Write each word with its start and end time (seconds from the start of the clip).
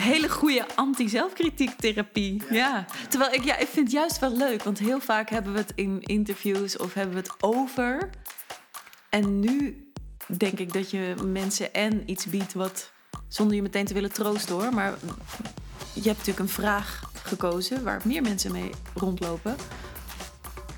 hele 0.00 0.28
goede 0.28 0.66
anti-zelfkritiektherapie. 0.74 2.42
Ja. 2.50 2.84
Terwijl 3.08 3.32
ik, 3.32 3.44
ja, 3.44 3.56
ik 3.56 3.68
vind 3.68 3.86
het 3.86 3.96
juist 3.96 4.18
wel 4.18 4.36
leuk, 4.36 4.62
want 4.62 4.78
heel 4.78 5.00
vaak 5.00 5.30
hebben 5.30 5.52
we 5.52 5.58
het 5.58 5.72
in 5.74 6.02
interviews 6.02 6.76
of 6.76 6.94
hebben 6.94 7.14
we 7.14 7.20
het 7.20 7.42
over. 7.42 8.10
En 9.08 9.40
nu 9.40 9.88
denk 10.26 10.58
ik 10.58 10.72
dat 10.72 10.90
je 10.90 11.14
mensen 11.24 11.74
en 11.74 12.10
iets 12.10 12.26
biedt 12.26 12.52
wat, 12.52 12.90
zonder 13.28 13.56
je 13.56 13.62
meteen 13.62 13.84
te 13.84 13.94
willen 13.94 14.12
troosten 14.12 14.54
hoor, 14.54 14.74
maar 14.74 14.94
je 15.92 16.02
hebt 16.02 16.18
natuurlijk 16.18 16.38
een 16.38 16.48
vraag 16.48 17.10
gekozen 17.22 17.84
waar 17.84 18.00
meer 18.04 18.22
mensen 18.22 18.52
mee 18.52 18.70
rondlopen. 18.94 19.56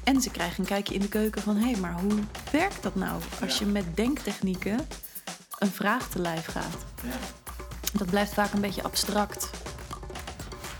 En 0.04 0.20
ze 0.20 0.30
krijgen 0.30 0.60
een 0.60 0.68
kijkje 0.68 0.94
in 0.94 1.00
de 1.00 1.08
keuken 1.08 1.42
van 1.42 1.56
hé, 1.56 1.70
hey, 1.70 1.80
maar 1.80 2.00
hoe 2.00 2.18
werkt 2.52 2.82
dat 2.82 2.94
nou 2.94 3.22
als 3.40 3.58
je 3.58 3.66
met 3.66 3.96
denktechnieken 3.96 4.86
een 5.58 5.70
vraag 5.70 6.08
te 6.08 6.18
lijf 6.18 6.46
gaat? 6.46 6.76
Ja. 7.02 7.45
Dat 7.96 8.10
blijft 8.10 8.34
vaak 8.34 8.52
een 8.52 8.60
beetje 8.60 8.82
abstract. 8.82 9.50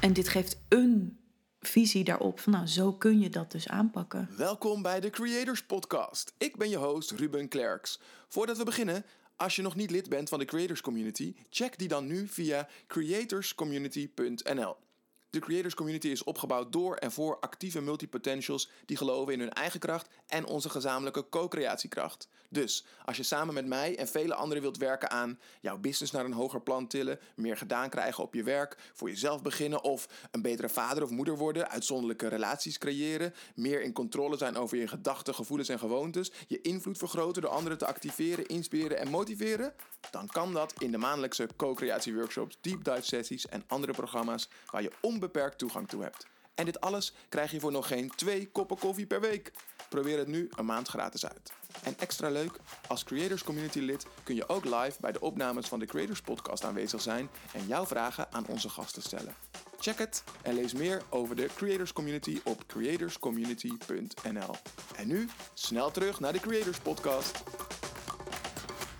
En 0.01 0.13
dit 0.13 0.29
geeft 0.29 0.59
een 0.69 1.19
visie 1.61 2.05
daarop. 2.05 2.41
Van, 2.41 2.53
nou, 2.53 2.67
zo 2.67 2.93
kun 2.93 3.21
je 3.21 3.31
dat 3.31 3.53
dus 3.53 3.69
aanpakken. 3.69 4.29
Welkom 4.37 4.83
bij 4.83 5.01
de 5.01 5.11
Creators 5.11 5.65
Podcast. 5.65 6.35
Ik 6.39 6.57
ben 6.57 6.69
je 6.69 6.77
host 6.77 7.11
Ruben 7.11 7.49
Klerks. 7.49 8.01
Voordat 8.29 8.57
we 8.57 8.65
beginnen, 8.65 9.05
als 9.37 9.57
je 9.57 9.63
nog 9.63 9.75
niet 9.75 9.91
lid 9.91 10.09
bent 10.09 10.29
van 10.29 10.39
de 10.39 10.45
Creators 10.45 10.81
Community, 10.81 11.35
check 11.51 11.79
die 11.79 11.89
dan 11.89 12.07
nu 12.07 12.29
via 12.29 12.69
creatorscommunity.nl. 12.87 14.77
De 15.31 15.39
Creators 15.39 15.75
Community 15.75 16.09
is 16.09 16.25
opgebouwd 16.25 16.73
door 16.73 16.97
en 16.97 17.13
voor 17.13 17.41
actieve 17.41 17.81
multipotentials 17.81 18.71
die 18.87 18.97
geloven 18.97 19.33
in 19.33 19.41
hun 19.41 19.53
eigen 19.53 19.81
kracht 19.81 20.09
en 20.27 20.47
onze 20.47 20.71
gezamenlijke 20.71 21.29
co-creatiekracht. 21.29 22.29
Dus 22.51 22.85
als 23.05 23.17
je 23.17 23.23
samen 23.23 23.55
met 23.55 23.67
mij 23.67 23.97
en 23.97 24.09
vele 24.09 24.35
anderen 24.35 24.63
wilt 24.63 24.77
werken 24.77 25.11
aan 25.11 25.39
jouw 25.61 25.79
business 25.79 26.13
naar 26.13 26.25
een 26.25 26.33
hoger 26.33 26.61
plan 26.61 26.87
tillen, 26.87 27.21
meer 27.35 27.57
gedaan 27.57 27.89
krijgen 27.89 28.25
op 28.25 28.35
je 28.35 28.43
werk, 28.43 28.77
voor 28.95 29.09
jezelf 29.09 29.43
beginnen 29.43 29.83
of 29.83 30.09
een 30.31 30.43
betere 30.43 30.69
vader 30.69 31.03
of 31.03 31.11
moeder 31.11 31.37
worden, 31.37 31.71
uitzonderlijke 31.71 32.29
relaties 32.29 32.79
creëren, 32.79 33.35
meer 33.55 33.83
in 33.83 33.93
controle 33.93 34.37
zijn 34.37 34.57
over 34.57 34.77
je 34.77 34.89
gedachten, 34.89 35.35
gevoelens 35.35 35.69
en 35.69 35.79
gewoontes, 35.79 36.33
je 36.47 36.61
invloed 36.61 36.99
vergroten 36.99 37.43
door 37.43 37.51
anderen 37.51 37.79
te 37.79 37.87
activeren, 37.87 38.47
inspireren 38.47 38.99
en 38.99 39.09
motiveren, 39.09 39.75
dan 40.11 40.27
kan 40.27 40.53
dat 40.53 40.75
in 40.79 40.91
de 40.91 40.99
maandelijkse 40.99 41.49
co-creatieworkshops, 41.57 42.59
deep 42.61 42.85
dive 42.85 43.03
sessies 43.03 43.49
en 43.49 43.65
andere 43.67 43.93
programma's 43.93 44.49
waar 44.71 44.83
je 44.83 44.93
onbeperkt 45.17 45.59
toegang 45.59 45.89
toe 45.89 46.03
hebt. 46.03 46.27
En 46.55 46.65
dit 46.65 46.81
alles 46.81 47.13
krijg 47.29 47.51
je 47.51 47.61
voor 47.61 47.73
nog 47.73 47.87
geen 47.87 48.11
twee 48.17 48.49
koppen 48.49 48.79
koffie 48.79 49.07
per 49.07 49.21
week. 49.21 49.53
Probeer 49.89 50.19
het 50.19 50.29
nu 50.29 50.49
een 50.55 50.65
maand 50.65 50.89
gratis 50.89 51.27
uit. 51.27 51.53
En 51.83 51.95
extra 51.99 52.29
leuk, 52.29 52.53
als 52.89 53.05
Creators 53.05 53.45
Community 53.45 53.79
lid 53.79 54.07
kun 54.23 54.35
je 54.35 54.49
ook 54.49 54.65
live 54.65 55.01
bij 55.01 55.13
de 55.13 55.21
opnames 55.21 55.69
van 55.69 55.79
de 55.79 55.87
Creators 55.87 56.21
Podcast 56.21 56.65
aanwezig 56.65 57.01
zijn 57.01 57.29
en 57.53 57.67
jouw 57.67 57.87
vragen 57.87 58.33
aan 58.33 58.47
onze 58.47 58.69
gasten 58.69 59.03
stellen. 59.03 59.35
Check 59.79 59.99
het 59.99 60.25
en 60.43 60.55
lees 60.55 60.73
meer 60.73 61.03
over 61.11 61.37
de 61.37 61.49
Creators 61.57 61.93
Community 61.93 62.41
op 62.45 62.67
creatorscommunity.nl. 62.67 64.55
En 64.97 65.09
nu 65.09 65.29
snel 65.55 65.91
terug 65.91 66.21
naar 66.21 66.33
de 66.33 66.41
Creators 66.41 66.79
Podcast. 66.79 67.43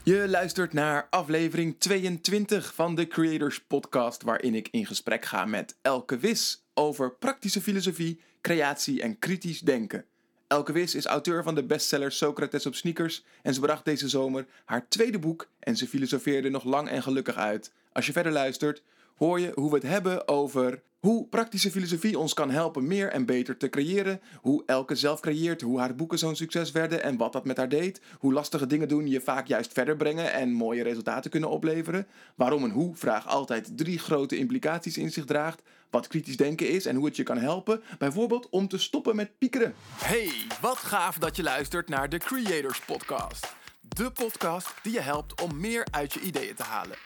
Je 0.09 0.29
luistert 0.29 0.73
naar 0.73 1.07
aflevering 1.11 1.81
22 1.81 2.75
van 2.75 2.95
de 2.95 3.07
Creators 3.07 3.61
Podcast, 3.61 4.23
waarin 4.23 4.55
ik 4.55 4.69
in 4.71 4.87
gesprek 4.87 5.25
ga 5.25 5.45
met 5.45 5.77
Elke 5.83 6.19
Wis 6.19 6.65
over 6.75 7.13
praktische 7.13 7.61
filosofie, 7.61 8.21
creatie 8.41 9.03
en 9.03 9.19
kritisch 9.19 9.61
denken. 9.61 10.05
Elke 10.47 10.73
Wis 10.73 10.95
is 10.95 11.07
auteur 11.07 11.43
van 11.43 11.55
de 11.55 11.65
bestseller 11.65 12.13
Socrates 12.13 12.67
op 12.67 12.75
sneakers 12.75 13.25
en 13.43 13.55
ze 13.55 13.61
bracht 13.61 13.85
deze 13.85 14.09
zomer 14.09 14.47
haar 14.65 14.89
tweede 14.89 15.19
boek 15.19 15.49
en 15.59 15.77
ze 15.77 15.89
filosofeerde 15.89 16.49
nog 16.49 16.65
lang 16.65 16.89
en 16.89 17.03
gelukkig 17.03 17.37
uit. 17.37 17.73
Als 17.93 18.07
je 18.07 18.13
verder 18.13 18.33
luistert, 18.33 18.83
hoor 19.17 19.41
je 19.41 19.53
hoe 19.55 19.69
we 19.69 19.77
het 19.77 19.87
hebben 19.87 20.29
over 20.29 20.83
hoe 21.07 21.27
praktische 21.27 21.71
filosofie 21.71 22.19
ons 22.19 22.35
kan 22.35 22.51
helpen 22.51 22.87
meer 22.87 23.09
en 23.09 23.27
beter 23.27 23.57
te 23.57 23.69
creëren, 23.69 24.21
hoe 24.41 24.63
Elke 24.67 24.95
zelf 24.95 25.21
creëert, 25.21 25.61
hoe 25.61 25.79
haar 25.79 25.95
boeken 25.95 26.19
zo'n 26.19 26.37
succes 26.37 26.71
werden 26.71 27.03
en 27.03 27.17
wat 27.17 27.33
dat 27.33 27.45
met 27.45 27.57
haar 27.57 27.69
deed, 27.69 28.01
hoe 28.19 28.33
lastige 28.33 28.67
dingen 28.67 28.89
doen 28.89 29.09
je 29.09 29.21
vaak 29.21 29.47
juist 29.47 29.73
verder 29.73 29.97
brengen 29.97 30.33
en 30.33 30.53
mooie 30.53 30.83
resultaten 30.83 31.31
kunnen 31.31 31.51
opleveren, 31.51 32.07
waarom 32.35 32.65
een 32.65 32.71
hoe-vraag 32.71 33.27
altijd 33.27 33.77
drie 33.77 33.99
grote 33.99 34.37
implicaties 34.37 34.99
in 34.99 35.11
zich 35.11 35.25
draagt, 35.25 35.63
wat 35.91 36.07
kritisch 36.07 36.37
denken 36.37 36.69
is 36.69 36.87
en 36.87 36.97
hoe 36.97 37.07
het 37.07 37.17
je 37.17 37.23
kan 37.23 37.39
helpen, 37.39 37.83
bijvoorbeeld 37.99 38.49
om 38.49 38.69
te 38.69 38.79
stoppen 38.79 39.17
met 39.17 39.39
piekeren. 39.39 39.75
Hey, 39.97 40.31
wat 40.61 40.79
gaaf 40.79 41.19
dat 41.19 41.37
je 41.37 41.43
luistert 41.43 41.89
naar 41.89 42.09
de 42.09 42.19
Creators 42.19 42.81
Podcast. 42.81 43.55
De 43.81 44.11
podcast 44.11 44.75
die 44.83 44.93
je 44.93 45.01
helpt 45.01 45.43
om 45.43 45.61
meer 45.61 45.87
uit 45.91 46.13
je 46.13 46.21
ideeën 46.21 46.55
te 46.55 46.63
halen. 46.63 47.06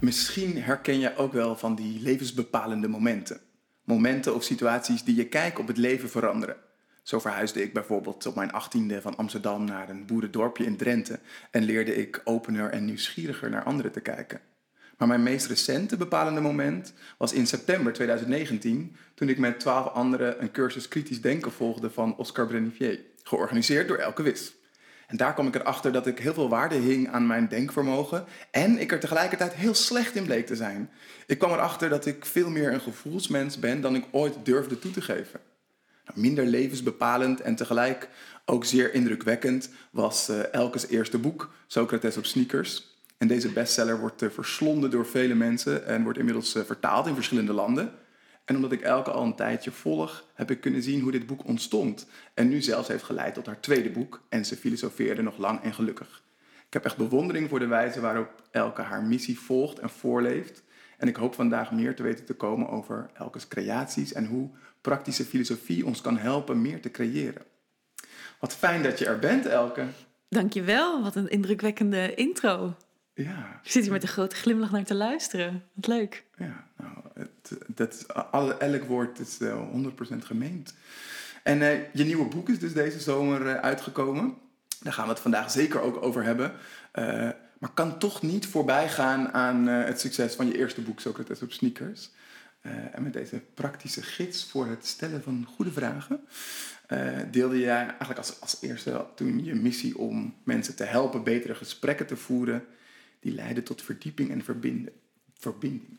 Misschien 0.00 0.62
herken 0.62 0.98
je 0.98 1.16
ook 1.16 1.32
wel 1.32 1.56
van 1.56 1.74
die 1.74 2.02
levensbepalende 2.02 2.88
momenten. 2.88 3.40
Momenten 3.84 4.34
of 4.34 4.42
situaties 4.42 5.04
die 5.04 5.14
je 5.14 5.28
kijk 5.28 5.58
op 5.58 5.66
het 5.66 5.76
leven 5.76 6.10
veranderen. 6.10 6.56
Zo 7.02 7.18
verhuisde 7.18 7.62
ik 7.62 7.72
bijvoorbeeld 7.72 8.26
op 8.26 8.34
mijn 8.34 8.52
achttiende 8.52 9.00
van 9.00 9.16
Amsterdam 9.16 9.64
naar 9.64 9.88
een 9.88 10.06
boerendorpje 10.06 10.64
in 10.64 10.76
Drenthe 10.76 11.18
en 11.50 11.62
leerde 11.62 11.96
ik 11.96 12.20
opener 12.24 12.70
en 12.70 12.84
nieuwsgieriger 12.84 13.50
naar 13.50 13.64
anderen 13.64 13.92
te 13.92 14.00
kijken. 14.00 14.40
Maar 14.98 15.08
mijn 15.08 15.22
meest 15.22 15.46
recente 15.46 15.96
bepalende 15.96 16.40
moment 16.40 16.92
was 17.18 17.32
in 17.32 17.46
september 17.46 17.92
2019, 17.92 18.96
toen 19.14 19.28
ik 19.28 19.38
met 19.38 19.60
twaalf 19.60 19.86
anderen 19.86 20.42
een 20.42 20.50
cursus 20.50 20.88
kritisch 20.88 21.20
denken 21.20 21.52
volgde 21.52 21.90
van 21.90 22.16
Oscar 22.16 22.46
Brenivier, 22.46 23.00
georganiseerd 23.22 23.88
door 23.88 23.96
Elke 23.96 24.22
Wis. 24.22 24.54
En 25.10 25.16
daar 25.16 25.34
kwam 25.34 25.46
ik 25.46 25.54
erachter 25.54 25.92
dat 25.92 26.06
ik 26.06 26.18
heel 26.18 26.34
veel 26.34 26.48
waarde 26.48 26.74
hing 26.74 27.08
aan 27.08 27.26
mijn 27.26 27.48
denkvermogen 27.48 28.24
en 28.50 28.78
ik 28.78 28.92
er 28.92 29.00
tegelijkertijd 29.00 29.52
heel 29.52 29.74
slecht 29.74 30.14
in 30.14 30.24
bleek 30.24 30.46
te 30.46 30.56
zijn. 30.56 30.90
Ik 31.26 31.38
kwam 31.38 31.50
erachter 31.52 31.88
dat 31.88 32.06
ik 32.06 32.24
veel 32.24 32.50
meer 32.50 32.72
een 32.72 32.80
gevoelsmens 32.80 33.58
ben 33.58 33.80
dan 33.80 33.94
ik 33.94 34.04
ooit 34.10 34.34
durfde 34.42 34.78
toe 34.78 34.90
te 34.90 35.00
geven. 35.00 35.40
Nou, 36.06 36.20
minder 36.20 36.46
levensbepalend 36.46 37.40
en 37.40 37.54
tegelijk 37.54 38.08
ook 38.44 38.64
zeer 38.64 38.94
indrukwekkend 38.94 39.70
was 39.90 40.30
uh, 40.30 40.52
Elkes 40.52 40.86
eerste 40.86 41.18
boek, 41.18 41.50
Socrates 41.66 42.16
op 42.16 42.26
sneakers. 42.26 42.98
En 43.18 43.28
deze 43.28 43.52
bestseller 43.52 44.00
wordt 44.00 44.22
uh, 44.22 44.30
verslonden 44.30 44.90
door 44.90 45.06
vele 45.06 45.34
mensen 45.34 45.86
en 45.86 46.02
wordt 46.02 46.18
inmiddels 46.18 46.56
uh, 46.56 46.62
vertaald 46.62 47.06
in 47.06 47.14
verschillende 47.14 47.52
landen. 47.52 47.92
En 48.50 48.56
omdat 48.56 48.72
ik 48.72 48.80
Elke 48.80 49.10
al 49.10 49.22
een 49.22 49.34
tijdje 49.34 49.70
volg, 49.70 50.24
heb 50.34 50.50
ik 50.50 50.60
kunnen 50.60 50.82
zien 50.82 51.00
hoe 51.00 51.12
dit 51.12 51.26
boek 51.26 51.46
ontstond. 51.46 52.06
En 52.34 52.48
nu 52.48 52.62
zelfs 52.62 52.88
heeft 52.88 53.02
geleid 53.02 53.34
tot 53.34 53.46
haar 53.46 53.60
tweede 53.60 53.90
boek. 53.90 54.22
En 54.28 54.44
ze 54.44 54.56
filosofeerde 54.56 55.22
nog 55.22 55.38
lang 55.38 55.62
en 55.62 55.74
gelukkig. 55.74 56.22
Ik 56.66 56.72
heb 56.72 56.84
echt 56.84 56.96
bewondering 56.96 57.48
voor 57.48 57.58
de 57.58 57.66
wijze 57.66 58.00
waarop 58.00 58.42
Elke 58.50 58.82
haar 58.82 59.02
missie 59.02 59.38
volgt 59.38 59.78
en 59.78 59.90
voorleeft. 59.90 60.62
En 60.98 61.08
ik 61.08 61.16
hoop 61.16 61.34
vandaag 61.34 61.72
meer 61.72 61.96
te 61.96 62.02
weten 62.02 62.24
te 62.24 62.34
komen 62.34 62.68
over 62.68 63.10
Elkes 63.12 63.48
creaties 63.48 64.12
en 64.12 64.26
hoe 64.26 64.50
praktische 64.80 65.24
filosofie 65.24 65.86
ons 65.86 66.00
kan 66.00 66.18
helpen 66.18 66.62
meer 66.62 66.80
te 66.80 66.90
creëren. 66.90 67.42
Wat 68.40 68.54
fijn 68.54 68.82
dat 68.82 68.98
je 68.98 69.06
er 69.06 69.18
bent, 69.18 69.46
Elke. 69.46 69.86
Dankjewel, 70.28 71.02
wat 71.02 71.14
een 71.14 71.28
indrukwekkende 71.28 72.14
intro. 72.14 72.76
Ja. 73.14 73.60
Ik 73.62 73.70
zit 73.70 73.82
hier 73.82 73.92
met 73.92 74.02
een 74.02 74.08
grote 74.08 74.36
glimlach 74.36 74.70
naar 74.70 74.84
te 74.84 74.94
luisteren. 74.94 75.64
Wat 75.74 75.86
leuk. 75.86 76.24
Ja, 76.36 76.68
nou, 76.82 76.96
het, 77.14 77.58
dat, 77.66 78.06
elk 78.58 78.84
woord 78.84 79.18
is 79.18 79.38
uh, 79.40 79.62
100% 80.12 80.16
gemeend. 80.18 80.74
En 81.42 81.58
uh, 81.58 81.94
je 81.94 82.04
nieuwe 82.04 82.28
boek 82.28 82.48
is 82.48 82.58
dus 82.58 82.72
deze 82.72 83.00
zomer 83.00 83.46
uh, 83.46 83.54
uitgekomen. 83.54 84.34
Daar 84.80 84.92
gaan 84.92 85.04
we 85.04 85.10
het 85.10 85.20
vandaag 85.20 85.50
zeker 85.50 85.80
ook 85.80 86.02
over 86.02 86.22
hebben. 86.22 86.52
maar 87.58 87.72
kan 87.74 87.98
toch 87.98 88.22
niet 88.22 88.46
voorbij 88.46 88.88
gaan 88.88 89.32
aan 89.32 89.66
het 89.66 90.00
succes 90.00 90.34
van 90.34 90.46
je 90.46 90.58
eerste 90.58 90.80
boek, 90.80 91.00
Socrates 91.00 91.42
op 91.42 91.52
sneakers. 91.52 92.10
en 92.92 93.02
met 93.02 93.12
deze 93.12 93.42
praktische 93.54 94.02
gids 94.02 94.44
voor 94.50 94.66
het 94.66 94.86
stellen 94.86 95.22
van 95.22 95.46
goede 95.54 95.72
vragen 95.72 96.20
deelde 97.30 97.58
jij 97.58 97.86
eigenlijk 97.86 98.18
als, 98.18 98.40
als 98.40 98.58
eerste 98.60 99.06
toen 99.14 99.44
je 99.44 99.54
missie 99.54 99.98
om 99.98 100.34
mensen 100.44 100.76
te 100.76 100.84
helpen 100.84 101.24
betere 101.24 101.54
gesprekken 101.54 102.06
te 102.06 102.16
voeren 102.16 102.64
die 103.20 103.34
leiden 103.34 103.64
tot 103.64 103.82
verdieping 103.82 104.30
en 104.30 104.44
verbinden, 104.44 104.92
verbinding. 105.34 105.98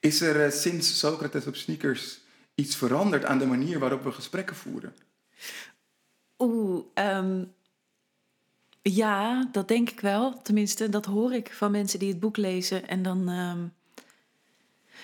Is 0.00 0.20
er 0.20 0.46
uh, 0.46 0.52
sinds 0.52 0.98
Socrates 0.98 1.46
op 1.46 1.56
sneakers 1.56 2.20
iets 2.54 2.76
veranderd 2.76 3.24
aan 3.24 3.38
de 3.38 3.46
manier 3.46 3.78
waarop 3.78 4.02
we 4.02 4.12
gesprekken 4.12 4.56
voeren? 4.56 4.94
Oeh, 6.38 6.84
um, 6.94 7.52
ja, 8.82 9.48
dat 9.52 9.68
denk 9.68 9.90
ik 9.90 10.00
wel. 10.00 10.42
Tenminste, 10.42 10.88
dat 10.88 11.04
hoor 11.04 11.32
ik 11.32 11.52
van 11.52 11.70
mensen 11.70 11.98
die 11.98 12.08
het 12.08 12.20
boek 12.20 12.36
lezen. 12.36 12.88
En 12.88 13.02
dan. 13.02 13.28
Um, 13.28 13.72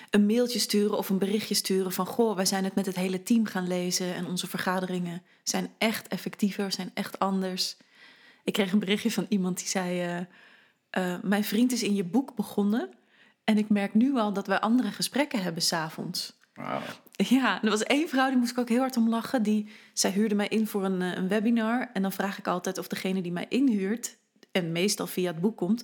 een 0.09 0.25
mailtje 0.25 0.59
sturen 0.59 0.97
of 0.97 1.09
een 1.09 1.17
berichtje 1.17 1.55
sturen 1.55 1.91
van... 1.91 2.05
goh, 2.05 2.35
wij 2.35 2.45
zijn 2.45 2.63
het 2.63 2.75
met 2.75 2.85
het 2.85 2.95
hele 2.95 3.23
team 3.23 3.45
gaan 3.45 3.67
lezen... 3.67 4.15
en 4.15 4.25
onze 4.25 4.47
vergaderingen 4.47 5.21
zijn 5.43 5.73
echt 5.77 6.07
effectiever, 6.07 6.71
zijn 6.71 6.91
echt 6.93 7.19
anders. 7.19 7.77
Ik 8.43 8.53
kreeg 8.53 8.71
een 8.71 8.79
berichtje 8.79 9.11
van 9.11 9.25
iemand 9.29 9.57
die 9.57 9.67
zei... 9.67 10.01
eh, 10.01 10.17
eh, 10.89 11.21
mijn 11.23 11.43
vriend 11.43 11.71
is 11.71 11.83
in 11.83 11.95
je 11.95 12.03
boek 12.03 12.35
begonnen... 12.35 12.89
en 13.47 13.57
ik 13.57 13.69
merk 13.69 13.93
nu 13.93 14.17
al 14.17 14.33
dat 14.33 14.47
wij 14.47 14.59
andere 14.59 14.91
gesprekken 14.91 15.41
hebben 15.41 15.61
s'avonds. 15.61 16.33
Wauw. 16.53 16.81
Ja, 17.11 17.63
er 17.63 17.69
was 17.69 17.83
één 17.83 18.09
vrouw, 18.09 18.27
die 18.27 18.37
moest 18.37 18.51
ik 18.51 18.57
ook 18.57 18.69
heel 18.69 18.79
hard 18.79 18.97
om 18.97 19.09
lachen. 19.09 19.43
Die, 19.43 19.69
zij 19.93 20.11
huurde 20.11 20.35
mij 20.35 20.47
in 20.47 20.67
voor 20.67 20.85
een, 20.85 21.01
eh, 21.01 21.15
een 21.15 21.27
webinar. 21.27 21.89
En 21.93 22.01
dan 22.01 22.11
vraag 22.11 22.37
ik 22.37 22.47
altijd 22.47 22.77
of 22.77 22.87
degene 22.87 23.21
die 23.21 23.31
mij 23.31 23.45
inhuurt... 23.49 24.17
en 24.51 24.71
meestal 24.71 25.07
via 25.07 25.31
het 25.31 25.41
boek 25.41 25.57
komt... 25.57 25.83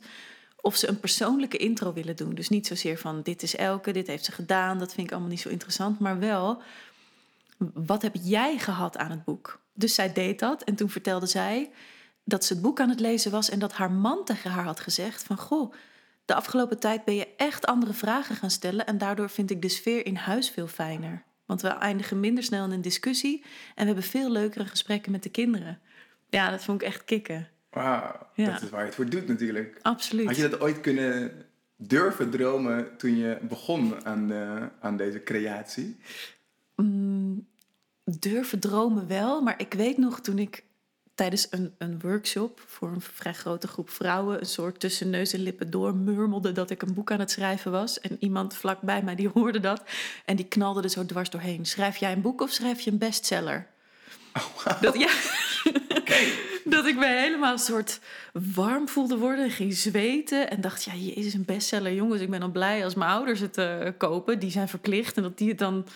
of 0.62 0.76
ze 0.76 0.88
een 0.88 1.00
persoonlijke 1.00 1.58
intro 1.58 1.94
willen 1.94 2.16
doen. 2.16 2.36
Dus 2.36 2.50
niet 2.50 2.68
zozeer 2.68 2.98
van 2.98 3.22
dit 3.22 3.44
is 3.44 3.56
Elke, 3.56 3.92
dit 3.92 4.08
heeft 4.08 4.26
ze 4.26 4.32
gedaan. 4.32 4.78
Dat 4.78 4.94
vind 4.94 5.08
ik 5.08 5.12
allemaal 5.12 5.32
niet 5.32 5.42
zo 5.42 5.50
interessant. 5.50 6.00
Maar 6.00 6.20
wel, 6.20 6.62
wat 7.74 8.02
heb 8.02 8.16
jij 8.22 8.58
gehad 8.58 8.98
aan 8.98 9.12
het 9.12 9.24
boek? 9.24 9.60
Dus 9.74 9.96
zij 9.96 10.14
deed 10.14 10.40
dat 10.40 10.64
en 10.64 10.76
toen 10.76 10.90
vertelde 10.90 11.26
zij 11.26 11.72
dat 12.24 12.46
ze 12.46 12.54
het 12.54 12.62
boek 12.62 12.80
aan 12.80 12.90
het 12.90 13.00
lezen 13.00 13.32
was... 13.32 13.50
en 13.50 13.60
dat 13.60 13.74
haar 13.74 13.92
man 13.92 14.26
tegen 14.26 14.52
haar 14.52 14.66
had 14.66 14.80
gezegd 14.80 15.24
van... 15.24 15.38
goh, 15.38 15.74
de 16.26 16.36
afgelopen 16.36 16.80
tijd 16.80 17.06
ben 17.06 17.16
je 17.16 17.28
echt 17.38 17.66
andere 17.66 17.94
vragen 17.94 18.36
gaan 18.36 18.50
stellen... 18.50 18.86
en 18.86 18.98
daardoor 18.98 19.30
vind 19.30 19.52
ik 19.52 19.62
de 19.62 19.70
sfeer 19.70 20.06
in 20.06 20.16
huis 20.16 20.50
veel 20.50 20.68
fijner. 20.68 21.24
Want 21.46 21.62
we 21.62 21.68
eindigen 21.68 22.20
minder 22.20 22.44
snel 22.44 22.66
in 22.66 22.72
een 22.72 22.82
discussie... 22.82 23.44
en 23.44 23.82
we 23.82 23.86
hebben 23.86 24.04
veel 24.04 24.32
leukere 24.32 24.66
gesprekken 24.66 25.12
met 25.12 25.24
de 25.24 25.30
kinderen. 25.30 25.80
Ja, 26.30 26.50
dat 26.50 26.64
vond 26.64 26.82
ik 26.82 26.88
echt 26.88 27.06
kicken. 27.06 27.48
Wauw, 27.70 28.28
Ja. 28.34 28.52
dat 28.52 28.62
is 28.62 28.70
waar 28.70 28.80
je 28.80 28.86
het 28.86 28.96
voor 28.96 29.10
doet 29.10 29.28
natuurlijk. 29.28 29.80
Absoluut. 29.82 30.26
Had 30.26 30.36
je 30.36 30.50
dat 30.50 30.60
ooit 30.60 30.82
kunnen 30.82 31.46
durven 31.76 32.30
dromen 32.30 32.98
toen 32.98 33.18
je 33.18 33.38
begon 33.42 34.06
aan, 34.06 34.28
de, 34.28 34.70
aan 34.80 34.98
deze 34.98 35.24
creatie? 35.24 35.98
Mm, 36.76 37.48
durven 38.04 38.60
dromen 38.60 39.08
wel, 39.08 39.42
maar 39.42 39.60
ik 39.60 39.74
weet 39.74 39.98
nog 39.98 40.20
toen 40.20 40.40
ik 40.40 40.64
tijdens 41.16 41.48
een, 41.50 41.76
een 41.78 42.00
workshop 42.00 42.64
voor 42.68 42.90
een 42.90 43.02
vrij 43.02 43.34
grote 43.34 43.68
groep 43.68 43.90
vrouwen 43.90 44.40
een 44.40 44.46
soort 44.46 44.80
tussen 44.80 45.10
neus 45.10 45.34
en 45.34 45.40
lippen 45.40 45.70
door 45.70 45.96
murmelde 45.96 46.52
dat 46.52 46.70
ik 46.70 46.82
een 46.82 46.94
boek 46.94 47.12
aan 47.12 47.20
het 47.20 47.32
schrijven 47.32 47.72
was. 47.72 48.00
En 48.00 48.18
iemand 48.20 48.56
vlakbij 48.56 49.02
mij 49.04 49.16
die 49.16 49.30
hoorde 49.34 49.60
dat 49.60 49.84
en 50.26 50.36
die 50.36 50.48
knalde 50.48 50.82
er 50.82 50.90
zo 50.90 51.06
dwars 51.06 51.30
doorheen. 51.30 51.66
Schrijf 51.66 51.98
jij 51.98 52.12
een 52.12 52.22
boek 52.22 52.42
of 52.42 52.52
schrijf 52.52 52.80
je 52.80 52.92
een 52.92 52.98
bestseller? 52.98 53.68
Dat, 54.82 54.98
ja, 54.98 55.10
dat 56.76 56.86
ik 56.86 56.96
me 56.96 57.06
helemaal 57.06 57.52
een 57.52 57.60
soort 57.60 58.00
warm 58.34 58.88
voelde 58.88 59.18
worden 59.18 59.46
en 59.46 59.52
ging 59.52 59.74
zweten. 59.74 60.50
En 60.50 60.62
dacht, 60.62 60.84
ja, 60.84 60.94
jezus, 60.94 61.34
een 61.34 61.46
bestseller. 61.46 61.94
Jongens, 61.94 62.22
ik 62.22 62.30
ben 62.30 62.40
dan 62.40 62.52
blij 62.52 62.84
als 62.84 62.96
mijn 62.96 63.12
ouders 63.12 63.40
het 63.40 63.58
eh, 63.58 63.88
kopen. 63.98 64.40
Die 64.40 64.52
zijn 64.52 64.68
verplicht 64.68 65.18
en 65.18 65.24
dat 65.24 65.38
die 65.38 65.50
het 65.50 65.58
dan 65.58 65.88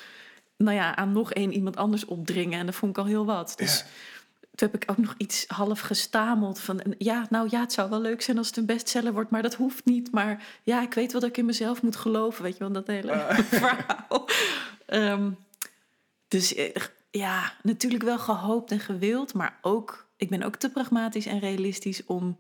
nou 0.58 0.76
ja, 0.76 0.96
aan 0.96 1.12
nog 1.12 1.34
één 1.34 1.54
iemand 1.54 1.76
anders 1.76 2.06
opdringen. 2.06 2.60
En 2.60 2.66
dat 2.66 2.76
vond 2.76 2.92
ik 2.92 3.04
al 3.04 3.10
heel 3.10 3.26
wat. 3.26 3.54
Dus. 3.56 3.86
Toen 4.58 4.70
heb 4.72 4.82
ik 4.82 4.92
ook 4.92 4.98
nog 4.98 5.16
iets 5.18 5.46
half 5.48 5.80
gestameld 5.80 6.60
van... 6.60 6.82
ja, 6.98 7.26
nou 7.30 7.48
ja, 7.50 7.60
het 7.60 7.74
zou 7.74 7.90
wel 7.90 8.02
leuk 8.02 8.22
zijn 8.22 8.38
als 8.38 8.48
het 8.48 8.58
een 8.58 8.66
bestseller 8.66 9.14
wordt... 9.14 9.30
maar 9.30 9.42
dat 9.42 9.54
hoeft 9.54 9.86
niet. 9.86 10.12
Maar 10.12 10.46
ja, 10.64 10.82
ik 10.82 10.94
weet 10.94 11.12
wel 11.12 11.22
dat 11.22 11.30
ik 11.30 11.38
in 11.38 11.46
mezelf 11.46 11.82
moet 11.82 11.96
geloven. 11.96 12.44
Weet 12.44 12.54
je 12.54 12.60
wel, 12.60 12.72
dat 12.72 12.88
hele 12.88 13.12
Ah. 13.12 13.40
verhaal. 13.62 14.30
Ehm, 14.86 15.32
dus 16.28 16.56
eh, 16.56 16.76
ja, 17.12 17.54
natuurlijk 17.64 18.04
wel 18.04 18.20
gehoopt 18.20 18.72
en 18.72 18.80
gewild... 18.80 19.34
maar 19.34 19.58
ook, 19.62 20.08
ik 20.16 20.30
ben 20.30 20.44
ook 20.44 20.56
te 20.56 20.70
pragmatisch 20.70 21.26
en 21.26 21.40
realistisch 21.40 22.06
om 22.06 22.38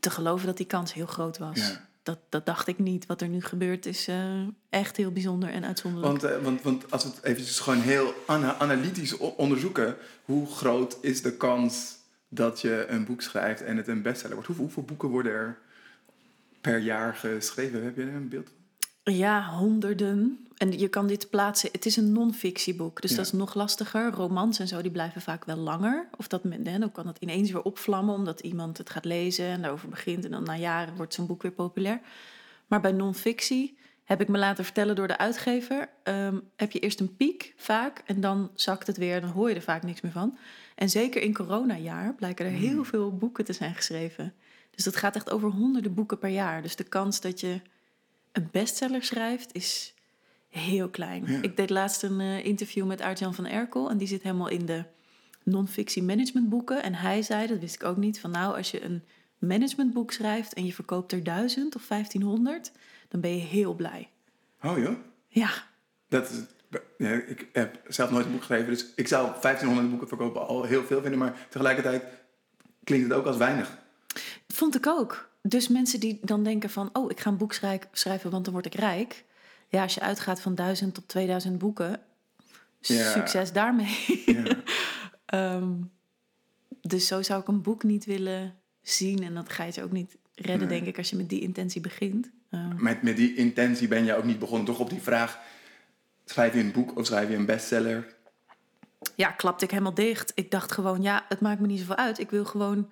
te 0.00 0.10
geloven 0.10 0.46
dat 0.46 0.56
die 0.56 0.66
kans 0.66 0.92
heel 0.92 1.06
groot 1.06 1.38
was. 1.38 1.58
Ja. 1.58 1.88
Dat, 2.02 2.18
dat 2.28 2.46
dacht 2.46 2.66
ik 2.68 2.78
niet. 2.78 3.06
Wat 3.06 3.20
er 3.20 3.28
nu 3.28 3.40
gebeurt 3.42 3.86
is 3.86 4.08
eh, 4.08 4.46
echt 4.70 4.96
heel 4.96 5.12
bijzonder 5.12 5.48
en 5.48 5.64
uitzonderlijk. 5.64 6.12
Want, 6.20 6.32
eh, 6.32 6.42
want, 6.42 6.62
want 6.62 6.90
als 6.90 7.04
we 7.04 7.08
het 7.08 7.22
eventjes 7.22 7.60
gewoon 7.60 7.80
heel 7.80 8.14
ana- 8.26 8.58
analytisch 8.58 9.16
onderzoeken... 9.16 9.96
hoe 10.24 10.46
groot 10.46 10.96
is 11.00 11.22
de 11.22 11.36
kans 11.36 11.96
dat 12.28 12.60
je 12.60 12.86
een 12.88 13.04
boek 13.04 13.22
schrijft 13.22 13.62
en 13.62 13.76
het 13.76 13.88
een 13.88 14.02
bestseller 14.02 14.36
wordt? 14.36 14.58
Hoeveel, 14.58 14.82
boeken 14.82 15.08
worden 15.08 15.32
er 15.32 15.58
per 16.60 16.78
jaar 16.78 17.14
geschreven? 17.14 17.84
Heb 17.84 17.96
je 17.96 18.02
een 18.02 18.28
beeld? 18.28 18.50
Ja, 19.04 19.48
honderden. 19.56 20.46
En 20.56 20.78
je 20.78 20.88
kan 20.88 21.06
dit 21.06 21.30
plaatsen. 21.30 21.68
Het 21.72 21.86
is 21.86 21.96
een 21.96 22.12
non-fictieboek, 22.12 23.00
dus 23.02 23.10
Ja. 23.10 23.16
dat 23.16 23.26
is 23.26 23.32
nog 23.32 23.54
lastiger. 23.54 24.10
Romans 24.12 24.58
en 24.58 24.68
zo, 24.68 24.82
die 24.82 24.90
blijven 24.90 25.20
vaak 25.20 25.44
wel 25.44 25.56
langer. 25.56 26.08
Of 26.16 26.28
dat, 26.28 26.44
men- 26.44 26.66
hè, 26.66 26.78
dan 26.78 26.92
kan 26.92 27.06
het 27.06 27.18
ineens 27.20 27.50
weer 27.50 27.62
opvlammen, 27.62 28.14
omdat 28.14 28.40
iemand 28.40 28.78
het 28.78 28.90
gaat 28.90 29.04
lezen 29.04 29.46
en 29.46 29.62
daarover 29.62 29.88
begint. 29.88 30.24
En 30.24 30.30
dan 30.30 30.42
na 30.42 30.56
jaren 30.56 30.96
wordt 30.96 31.14
zo'n 31.14 31.26
boek 31.26 31.42
weer 31.42 31.52
populair. 31.52 32.00
Maar 32.66 32.80
bij 32.80 32.92
non-fictie 32.92 33.76
heb 34.04 34.20
ik 34.20 34.28
me 34.28 34.38
laten 34.38 34.64
vertellen 34.64 34.96
door 34.96 35.08
de 35.08 35.18
uitgever... 35.18 35.88
ehm, 36.02 36.36
heb 36.56 36.70
je 36.72 36.78
eerst 36.78 37.00
een 37.00 37.16
piek 37.16 37.52
vaak 37.56 38.02
en 38.06 38.20
dan 38.20 38.50
zakt 38.54 38.86
het 38.86 38.96
weer. 38.96 39.20
Dan 39.20 39.30
hoor 39.30 39.48
je 39.48 39.54
er 39.54 39.62
vaak 39.62 39.82
niks 39.82 40.00
meer 40.00 40.12
van. 40.12 40.38
En 40.74 40.90
zeker 40.90 41.22
in 41.22 41.34
coronajaar 41.34 42.14
blijken 42.14 42.46
er 42.46 42.52
heel 42.52 42.84
veel 42.84 43.16
boeken 43.16 43.44
te 43.44 43.52
zijn 43.52 43.74
geschreven. 43.74 44.32
Dus 44.70 44.84
dat 44.84 44.96
gaat 44.96 45.16
echt 45.16 45.30
over 45.30 45.48
honderden 45.50 45.94
boeken 45.94 46.18
per 46.18 46.30
jaar. 46.30 46.62
Dus 46.62 46.76
de 46.76 46.84
kans 46.84 47.20
dat 47.20 47.40
je 47.40 47.60
een 48.32 48.48
bestseller 48.50 49.02
schrijft 49.02 49.54
is 49.54 49.94
heel 50.48 50.88
klein. 50.88 51.24
Ja. 51.26 51.42
Ik 51.42 51.56
deed 51.56 51.70
laatst 51.70 52.02
een 52.02 52.20
eh, 52.20 52.44
interview 52.44 52.86
met 52.86 53.00
Aart-Jan 53.00 53.34
van 53.34 53.46
Erkel... 53.46 53.90
en 53.90 53.98
die 53.98 54.08
zit 54.08 54.22
helemaal 54.22 54.48
in 54.48 54.66
de 54.66 54.84
non-fictie 55.42 56.02
managementboeken. 56.02 56.82
En 56.82 56.94
hij 56.94 57.22
zei, 57.22 57.46
dat 57.46 57.58
wist 57.58 57.74
ik 57.74 57.84
ook 57.84 57.96
niet, 57.96 58.20
van 58.20 58.30
nou, 58.30 58.56
als 58.56 58.70
je 58.70 58.84
een 58.84 59.02
managementboek 59.38 60.12
schrijft... 60.12 60.54
en 60.54 60.66
je 60.66 60.72
verkoopt 60.72 61.12
er 61.12 61.24
duizend 61.24 61.76
of 61.76 61.86
1500, 61.86 62.72
dan 63.08 63.20
ben 63.20 63.36
je 63.36 63.42
heel 63.42 63.74
blij. 63.74 64.08
Oh 64.62 64.78
joh. 64.78 64.96
Ja, 65.28 65.50
Dat 66.08 66.30
is, 66.30 66.38
ja, 66.98 67.10
ik 67.10 67.48
heb 67.52 67.80
zelf 67.88 68.10
nooit 68.10 68.24
een 68.24 68.32
boek 68.32 68.40
geschreven, 68.40 68.70
dus 68.70 68.86
ik 68.96 69.08
zou 69.08 69.30
1500 69.40 69.90
boeken 69.90 70.08
verkopen 70.08 70.46
al 70.46 70.64
heel 70.64 70.84
veel 70.84 71.00
vinden, 71.00 71.18
maar 71.18 71.46
tegelijkertijd 71.48 72.04
klinkt 72.84 73.08
het 73.08 73.18
ook 73.18 73.26
als 73.26 73.36
weinig. 73.36 73.78
vond 74.48 74.74
ik 74.74 74.86
ook. 74.86 75.30
Dus 75.42 75.68
mensen 75.68 76.00
die 76.00 76.18
dan 76.22 76.42
denken 76.44 76.70
van, 76.70 76.88
oh, 76.92 77.10
ik 77.10 77.20
ga 77.20 77.30
een 77.30 77.36
boek 77.36 77.52
schrij- 77.52 77.80
schrijven, 77.92 78.30
want 78.30 78.44
dan 78.44 78.52
word 78.52 78.66
ik 78.66 78.74
rijk. 78.74 79.24
Ja, 79.68 79.82
als 79.82 79.94
je 79.94 80.00
uitgaat 80.00 80.40
van 80.40 80.54
1000 80.54 80.94
tot 80.94 81.08
2000 81.08 81.58
boeken, 81.58 82.00
Ja. 82.80 83.10
succes 83.12 83.52
daarmee. 83.52 84.22
Ja. 84.26 84.44
Ehm, 85.26 85.72
dus 86.80 87.06
zo 87.06 87.22
zou 87.22 87.40
ik 87.40 87.48
een 87.48 87.62
boek 87.62 87.82
niet 87.82 88.04
willen 88.04 88.54
zien. 88.82 89.22
En 89.22 89.34
dat 89.34 89.52
ga 89.52 89.64
je 89.64 89.82
ook 89.82 89.92
niet 89.92 90.16
redden, 90.34 90.68
Nee. 90.68 90.78
denk 90.78 90.86
ik, 90.90 90.98
als 90.98 91.10
je 91.10 91.16
met 91.16 91.28
die 91.28 91.40
intentie 91.40 91.80
begint. 91.80 92.30
Ehm, 92.50 92.82
Met, 92.82 93.02
met 93.02 93.16
die 93.16 93.34
intentie 93.34 93.88
ben 93.88 94.04
je 94.04 94.16
ook 94.16 94.24
niet 94.24 94.38
begonnen, 94.38 94.66
toch 94.66 94.78
op 94.78 94.90
die 94.90 95.02
vraag, 95.02 95.38
schrijf 96.24 96.54
je 96.54 96.60
een 96.60 96.72
boek 96.72 96.96
of 96.96 97.06
schrijf 97.06 97.28
je 97.28 97.34
een 97.36 97.46
bestseller? 97.46 98.14
ja, 99.14 99.30
klapte 99.30 99.64
ik 99.64 99.70
helemaal 99.70 99.94
dicht. 99.94 100.32
Ik 100.34 100.50
dacht 100.50 100.72
gewoon, 100.72 101.02
ja, 101.02 101.24
het 101.28 101.40
maakt 101.40 101.60
me 101.60 101.66
niet 101.66 101.78
zoveel 101.78 101.96
uit. 101.96 102.18
Ik 102.18 102.30
wil 102.30 102.44
gewoon, 102.44 102.90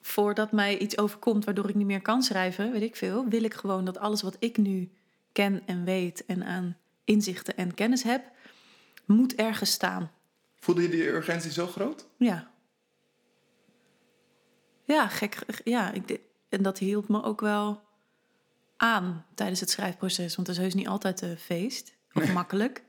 voordat 0.00 0.52
mij 0.52 0.78
iets 0.78 0.98
overkomt 0.98 1.44
waardoor 1.44 1.68
ik 1.68 1.74
niet 1.74 1.86
meer 1.86 2.02
kan 2.02 2.22
schrijven, 2.22 2.72
weet 2.72 2.82
ik 2.82 2.96
veel, 2.96 3.28
wil 3.28 3.42
ik 3.42 3.54
gewoon 3.54 3.84
dat 3.84 3.98
alles 3.98 4.22
wat 4.22 4.36
ik 4.38 4.56
nu 4.56 4.90
ken 5.32 5.62
en 5.66 5.84
weet 5.84 6.24
en 6.26 6.44
aan 6.44 6.76
inzichten 7.04 7.56
en 7.56 7.74
kennis 7.74 8.02
heb, 8.02 8.24
moet 9.04 9.34
ergens 9.34 9.70
staan. 9.72 10.10
Voelde 10.56 10.82
je 10.82 10.88
die 10.88 11.08
urgentie 11.08 11.52
zo 11.52 11.66
groot? 11.66 12.06
Ja. 12.16 12.50
Ja, 14.84 15.08
gek. 15.08 15.38
Ja, 15.64 15.92
ik, 15.92 16.20
en 16.48 16.62
dat 16.62 16.78
hielp 16.78 17.08
me 17.08 17.22
ook 17.22 17.40
wel 17.40 17.82
aan 18.76 19.26
tijdens 19.34 19.60
het 19.60 19.70
schrijfproces. 19.70 20.36
Want 20.36 20.46
het 20.46 20.56
is 20.56 20.62
heus 20.62 20.74
niet 20.74 20.88
altijd 20.88 21.20
een 21.20 21.38
feest 21.38 21.94
of 22.12 22.32
makkelijk. 22.32 22.82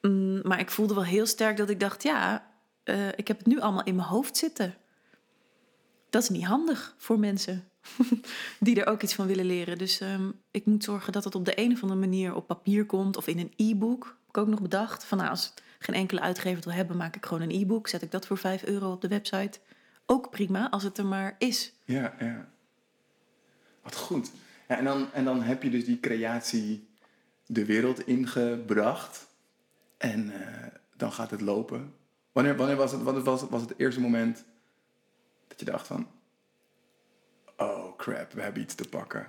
Mm, 0.00 0.40
maar 0.42 0.60
ik 0.60 0.70
voelde 0.70 0.94
wel 0.94 1.04
heel 1.04 1.26
sterk 1.26 1.56
dat 1.56 1.70
ik 1.70 1.80
dacht... 1.80 2.02
ja, 2.02 2.50
eh, 2.82 3.08
ik 3.08 3.28
heb 3.28 3.38
het 3.38 3.46
nu 3.46 3.60
allemaal 3.60 3.84
in 3.84 3.96
mijn 3.96 4.08
hoofd 4.08 4.36
zitten. 4.36 4.74
Dat 6.14 6.22
is 6.22 6.28
niet 6.28 6.44
handig 6.44 6.94
voor 6.96 7.18
mensen 7.18 7.64
die 8.60 8.80
er 8.80 8.86
ook 8.86 9.02
iets 9.02 9.14
van 9.14 9.26
willen 9.26 9.44
leren. 9.44 9.78
Dus 9.78 10.00
ehm, 10.00 10.30
ik 10.50 10.66
moet 10.66 10.84
zorgen 10.84 11.12
dat 11.12 11.24
het 11.24 11.34
op 11.34 11.44
de 11.44 11.60
een 11.60 11.72
of 11.72 11.82
andere 11.82 12.00
manier 12.00 12.34
op 12.34 12.46
papier 12.46 12.86
komt... 12.86 13.16
of 13.16 13.26
in 13.26 13.38
een 13.38 13.52
e-book. 13.56 14.16
Heb 14.26 14.36
ook 14.36 14.48
nog 14.48 14.62
bedacht. 14.62 15.04
Van, 15.04 15.18
nou, 15.18 15.30
als 15.30 15.54
geen 15.78 15.94
enkele 15.94 16.20
uitgever 16.20 16.56
het 16.56 16.64
wil 16.64 16.74
hebben, 16.74 16.96
maak 16.96 17.16
ik 17.16 17.26
gewoon 17.26 17.42
een 17.42 17.60
e-book. 17.60 17.88
Zet 17.88 18.02
ik 18.02 18.10
dat 18.10 18.26
voor 18.26 18.38
5 18.38 18.64
euro 18.64 18.92
op 18.92 19.00
de 19.00 19.08
website. 19.08 19.58
Ook 20.06 20.30
prima, 20.30 20.70
als 20.70 20.82
het 20.82 20.98
er 20.98 21.06
maar 21.06 21.34
is. 21.38 21.72
Ja, 21.84 22.14
ja. 22.18 22.48
Wat 23.82 23.96
goed. 23.96 24.30
Ja, 24.68 24.76
en, 24.78 24.84
dan, 24.84 25.12
en 25.12 25.24
dan 25.24 25.42
heb 25.42 25.62
je 25.62 25.70
dus 25.70 25.84
die 25.84 26.00
creatie 26.00 26.88
de 27.46 27.64
wereld 27.64 28.06
ingebracht. 28.06 29.26
En 29.96 30.30
eh, 30.30 30.66
dan 30.96 31.12
gaat 31.12 31.30
het 31.30 31.40
lopen. 31.40 31.94
Wanneer, 32.32 32.56
wanneer 32.56 32.76
was, 32.76 32.92
het, 32.92 33.02
was, 33.02 33.48
was 33.48 33.60
het 33.60 33.74
eerste 33.76 34.00
moment 34.00 34.44
dat 35.48 35.58
je 35.58 35.64
dacht 35.64 35.86
van... 35.86 36.08
Oh 37.56 37.96
crap, 37.96 38.32
we 38.32 38.40
hebben 38.42 38.62
iets 38.62 38.74
te 38.74 38.88
pakken. 38.88 39.26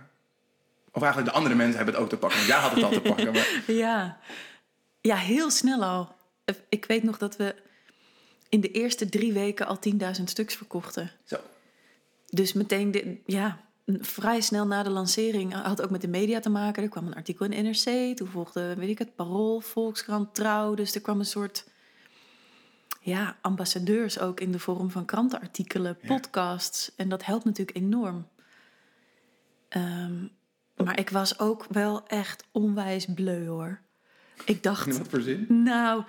Of 0.91 1.01
eigenlijk 1.01 1.31
de 1.31 1.38
andere 1.38 1.55
mensen 1.55 1.75
hebben 1.75 1.93
het 1.93 2.03
ook 2.03 2.10
te 2.10 2.17
pakken. 2.17 2.45
Jij 2.45 2.57
had 2.57 2.72
het 2.72 2.84
al 2.84 2.91
te 2.91 3.01
pakken. 3.01 3.31
Maar, 3.34 3.62
Ja. 3.67 4.19
ja, 5.01 5.15
heel 5.15 5.50
snel 5.51 5.84
al. 5.84 6.15
Ik 6.69 6.86
weet 6.86 7.03
nog 7.03 7.17
dat 7.17 7.36
we 7.36 7.55
in 8.50 8.62
de 8.62 8.72
eerste 8.72 9.10
drie 9.10 9.34
weken 9.34 9.67
al 9.67 9.77
10.000 10.17 10.24
stuks 10.24 10.55
verkochten. 10.55 11.12
zo. 11.24 11.38
Dus 12.29 12.53
meteen, 12.53 12.91
de, 12.91 13.17
ja, 13.25 13.60
vrij 13.86 14.41
snel 14.41 14.67
na 14.67 14.84
de 14.84 14.89
lancering 14.89 15.53
had 15.53 15.81
ook 15.81 15.89
met 15.89 16.01
de 16.01 16.07
media 16.07 16.39
te 16.39 16.50
maken. 16.50 16.84
Er 16.84 16.89
kwam 16.89 17.07
een 17.07 17.15
artikel 17.15 17.45
in 17.45 17.63
NRC, 17.63 18.15
toen 18.17 18.27
volgde, 18.27 18.75
weet 18.75 18.89
ik 18.89 19.00
het, 19.00 19.15
Parool, 19.15 19.60
Volkskrant, 19.60 20.36
Trouw. 20.36 20.74
Dus 20.74 20.95
er 20.95 21.01
kwam 21.01 21.19
een 21.19 21.25
soort 21.25 21.65
ja, 23.05 23.38
ambassadeurs 23.41 24.19
ook 24.19 24.39
in 24.39 24.51
de 24.51 24.59
vorm 24.59 24.89
van 24.89 25.05
krantenartikelen, 25.05 25.97
podcasts. 26.07 26.95
En 26.95 27.09
dat 27.09 27.25
helpt 27.25 27.45
natuurlijk 27.45 27.77
enorm. 27.77 28.27
Ehm, 29.69 30.27
maar 30.75 31.00
ik 31.00 31.09
was 31.09 31.39
ook 31.39 31.65
wel 31.69 32.07
echt 32.07 32.43
onwijs 32.51 33.05
bleu 33.05 33.47
hoor. 33.47 33.81
Ik 34.45 34.63
dacht. 34.63 34.97
Wat 34.97 35.07
voor 35.07 35.21
zin? 35.21 35.45
Nou, 35.63 36.03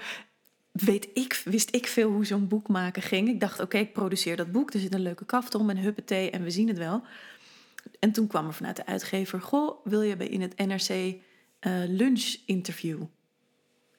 weet 0.72 1.08
ik, 1.14 1.42
wist 1.44 1.74
ik 1.74 1.86
veel 1.86 2.10
hoe 2.10 2.24
zo'n 2.24 2.48
boek 2.48 2.68
maken 2.68 3.02
ging. 3.02 3.28
Ik 3.28 3.40
dacht, 3.40 3.60
oké, 3.60 3.78
ik 3.78 3.92
produceer 3.92 4.36
dat 4.36 4.52
boek. 4.52 4.72
Er 4.72 4.80
zit 4.80 4.94
een 4.94 5.00
leuke 5.00 5.24
kaft 5.24 5.54
om 5.54 5.70
en 5.70 5.78
huppetee 5.78 6.30
en 6.30 6.42
we 6.42 6.50
zien 6.50 6.68
het 6.68 6.78
wel. 6.78 7.02
En 7.98 8.12
toen 8.12 8.26
kwam 8.26 8.46
er 8.46 8.54
vanuit 8.54 8.76
de 8.76 8.86
uitgever... 8.86 9.40
Goh, 9.40 9.84
wil 9.84 10.02
je 10.02 10.16
bij 10.16 10.28
in 10.28 10.40
het 10.40 10.56
NRC 10.56 10.88
uh, 10.88 11.16
eh, 11.60 11.90
lunch 11.90 12.36
interview? 12.46 13.02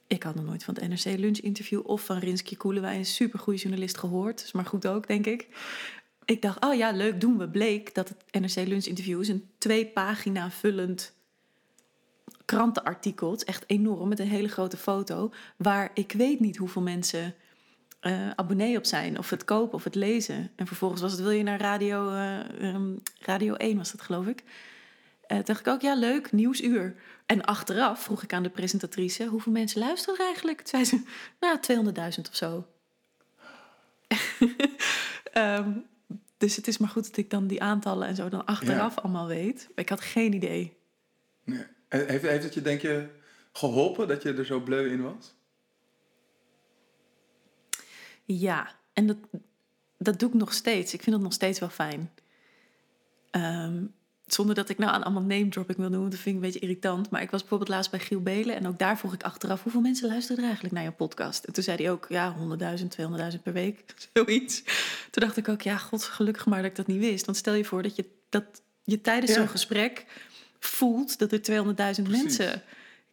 Ik 0.07 0.23
had 0.23 0.35
nog 0.35 0.45
nooit 0.45 0.63
van 0.63 0.73
het 0.73 0.87
NRC 0.87 1.19
lunch 1.19 1.37
interview... 1.37 1.81
of 1.83 2.05
van 2.05 2.17
Rinske 2.17 2.57
Koelewijn, 2.57 2.97
een 2.97 3.05
supergoeie 3.05 3.59
journalist, 3.59 3.97
gehoord. 3.97 4.43
Is 4.43 4.51
maar 4.51 4.65
goed 4.65 4.87
ook, 4.87 5.07
denk 5.07 5.25
ik. 5.25 5.47
Ik 6.25 6.41
dacht, 6.41 6.65
oh 6.65 6.75
ja, 6.75 6.91
leuk, 6.91 7.21
doen 7.21 7.37
we. 7.37 7.49
Bleek 7.49 7.95
dat 7.95 8.09
het 8.09 8.41
NRC 8.41 8.67
lunch 8.67 8.85
interview 8.85 9.21
is 9.21 9.27
een 9.27 9.49
twee 9.57 9.85
pagina 9.85 10.51
vullend 10.51 11.15
krantenartikel. 12.45 13.31
Het 13.31 13.41
is 13.41 13.45
echt 13.45 13.63
enorm, 13.67 14.09
met 14.09 14.19
een 14.19 14.27
hele 14.27 14.47
grote 14.47 14.77
foto. 14.77 15.33
Waar 15.57 15.91
ik 15.93 16.11
weet 16.11 16.39
niet 16.39 16.57
hoeveel 16.57 16.81
mensen 16.81 17.35
uh, 18.01 18.29
abonnee 18.35 18.77
op 18.77 18.85
zijn. 18.85 19.17
Of 19.17 19.29
het 19.29 19.45
kopen 19.45 19.73
of 19.73 19.83
het 19.83 19.95
lezen. 19.95 20.51
En 20.55 20.67
vervolgens 20.67 21.01
was 21.01 21.11
het, 21.11 21.21
wil 21.21 21.31
je 21.31 21.43
naar 21.43 21.59
Radio, 21.59 22.13
uh, 22.13 22.75
radio 23.19 23.53
1 23.53 23.77
was 23.77 23.91
dat 23.91 24.01
geloof 24.01 24.27
ik. 24.27 24.43
Uh, 25.27 25.37
dacht 25.43 25.59
ik 25.59 25.67
ook, 25.67 25.81
ja 25.81 25.95
leuk, 25.95 26.31
nieuwsuur. 26.31 26.95
En 27.27 27.45
achteraf 27.45 28.03
vroeg 28.03 28.23
ik 28.23 28.33
aan 28.33 28.43
de 28.43 28.49
presentatrice, 28.49 29.25
hoeveel 29.25 29.51
mensen 29.51 29.79
luisteren 29.79 30.19
er 30.19 30.25
eigenlijk? 30.25 30.57
Toen 30.57 30.67
zei 30.67 30.85
ze, 30.85 31.01
nou 31.39 31.59
200.000 32.17 32.29
of 32.29 32.35
zo. 32.35 32.67
um, 35.33 35.85
dus 36.37 36.55
het 36.55 36.67
is 36.67 36.77
maar 36.77 36.89
goed 36.89 37.05
dat 37.05 37.17
ik 37.17 37.29
dan 37.29 37.47
die 37.47 37.61
aantallen 37.61 38.07
en 38.07 38.15
zo 38.15 38.29
dan 38.29 38.45
achteraf 38.45 38.97
allemaal 38.97 39.27
weet. 39.27 39.69
Ik 39.75 39.89
had 39.89 40.01
geen 40.01 40.33
idee. 40.33 40.77
Nee. 41.43 41.65
Heeft, 41.89 42.23
heeft 42.23 42.43
het 42.43 42.53
je, 42.53 42.61
denk 42.61 42.81
je, 42.81 43.07
geholpen 43.51 44.07
dat 44.07 44.21
je 44.21 44.33
er 44.33 44.45
zo 44.45 44.59
bleu 44.59 44.89
in 44.89 45.01
was? 45.01 45.35
Ja, 48.25 48.75
en 48.93 49.07
dat, 49.07 49.17
dat 49.97 50.19
doe 50.19 50.29
ik 50.29 50.35
nog 50.35 50.53
steeds. 50.53 50.93
Ik 50.93 51.01
vind 51.01 51.15
het 51.15 51.23
nog 51.23 51.33
steeds 51.33 51.59
wel 51.59 51.69
fijn. 51.69 52.11
Ehm, 53.31 53.85
zonder 54.27 54.55
dat 54.55 54.69
ik 54.69 54.77
nou 54.77 54.91
aan 54.91 55.03
allemaal 55.03 55.23
name 55.23 55.49
dropping 55.49 55.77
wil 55.77 55.89
doen, 55.89 56.09
dat 56.09 56.19
vind 56.19 56.25
ik 56.25 56.33
een 56.33 56.39
beetje 56.39 56.59
irritant. 56.59 57.09
Maar 57.09 57.21
ik 57.21 57.31
was 57.31 57.39
bijvoorbeeld 57.39 57.69
laatst 57.69 57.91
bij 57.91 57.99
Giel 57.99 58.21
Belen 58.21 58.55
en 58.55 58.67
ook 58.67 58.79
daar 58.79 58.97
vroeg 58.97 59.13
ik 59.13 59.23
achteraf 59.23 59.63
hoeveel 59.63 59.81
mensen 59.81 60.07
luisteren 60.07 60.37
er 60.37 60.43
eigenlijk 60.43 60.73
naar 60.73 60.83
je 60.83 60.91
podcast. 60.91 61.43
En 61.43 61.53
toen 61.53 61.63
zei 61.63 61.77
hij 61.77 61.91
ook, 61.91 62.05
ja, 62.09 62.35
100.000, 62.79 62.83
200.000 63.35 63.41
per 63.43 63.53
week, 63.53 63.83
zoiets. 64.13 64.63
Toen 65.11 65.23
dacht 65.23 65.37
ik 65.37 65.49
ook, 65.49 65.61
ja, 65.61 65.77
god, 65.77 66.03
gelukkig 66.03 66.45
maar 66.45 66.61
dat 66.61 66.69
ik 66.69 66.75
dat 66.75 66.87
niet 66.87 66.99
wist. 66.99 67.25
Want 67.25 67.37
stel 67.37 67.53
je 67.53 67.65
voor 67.65 67.83
dat 67.83 67.95
je, 67.95 68.05
dat 68.29 68.45
je 68.83 69.01
tijdens 69.01 69.33
zo'n 69.33 69.47
gesprek 69.47 70.05
voelt 70.59 71.19
dat 71.19 71.31
er 71.31 71.39
200.000 71.99 72.09
mensen 72.09 72.61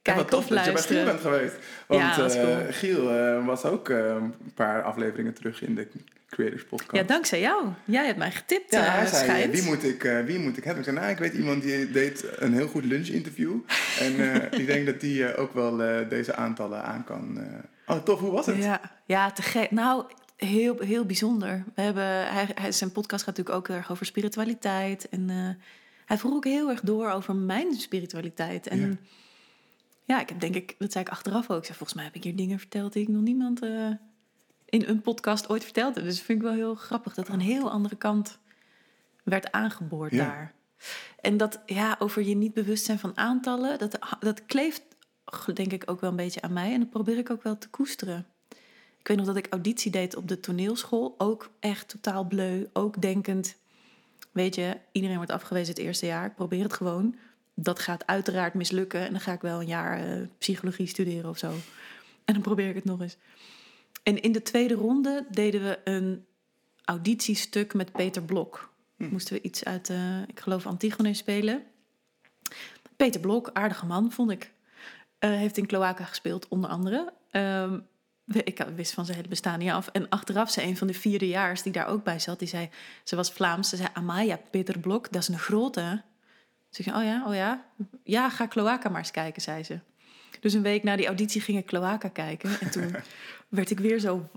kijken 0.02 0.22
ja, 0.22 0.28
tof 0.28 0.46
dat 0.46 0.64
je 0.64 0.72
bij 0.72 0.82
Giel 0.82 1.04
bent 1.04 1.20
geweest. 1.20 1.56
Want 1.86 2.00
ja, 2.16 2.44
uh, 2.44 2.56
Giel 2.70 3.14
uh, 3.14 3.46
was 3.46 3.64
ook 3.64 3.88
uh, 3.88 4.06
een 4.06 4.52
paar 4.54 4.82
afleveringen 4.82 5.34
terug 5.34 5.62
in 5.62 5.74
de 5.74 5.88
Creators 6.34 6.64
Podcast. 6.64 6.96
Ja, 6.96 7.02
dankzij 7.02 7.40
jou. 7.40 7.68
Jij 7.84 8.06
hebt 8.06 8.18
mij 8.18 8.30
getipt, 8.30 8.72
Ja, 8.72 8.80
hij 8.80 9.06
zei, 9.06 9.50
wie 9.50 9.62
moet, 9.62 9.84
ik, 9.84 10.22
wie 10.26 10.38
moet 10.38 10.56
ik 10.56 10.64
hebben? 10.64 10.82
Ik 10.82 10.88
zei, 10.88 11.00
nou, 11.00 11.10
ik 11.10 11.18
weet 11.18 11.34
iemand 11.34 11.62
die 11.62 11.90
deed 11.90 12.24
een 12.36 12.52
heel 12.52 12.68
goed 12.68 12.84
lunchinterview. 12.84 13.54
en 14.00 14.12
ik 14.60 14.66
denk 14.66 14.86
dat 14.86 15.00
die 15.00 15.36
ook 15.36 15.54
wel 15.54 15.76
deze 16.08 16.34
aantallen 16.34 16.84
aan 16.84 17.04
kan. 17.04 17.38
Oh, 17.86 17.96
tof. 17.96 18.20
Hoe 18.20 18.30
was 18.30 18.46
het? 18.46 18.56
Ja, 18.56 18.80
ja 19.06 19.30
te 19.30 19.42
gek. 19.42 19.70
Nou, 19.70 20.04
heel, 20.36 20.78
heel 20.78 21.04
bijzonder. 21.04 21.64
We 21.74 21.82
hebben, 21.82 22.04
hij, 22.32 22.48
hij, 22.54 22.72
zijn 22.72 22.92
podcast 22.92 23.24
gaat 23.24 23.36
natuurlijk 23.36 23.70
ook 23.70 23.76
erg 23.76 23.90
over 23.90 24.06
spiritualiteit. 24.06 25.08
En 25.08 25.28
hij 26.04 26.18
vroeg 26.18 26.34
ook 26.34 26.44
heel 26.44 26.70
erg 26.70 26.80
door 26.80 27.10
over 27.10 27.36
mijn 27.36 27.74
spiritualiteit. 27.74 28.66
En... 28.66 28.80
Ja 28.80 28.96
ja, 30.04 30.20
ik 30.20 30.28
heb 30.28 30.40
denk 30.40 30.54
ik, 30.54 30.74
dat 30.78 30.92
zei 30.92 31.04
ik 31.04 31.10
achteraf 31.10 31.50
ook. 31.50 31.58
Ik 31.58 31.64
zei, 31.64 31.76
volgens 31.76 31.94
mij 31.94 32.04
heb 32.04 32.14
ik 32.14 32.24
hier 32.24 32.36
dingen 32.36 32.58
verteld 32.58 32.92
die 32.92 33.02
ik 33.02 33.08
nog 33.08 33.22
niemand 33.22 33.60
in 34.74 34.84
een 34.86 35.00
podcast 35.00 35.48
ooit 35.48 35.64
verteld 35.64 35.94
heb. 35.94 36.04
Dus 36.04 36.16
dat 36.16 36.24
vind 36.24 36.38
ik 36.38 36.44
wel 36.44 36.54
heel 36.54 36.74
grappig 36.74 37.14
dat 37.14 37.28
er 37.28 37.34
een 37.34 37.40
heel 37.40 37.70
andere 37.70 37.96
kant 37.96 38.38
werd 39.22 39.52
aangeboord 39.52 40.16
daar. 40.16 40.54
En 41.20 41.36
dat, 41.36 41.62
ja, 41.66 41.96
over 41.98 42.22
je 42.22 42.34
niet 42.34 42.54
bewust 42.54 42.84
zijn 42.84 42.98
van 42.98 43.16
aantallen, 43.16 43.78
dat, 43.78 43.98
dat 44.20 44.46
kleeft 44.46 44.82
denk 45.54 45.72
ik 45.72 45.90
ook 45.90 46.00
wel 46.00 46.10
een 46.10 46.16
beetje 46.16 46.42
aan 46.42 46.52
mij. 46.52 46.72
En 46.72 46.80
dat 46.80 46.90
probeer 46.90 47.18
ik 47.18 47.30
ook 47.30 47.42
wel 47.42 47.58
te 47.58 47.68
koesteren. 47.68 48.26
Ik 48.98 49.08
weet 49.08 49.16
nog 49.16 49.26
dat 49.26 49.36
ik 49.36 49.46
auditie 49.50 49.90
deed 49.90 50.16
op 50.16 50.28
de 50.28 50.40
toneelschool. 50.40 51.14
Ook 51.18 51.50
echt 51.60 51.88
totaal 51.88 52.24
bleu. 52.24 52.66
Ook 52.72 53.00
denkend, 53.00 53.56
weet 54.32 54.54
je, 54.54 54.76
iedereen 54.92 55.16
wordt 55.16 55.32
afgewezen 55.32 55.74
het 55.74 55.84
eerste 55.84 56.06
jaar. 56.06 56.26
Ik 56.26 56.34
probeer 56.34 56.62
het 56.62 56.72
gewoon 56.72 57.16
dat 57.54 57.78
gaat 57.78 58.06
uiteraard 58.06 58.54
mislukken. 58.54 59.00
En 59.00 59.10
dan 59.10 59.20
ga 59.20 59.32
ik 59.32 59.40
wel 59.40 59.60
een 59.60 59.66
jaar 59.66 60.08
uh, 60.08 60.26
psychologie 60.38 60.86
studeren 60.86 61.30
of 61.30 61.38
zo. 61.38 61.52
En 62.24 62.34
dan 62.34 62.42
probeer 62.42 62.68
ik 62.68 62.74
het 62.74 62.84
nog 62.84 63.00
eens. 63.00 63.16
En 64.04 64.22
in 64.22 64.32
de 64.32 64.42
tweede 64.42 64.74
ronde 64.74 65.26
deden 65.30 65.62
we 65.62 65.80
een 65.84 66.26
auditiestuk 66.84 67.74
met 67.74 67.92
Peter 67.92 68.22
Blok. 68.22 68.72
Hm. 68.96 69.08
Moesten 69.08 69.34
we 69.34 69.42
iets 69.42 69.64
uit, 69.64 69.88
uh, 69.88 70.22
ik 70.26 70.40
geloof, 70.40 70.66
Antigone 70.66 71.14
spelen. 71.14 71.64
Peter 72.96 73.20
Blok, 73.20 73.50
aardige 73.52 73.86
man, 73.86 74.12
vond 74.12 74.30
ik. 74.30 74.52
Uh, 75.20 75.30
heeft 75.30 75.56
in 75.56 75.66
Cloaca 75.66 76.04
gespeeld, 76.04 76.48
onder 76.48 76.70
andere. 76.70 77.12
Uh, 77.32 77.72
ik 78.26 78.66
wist 78.76 78.92
van 78.92 79.04
zijn 79.04 79.16
hele 79.16 79.28
bestaan 79.28 79.58
niet 79.58 79.70
af. 79.70 79.88
En 79.88 80.08
achteraf 80.08 80.50
zei 80.50 80.68
een 80.68 80.76
van 80.76 80.86
de 80.86 80.94
vierdejaars 80.94 81.62
die 81.62 81.72
daar 81.72 81.86
ook 81.86 82.04
bij 82.04 82.18
zat, 82.18 82.38
die 82.38 82.48
zei, 82.48 82.68
ze 83.04 83.16
was 83.16 83.32
Vlaams, 83.32 83.68
ze 83.68 83.76
zei, 83.76 83.88
Amaya, 83.92 84.38
Peter 84.50 84.78
Blok, 84.78 85.12
dat 85.12 85.22
is 85.22 85.28
een 85.28 85.38
grote. 85.38 86.02
Zeg 86.70 86.86
ik, 86.86 86.94
oh 86.94 87.04
ja, 87.04 87.24
oh 87.26 87.34
ja. 87.34 87.64
Ja, 88.02 88.30
ga 88.30 88.48
Cloaca 88.48 88.88
maar 88.88 88.98
eens 88.98 89.10
kijken, 89.10 89.42
zei 89.42 89.62
ze. 89.62 89.78
Dus 90.40 90.52
een 90.52 90.62
week 90.62 90.82
na 90.82 90.96
die 90.96 91.06
auditie 91.06 91.40
ging 91.40 91.58
ik 91.58 91.66
Cloaca 91.66 92.08
kijken. 92.08 92.60
En 92.60 92.70
toen 92.70 92.96
werd 93.54 93.70
ik 93.70 93.78
weer 93.78 93.98
zo 93.98 94.30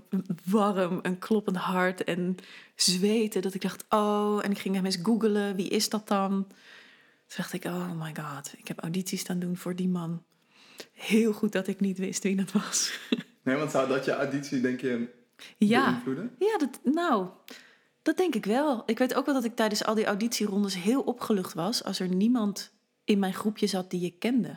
warm 0.44 1.00
en 1.02 1.18
kloppend 1.18 1.56
hart 1.56 2.04
en 2.04 2.36
zweten. 2.74 3.42
Dat 3.42 3.54
ik 3.54 3.62
dacht, 3.62 3.84
oh, 3.88 4.40
en 4.42 4.50
ik 4.50 4.58
ging 4.58 4.74
hem 4.74 4.84
eens 4.84 4.98
googelen. 5.02 5.56
Wie 5.56 5.68
is 5.68 5.88
dat 5.88 6.08
dan? 6.08 6.46
Toen 7.26 7.36
dacht 7.36 7.52
ik, 7.52 7.64
oh 7.64 8.02
my 8.02 8.14
god, 8.14 8.54
ik 8.56 8.68
heb 8.68 8.78
audities 8.78 9.20
staan 9.20 9.38
doen 9.38 9.56
voor 9.56 9.76
die 9.76 9.88
man. 9.88 10.22
Heel 10.92 11.32
goed 11.32 11.52
dat 11.52 11.66
ik 11.66 11.80
niet 11.80 11.98
wist 11.98 12.22
wie 12.22 12.36
dat 12.36 12.52
was. 12.52 12.98
Nee, 13.42 13.56
want 13.56 13.70
zou 13.70 13.88
dat 13.88 14.04
je 14.04 14.12
auditie, 14.12 14.60
denk 14.60 14.80
je, 14.80 15.08
ja. 15.56 15.90
beïnvloeden? 15.90 16.34
Ja, 16.38 16.58
dat, 16.58 16.80
nou, 16.94 17.28
dat 18.02 18.16
denk 18.16 18.34
ik 18.34 18.44
wel. 18.44 18.82
Ik 18.86 18.98
weet 18.98 19.14
ook 19.14 19.24
wel 19.24 19.34
dat 19.34 19.44
ik 19.44 19.56
tijdens 19.56 19.84
al 19.84 19.94
die 19.94 20.04
auditierondes 20.04 20.74
heel 20.74 21.00
opgelucht 21.00 21.54
was 21.54 21.84
als 21.84 22.00
er 22.00 22.08
niemand 22.08 22.72
in 23.04 23.18
mijn 23.18 23.34
groepje 23.34 23.66
zat 23.66 23.90
die 23.90 24.04
ik 24.04 24.18
kende. 24.18 24.54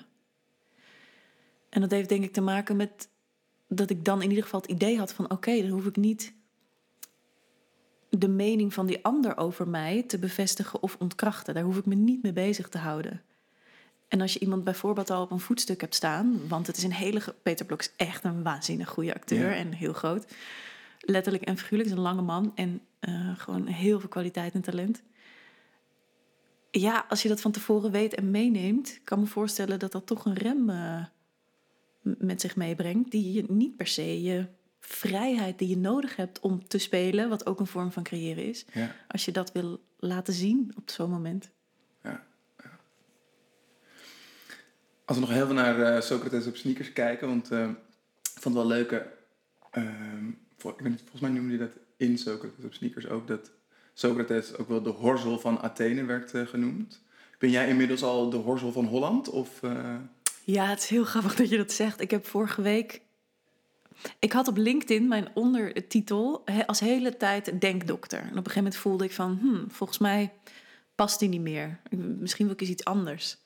En 1.70 1.82
dat 1.82 1.92
heeft 1.92 2.10
denk 2.10 2.24
ik 2.24 2.34
te 2.34 2.42
maken 2.42 2.76
met 2.76 3.10
dat 3.76 3.90
ik 3.90 4.06
dan 4.06 4.22
in 4.22 4.30
ieder 4.30 4.44
geval 4.44 4.62
het 4.62 4.70
idee 4.70 4.98
had 4.98 5.14
van 5.14 5.32
oké, 5.32 5.62
dan 5.62 5.70
hoef 5.70 5.86
ik 5.86 5.96
niet 5.96 6.34
de 8.10 8.28
mening 8.28 8.74
van 8.74 8.86
die 8.86 9.04
ander 9.04 9.38
over 9.38 9.68
mij 9.68 10.04
te 10.04 10.18
bevestigen 10.18 10.84
of 10.84 10.96
ontkrachten. 11.00 11.54
Daar 11.54 11.64
hoef 11.64 11.78
ik 11.78 11.86
me 11.86 11.96
niet 11.96 12.24
mee 12.24 12.34
bezig 12.34 12.70
te 12.70 12.78
houden. 12.78 13.22
En 14.08 14.22
als 14.22 14.34
je 14.34 14.40
iemand 14.40 14.64
bijvoorbeeld 14.64 15.10
al 15.10 15.22
op 15.22 15.32
een 15.32 15.40
voetstuk 15.40 15.82
hebt 15.82 15.96
staan, 15.96 16.48
want 16.48 16.68
het 16.68 16.78
is 16.78 16.84
een 16.84 16.94
hele. 16.94 17.22
Peter 17.44 17.66
Blok 17.66 17.80
is 17.80 17.92
echt 17.96 18.24
een 18.24 18.44
waanzinnig 18.44 18.90
goede 18.90 19.14
acteur 19.14 19.52
en 19.52 19.74
heel 19.74 19.94
groot 19.94 20.26
letterlijk 21.02 21.44
en 21.44 21.58
figuurlijk. 21.58 21.90
is 21.90 21.96
een 21.96 22.02
lange 22.02 22.22
man 22.22 22.52
en 22.56 22.82
uh, 23.02 23.40
gewoon 23.40 23.68
heel 23.68 24.00
veel 24.00 24.10
kwaliteit 24.10 24.54
en 24.54 24.62
talent. 24.62 25.02
Ja, 26.72 27.06
als 27.10 27.22
je 27.22 27.30
dat 27.30 27.42
van 27.42 27.52
tevoren 27.52 27.92
weet 27.92 28.14
en 28.14 28.32
meeneemt, 28.32 29.00
kan 29.04 29.20
me 29.20 29.26
voorstellen 29.26 29.80
dat 29.80 29.92
dat 29.92 30.06
toch 30.06 30.26
een 30.26 30.34
rem 30.34 30.70
uh, 30.70 31.04
met 32.02 32.42
zich 32.42 32.56
meebrengt. 32.56 33.12
Die 33.12 33.32
je 33.32 33.44
niet 33.48 33.76
per 33.76 33.88
se 33.88 34.22
je 34.22 34.46
vrijheid 34.80 35.60
die 35.60 35.68
je 35.68 35.78
nodig 35.78 36.16
hebt 36.16 36.40
om 36.40 36.68
te 36.68 36.78
spelen, 36.78 37.30
wat 37.30 37.46
ook 37.46 37.60
een 37.60 37.68
vorm 37.68 37.92
van 37.92 38.04
creëren 38.04 38.46
is. 38.46 38.66
Ja. 38.74 38.96
Als 39.08 39.26
je 39.26 39.32
dat 39.32 39.52
wil 39.52 39.84
laten 40.00 40.34
zien 40.34 40.72
op 40.78 40.90
zo'n 40.90 41.10
moment. 41.10 41.50
Ja, 42.04 42.24
ja. 42.58 42.80
Als 45.06 45.18
we 45.18 45.24
nog 45.24 45.34
heel 45.34 45.46
veel 45.46 45.56
naar 45.56 45.80
uh, 45.80 46.02
Socrates 46.02 46.48
op 46.48 46.56
sneakers 46.56 46.94
kijken, 46.94 47.28
want 47.28 47.52
uh, 47.52 47.70
ik 48.36 48.42
vond 48.42 48.44
het 48.44 48.54
wel 48.54 48.68
leuke 48.68 49.12
ehm, 49.72 50.28
ik 50.58 50.64
weet 50.64 50.90
niet, 50.90 51.00
volgens 51.00 51.22
mij 51.22 51.32
noemde 51.32 51.58
hij 51.58 51.68
dat 51.68 51.78
in 51.98 52.18
Socrates 52.18 52.66
op 52.66 52.74
sneakers 52.74 53.08
ook, 53.08 53.28
dat 53.28 53.52
Socrates 53.94 54.58
ook 54.58 54.68
wel 54.68 54.82
de 54.82 54.90
horzel 54.90 55.40
van 55.40 55.60
Athene 55.60 56.06
werd 56.06 56.34
uh, 56.34 56.48
genoemd. 56.48 57.02
Ben 57.38 57.50
jij 57.50 57.68
inmiddels 57.68 58.04
al 58.04 58.30
de 58.30 58.38
horzel 58.38 58.72
van 58.72 58.86
Holland? 58.86 59.30
Of. 59.30 59.62
Ja, 60.44 60.66
het 60.66 60.80
is 60.80 60.90
heel 60.90 61.04
grappig 61.04 61.36
dat 61.36 61.50
je 61.50 61.58
dat 61.58 61.72
zegt. 61.72 62.02
Ik 62.02 62.12
heb 62.12 62.26
vorige 62.26 62.62
week. 62.62 63.02
Ik 64.20 64.32
had 64.32 64.48
op 64.48 64.58
LinkedIn 64.58 65.08
mijn 65.08 65.28
ondertitel 65.34 66.44
als 66.66 66.80
hele 66.80 67.18
tijd 67.18 67.62
denkdokter. 67.62 68.20
En 68.20 68.26
op 68.26 68.30
een 68.30 68.36
gegeven 68.36 68.64
moment 68.64 68.82
voelde 68.82 69.04
ik 69.04 69.12
van, 69.12 69.38
hmm, 69.42 69.72
volgens 69.72 69.98
mij 69.98 70.34
past 70.96 71.20
die 71.20 71.30
niet 71.30 71.42
meer. 71.42 71.80
Misschien 72.20 72.46
wil 72.46 72.54
ik 72.54 72.62
eens 72.62 72.70
iets 72.70 72.86
anders. 72.86 73.38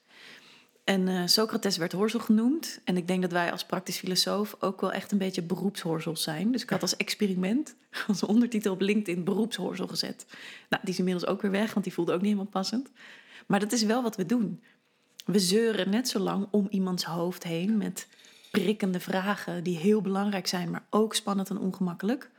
En 0.83 1.07
eh, 1.07 1.21
Socrates 1.25 1.77
werd 1.77 1.91
horzel 1.91 2.19
genoemd. 2.19 2.79
En 2.83 2.97
ik 2.97 3.07
denk 3.07 3.21
dat 3.21 3.31
wij 3.31 3.51
als 3.51 3.65
praktisch 3.65 3.97
filosoof 3.97 4.55
ook 4.59 4.81
wel 4.81 4.91
echt 4.91 5.11
een 5.11 5.17
beetje 5.17 5.41
beroepshorzels 5.41 6.23
zijn. 6.23 6.51
Dus 6.51 6.63
ik 6.63 6.69
had 6.69 6.81
als 6.81 6.97
experiment, 6.97 7.75
als 8.07 8.23
ondertitel 8.23 8.73
op 8.73 8.81
LinkedIn, 8.81 9.23
beroepshorzel 9.23 9.87
gezet. 9.87 10.25
Nou, 10.69 10.83
die 10.83 10.93
is 10.93 10.99
inmiddels 10.99 11.25
ook 11.25 11.41
weer 11.41 11.51
weg, 11.51 11.73
want 11.73 11.85
die 11.85 11.93
voelde 11.93 12.11
ook 12.11 12.21
niet 12.21 12.31
helemaal 12.31 12.51
passend. 12.51 12.91
Maar 13.47 13.59
dat 13.59 13.71
is 13.71 13.83
wel 13.83 14.03
wat 14.03 14.15
we 14.15 14.25
doen. 14.25 14.61
We 15.25 15.39
zeuren 15.39 15.89
net 15.89 16.08
zo 16.08 16.20
lang 16.20 16.48
om 16.51 16.67
iemands 16.70 17.03
hoofd 17.03 17.44
heen 17.44 17.77
met 17.77 18.08
prikkende 18.51 19.00
vragen 19.00 19.63
die 19.63 19.77
heel 19.77 20.01
belangrijk 20.01 20.48
zijn, 20.48 20.72
maar 20.72 20.86
ook 20.89 21.15
spannend 21.15 21.50
en 21.50 21.58
ongemakkelijk. 21.58 22.29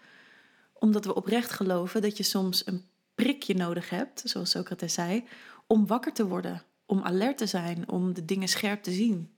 Omdat 0.72 1.04
we 1.04 1.14
oprecht 1.14 1.50
geloven 1.50 2.02
dat 2.02 2.16
je 2.16 2.22
soms 2.22 2.66
een 2.66 2.84
prikje 3.14 3.54
nodig 3.54 3.90
hebt, 3.90 4.22
zoals 4.24 4.50
Socrates 4.50 4.94
zei, 4.94 5.24
om 5.66 5.86
wakker 5.86 6.12
te 6.12 6.26
worden, 6.26 6.62
om 6.86 7.02
alert 7.02 7.38
te 7.38 7.46
zijn, 7.46 7.88
om 7.88 8.14
de 8.14 8.24
dingen 8.24 8.48
scherp 8.48 8.82
te 8.82 8.92
zien. 8.92 9.30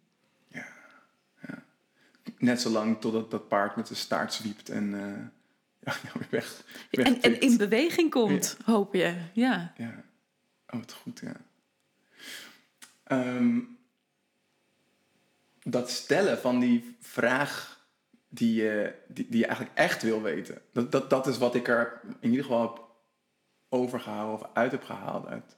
Ja, 0.48 0.66
ja. 1.42 1.62
net 2.38 2.60
zolang 2.60 3.00
totdat 3.00 3.30
dat 3.30 3.48
paard 3.48 3.76
met 3.76 3.86
zijn 3.86 3.98
staart 3.98 4.32
zwiept 4.34 4.68
en 4.68 4.84
uh, 4.94 5.92
ja, 6.02 6.10
weer 6.14 6.28
weg. 6.30 6.64
en, 6.90 7.22
en, 7.22 7.40
in 7.40 7.56
beweging 7.56 8.10
komt, 8.10 8.56
hoop 8.64 8.94
je. 8.94 9.14
Ja. 9.32 9.72
ja. 9.76 10.04
Oh, 10.66 10.80
wat 10.80 10.92
goed, 10.92 11.20
ja. 11.20 11.36
Um, 13.12 13.78
dat 15.62 15.90
stellen 15.90 16.38
van 16.38 16.60
die 16.60 16.96
vraag 17.00 17.86
die 18.28 18.54
je, 18.54 18.94
die, 19.08 19.26
die 19.28 19.38
je 19.38 19.46
eigenlijk 19.46 19.78
echt 19.78 20.02
wil 20.02 20.22
weten. 20.22 20.58
Dat, 20.72 20.92
dat, 20.92 21.10
dat 21.10 21.26
is 21.26 21.38
wat 21.38 21.54
ik 21.54 21.68
er 21.68 22.00
in 22.20 22.30
ieder 22.30 22.44
geval 22.44 22.62
heb 22.62 22.84
overgehaald 23.68 24.40
of 24.40 24.48
uit 24.54 24.70
heb 24.70 24.84
gehaald 24.84 25.26
uit 25.26 25.56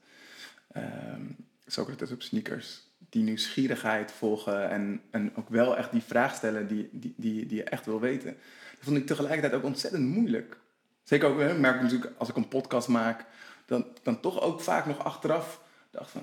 um, 0.77 1.37
Socrates 1.67 2.11
op 2.11 2.23
sneakers. 2.23 2.89
Die 2.99 3.23
nieuwsgierigheid 3.23 4.13
volgen 4.13 4.71
en, 4.71 5.03
en 5.11 5.37
ook 5.37 5.49
wel 5.49 5.77
echt 5.77 5.93
die 5.93 6.03
vraag 6.03 6.35
stellen 6.35 6.69
die, 6.69 6.89
die, 6.93 7.15
die, 7.17 7.47
die 7.47 7.57
je 7.57 7.65
echt 7.65 7.87
wil 7.87 8.01
weten. 8.01 8.37
Dat 8.75 8.85
vond 8.85 8.97
ik 8.97 9.07
tegelijkertijd 9.07 9.55
ook 9.55 9.65
ontzettend 9.65 10.07
moeilijk. 10.07 10.59
Zeker 11.03 11.29
ook, 11.29 11.41
ik 11.41 11.59
merk 11.59 11.83
natuurlijk 11.83 12.13
als 12.19 12.29
ik 12.29 12.37
een 12.37 12.49
podcast 12.49 12.89
maak, 12.89 13.27
dan, 13.67 13.87
dan 14.03 14.21
toch 14.21 14.41
ook 14.41 14.61
vaak 14.61 14.87
nog 14.87 15.05
achteraf 15.05 15.63
dacht 15.91 16.11
van, 16.11 16.23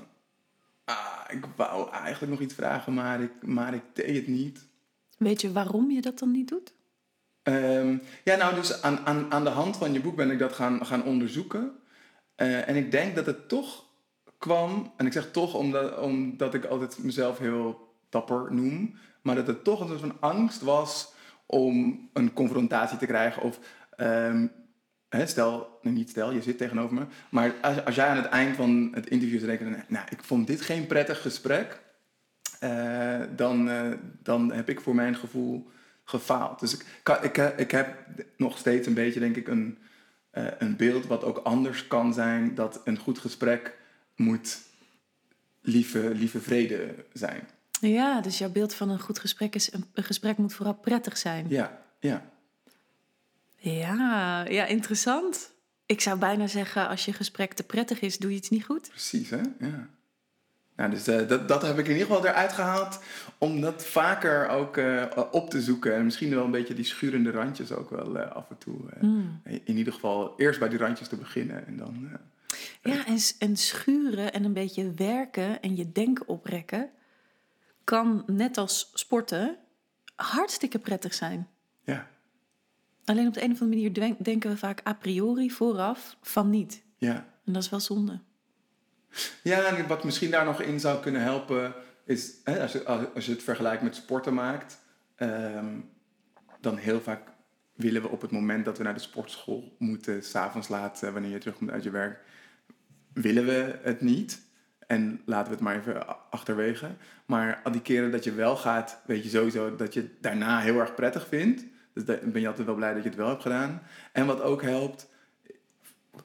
ah, 0.88 1.24
ik 1.29 1.46
wou 1.56 1.91
eigenlijk 1.91 2.32
nog 2.32 2.41
iets 2.41 2.53
vragen, 2.53 2.94
maar 2.94 3.22
ik, 3.22 3.32
maar 3.41 3.74
ik 3.74 3.84
deed 3.94 4.15
het 4.15 4.27
niet. 4.27 4.67
Weet 5.17 5.41
je 5.41 5.51
waarom 5.51 5.91
je 5.91 6.01
dat 6.01 6.20
dan 6.20 6.32
niet 6.32 6.48
doet? 6.48 6.74
Um, 7.44 8.01
ja, 8.24 8.36
nou, 8.36 8.56
dus 8.56 8.82
aan, 8.82 9.00
aan, 9.06 9.32
aan 9.32 9.44
de 9.44 9.50
hand 9.50 9.77
van 9.77 9.94
je 9.94 10.01
boek 10.01 10.15
ben 10.15 10.32
ik 10.32 10.39
dat 10.39 10.53
gaan, 10.53 10.86
gaan 10.86 11.03
onderzoeken. 11.03 11.72
Uh, 12.38 12.70
en 12.70 12.75
ik 12.75 12.91
denk 12.91 13.15
dat 13.15 13.25
het 13.25 13.50
toch 13.50 13.86
kwam, 14.38 14.94
en 14.98 15.06
ik 15.06 15.13
zeg 15.13 15.32
toch 15.32 15.53
omdat, 15.53 16.00
omdat 16.00 16.53
ik 16.53 16.65
altijd 16.65 16.98
mezelf 17.03 17.38
heel 17.38 17.96
dapper 18.10 18.53
noem, 18.53 18.96
maar 19.22 19.36
dat 19.36 19.48
het 19.48 19.63
toch 19.63 19.79
een 19.79 19.88
soort 19.88 20.00
van 20.00 20.17
angst 20.20 20.62
was 20.62 21.13
om 21.46 22.10
een 22.13 22.34
confrontatie 22.34 22.98
te 22.98 23.06
krijgen 23.06 23.41
of 23.41 23.60
um, 23.98 24.51
stel, 25.10 25.80
niet 25.82 26.10
stel, 26.10 26.32
je 26.32 26.42
zit 26.42 26.58
tegenover 26.58 26.96
me. 26.96 27.06
Maar 27.30 27.54
als, 27.62 27.86
als 27.86 27.96
jij 27.96 28.08
aan 28.08 28.18
het 28.18 28.26
eind 28.26 28.56
van 28.56 28.90
het 28.94 29.10
interview 29.10 29.44
rekenen, 29.44 29.84
nou, 29.88 30.06
ik 30.10 30.24
vond 30.24 30.48
dit 30.48 30.62
geen 30.62 30.88
prettig 30.88 31.22
gesprek, 31.22 31.80
uh, 32.64 33.22
dan, 33.36 33.70
uh, 33.70 33.92
dan 34.24 34.52
heb 34.52 34.70
ik 34.70 34.82
voor 34.82 34.96
mijn 34.96 35.16
gevoel 35.16 35.70
gefaald. 36.04 36.60
Dus 36.60 36.74
ik, 36.74 37.10
ik, 37.22 37.38
ik 37.38 37.72
heb 37.72 38.06
nog 38.38 38.58
steeds 38.58 38.88
een 38.88 38.94
beetje, 38.94 39.20
denk 39.20 39.36
ik, 39.36 39.48
een, 39.48 39.78
uh, 40.34 40.48
een 40.58 40.76
beeld 40.76 41.06
wat 41.06 41.24
ook 41.24 41.38
anders 41.38 41.88
kan 41.88 42.14
zijn. 42.14 42.56
Dat 42.56 42.82
een 42.84 42.98
goed 42.98 43.20
gesprek 43.20 43.78
moet 44.16 44.60
lieve, 45.62 46.10
lieve 46.16 46.40
vrede 46.40 47.06
zijn. 47.14 47.48
Ja, 47.80 48.22
dus 48.22 48.38
jouw 48.38 48.50
beeld 48.50 48.74
van 48.74 48.90
een 48.90 49.00
goed 49.00 49.20
gesprek 49.20 49.56
is, 49.56 49.74
een 49.74 49.86
gesprek 49.94 50.38
moet 50.38 50.54
vooral 50.54 50.76
prettig 50.76 51.18
zijn. 51.18 51.46
Ja, 51.50 51.82
ja. 52.00 52.30
Ja, 53.58 54.46
ja, 54.50 54.65
interessant. 54.65 55.54
Ik 55.86 56.02
zou 56.02 56.20
bijna 56.20 56.48
zeggen, 56.48 56.88
als 56.88 57.06
je 57.06 57.13
gesprek 57.13 57.54
te 57.54 57.63
prettig 57.63 58.00
is, 58.02 58.17
doe 58.17 58.32
je 58.32 58.38
iets 58.38 58.50
niet 58.50 58.65
goed. 58.65 58.89
Precies, 58.89 59.30
hè? 59.30 59.41
Ja. 59.60 59.89
Nou, 60.76 60.89
dus 60.89 61.08
uh, 61.08 61.28
dat, 61.28 61.48
dat 61.48 61.62
heb 61.62 61.80
ik 61.80 61.86
in 61.86 61.91
ieder 61.91 62.08
geval 62.08 62.26
eruit 62.26 62.54
gehaald. 62.54 63.00
Om 63.38 63.62
dat 63.62 63.86
vaker 63.86 64.48
ook 64.48 64.78
uh, 64.78 65.06
op 65.32 65.50
te 65.50 65.62
zoeken. 65.62 65.96
En 65.96 66.04
misschien 66.04 66.30
wel 66.30 66.43
een 66.43 66.52
beetje 66.52 66.74
die 66.74 66.86
schurende 66.86 67.32
randjes 67.32 67.72
ook 67.72 67.89
wel 67.89 68.17
uh, 68.17 68.32
af 68.32 68.50
en 68.50 68.58
toe. 68.58 68.76
Mm. 69.02 69.41
In 69.43 69.78
ieder 69.78 69.93
geval 69.93 70.34
eerst 70.38 70.60
bij 70.60 70.70
die 70.70 70.78
randjes 70.78 71.08
te 71.08 71.15
beginnen. 71.15 71.67
En 71.67 71.78
dan, 71.78 72.10
ja, 72.82 73.06
en, 73.06 73.17
en 73.39 73.58
schuren 73.58 74.34
en 74.34 74.43
een 74.43 74.54
beetje 74.54 74.93
werken 74.93 75.62
en 75.62 75.76
je 75.76 75.91
denken 75.91 76.28
oprekken... 76.28 76.89
kan 77.84 78.24
net 78.26 78.58
als 78.58 78.91
sporten 78.93 79.58
hartstikke 80.15 80.80
prettig 80.80 81.13
zijn. 81.13 81.48
Alleen 83.10 83.28
op 83.28 83.34
de 83.34 83.43
een 83.43 83.52
of 83.52 83.62
andere 83.62 83.82
manier 83.89 84.15
denken 84.24 84.50
we 84.50 84.58
vaak 84.58 84.88
a 84.88 84.93
priori 84.93 85.52
vooraf 85.52 86.17
van 86.22 86.50
niet. 86.50 86.84
Ja. 86.98 87.15
En 87.46 87.54
dat 87.54 87.63
is 87.63 87.70
wel 87.70 87.80
zonde. 87.80 88.20
Ja, 89.43 89.63
en 89.63 89.88
wat 89.88 90.04
misschien 90.04 90.32
daar 90.32 90.46
nog 90.46 90.62
in 90.62 90.80
zou 90.80 91.02
kunnen 91.02 91.22
helpen, 91.22 91.74
is 92.06 92.32
hè, 92.43 92.62
als, 92.62 92.72
je, 92.72 92.86
als 93.13 93.26
je 93.26 93.32
het 93.32 93.43
vergelijkt 93.43 93.84
met 93.84 93.96
sporten 93.96 94.34
maakt, 94.34 94.80
um, 95.17 95.89
dan 96.62 96.78
heel 96.78 97.02
vaak 97.02 97.22
willen 97.74 98.02
we 98.02 98.10
op 98.10 98.22
het 98.22 98.32
moment 98.32 98.65
dat 98.65 98.78
we 98.78 98.84
naar 98.84 98.93
de 98.93 99.00
sportschool 99.00 99.76
moeten, 99.80 100.24
s'avonds 100.24 100.67
laat, 100.67 101.02
uh, 101.04 101.10
wanneer 101.10 101.32
je 101.32 101.38
terugkomt 101.38 101.72
uit 101.72 101.84
je 101.84 101.89
werk, 101.89 102.20
willen 103.13 103.46
we 103.46 103.80
het 103.82 104.02
niet. 104.02 104.41
En 104.88 105.22
laten 105.26 105.48
we 105.48 105.54
het 105.54 105.63
maar 105.63 105.78
even 105.78 106.32
achterwege. 106.32 106.89
Maar 107.26 107.62
al 107.63 107.72
die 107.72 107.82
keren 107.82 108.12
dat 108.12 108.24
je 108.24 108.34
wel 108.34 108.56
gaat, 108.56 109.02
weet 109.06 109.24
je 109.24 109.30
sowieso 109.30 109.76
dat 109.76 109.93
je 109.93 110.00
het 110.00 110.12
daarna 110.22 110.60
heel 110.60 110.80
erg 110.80 110.96
prettig 110.96 111.28
vindt. 111.28 111.65
Dus 111.98 112.06
dan 112.06 112.32
ben 112.32 112.42
je 112.42 112.48
altijd 112.48 112.68
wel 112.68 112.76
blij 112.76 112.94
dat 112.94 113.04
je 113.04 113.10
het 113.10 113.18
wel 113.18 113.28
hebt 113.28 113.42
gedaan. 113.42 113.82
En 114.12 114.26
wat 114.26 114.42
ook 114.42 114.62
helpt, 114.62 115.10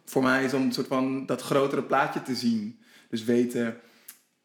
voor 0.04 0.22
mij 0.22 0.44
is 0.44 0.54
om 0.54 0.62
een 0.62 0.72
soort 0.72 0.86
van 0.86 1.26
dat 1.26 1.42
grotere 1.42 1.82
plaatje 1.82 2.22
te 2.22 2.34
zien. 2.34 2.80
Dus 3.08 3.24
weten 3.24 3.80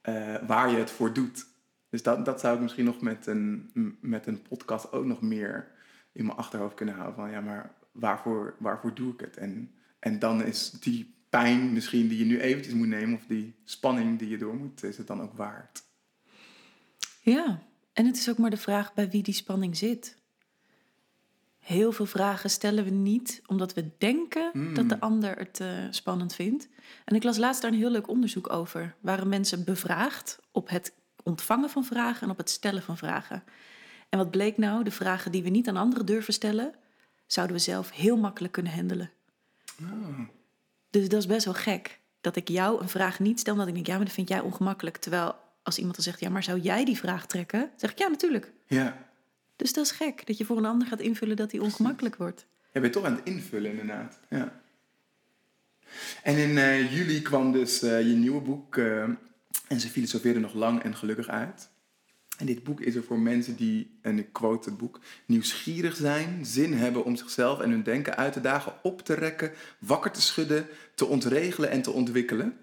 uh, 0.04 0.36
waar 0.48 0.70
je 0.70 0.78
het 0.78 0.92
voor 0.92 1.14
doet. 1.14 1.46
Dus 1.90 2.04
dat, 2.04 2.26
dat 2.26 2.40
zou 2.40 2.56
ik 2.56 2.62
misschien 2.62 2.86
nog 2.86 3.02
met 3.02 3.28
een, 3.28 3.72
met 4.02 4.28
een 4.28 4.42
podcast 4.42 4.92
ook 4.92 5.06
nog 5.06 5.22
meer 5.22 5.68
in 6.12 6.26
mijn 6.26 6.38
achterhoofd 6.38 6.76
kunnen 6.76 6.96
houden. 6.96 7.16
Van 7.16 7.32
ja, 7.32 7.42
maar 7.42 7.74
waarvoor, 7.92 8.56
waarvoor 8.60 8.96
doe 8.96 9.14
ik 9.14 9.20
het? 9.20 9.38
En, 9.38 9.72
en 10.00 10.20
dan 10.20 10.44
is 10.44 10.72
die 10.72 11.16
pijn 11.30 11.74
misschien 11.74 12.08
die 12.08 12.18
je 12.18 12.26
nu 12.26 12.40
eventjes 12.40 12.74
moet 12.74 12.88
nemen, 12.88 13.16
of 13.16 13.26
die 13.26 13.56
spanning 13.64 14.20
die 14.20 14.30
je 14.30 14.38
door 14.38 14.56
moet, 14.56 14.84
is 14.84 14.98
het 14.98 15.08
dan 15.08 15.22
ook 15.22 15.34
waard. 15.34 15.84
Ja, 17.22 17.62
en 17.94 18.06
het 18.06 18.18
is 18.18 18.30
ook 18.30 18.38
maar 18.38 18.50
de 18.50 18.58
vraag 18.58 18.94
bij 18.94 19.10
wie 19.10 19.24
die 19.24 19.34
spanning 19.34 19.78
zit. 19.78 20.18
Heel 21.68 21.92
veel 21.92 22.06
vragen 22.06 22.50
stellen 22.50 22.84
we 22.84 22.90
niet 22.90 23.42
omdat 23.46 23.74
we 23.74 23.90
denken 23.98 24.74
dat 24.74 24.90
de 24.90 24.96
hmm. 24.96 25.04
ander 25.04 25.38
het 25.38 25.60
uh, 25.62 25.68
spannend 25.90 26.36
vindt. 26.36 26.68
En 27.06 27.16
ik 27.16 27.24
las 27.24 27.38
laatst 27.38 27.62
daar 27.62 27.72
een 27.72 27.78
heel 27.78 27.90
leuk 27.90 28.08
onderzoek 28.08 28.54
over. 28.54 28.96
Waren 29.00 29.30
mensen 29.30 29.64
bevraagd 29.64 30.40
op 30.52 30.70
het 30.70 30.94
ontvangen 31.24 31.70
van 31.70 31.84
vragen 31.84 32.22
en 32.22 32.30
op 32.30 32.38
het 32.38 32.50
stellen 32.50 32.82
van 32.82 32.98
vragen. 32.98 33.44
En 34.10 34.18
wat 34.18 34.32
bleek 34.32 34.58
nou? 34.58 34.84
De 34.84 34.92
vragen 34.92 35.32
die 35.32 35.44
we 35.44 35.50
niet 35.50 35.68
aan 35.68 35.78
anderen 35.78 36.06
durven 36.06 36.34
stellen, 36.34 36.74
zouden 37.26 37.56
we 37.56 37.62
zelf 37.62 37.92
heel 37.92 38.18
makkelijk 38.18 38.54
kunnen 38.54 38.74
handelen. 38.74 39.12
Oh. 39.82 40.20
Dus 40.90 41.10
dat 41.10 41.20
is 41.20 41.28
best 41.28 41.46
wel 41.46 41.54
gek. 41.54 42.00
Dat 42.22 42.36
ik 42.36 42.48
jou 42.48 42.82
een 42.82 42.90
vraag 42.90 43.20
niet 43.20 43.40
stel, 43.40 43.54
omdat 43.54 43.68
ik 43.68 43.74
denk, 43.74 43.88
ja, 43.88 43.96
maar 43.96 44.06
dat 44.06 44.14
vind 44.14 44.30
jij 44.30 44.40
ongemakkelijk. 44.40 44.98
Terwijl 44.98 45.36
als 45.64 45.78
iemand 45.78 45.96
dan 45.96 46.04
zegt, 46.04 46.20
ja, 46.20 46.30
maar 46.30 46.44
zou 46.44 46.60
jij 46.60 46.86
die 46.86 46.98
vraag 46.98 47.26
trekken? 47.26 47.70
zeg 47.76 47.92
ik, 47.92 47.98
ja, 47.98 48.08
natuurlijk. 48.08 48.52
Ja. 48.68 49.07
Dus 49.58 49.74
dat 49.74 49.86
is 49.86 49.92
gek, 49.92 50.28
dat 50.28 50.38
je 50.38 50.46
voor 50.46 50.58
een 50.58 50.66
ander 50.66 50.88
gaat 50.88 51.00
invullen 51.00 51.36
dat 51.36 51.52
hij 51.52 51.60
ongemakkelijk 51.60 52.16
wordt. 52.16 52.46
Je 52.74 52.80
bent 52.80 52.94
toch 52.94 53.04
aan 53.04 53.16
het 53.16 53.26
invullen, 53.26 53.72
inderdaad. 53.72 54.20
Ja. 54.30 54.62
En 56.24 56.38
in 56.38 56.50
uh, 56.50 56.94
juli 56.94 57.22
kwam 57.22 57.52
dus 57.52 57.84
uh, 57.84 58.02
je 58.02 58.16
nieuwe 58.16 58.42
boek 58.42 58.76
uh, 58.76 59.04
En 59.68 59.80
ze 59.80 59.88
filosofeerden 59.88 60.42
nog 60.42 60.54
lang 60.54 60.84
en 60.84 60.96
gelukkig 60.96 61.28
uit. 61.28 61.70
En 62.38 62.46
dit 62.46 62.64
boek 62.64 62.82
is 62.82 62.96
er 62.96 63.04
voor 63.04 63.20
mensen 63.20 63.56
die, 63.56 63.98
en 64.02 64.18
ik 64.20 64.34
quote 64.34 64.70
het 64.70 64.78
boek, 64.78 65.00
nieuwsgierig 65.26 65.96
zijn, 65.96 66.46
zin 66.46 66.74
hebben 66.74 67.04
om 67.04 67.16
zichzelf 67.16 67.60
en 67.60 67.70
hun 67.70 67.84
denken 67.84 68.16
uit 68.16 68.34
te 68.34 68.42
dagen, 68.42 68.74
op 68.84 69.02
te 69.02 69.14
rekken, 69.14 69.52
wakker 69.80 70.12
te 70.12 70.22
schudden, 70.22 70.68
te 70.96 71.06
ontregelen 71.06 71.70
en 71.70 71.82
te 71.82 71.92
ontwikkelen. 71.92 72.58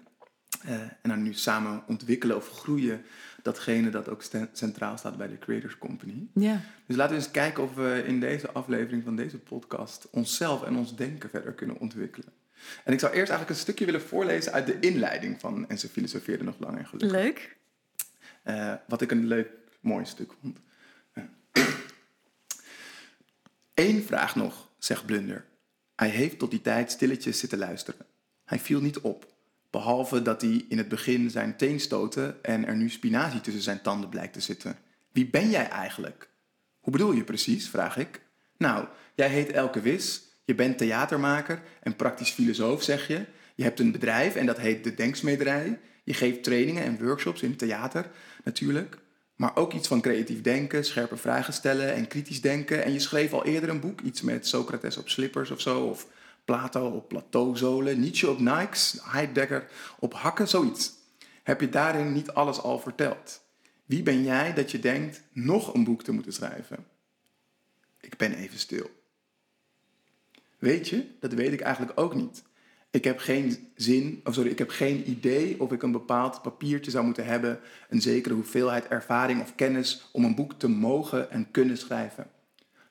en 1.01 1.09
dan 1.09 1.23
nu 1.23 1.33
samen 1.33 1.83
ontwikkelen 1.87 2.35
of 2.35 2.49
groeien 2.49 3.05
datgene 3.45 3.89
dat 3.89 4.09
ook 4.09 4.23
centraal 4.53 4.97
staat 4.97 5.17
bij 5.17 5.27
de 5.27 5.37
Creators 5.37 5.77
Company. 5.77 6.27
Ja. 6.33 6.61
Dus 6.85 6.95
laten 6.95 7.15
we 7.15 7.21
eens 7.21 7.31
kijken 7.31 7.63
of 7.63 7.75
we 7.75 8.03
in 8.05 8.19
deze 8.19 8.51
aflevering 8.51 9.03
van 9.03 9.15
deze 9.15 9.37
podcast 9.37 10.07
onszelf 10.11 10.63
en 10.63 10.75
ons 10.75 10.95
denken 10.95 11.29
verder 11.29 11.53
kunnen 11.53 11.79
ontwikkelen. 11.79 12.27
En 12.83 12.93
ik 12.93 12.99
zou 12.99 13.13
eerst 13.13 13.29
eigenlijk 13.29 13.49
een 13.49 13.65
stukje 13.65 13.85
willen 13.85 14.01
voorlezen 14.01 14.51
uit 14.51 14.65
de 14.65 14.79
inleiding 14.79 15.39
van 15.39 15.69
En 15.69 15.79
ze 15.79 15.89
filosofeerde 15.89 16.43
nog 16.43 16.55
lang 16.59 16.77
en 16.77 16.85
gelukkig. 16.85 17.11
Leuk. 17.11 17.57
Uh, 18.45 18.73
wat 18.87 19.01
ik 19.01 19.11
een 19.11 19.27
leuk, 19.27 19.49
mooi 19.79 20.05
stuk 20.05 20.33
vond. 20.41 20.59
Eén 23.73 24.03
vraag 24.03 24.35
nog, 24.35 24.69
zegt 24.77 25.05
Blunder. 25.05 25.45
Hij 25.95 26.09
heeft 26.09 26.39
tot 26.39 26.51
die 26.51 26.61
tijd 26.61 26.91
stilletjes 26.91 27.39
zitten 27.39 27.57
luisteren. 27.57 28.05
Hij 28.45 28.59
viel 28.59 28.81
niet 28.81 28.99
op. 28.99 29.34
Behalve 29.75 30.21
dat 30.21 30.41
hij 30.41 30.65
in 30.69 30.77
het 30.77 30.87
begin 30.87 31.29
zijn 31.29 31.57
teen 31.57 31.79
stootte 31.79 32.35
en 32.41 32.67
er 32.67 32.75
nu 32.75 32.89
spinazie 32.89 33.41
tussen 33.41 33.63
zijn 33.63 33.81
tanden 33.81 34.09
blijkt 34.09 34.33
te 34.33 34.39
zitten. 34.39 34.77
Wie 35.11 35.29
ben 35.29 35.49
jij 35.49 35.69
eigenlijk? 35.69 36.29
Hoe 36.79 36.91
bedoel 36.91 37.11
je 37.11 37.23
precies? 37.23 37.69
vraag 37.69 37.97
ik. 37.97 38.21
Nou, 38.57 38.87
jij 39.15 39.29
heet 39.29 39.51
Elke 39.51 39.81
Wis, 39.81 40.21
je 40.45 40.55
bent 40.55 40.77
theatermaker 40.77 41.61
en 41.81 41.95
praktisch 41.95 42.29
filosoof, 42.29 42.83
zeg 42.83 43.07
je. 43.07 43.25
Je 43.55 43.63
hebt 43.63 43.79
een 43.79 43.91
bedrijf 43.91 44.35
en 44.35 44.45
dat 44.45 44.57
heet 44.57 44.83
De 44.83 44.93
Denksmederij. 44.93 45.79
Je 46.03 46.13
geeft 46.13 46.43
trainingen 46.43 46.83
en 46.83 47.03
workshops 47.03 47.41
in 47.41 47.55
theater, 47.55 48.09
natuurlijk. 48.43 48.97
Maar 49.35 49.55
ook 49.55 49.73
iets 49.73 49.87
van 49.87 50.01
creatief 50.01 50.41
denken, 50.41 50.85
scherpe 50.85 51.17
vragen 51.17 51.53
stellen 51.53 51.93
en 51.93 52.07
kritisch 52.07 52.41
denken. 52.41 52.83
En 52.83 52.93
je 52.93 52.99
schreef 52.99 53.33
al 53.33 53.45
eerder 53.45 53.69
een 53.69 53.79
boek, 53.79 54.01
iets 54.01 54.21
met 54.21 54.47
Socrates 54.47 54.97
op 54.97 55.09
slippers 55.09 55.51
of 55.51 55.61
zo. 55.61 55.85
Of 55.85 56.07
Plato 56.45 56.87
op 56.87 57.07
plateauzolen, 57.07 57.99
Nietzsche 57.99 58.29
op 58.29 58.39
Nikes, 58.39 58.99
Heidegger 59.03 59.67
op 59.99 60.13
hakken, 60.13 60.47
zoiets. 60.47 60.93
Heb 61.43 61.61
je 61.61 61.69
daarin 61.69 62.13
niet 62.13 62.31
alles 62.31 62.61
al 62.61 62.79
verteld? 62.79 63.41
Wie 63.85 64.03
ben 64.03 64.23
jij 64.23 64.53
dat 64.53 64.71
je 64.71 64.79
denkt 64.79 65.21
nog 65.31 65.73
een 65.73 65.83
boek 65.83 66.03
te 66.03 66.11
moeten 66.11 66.33
schrijven? 66.33 66.85
Ik 67.99 68.17
ben 68.17 68.33
even 68.33 68.59
stil. 68.59 68.89
Weet 70.57 70.89
je, 70.89 71.05
dat 71.19 71.33
weet 71.33 71.53
ik 71.53 71.61
eigenlijk 71.61 71.99
ook 71.99 72.15
niet. 72.15 72.43
Ik 72.95 73.03
heb 73.03 73.19
geen 73.19 73.71
zin, 73.75 74.21
of 74.23 74.33
sorry, 74.33 74.49
ik 74.49 74.57
heb 74.57 74.69
geen 74.69 75.09
idee 75.09 75.61
of 75.61 75.71
ik 75.71 75.83
een 75.83 75.91
bepaald 75.91 76.41
papiertje 76.41 76.91
zou 76.91 77.05
moeten 77.05 77.25
hebben, 77.25 77.59
een 77.89 78.01
zekere 78.01 78.33
hoeveelheid 78.33 78.87
ervaring 78.87 79.41
of 79.41 79.55
kennis 79.55 80.09
om 80.11 80.25
een 80.25 80.35
boek 80.35 80.53
te 80.53 80.67
mogen 80.67 81.31
en 81.31 81.51
kunnen 81.51 81.77
schrijven. 81.77 82.29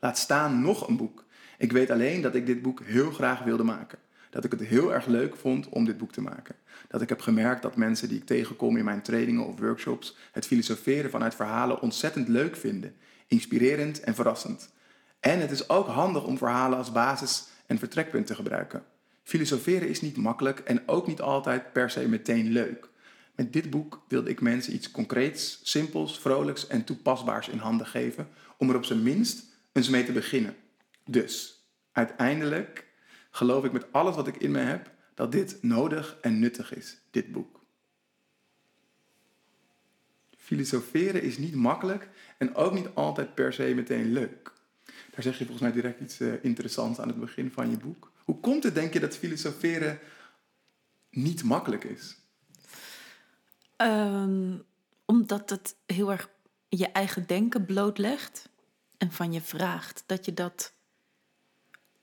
Laat 0.01 0.19
staan 0.19 0.61
nog 0.61 0.89
een 0.89 0.97
boek. 0.97 1.24
Ik 1.59 1.73
weet 1.73 1.91
alleen 1.91 2.21
dat 2.21 2.35
ik 2.35 2.47
dit 2.47 2.63
boek 2.63 2.81
heel 2.85 3.11
graag 3.11 3.43
wilde 3.43 3.63
maken. 3.63 3.99
Dat 4.31 4.45
ik 4.45 4.51
het 4.51 4.61
heel 4.61 4.95
erg 4.95 5.07
leuk 5.07 5.37
vond 5.37 5.69
om 5.69 5.85
dit 5.85 5.99
boek 5.99 6.13
te 6.13 6.21
maken. 6.21 6.55
Dat 6.89 7.03
ik 7.03 7.09
heb 7.09 7.21
gemerkt 7.21 7.63
dat 7.63 7.77
mensen 7.77 8.09
die 8.09 8.19
ik 8.19 8.27
tegenkom 8.27 8.77
in 8.77 8.85
mijn 8.85 9.03
trainingen 9.03 9.47
of 9.47 9.59
workshops 9.59 10.17
het 10.33 10.47
filosoferen 10.47 11.11
vanuit 11.11 11.35
verhalen 11.35 11.81
ontzettend 11.81 12.29
leuk 12.29 12.57
vinden, 12.57 12.95
inspirerend 13.27 14.01
en 14.01 14.15
verrassend. 14.15 14.73
En 15.21 15.41
het 15.41 15.51
is 15.51 15.69
ook 15.69 15.87
handig 15.87 16.25
om 16.25 16.39
verhalen 16.39 16.79
als 16.79 16.93
basis 16.93 17.45
en 17.67 17.79
vertrekpunt 17.79 18.27
te 18.27 18.35
gebruiken. 18.35 18.83
Filosoferen 19.23 19.89
is 19.89 20.01
niet 20.01 20.17
makkelijk 20.17 20.59
en 20.59 20.83
ook 20.87 21.07
niet 21.07 21.21
altijd 21.21 21.73
per 21.73 21.91
se 21.91 22.09
meteen 22.09 22.53
leuk. 22.53 22.89
Met 23.35 23.53
dit 23.53 23.71
boek 23.71 24.05
wilde 24.09 24.31
ik 24.31 24.41
mensen 24.41 24.75
iets 24.75 24.91
concreets, 24.91 25.61
simpels, 25.63 26.19
vrolijks 26.19 26.67
en 26.67 26.85
toepasbaars 26.85 27.49
in 27.49 27.59
handen 27.59 27.87
geven 27.87 28.29
om 28.57 28.71
er 28.71 28.77
op 28.77 28.85
zijn 28.85 29.03
minst 29.03 29.45
eens 29.73 29.89
mee 29.89 30.05
te 30.05 30.13
beginnen. 30.13 30.57
Dus, 31.05 31.65
uiteindelijk 31.93 32.87
geloof 33.31 33.65
ik 33.65 33.73
met 33.73 33.93
alles 33.93 34.17
wat 34.17 34.27
ik 34.27 34.37
in 34.37 34.51
me 34.51 34.59
heb 34.59 34.93
dat 35.15 35.33
dit 35.33 35.59
nodig 35.63 36.17
en 36.21 36.39
nuttig 36.39 36.75
is, 36.75 36.99
dit 37.11 37.33
boek. 37.33 37.63
Filosoferen 40.37 41.23
is 41.23 41.39
niet 41.39 41.55
makkelijk 41.55 42.09
en 42.39 42.55
ook 42.55 42.73
niet 42.73 42.89
altijd 42.95 43.35
per 43.35 43.53
se 43.53 43.73
meteen 43.75 44.13
leuk. 44.13 44.53
Daar 44.85 45.23
zeg 45.23 45.39
je 45.39 45.45
volgens 45.45 45.61
mij 45.61 45.73
direct 45.73 46.01
iets 46.01 46.21
uh, 46.21 46.45
interessants 46.45 46.99
aan 46.99 47.09
het 47.09 47.21
begin 47.21 47.51
van 47.51 47.71
je 47.71 47.77
boek. 47.77 48.13
Hoe 48.25 48.41
komt 48.41 48.63
het, 48.63 48.75
denk 48.75 48.93
je, 48.93 49.01
dat 49.01 49.17
filosoferen 49.17 49.99
niet 51.11 51.45
makkelijk 51.45 51.85
is? 51.85 52.17
Um, 53.77 54.65
omdat 55.05 55.51
het 55.51 55.77
heel 55.87 56.11
erg 56.11 56.31
je 56.69 56.87
eigen 56.87 57.27
denken 57.27 57.65
blootlegt 57.65 58.49
en 58.99 59.13
van 59.13 59.33
je 59.33 59.41
vraagt 59.41 60.03
dat 60.07 60.25
je 60.25 60.35
dat 60.35 60.73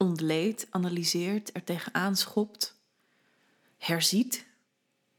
ontleedt, 0.01 0.67
analyseert, 0.69 1.55
er 1.55 1.63
tegenaan 1.63 2.15
schopt, 2.15 2.79
herziet, 3.77 4.47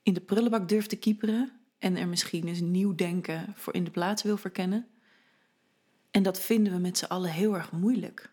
in 0.02 0.14
de 0.14 0.20
prullenbak 0.20 0.68
durft 0.68 0.88
te 0.88 0.96
kieperen 0.96 1.52
en 1.78 1.96
er 1.96 2.08
misschien 2.08 2.48
eens 2.48 2.60
nieuw 2.60 2.94
denken 2.94 3.52
voor 3.56 3.74
in 3.74 3.84
de 3.84 3.90
plaats 3.90 4.22
wil 4.22 4.36
verkennen. 4.36 4.86
En 6.10 6.22
dat 6.22 6.40
vinden 6.40 6.72
we 6.72 6.78
met 6.78 6.98
z'n 6.98 7.04
allen 7.04 7.30
heel 7.30 7.54
erg 7.54 7.72
moeilijk. 7.72 8.32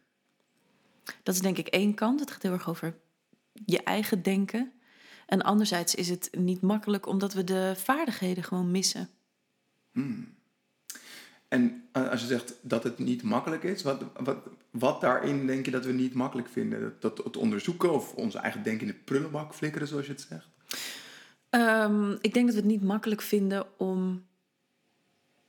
Dat 1.23 1.35
is 1.35 1.41
denk 1.41 1.57
ik 1.57 1.67
één 1.67 1.93
kant. 1.93 2.19
Het 2.19 2.31
gaat 2.31 2.41
heel 2.41 2.51
erg 2.51 2.69
over 2.69 2.97
je 3.65 3.83
eigen 3.83 4.23
denken. 4.23 4.71
En 5.25 5.41
anderzijds 5.41 5.95
is 5.95 6.09
het 6.09 6.29
niet 6.37 6.61
makkelijk 6.61 7.05
omdat 7.05 7.33
we 7.33 7.43
de 7.43 7.73
vaardigheden 7.77 8.43
gewoon 8.43 8.71
missen. 8.71 9.09
Hmm. 9.91 10.37
En 11.49 11.83
eh, 11.91 12.09
als 12.09 12.21
je 12.21 12.27
zegt 12.27 12.53
dat 12.61 12.83
het 12.83 12.99
niet 12.99 13.23
makkelijk 13.23 13.63
is, 13.63 13.83
wat, 13.83 14.03
wat, 14.23 14.37
wat 14.71 15.01
daarin 15.01 15.47
denk 15.47 15.65
je 15.65 15.71
dat 15.71 15.85
we 15.85 15.91
niet 15.91 16.13
makkelijk 16.13 16.49
vinden? 16.49 16.95
Dat, 16.99 17.17
het 17.17 17.37
onderzoeken 17.37 17.93
of 17.93 18.13
onze 18.13 18.37
eigen 18.37 18.63
denken 18.63 18.87
in 18.87 18.93
de 18.93 18.99
prullenbak 18.99 19.53
flikkeren, 19.53 19.87
zoals 19.87 20.05
je 20.05 20.11
het 20.11 20.27
zegt? 20.29 20.47
Um, 21.49 22.17
ik 22.21 22.33
denk 22.33 22.45
dat 22.45 22.55
we 22.55 22.61
het 22.61 22.69
niet 22.69 22.83
makkelijk 22.83 23.21
vinden 23.21 23.79
om 23.79 24.25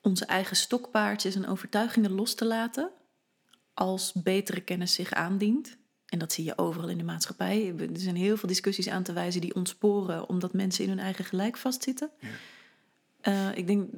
onze 0.01 0.25
eigen 0.25 0.57
stokpaardjes 0.57 1.35
en 1.35 1.47
overtuigingen 1.47 2.13
los 2.13 2.35
te 2.35 2.47
laten 2.47 2.91
als 3.75 4.13
betere 4.13 4.61
kennis 4.61 4.95
zich 4.95 5.13
aandient. 5.13 5.77
En 6.07 6.19
dat 6.19 6.33
zie 6.33 6.45
je 6.45 6.59
overal 6.59 6.89
in 6.89 6.99
de 6.99 7.05
maatschappij. 7.05 7.75
Er 7.79 7.89
zijn 7.93 8.17
heel 8.17 8.37
veel 8.37 8.49
discussies 8.49 8.89
aan 8.89 9.03
te 9.03 9.13
wijzen 9.13 9.41
die 9.41 9.55
ontsporen 9.55 10.29
omdat 10.29 10.53
mensen 10.53 10.85
in 10.85 10.91
hun 10.91 10.99
eigen 10.99 11.25
gelijk 11.25 11.57
vastzitten. 11.57 12.11
Ja. 12.21 12.29
Uh, 13.33 13.57
ik, 13.57 13.67
denk, 13.67 13.89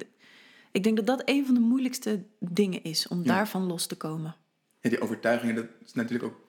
ik 0.73 0.83
denk 0.83 0.95
dat 0.95 1.05
dat 1.05 1.21
een 1.25 1.45
van 1.45 1.53
de 1.53 1.59
moeilijkste 1.59 2.23
dingen 2.39 2.83
is 2.83 3.07
om 3.07 3.23
daarvan 3.23 3.63
los 3.63 3.85
te 3.85 3.95
komen. 3.95 4.35
Ja, 4.79 4.89
die 4.89 5.01
overtuigingen, 5.01 5.55
dat 5.55 5.65
is 5.85 5.93
natuurlijk 5.93 6.33
ook 6.33 6.41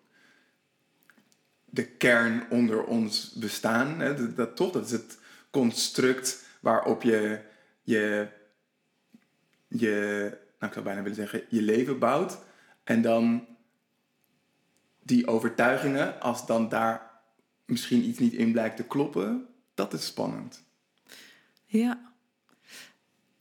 de 1.65 1.87
kern 1.87 2.51
onder 2.51 2.85
ons 2.85 3.33
bestaan. 3.33 4.01
Hè? 4.01 4.15
Dat, 4.15 4.37
dat, 4.37 4.57
toch, 4.57 4.73
dat 4.73 4.85
is 4.85 4.91
het 4.91 5.19
construct 5.51 6.47
waarop 6.61 7.03
je 7.03 7.41
je, 7.83 8.29
je 9.69 10.29
nou, 10.59 10.67
ik 10.67 10.73
zou 10.73 10.85
bijna 10.85 11.03
willen 11.03 11.17
zeggen, 11.17 11.43
je 11.49 11.63
leven 11.63 11.99
bouwt. 11.99 12.39
En 12.85 13.03
dan 13.03 13.47
die 15.03 15.27
overtuigingen, 15.27 16.21
als 16.21 16.47
dan 16.47 16.69
daar 16.69 17.11
misschien 17.65 18.09
iets 18.09 18.19
niet 18.19 18.33
in 18.33 18.53
blijkt 18.53 18.77
te 18.77 18.85
kloppen, 18.85 19.47
dat 19.75 19.93
is 19.93 20.07
spannend. 20.07 20.65
Ja. 21.65 22.13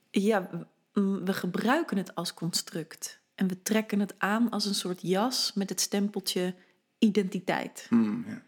Ja, 0.09 0.49
we 0.93 1.33
gebruiken 1.33 1.97
het 1.97 2.15
als 2.15 2.33
construct. 2.33 3.21
En 3.35 3.47
we 3.47 3.61
trekken 3.61 3.99
het 3.99 4.13
aan 4.17 4.49
als 4.49 4.65
een 4.65 4.75
soort 4.75 5.01
jas 5.01 5.51
met 5.53 5.69
het 5.69 5.81
stempeltje 5.81 6.55
identiteit. 6.97 7.85
Hmm, 7.89 8.25
ja. 8.27 8.41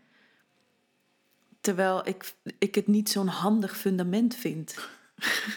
Terwijl 1.61 2.07
ik, 2.07 2.33
ik 2.57 2.75
het 2.75 2.87
niet 2.87 3.09
zo'n 3.09 3.27
handig 3.27 3.77
fundament 3.77 4.35
vind. 4.35 4.75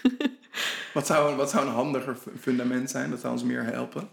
wat, 0.95 1.07
zou, 1.07 1.37
wat 1.37 1.51
zou 1.51 1.67
een 1.67 1.73
handiger 1.73 2.17
fundament 2.39 2.91
zijn? 2.91 3.11
Dat 3.11 3.21
zou 3.21 3.33
ons 3.33 3.43
meer 3.43 3.65
helpen? 3.65 4.09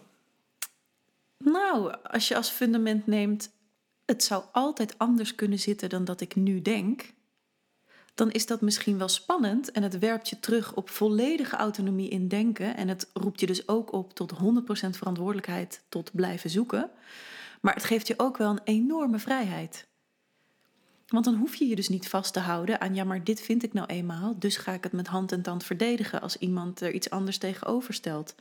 Nou, 1.37 1.95
als 2.03 2.27
je 2.27 2.35
als 2.35 2.49
fundament 2.49 3.07
neemt, 3.07 3.51
het 4.05 4.23
zou 4.23 4.43
altijd 4.51 4.97
anders 4.97 5.35
kunnen 5.35 5.59
zitten 5.59 5.89
dan 5.89 6.05
dat 6.05 6.21
ik 6.21 6.35
nu 6.35 6.61
denk, 6.61 7.13
dan 8.15 8.31
is 8.31 8.45
dat 8.45 8.61
misschien 8.61 8.97
wel 8.97 9.07
spannend 9.07 9.71
en 9.71 9.83
het 9.83 9.99
werpt 9.99 10.29
je 10.29 10.39
terug 10.39 10.73
op 10.73 10.89
volledige 10.89 11.55
autonomie 11.55 12.09
in 12.09 12.27
denken 12.27 12.77
en 12.77 12.87
het 12.87 13.09
roept 13.13 13.39
je 13.39 13.45
dus 13.45 13.67
ook 13.67 13.91
op 13.91 14.13
tot 14.13 14.33
100% 14.33 14.37
verantwoordelijkheid 14.89 15.83
tot 15.89 16.11
blijven 16.13 16.49
zoeken. 16.49 16.89
Maar 17.61 17.73
het 17.73 17.83
geeft 17.83 18.07
je 18.07 18.19
ook 18.19 18.37
wel 18.37 18.49
een 18.49 18.61
enorme 18.63 19.19
vrijheid. 19.19 19.87
Want 21.07 21.25
dan 21.25 21.35
hoef 21.35 21.55
je 21.55 21.67
je 21.67 21.75
dus 21.75 21.89
niet 21.89 22.09
vast 22.09 22.33
te 22.33 22.39
houden 22.39 22.81
aan, 22.81 22.95
ja, 22.95 23.03
maar 23.03 23.23
dit 23.23 23.41
vind 23.41 23.63
ik 23.63 23.73
nou 23.73 23.87
eenmaal, 23.87 24.39
dus 24.39 24.57
ga 24.57 24.71
ik 24.71 24.83
het 24.83 24.91
met 24.91 25.07
hand 25.07 25.31
en 25.31 25.41
tand 25.41 25.63
verdedigen 25.63 26.21
als 26.21 26.37
iemand 26.37 26.81
er 26.81 26.91
iets 26.91 27.09
anders 27.09 27.37
tegenover 27.37 27.93
stelt 27.93 28.35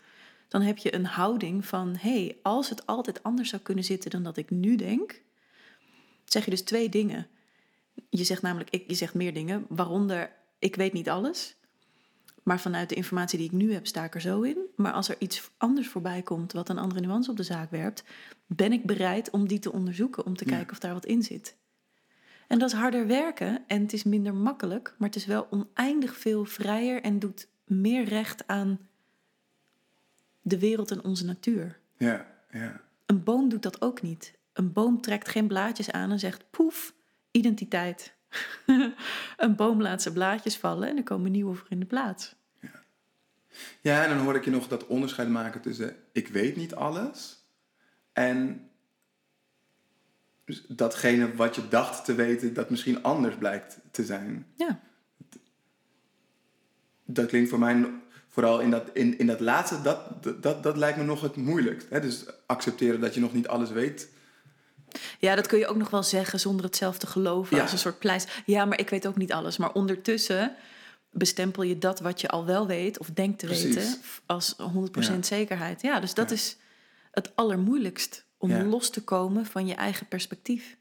dan 0.54 0.62
heb 0.62 0.78
je 0.78 0.94
een 0.94 1.06
houding 1.06 1.66
van: 1.66 1.96
hé, 1.98 2.10
hey, 2.10 2.36
als 2.42 2.68
het 2.68 2.86
altijd 2.86 3.22
anders 3.22 3.48
zou 3.48 3.62
kunnen 3.62 3.84
zitten 3.84 4.10
dan 4.10 4.22
dat 4.22 4.36
ik 4.36 4.50
nu 4.50 4.76
denk, 4.76 5.22
zeg 6.24 6.44
je 6.44 6.50
dus 6.50 6.62
twee 6.62 6.88
dingen. 6.88 7.26
Je 8.08 8.24
zegt 8.24 8.42
namelijk, 8.42 8.70
ik, 8.70 8.84
je 8.86 8.94
zegt 8.94 9.14
meer 9.14 9.34
dingen, 9.34 9.66
waaronder 9.68 10.32
ik 10.58 10.76
weet 10.76 10.92
niet 10.92 11.08
alles. 11.08 11.56
Maar 12.42 12.60
vanuit 12.60 12.88
de 12.88 12.94
informatie 12.94 13.38
die 13.38 13.46
ik 13.46 13.52
nu 13.52 13.72
heb, 13.72 13.86
sta 13.86 14.04
ik 14.04 14.14
er 14.14 14.20
zo 14.20 14.42
in. 14.42 14.58
Maar 14.76 14.92
als 14.92 15.08
er 15.08 15.16
iets 15.18 15.50
anders 15.56 15.88
voorbij 15.88 16.22
komt 16.22 16.52
wat 16.52 16.68
een 16.68 16.78
andere 16.78 17.00
nuance 17.00 17.30
op 17.30 17.36
de 17.36 17.42
zaak 17.42 17.70
werpt, 17.70 18.04
ben 18.46 18.72
ik 18.72 18.84
bereid 18.84 19.30
om 19.30 19.48
die 19.48 19.58
te 19.58 19.72
onderzoeken, 19.72 20.26
om 20.26 20.36
te 20.36 20.44
kijken 20.44 20.70
of 20.70 20.78
daar 20.78 20.92
wat 20.92 21.06
in 21.06 21.22
zit. 21.22 21.56
En 22.48 22.58
dat 22.58 22.72
is 22.72 22.78
harder 22.78 23.06
werken 23.06 23.64
en 23.66 23.82
het 23.82 23.92
is 23.92 24.04
minder 24.04 24.34
makkelijk, 24.34 24.94
maar 24.98 25.08
het 25.08 25.16
is 25.16 25.26
wel 25.26 25.46
oneindig 25.50 26.16
veel 26.16 26.44
vrijer 26.44 27.02
en 27.02 27.18
doet 27.18 27.48
meer 27.64 28.04
recht 28.04 28.46
aan 28.46 28.78
de 30.42 30.58
wereld 30.58 30.90
en 30.90 31.04
onze 31.04 31.24
natuur. 31.24 31.78
Ja, 31.96 32.26
ja. 32.50 32.80
Een 33.06 33.22
boom 33.22 33.48
doet 33.48 33.62
dat 33.62 33.82
ook 33.82 34.02
niet. 34.02 34.34
Een 34.52 34.72
boom 34.72 35.00
trekt 35.00 35.28
geen 35.28 35.46
blaadjes 35.46 35.90
aan 35.90 36.10
en 36.10 36.18
zegt 36.18 36.50
poef, 36.50 36.94
identiteit. 37.36 38.14
een 39.36 39.56
boom 39.56 39.82
laat 39.82 40.02
zijn 40.02 40.14
blaadjes 40.14 40.56
vallen 40.56 40.88
en 40.88 40.96
er 40.96 41.02
komen 41.02 41.30
nieuwe 41.30 41.54
voor 41.54 41.66
in 41.68 41.80
de 41.80 41.86
plaats. 41.86 42.34
Ja. 42.60 42.70
ja, 43.80 44.04
en 44.04 44.08
dan 44.08 44.24
hoor 44.24 44.34
ik 44.34 44.44
je 44.44 44.50
nog 44.50 44.68
dat 44.68 44.86
onderscheid 44.86 45.28
maken 45.28 45.60
tussen 45.60 45.96
ik 46.12 46.28
weet 46.28 46.56
niet 46.56 46.74
alles 46.74 47.44
en 48.12 48.68
datgene 50.68 51.34
wat 51.34 51.54
je 51.54 51.68
dacht 51.68 52.04
te 52.04 52.14
weten, 52.14 52.54
dat 52.54 52.70
misschien 52.70 53.02
anders 53.02 53.36
blijkt 53.36 53.78
te 53.90 54.04
zijn. 54.04 54.46
Ja. 54.56 54.80
dat 57.04 57.26
klinkt 57.26 57.50
voor 57.50 57.58
mij 57.58 57.86
vooral 58.28 58.60
in 58.60 58.70
dat, 58.70 58.90
in, 58.92 59.18
in 59.18 59.26
dat 59.26 59.40
laatste, 59.40 59.82
dat, 59.82 60.22
dat, 60.42 60.62
dat 60.62 60.76
lijkt 60.76 60.98
me 60.98 61.04
nog 61.04 61.20
het 61.20 61.36
moeilijkst. 61.36 61.88
Hè? 61.90 62.00
Dus 62.00 62.26
accepteren 62.46 63.00
dat 63.00 63.14
je 63.14 63.20
nog 63.20 63.32
niet 63.32 63.48
alles 63.48 63.70
weet. 63.70 64.08
Ja, 65.18 65.34
dat 65.34 65.46
kun 65.46 65.58
je 65.58 65.66
ook 65.66 65.76
nog 65.76 65.90
wel 65.90 66.02
zeggen 66.02 66.40
zonder 66.40 66.64
het 66.64 66.76
zelf 66.76 66.98
te 66.98 67.06
geloven. 67.06 67.56
Ja. 67.56 67.62
Als 67.62 67.72
een 67.72 67.78
soort 67.78 67.98
pleister. 67.98 68.42
Ja, 68.46 68.64
maar 68.64 68.78
ik 68.80 68.90
weet 68.90 69.06
ook 69.06 69.16
niet 69.16 69.32
alles. 69.32 69.56
Maar 69.56 69.72
ondertussen 69.72 70.54
bestempel 71.10 71.62
je 71.62 71.78
dat 71.78 72.00
wat 72.00 72.20
je 72.20 72.28
al 72.28 72.44
wel 72.46 72.66
weet 72.66 72.98
of 72.98 73.10
denkt 73.10 73.38
te 73.38 73.46
Precies. 73.46 73.74
weten 73.74 73.96
als 74.26 74.54
100% 74.58 75.24
Ja. 75.28 75.36
zekerheid. 75.36 75.82
Ja, 75.82 76.00
dus 76.00 76.14
dat 76.14 76.28
Ja. 76.28 76.34
is 76.34 76.56
het 77.10 77.36
allermoeilijkst 77.36 78.24
om 78.38 78.50
Ja. 78.50 78.62
los 78.64 78.90
te 78.90 79.02
komen 79.04 79.46
van 79.46 79.66
je 79.66 79.74
eigen 79.74 80.06
perspectief. 80.06 80.76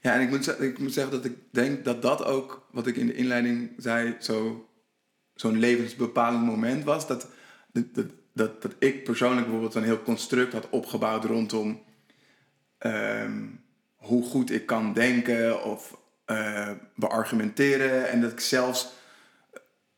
Ja, 0.00 0.14
en 0.14 0.20
ik 0.20 0.28
moet, 0.30 0.60
ik 0.60 0.78
moet 0.78 0.92
zeggen 0.92 1.12
dat 1.12 1.24
ik 1.24 1.36
denk 1.50 1.84
dat 1.84 2.02
dat 2.02 2.24
ook, 2.24 2.66
wat 2.72 2.86
ik 2.86 2.96
in 2.96 3.06
de 3.06 3.14
inleiding 3.14 3.70
zei, 3.76 4.16
zo, 4.20 4.68
zo'n 5.34 5.58
levensbepalend 5.58 6.44
moment 6.44 6.84
was. 6.84 7.06
Dat, 7.06 7.26
dat, 7.72 7.94
dat, 7.94 8.06
dat, 8.34 8.62
dat 8.62 8.72
ik 8.78 9.04
persoonlijk 9.04 9.42
bijvoorbeeld 9.42 9.72
zo'n 9.72 9.82
heel 9.82 10.02
construct 10.02 10.52
had 10.52 10.68
opgebouwd 10.70 11.24
rondom 11.24 11.82
ehm, 12.80 13.46
hoe 13.96 14.24
goed 14.24 14.50
ik 14.50 14.66
kan 14.66 14.92
denken 14.92 15.64
of 15.64 15.98
eh, 16.24 16.70
beargumenteren. 16.94 18.08
En 18.08 18.20
dat 18.20 18.32
ik 18.32 18.40
zelfs 18.40 18.92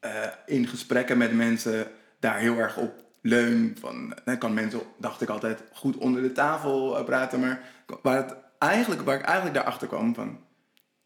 eh, 0.00 0.26
in 0.46 0.66
gesprekken 0.66 1.18
met 1.18 1.34
mensen 1.34 1.86
daar 2.20 2.38
heel 2.38 2.58
erg 2.58 2.76
op 2.76 3.04
leun. 3.20 3.76
Van, 3.80 4.14
ik 4.24 4.38
kan 4.38 4.54
mensen, 4.54 4.80
dacht 4.98 5.20
ik 5.20 5.28
altijd, 5.28 5.62
goed 5.72 5.96
onder 5.96 6.22
de 6.22 6.32
tafel 6.32 6.98
eh, 6.98 7.04
praten. 7.04 7.40
Maar 7.40 7.60
waar, 8.02 8.36
eigenlijk, 8.58 9.02
waar 9.02 9.18
ik 9.18 9.24
eigenlijk 9.24 9.54
daarachter 9.54 9.88
kwam 9.88 10.14
van... 10.14 10.40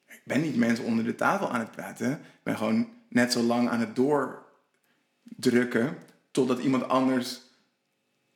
Ik 0.07 0.23
ben 0.25 0.41
niet 0.41 0.57
mensen 0.57 0.85
onder 0.85 1.05
de 1.05 1.15
tafel 1.15 1.51
aan 1.51 1.61
het 1.61 1.71
praten. 1.71 2.13
Ik 2.13 2.43
ben 2.43 2.57
gewoon 2.57 2.89
net 3.09 3.33
zo 3.33 3.43
lang 3.43 3.69
aan 3.69 3.81
het 3.81 3.97
doordrukken... 3.97 5.97
totdat 6.31 6.59
iemand 6.59 6.89
anders 6.89 7.41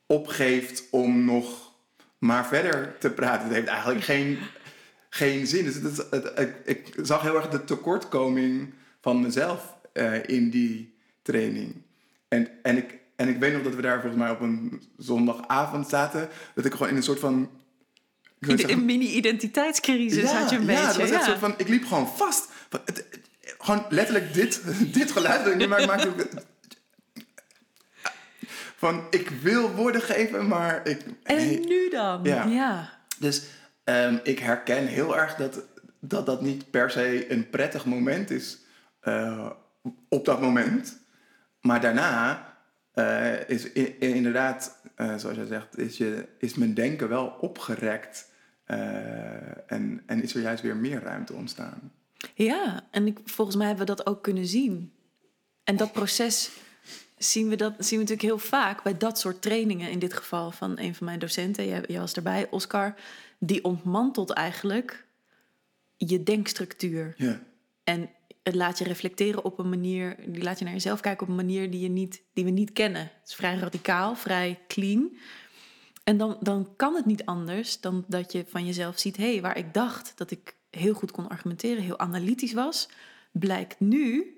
opgeeft 0.05 0.89
om 0.89 1.25
nog 1.25 1.70
maar 2.21 2.47
verder 2.47 2.95
te 2.99 3.09
praten. 3.09 3.43
Het 3.47 3.55
heeft 3.55 3.67
eigenlijk 3.67 4.03
geen, 4.03 4.37
geen 5.09 5.47
zin. 5.47 5.63
Dus 5.63 5.97
het 6.09 6.31
ik, 6.39 6.55
ik 6.65 6.93
zag 7.01 7.21
heel 7.21 7.35
erg 7.35 7.49
de 7.49 7.63
tekortkoming 7.63 8.73
van 9.01 9.21
mezelf 9.21 9.75
eh, 9.93 10.27
in 10.27 10.49
die 10.49 10.93
training. 11.21 11.81
En, 12.27 12.49
en, 12.61 12.77
ik, 12.77 12.99
en 13.15 13.27
ik 13.27 13.37
weet 13.37 13.53
nog 13.53 13.63
dat 13.63 13.75
we 13.75 13.81
daar 13.81 14.01
volgens 14.01 14.21
mij 14.21 14.31
op 14.31 14.39
een 14.41 14.81
zondagavond 14.97 15.89
zaten. 15.89 16.29
Dat 16.55 16.65
ik 16.65 16.71
gewoon 16.71 16.89
in 16.89 16.95
een 16.95 17.03
soort 17.03 17.19
van... 17.19 17.49
zeggen- 18.39 18.69
een 18.71 18.85
mini-identiteitscrisis 18.85 20.31
had 20.31 20.49
je 20.49 20.55
een 20.55 20.65
ja, 20.65 20.85
beetje. 20.85 20.99
dat 20.99 21.09
ja. 21.09 21.23
soort 21.23 21.39
van, 21.39 21.53
ik 21.57 21.67
liep 21.67 21.85
gewoon 21.85 22.07
vast. 22.07 22.49
Van, 22.69 22.79
gewoon 23.57 23.85
letterlijk 23.89 24.33
dit, 24.33 24.61
dit 24.97 25.11
geluid. 25.11 25.43
dat 25.43 25.53
ik 25.53 25.59
nu 25.59 25.67
maak, 25.67 25.85
maakt 25.85 26.07
ook- 26.07 26.27
van, 28.81 29.07
ik 29.09 29.29
wil 29.29 29.71
woorden 29.71 30.01
geven, 30.01 30.47
maar 30.47 30.87
ik... 30.87 31.05
En 31.23 31.35
nee. 31.35 31.59
nu 31.59 31.89
dan? 31.89 32.23
Ja. 32.23 32.45
ja. 32.45 32.89
Dus 33.19 33.43
ehm, 33.83 34.17
ik 34.23 34.39
herken 34.39 34.85
heel 34.85 35.17
erg 35.17 35.35
dat, 35.35 35.63
dat 35.99 36.25
dat 36.25 36.41
niet 36.41 36.71
per 36.71 36.89
se 36.91 37.31
een 37.31 37.49
prettig 37.49 37.85
moment 37.85 38.29
is 38.29 38.59
eh, 38.99 39.49
op 40.09 40.25
dat 40.25 40.41
moment. 40.41 40.97
Maar 41.59 41.81
daarna 41.81 42.47
eh, 42.93 43.49
is 43.49 43.71
inderdaad, 43.99 44.81
eh, 44.95 45.17
zoals 45.17 45.37
jij 45.37 45.45
zegt, 45.45 45.77
is, 45.77 45.97
je, 45.97 46.27
is 46.37 46.53
mijn 46.53 46.73
denken 46.73 47.09
wel 47.09 47.27
opgerekt. 47.27 48.29
en, 49.67 50.03
en 50.05 50.21
is 50.21 50.35
er 50.35 50.41
juist 50.41 50.63
weer 50.63 50.75
meer 50.75 51.01
ruimte 51.01 51.33
ontstaan. 51.33 51.91
Ja, 52.33 52.81
en 52.91 53.07
ik, 53.07 53.19
volgens 53.25 53.57
mij 53.57 53.67
hebben 53.67 53.85
we 53.85 53.95
dat 53.95 54.05
ook 54.05 54.23
kunnen 54.23 54.45
zien. 54.45 54.93
En 55.63 55.75
dat 55.75 55.91
proces 55.91 56.51
zien 57.23 57.49
we, 57.49 57.55
dat, 57.55 57.73
zien 57.77 57.99
we 57.99 58.03
natuurlijk 58.03 58.21
heel 58.21 58.49
vaak 58.49 58.83
bij 58.83 58.97
dat 58.97 59.19
soort 59.19 59.41
trainingen. 59.41 59.91
In 59.91 59.99
dit 59.99 60.13
geval 60.13 60.51
van 60.51 60.79
een 60.79 60.95
van 60.95 61.05
mijn 61.05 61.19
docenten, 61.19 61.67
jij, 61.67 61.83
jij 61.87 61.99
was 61.99 62.13
erbij, 62.13 62.47
Oscar. 62.49 62.95
Die 63.39 63.63
ontmantelt 63.63 64.29
eigenlijk 64.29 65.05
je 65.97 66.23
denkstructuur. 66.23 67.13
Ja, 67.17 67.41
En 67.83 68.09
het 68.43 68.55
laat 68.55 68.77
je 68.77 68.83
reflecteren 68.83 69.43
op 69.43 69.59
een 69.59 69.69
manier, 69.69 70.15
die 70.27 70.43
laat 70.43 70.59
je 70.59 70.65
naar 70.65 70.73
jezelf 70.73 70.99
kijken 70.99 71.23
op 71.23 71.29
een 71.29 71.45
manier 71.45 71.71
die, 71.71 71.79
je 71.81 71.89
niet, 71.89 72.21
die 72.33 72.45
we 72.45 72.51
niet 72.51 72.73
kennen. 72.73 73.01
Het 73.01 73.29
is 73.29 73.35
vrij 73.35 73.55
radicaal, 73.55 74.15
vrij 74.15 74.59
clean. 74.67 75.17
En 76.03 76.17
dan, 76.17 76.37
dan 76.39 76.75
kan 76.75 76.95
het 76.95 77.05
niet 77.05 77.25
anders 77.25 77.79
dan 77.79 78.05
dat 78.07 78.31
je 78.31 78.45
van 78.47 78.65
jezelf 78.65 78.99
ziet: 78.99 79.17
hé, 79.17 79.31
hey, 79.31 79.41
waar 79.41 79.57
ik 79.57 79.73
dacht 79.73 80.13
dat 80.15 80.31
ik 80.31 80.55
heel 80.69 80.93
goed 80.93 81.11
kon 81.11 81.27
argumenteren, 81.27 81.83
heel 81.83 81.99
analytisch 81.99 82.53
was, 82.53 82.89
blijkt 83.31 83.79
nu 83.79 84.35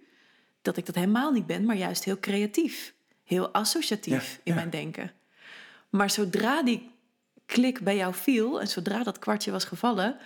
dat 0.64 0.78
ik 0.78 0.86
dat 0.86 0.96
helemaal 0.96 1.32
niet 1.32 1.46
ben, 1.46 1.66
maar 1.66 1.76
juist 1.76 2.04
heel 2.04 2.20
creatief, 2.20 2.94
heel 3.24 3.50
associatief 3.50 4.32
Ja, 4.32 4.38
in 4.44 4.54
ja. 4.54 4.54
mijn 4.54 4.70
denken. 4.70 5.12
Maar 5.90 6.10
zodra 6.10 6.64
die 6.64 6.92
klik 7.46 7.80
bij 7.84 7.96
jou 7.96 8.14
viel 8.14 8.62
en 8.62 8.68
zodra 8.68 9.04
dat 9.04 9.20
kwartje 9.20 9.52
was 9.52 9.66
gevallen, 9.66 10.18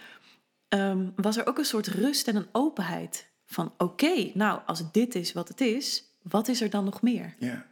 ehm, 0.68 1.10
was 1.16 1.38
er 1.38 1.48
ook 1.48 1.58
een 1.58 1.66
soort 1.66 1.88
rust 1.88 2.28
en 2.28 2.36
een 2.36 2.48
openheid. 2.52 3.28
Van 3.46 3.74
oké, 3.78 4.32
nou, 4.34 4.60
als 4.66 4.92
dit 4.92 5.16
is 5.16 5.34
wat 5.34 5.48
het 5.48 5.62
is, 5.62 6.04
wat 6.22 6.48
is 6.48 6.62
er 6.62 6.70
dan 6.70 6.84
nog 6.84 7.02
meer? 7.02 7.36
ja, 7.40 7.66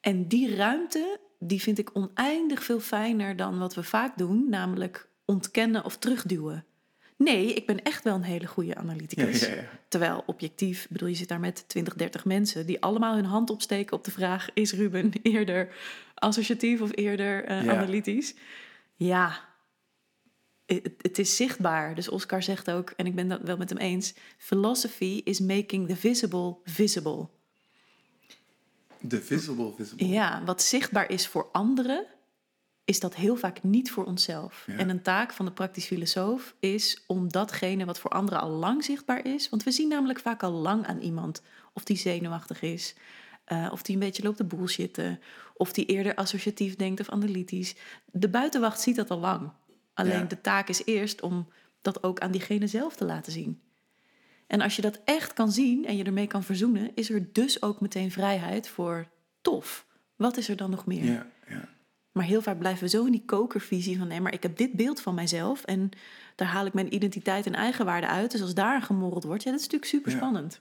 En 0.00 0.28
die 0.28 0.56
ruimte, 0.56 1.20
die 1.38 1.60
vind 1.60 1.78
ik 1.78 1.90
oneindig 1.96 2.64
veel 2.64 2.80
fijner 2.80 3.36
dan 3.36 3.58
wat 3.58 3.74
we 3.74 3.82
vaak 3.82 4.18
doen, 4.18 4.48
namelijk 4.48 5.08
ontkennen 5.24 5.84
of 5.84 5.96
terugduwen. 5.96 6.64
Nee, 7.24 7.54
ik 7.54 7.66
ben 7.66 7.82
echt 7.82 8.04
wel 8.04 8.14
een 8.14 8.22
hele 8.22 8.46
goede 8.46 8.74
analyticus. 8.74 9.40
ja, 9.40 9.54
ja. 9.54 9.64
Terwijl 9.88 10.22
objectief, 10.26 10.86
bedoel, 10.90 11.08
je 11.08 11.14
zit 11.14 11.28
daar 11.28 11.40
met 11.40 11.64
20, 11.68 11.94
30 11.94 12.24
mensen 12.24 12.66
die 12.66 12.80
allemaal 12.82 13.14
hun 13.14 13.24
hand 13.24 13.50
opsteken 13.50 13.96
op 13.96 14.04
de 14.04 14.10
vraag: 14.10 14.48
is 14.54 14.72
Ruben 14.72 15.12
eerder 15.22 15.74
associatief 16.14 16.80
of 16.80 16.90
eerder 16.96 17.52
Ja. 17.52 17.70
analytisch? 17.76 18.34
Ja, 18.94 19.40
het, 20.66 20.90
het 21.00 21.18
is 21.18 21.36
zichtbaar. 21.36 21.94
Dus 21.94 22.08
Oscar 22.08 22.42
zegt 22.42 22.70
ook, 22.70 22.90
en 22.96 23.06
ik 23.06 23.14
ben 23.14 23.28
dat 23.28 23.40
wel 23.42 23.56
met 23.56 23.68
hem 23.68 23.78
eens: 23.78 24.14
philosophy 24.38 25.20
is 25.24 25.40
making 25.40 25.88
the 25.88 25.96
visible 25.96 26.56
visible. 26.64 27.28
The 29.08 29.22
visible 29.22 29.72
visible. 29.76 30.06
Ja, 30.06 30.42
wat 30.44 30.62
zichtbaar 30.62 31.10
is 31.10 31.26
voor 31.26 31.48
anderen, 31.52 32.06
is 32.84 33.00
dat 33.00 33.14
heel 33.14 33.36
vaak 33.36 33.62
niet 33.62 33.90
voor 33.90 34.04
onszelf. 34.04 34.64
Ja. 34.66 34.76
En 34.76 34.88
een 34.88 35.02
taak 35.02 35.32
van 35.32 35.44
de 35.44 35.52
praktisch 35.52 35.86
filosoof 35.86 36.54
is 36.60 37.04
om 37.06 37.28
datgene 37.32 37.84
wat 37.84 37.98
voor 37.98 38.10
anderen 38.10 38.40
al 38.40 38.50
lang 38.50 38.84
zichtbaar 38.84 39.26
is. 39.26 39.48
Want 39.48 39.62
we 39.62 39.70
zien 39.70 39.88
namelijk 39.88 40.20
vaak 40.20 40.42
al 40.42 40.52
lang 40.52 40.86
aan 40.86 40.98
iemand 40.98 41.42
of 41.72 41.84
die 41.84 41.96
zenuwachtig 41.96 42.62
is, 42.62 42.94
eh, 43.44 43.68
of 43.72 43.82
die 43.82 43.94
een 43.94 44.00
beetje 44.00 44.22
loopt 44.22 44.36
te 44.36 44.44
bullshitten, 44.44 45.20
of 45.54 45.72
die 45.72 45.86
eerder 45.86 46.14
associatief 46.14 46.76
denkt 46.76 47.00
of 47.00 47.08
analytisch. 47.08 47.74
De 48.06 48.28
buitenwacht 48.28 48.80
ziet 48.80 48.96
dat 48.96 49.10
al 49.10 49.18
lang. 49.18 49.50
Alleen 49.94 50.18
Ja. 50.18 50.24
de 50.24 50.40
taak 50.40 50.68
is 50.68 50.84
eerst 50.84 51.20
om 51.22 51.48
dat 51.82 52.02
ook 52.02 52.20
aan 52.20 52.30
diegene 52.30 52.66
zelf 52.66 52.96
te 52.96 53.04
laten 53.04 53.32
zien. 53.32 53.60
En 54.46 54.60
als 54.60 54.76
je 54.76 54.82
dat 54.82 55.00
echt 55.04 55.32
kan 55.32 55.52
zien 55.52 55.86
en 55.86 55.96
je 55.96 56.04
ermee 56.04 56.26
kan 56.26 56.42
verzoenen, 56.42 56.90
is 56.94 57.10
er 57.10 57.32
dus 57.32 57.62
ook 57.62 57.80
meteen 57.80 58.10
vrijheid 58.10 58.68
voor 58.68 59.08
tof. 59.40 59.86
Wat 60.16 60.36
is 60.36 60.48
er 60.48 60.56
dan 60.56 60.70
nog 60.70 60.86
meer? 60.86 61.04
Ja. 61.04 61.26
Maar 62.12 62.24
heel 62.24 62.42
vaak 62.42 62.58
blijven 62.58 62.82
we 62.82 62.88
zo 62.88 63.04
in 63.04 63.12
die 63.12 63.22
kokervisie 63.26 63.98
van 63.98 64.08
nee, 64.08 64.20
maar 64.20 64.32
ik 64.32 64.42
heb 64.42 64.56
dit 64.56 64.72
beeld 64.72 65.00
van 65.00 65.14
mijzelf 65.14 65.64
en 65.64 65.90
daar 66.36 66.48
haal 66.48 66.66
ik 66.66 66.72
mijn 66.72 66.94
identiteit 66.94 67.46
en 67.46 67.54
eigenwaarde 67.54 68.06
uit. 68.06 68.30
Dus 68.30 68.42
als 68.42 68.54
daar 68.54 68.82
gemorreld 68.82 69.24
wordt, 69.24 69.42
ja, 69.42 69.50
dat 69.50 69.60
is 69.60 69.66
natuurlijk 69.66 69.92
super 69.92 70.10
Ja. 70.12 70.16
spannend. 70.16 70.60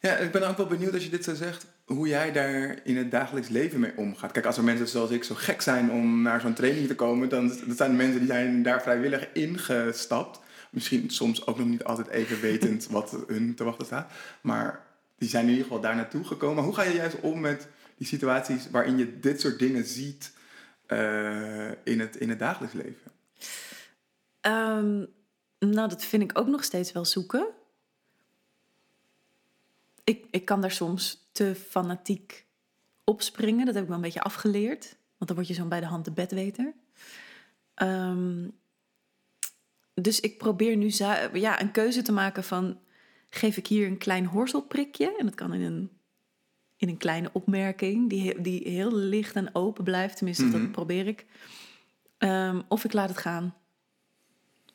Ja, 0.00 0.16
ik 0.16 0.32
ben 0.32 0.48
ook 0.48 0.56
wel 0.56 0.66
benieuwd 0.66 0.92
als 0.94 1.04
je 1.04 1.10
dit 1.10 1.24
zo 1.24 1.34
zegt, 1.34 1.66
hoe 1.84 2.08
jij 2.08 2.32
daar 2.32 2.78
in 2.84 2.96
het 2.96 3.10
dagelijks 3.10 3.48
leven 3.48 3.80
mee 3.80 3.92
omgaat. 3.96 4.32
Kijk, 4.32 4.46
als 4.46 4.56
er 4.56 4.64
mensen 4.64 4.88
zoals 4.88 5.10
ik 5.10 5.24
zo 5.24 5.34
gek 5.34 5.60
zijn 5.62 5.90
om 5.90 6.22
naar 6.22 6.40
zo'n 6.40 6.54
training 6.54 6.86
te 6.86 6.94
komen, 6.94 7.28
dan 7.28 7.48
dat 7.66 7.76
zijn 7.76 7.90
de 7.90 7.96
mensen 7.96 8.18
die 8.18 8.28
zijn 8.28 8.62
daar 8.62 8.82
vrijwillig 8.82 9.28
ingestapt. 9.32 10.40
Misschien 10.70 11.10
soms 11.10 11.46
ook 11.46 11.58
nog 11.58 11.66
niet 11.66 11.84
altijd 11.84 12.08
even 12.08 12.40
wetend 12.40 12.86
wat 12.90 13.16
hun 13.26 13.54
te 13.54 13.64
wachten 13.64 13.86
staat. 13.86 14.12
Maar 14.40 14.80
die 15.18 15.28
zijn 15.28 15.44
in 15.44 15.50
ieder 15.50 15.64
geval 15.64 15.80
daar 15.80 15.96
naartoe 15.96 16.24
gekomen. 16.24 16.64
Hoe 16.64 16.74
ga 16.74 16.82
je 16.82 16.94
juist 16.94 17.20
om 17.20 17.40
met 17.40 17.68
die 17.96 18.06
situaties 18.06 18.70
waarin 18.70 18.98
je 18.98 19.18
dit 19.18 19.40
soort 19.40 19.58
dingen 19.58 19.84
ziet 19.84 20.32
eh, 20.86 21.70
in, 21.84 22.00
het, 22.00 22.16
in 22.16 22.28
het 22.28 22.38
dagelijks 22.38 22.74
leven? 22.74 23.12
Ehm, 24.40 25.04
nou, 25.58 25.88
dat 25.88 26.04
vind 26.04 26.22
ik 26.22 26.38
ook 26.38 26.46
nog 26.46 26.64
steeds 26.64 26.92
wel 26.92 27.04
zoeken. 27.04 27.48
Ik, 30.04 30.26
ik 30.30 30.44
kan 30.44 30.60
daar 30.60 30.70
soms 30.70 31.28
te 31.32 31.54
fanatiek 31.54 32.46
opspringen. 33.04 33.66
Dat 33.66 33.74
heb 33.74 33.82
ik 33.82 33.88
wel 33.88 33.98
een 33.98 34.04
beetje 34.04 34.22
afgeleerd. 34.22 34.96
Want 35.16 35.26
dan 35.26 35.34
word 35.34 35.48
je 35.48 35.54
zo'n 35.54 35.68
bij 35.68 35.80
de 35.80 35.86
hand 35.86 36.04
de 36.04 36.12
bedweter. 36.12 36.74
Ehm, 37.74 38.48
dus 39.94 40.20
ik 40.20 40.38
probeer 40.38 40.76
nu 40.76 40.92
ja, 41.32 41.60
een 41.60 41.72
keuze 41.72 42.02
te 42.02 42.12
maken 42.12 42.44
van... 42.44 42.80
geef 43.30 43.56
ik 43.56 43.66
hier 43.66 43.86
een 43.86 43.98
klein 43.98 44.26
hoorzelprikje? 44.26 45.16
En 45.18 45.24
dat 45.24 45.34
kan 45.34 45.52
in 45.52 45.60
een, 45.60 45.90
in 46.76 46.88
een 46.88 46.96
kleine 46.96 47.30
opmerking... 47.32 48.08
Die, 48.08 48.40
die 48.40 48.68
heel 48.68 48.94
licht 48.94 49.34
en 49.34 49.54
open 49.54 49.84
blijft. 49.84 50.16
Tenminste, 50.16 50.44
Mhm. 50.44 50.52
dat 50.60 50.72
probeer 50.72 51.06
ik. 51.06 51.26
Ehm, 52.18 52.60
of 52.68 52.84
ik 52.84 52.92
laat 52.92 53.08
het 53.08 53.18
gaan. 53.18 53.54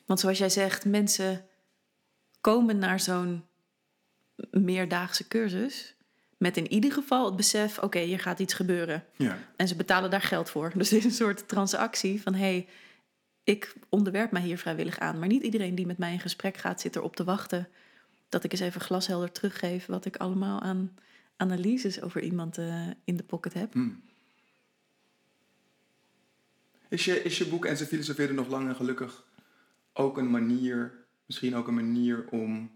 Want 0.05 0.19
zoals 0.19 0.37
jij 0.37 0.49
zegt, 0.49 0.85
mensen 0.85 1.45
komen 2.41 2.77
naar 2.77 2.99
zo'n 2.99 3.43
meerdaagse 4.51 5.27
cursus 5.27 5.95
Met 6.37 6.57
in 6.57 6.71
ieder 6.71 6.91
geval 6.91 7.25
het 7.25 7.35
besef, 7.35 7.79
oké, 7.79 7.99
hier 7.99 8.19
gaat 8.19 8.39
iets 8.39 8.53
gebeuren. 8.53 9.05
Ja. 9.17 9.37
En 9.55 9.67
ze 9.67 9.75
betalen 9.75 10.09
daar 10.09 10.21
geld 10.21 10.49
voor. 10.49 10.71
Dus 10.77 10.89
het 10.89 10.99
is 10.99 11.05
een 11.05 11.11
soort 11.11 11.47
transactie 11.47 12.21
van, 12.21 12.33
hé, 12.33 12.39
hey, 12.39 12.67
ik 13.43 13.73
onderwerp 13.89 14.31
mij 14.31 14.41
hier 14.41 14.57
vrijwillig 14.57 14.99
aan. 14.99 15.19
Maar 15.19 15.27
niet 15.27 15.43
iedereen 15.43 15.75
die 15.75 15.85
met 15.85 15.97
mij 15.97 16.13
in 16.13 16.19
gesprek 16.19 16.57
gaat, 16.57 16.81
zit 16.81 16.95
erop 16.95 17.15
te 17.15 17.23
wachten 17.23 17.67
dat 18.29 18.43
ik 18.43 18.51
eens 18.51 18.61
even 18.61 18.81
glashelder 18.81 19.31
teruggeef 19.31 19.85
wat 19.85 20.05
ik 20.05 20.17
allemaal 20.17 20.61
aan 20.61 20.95
analyses 21.41 22.01
over 22.01 22.21
iemand 22.21 22.57
uh, 22.57 22.87
in 23.03 23.17
de 23.17 23.23
pocket 23.23 23.53
heb. 23.53 23.73
Hmm. 23.73 24.01
Is, 26.89 27.05
je, 27.05 27.23
is 27.23 27.37
je 27.37 27.47
boek 27.47 27.65
En 27.65 27.77
ze 27.77 27.85
filosofeerden 27.85 28.35
nog 28.35 28.47
lang 28.47 28.67
en 28.67 28.75
gelukkig 28.75 29.23
ook 29.93 30.17
een 30.17 30.29
manier, 30.29 30.93
misschien 31.25 31.55
ook 31.55 31.67
een 31.67 31.73
manier 31.73 32.27
om 32.29 32.71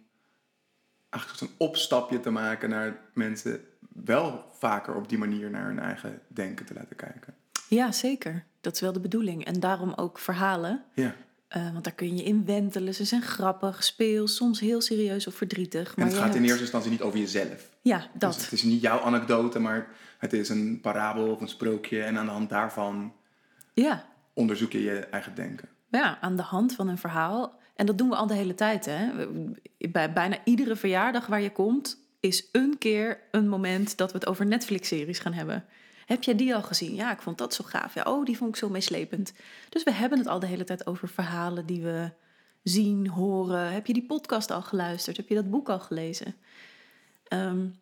eigenlijk 1.10 1.42
een 1.42 1.58
opstapje 1.58 2.20
te 2.20 2.30
maken 2.30 2.70
naar 2.70 3.00
mensen 3.14 3.62
wel 4.04 4.50
vaker 4.52 4.96
op 4.96 5.10
die 5.10 5.18
manier 5.18 5.50
naar 5.50 5.66
hun 5.66 5.80
eigen 5.80 6.22
denken 6.28 6.66
te 6.66 6.74
laten 6.74 6.96
kijken? 6.96 7.34
Ja, 7.70 7.92
zeker. 7.92 8.46
Dat 8.62 8.74
is 8.74 8.80
wel 8.80 8.94
de 8.94 9.00
bedoeling. 9.00 9.46
En 9.46 9.60
daarom 9.60 9.94
ook 9.96 10.20
verhalen. 10.20 10.84
Ja. 10.94 11.16
Uh, 11.58 11.72
want 11.72 11.84
daar 11.84 11.94
kun 11.94 12.18
je 12.18 12.24
in 12.24 12.46
wentelen. 12.46 12.94
Ze 12.94 13.06
zijn 13.06 13.22
grappig, 13.22 13.84
speel, 13.84 14.28
soms 14.28 14.60
heel 14.60 14.82
serieus 14.82 15.28
of 15.28 15.36
verdrietig. 15.36 15.96
Maar 15.96 16.06
en 16.06 16.12
het 16.12 16.22
gaat 16.22 16.36
in 16.36 16.44
eerste 16.44 16.62
instantie 16.62 16.92
niet 16.92 17.02
over 17.02 17.20
jezelf. 17.20 17.75
Ja, 17.86 18.08
dat. 18.14 18.34
Dus 18.34 18.44
het 18.44 18.52
is 18.52 18.64
niet 18.64 18.82
jouw 18.82 19.00
anekdote, 19.00 19.60
maar 19.60 19.88
het 20.18 20.34
is 20.34 20.50
een 20.50 20.80
parabel 20.82 21.32
of 21.32 21.42
een 21.42 21.48
sprookje. 21.48 22.04
En 22.04 22.18
aan 22.18 22.26
de 22.26 22.32
hand 22.32 22.50
daarvan 22.50 23.14
ja. 23.74 24.06
onderzoek 24.34 24.72
je 24.72 24.84
je 24.84 25.00
eigen 25.00 25.36
denken. 25.36 25.70
Ja, 25.90 26.18
aan 26.22 26.36
de 26.36 26.42
hand 26.42 26.76
van 26.76 26.88
een 26.88 26.98
verhaal. 26.98 27.60
En 27.76 27.86
dat 27.86 27.98
doen 27.98 28.10
we 28.10 28.16
al 28.16 28.28
de 28.28 28.34
hele 28.34 28.56
tijd. 28.56 28.86
Hè? 28.86 29.28
Bij 29.90 30.14
bijna 30.14 30.38
iedere 30.44 30.76
verjaardag 30.76 31.28
waar 31.28 31.42
je 31.42 31.52
komt, 31.52 31.98
is 32.20 32.50
een 32.52 32.76
keer 32.78 33.20
een 33.32 33.50
moment 33.50 33.98
dat 33.98 34.12
we 34.12 34.18
het 34.18 34.28
over 34.28 34.46
Netflix-series 34.46 35.20
gaan 35.20 35.34
hebben. 35.34 35.66
Heb 36.06 36.24
jij 36.24 36.36
die 36.36 36.56
al 36.56 36.64
gezien? 36.64 36.96
Ja, 36.96 37.12
ik 37.12 37.22
vond 37.22 37.38
dat 37.38 37.54
zo 37.54 37.64
gaaf. 37.64 37.94
Ja, 37.94 38.04
oh, 38.04 38.26
die 38.26 38.38
vond 38.38 38.50
ik 38.50 38.56
zo 38.56 38.70
meeslepend. 38.70 39.34
Dus 39.70 39.84
we 39.84 39.92
hebben 39.92 40.18
het 40.18 40.28
al 40.28 40.40
de 40.40 40.48
hele 40.48 40.64
tijd 40.64 40.88
over 40.88 41.08
verhalen 41.08 41.66
die 41.66 41.82
we 41.82 42.12
zien, 42.64 43.08
horen. 43.08 43.72
Heb 43.72 43.88
je 43.88 43.94
die 43.94 44.06
podcast 44.06 44.52
al 44.52 44.62
geluisterd? 44.62 45.18
Heb 45.18 45.28
je 45.28 45.36
dat 45.36 45.50
boek 45.50 45.70
al 45.70 45.80
gelezen? 45.80 46.36
Um, 47.30 47.80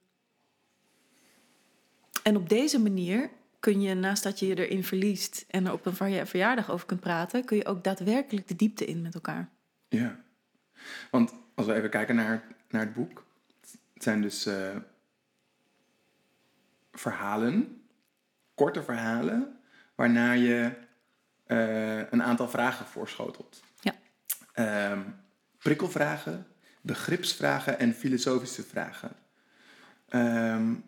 en 2.24 2.36
op 2.36 2.50
deze 2.50 2.80
manier 2.80 3.30
kun 3.60 3.82
je, 3.82 3.94
naast 3.94 4.24
dat 4.24 4.40
je 4.40 4.48
je 4.48 4.68
erin 4.68 4.84
verliest 4.84 5.46
en 5.48 5.66
er 5.66 5.74
op 5.74 5.86
een 5.86 6.26
verjaardag 6.28 6.72
over 6.72 6.86
kunt 6.86 7.00
praten, 7.00 7.46
kun 7.46 7.58
je 7.58 7.66
ook 7.66 7.84
daadwerkelijk 7.84 8.48
de 8.48 8.56
diepte 8.56 8.86
in 8.86 9.02
met 9.02 9.14
elkaar. 9.14 9.50
Ja, 9.90 10.20
want 11.12 11.34
als 11.56 11.66
we 11.66 11.74
even 11.74 11.90
kijken 11.90 12.16
naar, 12.16 12.48
naar 12.70 12.82
het 12.82 12.94
boek, 12.94 13.26
het 13.94 14.04
zijn 14.04 14.22
dus 14.22 14.48
uh, 14.48 14.76
verhalen 16.92 17.84
korte 18.56 18.84
verhalen 18.84 19.60
waarna 19.96 20.32
je 20.32 20.72
uh, 21.48 22.12
een 22.12 22.24
aantal 22.24 22.50
vragen 22.50 22.86
voorschotelt. 22.86 23.64
Ja. 23.82 23.94
Uh, 24.56 25.00
prikkelvragen, 25.58 26.48
begripsvragen 26.82 27.80
en 27.80 27.94
filosofische 27.94 28.64
vragen. 28.64 29.12
Um, 30.16 30.84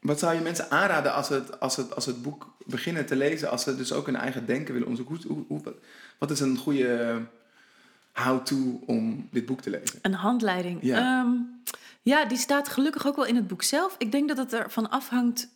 wat 0.00 0.18
zou 0.18 0.34
je 0.34 0.40
mensen 0.40 0.70
aanraden 0.70 1.14
als 1.14 1.28
het, 1.28 1.60
als, 1.60 1.76
het, 1.76 1.94
als 1.94 2.06
het 2.06 2.22
boek 2.22 2.56
beginnen 2.66 3.06
te 3.06 3.16
lezen, 3.16 3.50
als 3.50 3.62
ze 3.62 3.76
dus 3.76 3.92
ook 3.92 4.06
hun 4.06 4.16
eigen 4.16 4.46
denken 4.46 4.72
willen 4.72 4.88
onderzoeken? 4.88 5.28
Hoe, 5.28 5.44
hoe, 5.48 5.62
wat, 5.62 5.74
wat 6.18 6.30
is 6.30 6.40
een 6.40 6.56
goede 6.56 7.20
how-to 8.12 8.82
om 8.86 9.28
dit 9.30 9.46
boek 9.46 9.60
te 9.60 9.70
lezen? 9.70 9.98
Een 10.02 10.14
handleiding. 10.14 10.78
Ja. 10.82 11.20
Um, 11.20 11.62
ja, 12.02 12.24
die 12.24 12.38
staat 12.38 12.68
gelukkig 12.68 13.06
ook 13.06 13.16
wel 13.16 13.24
in 13.26 13.36
het 13.36 13.46
boek 13.46 13.62
zelf. 13.62 13.94
Ik 13.98 14.12
denk 14.12 14.28
dat 14.28 14.36
het 14.36 14.52
ervan 14.52 14.90
afhangt 14.90 15.48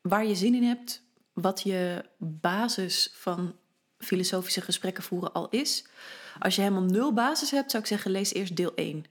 waar 0.00 0.26
je 0.26 0.34
zin 0.34 0.54
in 0.54 0.64
hebt, 0.64 1.02
wat 1.32 1.62
je 1.62 2.04
basis 2.18 3.10
van 3.14 3.56
filosofische 3.98 4.60
gesprekken 4.60 5.02
voeren 5.02 5.32
al 5.32 5.48
is. 5.48 5.86
Als 6.38 6.54
je 6.54 6.60
helemaal 6.60 6.82
nul 6.82 7.12
basis 7.12 7.50
hebt, 7.50 7.70
zou 7.70 7.82
ik 7.82 7.88
zeggen, 7.88 8.10
lees 8.10 8.32
eerst 8.32 8.56
deel 8.56 8.74
1. 8.74 9.04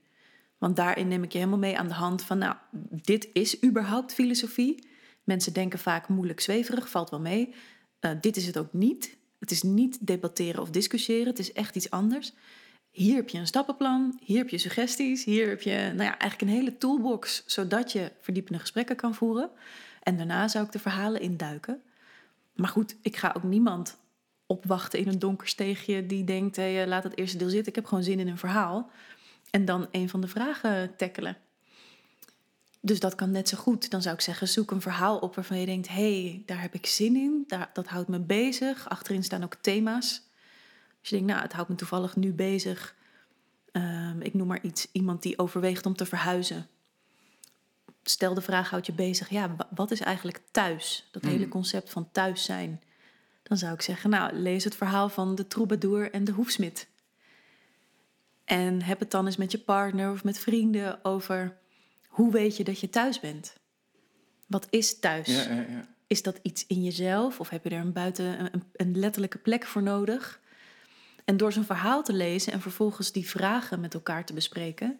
Want 0.58 0.76
daarin 0.76 1.08
neem 1.08 1.22
ik 1.22 1.32
je 1.32 1.38
helemaal 1.38 1.58
mee 1.58 1.78
aan 1.78 1.88
de 1.88 1.94
hand 1.94 2.22
van, 2.22 2.38
nou, 2.38 2.56
dit 2.90 3.28
is 3.32 3.64
überhaupt 3.64 4.14
filosofie. 4.14 4.88
Mensen 5.24 5.52
denken 5.52 5.78
vaak 5.78 6.08
moeilijk 6.08 6.40
zweverig, 6.40 6.90
valt 6.90 7.10
wel 7.10 7.20
mee. 7.20 7.54
Uh, 8.00 8.10
dit 8.20 8.36
is 8.36 8.46
het 8.46 8.58
ook 8.58 8.72
niet. 8.72 9.16
Het 9.38 9.50
is 9.50 9.62
niet 9.62 10.06
debatteren 10.06 10.62
of 10.62 10.70
discussiëren, 10.70 11.26
het 11.26 11.38
is 11.38 11.52
echt 11.52 11.76
iets 11.76 11.90
anders. 11.90 12.32
Hier 12.90 13.16
heb 13.16 13.28
je 13.28 13.38
een 13.38 13.46
stappenplan, 13.46 14.20
hier 14.24 14.38
heb 14.38 14.48
je 14.48 14.58
suggesties, 14.58 15.24
hier 15.24 15.48
heb 15.48 15.62
je 15.62 15.70
nou 15.70 16.02
ja, 16.02 16.18
eigenlijk 16.18 16.40
een 16.40 16.58
hele 16.58 16.78
toolbox, 16.78 17.42
zodat 17.46 17.92
je 17.92 18.12
verdiepende 18.20 18.58
gesprekken 18.58 18.96
kan 18.96 19.14
voeren. 19.14 19.50
En 20.02 20.16
daarna 20.16 20.48
zou 20.48 20.64
ik 20.64 20.72
de 20.72 20.78
verhalen 20.78 21.20
induiken. 21.20 21.82
Maar 22.54 22.68
goed, 22.68 22.96
ik 23.02 23.16
ga 23.16 23.32
ook 23.36 23.42
niemand 23.42 23.98
opwachten 24.48 24.98
in 24.98 25.08
een 25.08 25.18
donker 25.18 25.48
steegje 25.48 26.06
die 26.06 26.24
denkt: 26.24 26.56
hey, 26.56 26.86
laat 26.86 27.04
het 27.04 27.16
eerste 27.16 27.38
deel 27.38 27.48
zitten, 27.48 27.68
ik 27.68 27.74
heb 27.74 27.86
gewoon 27.86 28.04
zin 28.04 28.20
in 28.20 28.28
een 28.28 28.38
verhaal. 28.38 28.90
En 29.50 29.64
dan 29.64 29.88
een 29.90 30.08
van 30.08 30.20
de 30.20 30.28
vragen 30.28 30.96
tackelen. 30.96 31.36
Dus 32.80 33.00
dat 33.00 33.14
kan 33.14 33.30
net 33.30 33.48
zo 33.48 33.56
goed. 33.56 33.90
Dan 33.90 34.02
zou 34.02 34.14
ik 34.14 34.20
zeggen: 34.20 34.48
zoek 34.48 34.70
een 34.70 34.80
verhaal 34.80 35.18
op 35.18 35.34
waarvan 35.34 35.60
je 35.60 35.66
denkt: 35.66 35.88
hé, 35.88 36.22
hey, 36.22 36.42
daar 36.46 36.60
heb 36.60 36.74
ik 36.74 36.86
zin 36.86 37.16
in, 37.16 37.44
daar, 37.46 37.70
dat 37.72 37.86
houdt 37.86 38.08
me 38.08 38.18
bezig. 38.18 38.88
Achterin 38.88 39.24
staan 39.24 39.44
ook 39.44 39.54
thema's. 39.54 40.22
Als 41.00 41.08
je 41.08 41.16
denkt, 41.16 41.30
nou, 41.30 41.42
het 41.42 41.52
houdt 41.52 41.68
me 41.68 41.74
toevallig 41.74 42.16
nu 42.16 42.32
bezig. 42.32 42.96
Um, 43.72 44.20
ik 44.20 44.34
noem 44.34 44.46
maar 44.46 44.62
iets, 44.62 44.88
iemand 44.92 45.22
die 45.22 45.38
overweegt 45.38 45.86
om 45.86 45.96
te 45.96 46.06
verhuizen. 46.06 46.66
Stel 48.02 48.34
de 48.34 48.40
vraag, 48.40 48.70
houd 48.70 48.86
je 48.86 48.92
bezig, 48.92 49.30
ja, 49.30 49.56
wat 49.74 49.90
is 49.90 50.00
eigenlijk 50.00 50.40
thuis? 50.50 51.08
Dat 51.10 51.22
hele 51.22 51.48
concept 51.48 51.90
van 51.90 52.10
thuis 52.12 52.44
zijn. 52.44 52.82
Dan 53.48 53.56
zou 53.56 53.74
ik 53.74 53.82
zeggen, 53.82 54.10
nou, 54.10 54.34
lees 54.34 54.64
het 54.64 54.76
verhaal 54.76 55.08
van 55.08 55.34
de 55.34 55.46
troubadour 55.46 56.12
en 56.12 56.24
de 56.24 56.32
hoefsmid. 56.32 56.88
En 58.44 58.82
heb 58.82 58.98
het 58.98 59.10
dan 59.10 59.26
eens 59.26 59.36
met 59.36 59.52
je 59.52 59.58
partner 59.58 60.10
of 60.10 60.24
met 60.24 60.38
vrienden 60.38 61.04
over 61.04 61.56
hoe 62.06 62.32
weet 62.32 62.56
je 62.56 62.64
dat 62.64 62.80
je 62.80 62.90
thuis 62.90 63.20
bent? 63.20 63.54
Wat 64.46 64.66
is 64.70 64.98
thuis? 64.98 65.26
Ja, 65.26 65.52
ja, 65.52 65.60
ja. 65.60 65.88
Is 66.06 66.22
dat 66.22 66.38
iets 66.42 66.66
in 66.66 66.82
jezelf 66.82 67.40
of 67.40 67.48
heb 67.48 67.64
je 67.64 67.70
er 67.70 67.80
een 67.80 67.92
buiten 67.92 68.54
een, 68.54 68.62
een 68.72 68.98
letterlijke 68.98 69.38
plek 69.38 69.66
voor 69.66 69.82
nodig? 69.82 70.40
En 71.24 71.36
door 71.36 71.52
zo'n 71.52 71.64
verhaal 71.64 72.02
te 72.02 72.12
lezen 72.12 72.52
en 72.52 72.60
vervolgens 72.60 73.12
die 73.12 73.28
vragen 73.28 73.80
met 73.80 73.94
elkaar 73.94 74.24
te 74.24 74.32
bespreken, 74.32 74.98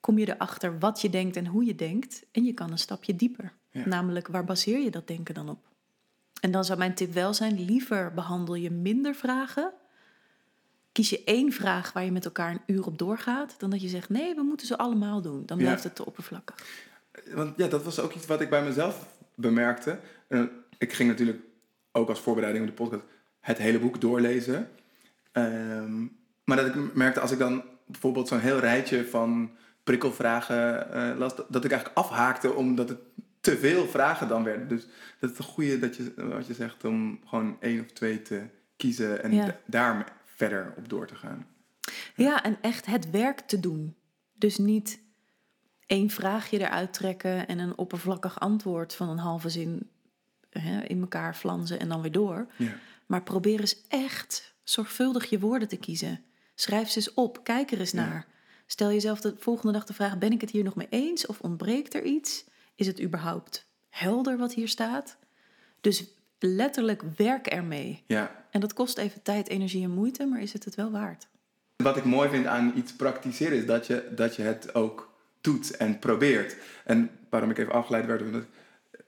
kom 0.00 0.18
je 0.18 0.34
erachter 0.34 0.78
wat 0.78 1.00
je 1.00 1.10
denkt 1.10 1.36
en 1.36 1.46
hoe 1.46 1.64
je 1.64 1.74
denkt. 1.74 2.26
En 2.32 2.44
je 2.44 2.52
kan 2.52 2.70
een 2.70 2.78
stapje 2.78 3.16
dieper. 3.16 3.52
Namelijk, 3.72 4.28
waar 4.28 4.44
baseer 4.44 4.78
je 4.78 4.90
dat 4.90 5.06
denken 5.06 5.34
dan 5.34 5.48
op? 5.48 5.67
En 6.40 6.50
dan 6.50 6.64
zou 6.64 6.78
mijn 6.78 6.94
tip 6.94 7.12
wel 7.12 7.34
zijn: 7.34 7.64
liever 7.64 8.12
behandel 8.14 8.54
je 8.54 8.70
minder 8.70 9.14
vragen. 9.14 9.72
Kies 10.92 11.10
je 11.10 11.24
één 11.24 11.52
vraag 11.52 11.92
waar 11.92 12.04
je 12.04 12.12
met 12.12 12.24
elkaar 12.24 12.50
een 12.50 12.74
uur 12.74 12.86
op 12.86 12.98
doorgaat, 12.98 13.54
dan 13.58 13.70
dat 13.70 13.82
je 13.82 13.88
zegt: 13.88 14.08
nee, 14.08 14.34
we 14.34 14.42
moeten 14.42 14.66
ze 14.66 14.78
allemaal 14.78 15.22
doen. 15.22 15.42
Dan 15.46 15.58
blijft 15.58 15.84
het 15.84 15.94
te 15.94 16.06
oppervlakkig. 16.06 16.56
Want 17.34 17.56
ja, 17.56 17.68
dat 17.68 17.84
was 17.84 18.00
ook 18.00 18.14
iets 18.14 18.26
wat 18.26 18.40
ik 18.40 18.50
bij 18.50 18.62
mezelf 18.62 19.06
bemerkte. 19.34 19.98
ik 20.78 20.92
ging 20.92 21.08
natuurlijk 21.08 21.40
ook 21.92 22.08
als 22.08 22.20
voorbereiding 22.20 22.68
op 22.68 22.76
de 22.76 22.82
podcast 22.82 23.04
het 23.40 23.58
hele 23.58 23.78
boek 23.78 24.00
doorlezen. 24.00 24.70
Ehm, 25.32 26.06
maar 26.44 26.56
dat 26.56 26.66
ik 26.66 26.94
merkte 26.94 27.20
als 27.20 27.30
ik 27.30 27.38
dan 27.38 27.62
bijvoorbeeld 27.86 28.28
zo'n 28.28 28.40
heel 28.40 28.58
rijtje 28.58 29.06
van 29.06 29.50
prikkelvragen 29.84 30.88
uh, 30.94 31.18
las, 31.18 31.34
dat, 31.36 31.64
ik 31.64 31.70
eigenlijk 31.70 31.98
afhaakte 31.98 32.54
omdat 32.54 32.88
het 32.88 32.98
te 33.48 33.58
veel 33.58 33.86
vragen 33.86 34.28
dan 34.28 34.44
werden. 34.44 34.68
Dus 34.68 34.86
dat 35.18 35.30
is 35.30 35.38
een 35.38 35.44
goede 35.44 35.78
dat 35.78 35.96
je, 35.96 36.12
wat 36.16 36.46
je 36.46 36.54
zegt, 36.54 36.84
om 36.84 37.20
gewoon 37.24 37.56
één 37.60 37.80
of 37.80 37.86
twee 37.86 38.22
te 38.22 38.42
kiezen 38.76 39.22
en 39.22 39.56
daar 39.66 40.12
verder 40.24 40.74
op 40.76 40.88
door 40.88 41.06
te 41.06 41.14
gaan. 41.14 41.46
Ja, 42.14 42.42
en 42.42 42.58
echt 42.60 42.86
het 42.86 43.10
werk 43.10 43.40
te 43.40 43.60
doen. 43.60 43.96
Dus 44.34 44.58
niet 44.58 45.00
één 45.86 46.10
vraagje 46.10 46.58
eruit 46.58 46.92
trekken 46.92 47.46
en 47.46 47.58
een 47.58 47.78
oppervlakkig 47.78 48.40
antwoord 48.40 48.94
van 48.94 49.08
een 49.08 49.18
halve 49.18 49.48
zin 49.48 49.90
hè, 50.50 50.80
in 50.80 51.00
elkaar 51.00 51.34
flanzen 51.34 51.80
en 51.80 51.88
dan 51.88 52.00
weer 52.02 52.12
door. 52.12 52.46
Ja. 52.56 52.72
Maar 53.06 53.22
probeer 53.22 53.60
eens 53.60 53.86
echt 53.88 54.54
zorgvuldig 54.62 55.30
je 55.30 55.38
woorden 55.38 55.68
te 55.68 55.76
kiezen. 55.76 56.24
Schrijf 56.54 56.88
ze 56.88 56.96
eens 56.96 57.14
op, 57.14 57.44
kijk 57.44 57.70
er 57.70 57.80
eens 57.80 57.92
naar. 57.92 58.26
Stel 58.66 58.88
jezelf 58.88 59.20
de 59.20 59.34
volgende 59.38 59.72
dag 59.72 59.84
de 59.84 59.94
vraag: 59.94 60.18
ben 60.18 60.32
ik 60.32 60.40
het 60.40 60.50
hier 60.50 60.64
nog 60.64 60.74
mee 60.74 60.86
eens 60.90 61.26
of 61.26 61.40
ontbreekt 61.40 61.94
er 61.94 62.04
iets? 62.04 62.44
Is 62.78 62.86
het 62.86 63.02
überhaupt 63.02 63.66
helder 63.88 64.36
wat 64.36 64.54
hier 64.54 64.68
staat? 64.68 65.16
Dus 65.80 66.04
letterlijk 66.38 67.02
werk 67.16 67.46
ermee. 67.46 68.02
Ja. 68.06 68.44
En 68.50 68.60
dat 68.60 68.72
kost 68.72 68.98
even 68.98 69.22
tijd, 69.22 69.48
energie 69.48 69.82
en 69.84 69.90
moeite, 69.90 70.26
maar 70.26 70.40
is 70.40 70.52
het 70.52 70.64
het 70.64 70.74
wel 70.74 70.90
waard? 70.90 71.28
Wat 71.76 71.96
ik 71.96 72.04
mooi 72.04 72.28
vind 72.28 72.46
aan 72.46 72.72
iets 72.76 72.92
praktiseren 72.92 73.58
is 73.58 73.66
dat 73.66 73.86
je, 73.86 74.08
dat 74.14 74.36
je 74.36 74.42
het 74.42 74.74
ook 74.74 75.14
doet 75.40 75.76
en 75.76 75.98
probeert. 75.98 76.56
En 76.84 77.10
waarom 77.28 77.50
ik 77.50 77.58
even 77.58 77.72
afgeleid 77.72 78.06
werd, 78.06 78.22
omdat 78.22 78.44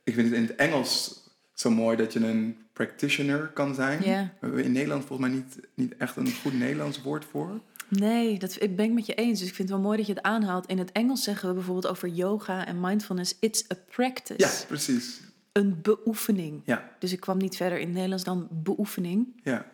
ik 0.05 0.15
vind 0.15 0.29
het 0.29 0.37
in 0.37 0.43
het 0.43 0.55
Engels 0.57 1.23
zo 1.55 1.71
mooi 1.71 1.97
dat 1.97 2.13
je 2.13 2.21
een 2.21 2.59
practitioner 2.73 3.47
kan 3.47 3.75
zijn. 3.75 4.03
Yeah. 4.03 4.23
We 4.23 4.47
hebben 4.47 4.65
in 4.65 4.73
Nederland 4.73 5.05
volgens 5.05 5.29
mij 5.29 5.39
niet, 5.39 5.59
niet 5.75 5.97
echt 5.97 6.17
een 6.17 6.33
goed 6.33 6.59
Nederlands 6.59 7.03
woord 7.03 7.25
voor. 7.25 7.61
Nee, 7.91 8.39
dat 8.39 8.63
ik 8.63 8.77
ben 8.77 8.85
ik 8.85 8.93
met 8.93 9.07
je 9.07 9.15
eens. 9.15 9.39
Dus 9.39 9.49
ik 9.49 9.55
vind 9.55 9.69
het 9.69 9.77
wel 9.79 9.87
mooi 9.87 9.97
dat 9.99 10.07
je 10.07 10.13
het 10.13 10.23
aanhaalt. 10.23 10.67
In 10.67 10.79
het 10.79 10.93
Engels 10.93 11.23
zeggen 11.23 11.49
we 11.49 11.55
bijvoorbeeld 11.55 11.87
over 11.87 12.09
yoga 12.09 12.67
en 12.67 12.81
mindfulness: 12.81 13.37
it's 13.41 13.65
a 13.73 13.75
practice. 13.91 14.41
Ja, 14.41 14.51
precies. 14.67 15.21
Een 15.53 15.79
beoefening. 15.83 16.63
Ja, 16.65 16.91
Dus 16.99 17.13
ik 17.13 17.21
kwam 17.21 17.39
niet 17.39 17.57
verder 17.57 17.79
in 17.79 17.85
het 17.85 17.93
Nederlands 17.95 18.25
dan 18.25 18.49
beoefening. 18.51 19.41
ja, 19.45 19.67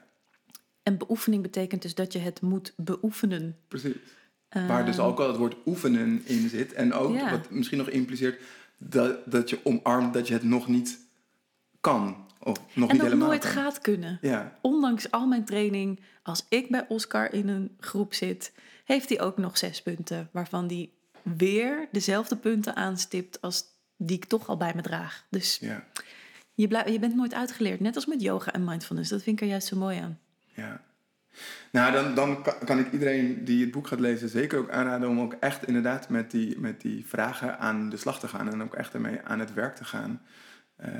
En 0.82 0.98
beoefening 0.98 1.42
betekent 1.42 1.82
dus 1.82 1.94
dat 1.94 2.12
je 2.12 2.18
het 2.18 2.40
moet 2.40 2.72
beoefenen. 2.76 3.56
precies. 3.68 3.94
Waar 4.48 4.84
dus 4.86 4.98
ook 4.98 5.20
al 5.20 5.28
het 5.28 5.36
woord 5.36 5.56
oefenen 5.66 6.22
in 6.24 6.48
zit. 6.48 6.72
En 6.72 6.92
ook, 6.92 7.14
Ja. 7.14 7.30
wat 7.30 7.50
misschien 7.50 7.78
nog 7.78 7.88
impliceert, 7.88 8.40
dat, 8.78 9.18
dat 9.30 9.50
je 9.50 9.58
omarmt 9.62 10.14
dat 10.14 10.28
je 10.28 10.34
het 10.34 10.42
nog 10.42 10.68
niet 10.68 10.98
kan. 11.80 12.25
Of 12.46 12.58
nog 12.74 12.90
En 12.90 12.96
niet 12.96 13.04
dat 13.10 13.18
nooit 13.18 13.40
kan. 13.42 13.50
gaat 13.50 13.80
kunnen. 13.80 14.18
Ja, 14.20 14.58
Ondanks 14.60 15.10
al 15.10 15.26
mijn 15.26 15.44
training, 15.44 16.00
als 16.22 16.46
ik 16.48 16.70
bij 16.70 16.84
Oscar 16.88 17.32
in 17.32 17.48
een 17.48 17.76
groep 17.80 18.14
zit, 18.14 18.52
heeft 18.84 19.08
hij 19.08 19.20
ook 19.20 19.36
nog 19.36 19.58
zes 19.58 19.82
punten. 19.82 20.28
Waarvan 20.32 20.66
hij 20.66 20.90
weer 21.22 21.88
dezelfde 21.92 22.36
punten 22.36 22.76
aanstipt 22.76 23.40
als 23.40 23.64
die 23.96 24.16
ik 24.16 24.24
toch 24.24 24.48
al 24.48 24.56
bij 24.56 24.72
me 24.74 24.82
draag. 24.82 25.26
Dus 25.30 25.58
ja, 25.60 25.84
je, 26.54 26.68
blijf, 26.68 26.88
je 26.88 26.98
bent 26.98 27.14
nooit 27.14 27.34
uitgeleerd. 27.34 27.80
Net 27.80 27.94
als 27.94 28.06
met 28.06 28.22
yoga 28.22 28.52
en 28.52 28.64
mindfulness. 28.64 29.10
Dat 29.10 29.22
vind 29.22 29.36
ik 29.36 29.42
er 29.42 29.50
juist 29.50 29.66
zo 29.66 29.76
mooi 29.76 29.98
aan. 29.98 30.18
ja. 30.54 30.84
Nou, 31.72 31.92
dan, 31.92 32.14
dan 32.14 32.42
kan, 32.42 32.54
kan 32.64 32.78
ik 32.78 32.92
iedereen 32.92 33.44
die 33.44 33.60
het 33.60 33.70
boek 33.70 33.86
gaat 33.86 34.00
lezen 34.00 34.28
zeker 34.28 34.58
ook 34.58 34.70
aanraden 34.70 35.08
om 35.08 35.20
ook 35.20 35.32
echt 35.32 35.66
inderdaad 35.66 36.08
met 36.08 36.30
die, 36.30 36.58
met 36.58 36.80
die 36.80 37.06
vragen 37.06 37.58
aan 37.58 37.88
de 37.90 37.96
slag 37.96 38.18
te 38.20 38.28
gaan. 38.28 38.52
En 38.52 38.62
ook 38.62 38.74
echt 38.74 38.94
ermee 38.94 39.20
aan 39.24 39.38
het 39.38 39.54
werk 39.54 39.76
te 39.76 39.84
gaan. 39.84 40.22
Eh, 40.76 40.90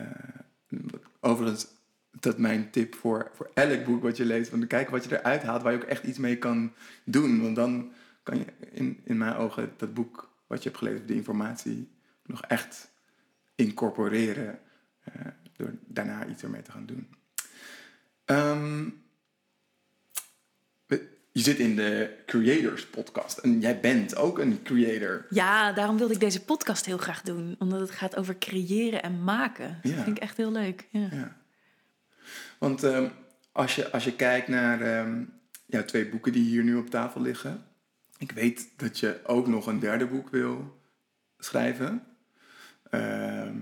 overigens, 1.21 1.67
dat 2.11 2.39
mijn 2.39 2.71
tip 2.71 2.95
voor, 2.95 3.31
voor 3.35 3.51
elk 3.55 3.85
boek 3.85 4.03
wat 4.03 4.17
je 4.17 4.25
leest. 4.25 4.51
Want 4.51 4.67
kijken 4.67 4.93
wat 4.93 5.05
je 5.05 5.19
eruit 5.19 5.43
haalt, 5.43 5.63
waar 5.63 5.73
je 5.73 5.79
ook 5.79 5.85
echt 5.85 6.05
iets 6.05 6.19
mee 6.19 6.39
kan 6.39 6.73
doen. 7.05 7.43
Want 7.43 7.57
dan 7.57 7.93
kan 8.23 8.39
je 8.39 8.45
in, 8.71 9.01
in 9.05 9.17
mijn 9.17 9.35
ogen 9.35 9.73
dat 9.77 9.95
boek 9.95 10.35
wat 10.47 10.63
je 10.63 10.69
hebt 10.69 10.81
gelezen, 10.81 11.07
die 11.07 11.17
informatie, 11.17 11.91
nog 12.25 12.43
echt 12.43 12.91
incorporeren. 13.55 14.59
eh, 15.05 15.27
door 15.57 15.75
daarna 15.87 16.27
iets 16.27 16.43
ermee 16.43 16.63
te 16.63 16.71
gaan 16.71 16.87
doen. 16.87 17.09
Ehm, 18.25 18.89
je 21.37 21.43
zit 21.43 21.59
in 21.59 21.77
de 21.77 22.11
Creators 22.27 22.87
Podcast 22.87 23.39
en 23.39 23.61
jij 23.61 23.81
bent 23.81 24.17
ook 24.17 24.39
een 24.39 24.63
creator. 24.63 25.27
Ja, 25.31 25.73
daarom 25.73 25.99
wilde 25.99 26.15
ik 26.15 26.21
deze 26.21 26.45
podcast 26.45 26.87
heel 26.87 26.99
graag 26.99 27.23
doen. 27.23 27.57
Omdat 27.59 27.81
het 27.81 27.91
gaat 27.91 28.17
over 28.17 28.39
creëren 28.39 29.03
en 29.03 29.25
maken. 29.25 29.79
Dat 29.83 29.93
vind 29.93 30.17
ik 30.17 30.19
echt 30.19 30.37
heel 30.37 30.53
leuk. 30.53 30.89
Ja. 30.91 31.09
Ja. 31.11 31.37
Want 32.59 32.83
ehm, 32.83 33.09
als, 33.53 33.75
je, 33.75 33.91
als 33.91 34.05
je 34.05 34.13
kijkt 34.13 34.49
naar 34.49 34.81
ehm, 34.81 35.25
jouw 35.67 35.85
twee 35.85 36.09
boeken 36.09 36.33
die 36.33 36.45
hier 36.45 36.63
nu 36.63 36.77
op 36.77 36.91
tafel 36.91 37.21
liggen. 37.21 37.65
Ik 38.19 38.33
weet 38.33 38.69
dat 38.77 38.99
je 38.99 39.21
ook 39.27 39.47
nog 39.47 39.67
een 39.67 39.79
derde 39.79 40.07
boek 40.07 40.31
wil 40.31 40.81
schrijven. 41.39 42.03
Ehm, 42.91 43.57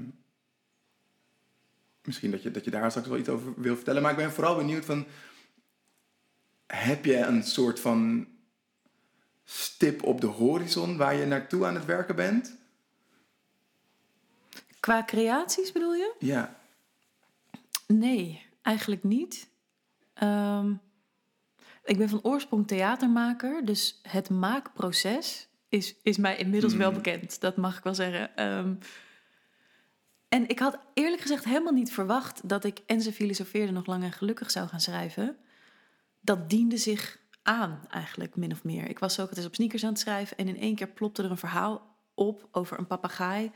misschien 2.03 2.31
dat 2.31 2.43
je, 2.43 2.51
dat 2.51 2.64
je 2.64 2.70
daar 2.70 2.91
straks 2.91 3.09
wel 3.09 3.18
iets 3.18 3.29
over 3.29 3.53
wil 3.57 3.75
vertellen. 3.75 4.03
Maar 4.03 4.11
ik 4.11 4.16
ben 4.16 4.33
vooral 4.33 4.57
benieuwd 4.57 4.85
van... 4.85 5.07
Heb 6.75 7.05
je 7.05 7.16
een 7.16 7.43
soort 7.43 7.81
van 7.81 8.27
stip 9.45 10.03
op 10.03 10.20
de 10.20 10.27
horizon 10.27 10.97
waar 10.97 11.14
je 11.14 11.27
naartoe 11.27 11.66
aan 11.66 11.75
het 11.75 11.85
werken 11.85 12.16
bent? 12.16 12.57
Qua 14.81 15.05
creaties 15.05 15.72
bedoel 15.72 15.95
je? 15.95 16.14
Ja, 16.18 16.57
Nee, 17.87 18.47
eigenlijk 18.62 19.03
niet. 19.03 19.49
Ehm, 20.14 20.72
ik 21.85 21.99
ben 21.99 22.09
van 22.09 22.22
oorsprong 22.22 22.66
theatermaker, 22.66 23.64
dus 23.64 24.01
het 24.03 24.31
maakproces 24.31 25.49
is, 25.68 25.95
is 26.03 26.16
mij 26.16 26.37
inmiddels 26.37 26.75
wel 26.75 26.91
Hmm. 26.93 27.03
bekend. 27.03 27.41
Dat 27.41 27.57
mag 27.57 27.77
ik 27.79 27.85
wel 27.85 27.95
zeggen. 27.95 28.37
Ehm, 28.37 28.75
en 30.29 30.49
ik 30.49 30.59
had 30.59 30.79
eerlijk 30.95 31.22
gezegd 31.22 31.45
helemaal 31.45 31.72
niet 31.72 31.93
verwacht 31.93 32.49
dat 32.49 32.64
ik 32.64 32.81
En 32.87 33.01
ze 33.01 33.12
filosofeerde 33.12 33.72
nog 33.72 33.87
lang 33.87 34.03
en 34.03 34.12
gelukkig 34.12 34.51
zou 34.51 34.68
gaan 34.68 34.81
schrijven. 34.81 35.37
Dat 36.25 36.51
diende 36.51 36.77
zich 36.77 37.18
aan, 37.43 37.81
eigenlijk, 37.91 38.37
min 38.37 38.53
of 38.53 38.64
meer. 38.64 38.89
Ik 38.89 38.99
was 38.99 39.14
Socrates 39.14 39.45
op 39.45 39.55
sneakers 39.55 39.85
aan 39.85 39.91
het 39.91 39.99
schrijven 39.99 40.37
en 40.37 40.49
in 40.49 40.59
één 40.59 40.75
keer 40.75 40.89
plopte 40.89 41.22
er 41.22 41.31
een 41.31 41.37
verhaal 41.37 41.97
op 42.14 42.49
over 42.53 42.79
een 42.79 42.87
papegaai 42.87 43.51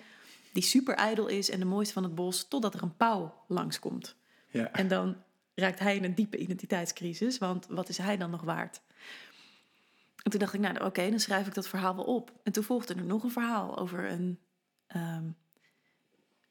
die 0.52 0.62
super 0.62 0.94
ijdel 0.94 1.26
is 1.26 1.50
en 1.50 1.58
de 1.58 1.64
mooiste 1.64 1.92
van 1.94 2.02
het 2.02 2.14
bos, 2.14 2.48
totdat 2.48 2.74
er 2.74 2.82
een 2.82 2.96
pauw 2.96 3.44
langskomt. 3.48 4.16
ja. 4.50 4.72
En 4.72 4.88
dan 4.88 5.16
raakt 5.54 5.78
hij 5.78 5.96
in 5.96 6.04
een 6.04 6.14
diepe 6.14 6.36
identiteitscrisis, 6.36 7.38
want 7.38 7.66
wat 7.66 7.88
is 7.88 7.98
hij 7.98 8.16
dan 8.16 8.30
nog 8.30 8.42
waard? 8.42 8.80
En 10.22 10.30
toen 10.30 10.40
dacht 10.40 10.54
ik, 10.54 10.60
nou 10.60 10.84
oké, 10.84 11.10
dan 11.10 11.20
schrijf 11.20 11.46
ik 11.46 11.54
dat 11.54 11.68
verhaal 11.68 11.96
wel 11.96 12.04
op. 12.04 12.32
En 12.42 12.52
toen 12.52 12.64
volgde 12.64 12.94
er 12.94 13.04
nog 13.04 13.22
een 13.22 13.30
verhaal 13.30 13.78
over 13.78 14.10
een, 14.10 14.38
ehm, 14.86 15.24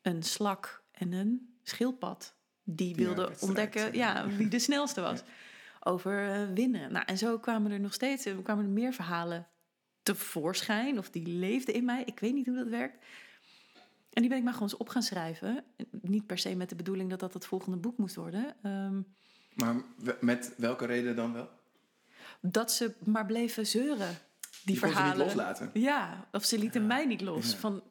een 0.01 0.23
slak 0.23 0.83
en 0.91 1.11
een 1.11 1.57
schildpad. 1.63 2.35
Die 2.63 2.95
wilden 2.95 3.41
ontdekken 3.41 3.93
ja, 3.93 4.27
wie 4.27 4.47
de 4.47 4.59
snelste 4.59 5.01
was. 5.01 5.23
Over 5.87 6.29
eh, 6.33 6.53
winnen. 6.53 6.91
Nou, 6.91 7.05
en 7.05 7.17
zo 7.17 7.39
kwamen 7.39 7.71
er 7.71 7.79
nog 7.79 7.93
steeds 7.93 8.25
er 8.25 8.35
kwamen 8.35 8.63
er 8.65 8.71
meer 8.71 8.93
verhalen 8.93 9.47
tevoorschijn. 10.03 10.97
Of 10.97 11.09
die 11.09 11.27
leefden 11.27 11.73
in 11.73 11.85
mij. 11.85 12.03
Ik 12.05 12.19
weet 12.19 12.33
niet 12.33 12.45
hoe 12.45 12.55
dat 12.55 12.67
werkt. 12.67 13.05
En 14.13 14.21
die 14.21 14.27
ben 14.29 14.37
ik 14.37 14.43
maar 14.43 14.53
gewoon 14.53 14.69
eens 14.69 14.77
op 14.77 14.89
gaan 14.89 15.01
schrijven. 15.03 15.63
Niet 16.01 16.25
per 16.25 16.37
se 16.37 16.55
met 16.55 16.69
de 16.69 16.75
bedoeling 16.75 17.09
dat 17.09 17.19
dat 17.19 17.33
het 17.33 17.45
volgende 17.45 17.77
boek 17.77 17.97
moest 17.97 18.15
worden. 18.15 18.55
Ehm, 18.63 19.01
Maar 19.55 19.75
met 20.21 20.53
welke 20.57 20.85
reden 20.85 21.15
dan 21.15 21.33
wel? 21.33 21.49
dat 22.41 22.71
ze 22.71 22.93
maar 23.05 23.25
bleven 23.25 23.67
zeuren. 23.67 24.17
Die 24.63 24.75
Je 24.75 24.81
kon 24.81 24.89
ze 24.89 24.95
verhalen. 24.95 25.17
niet 25.17 25.25
loslaten. 25.25 25.69
Ja, 25.73 26.27
of 26.31 26.43
ze 26.45 26.59
lieten 26.59 26.87
mij 26.87 27.05
niet 27.05 27.21
los. 27.21 27.51
Ja. 27.51 27.57
Van, 27.57 27.83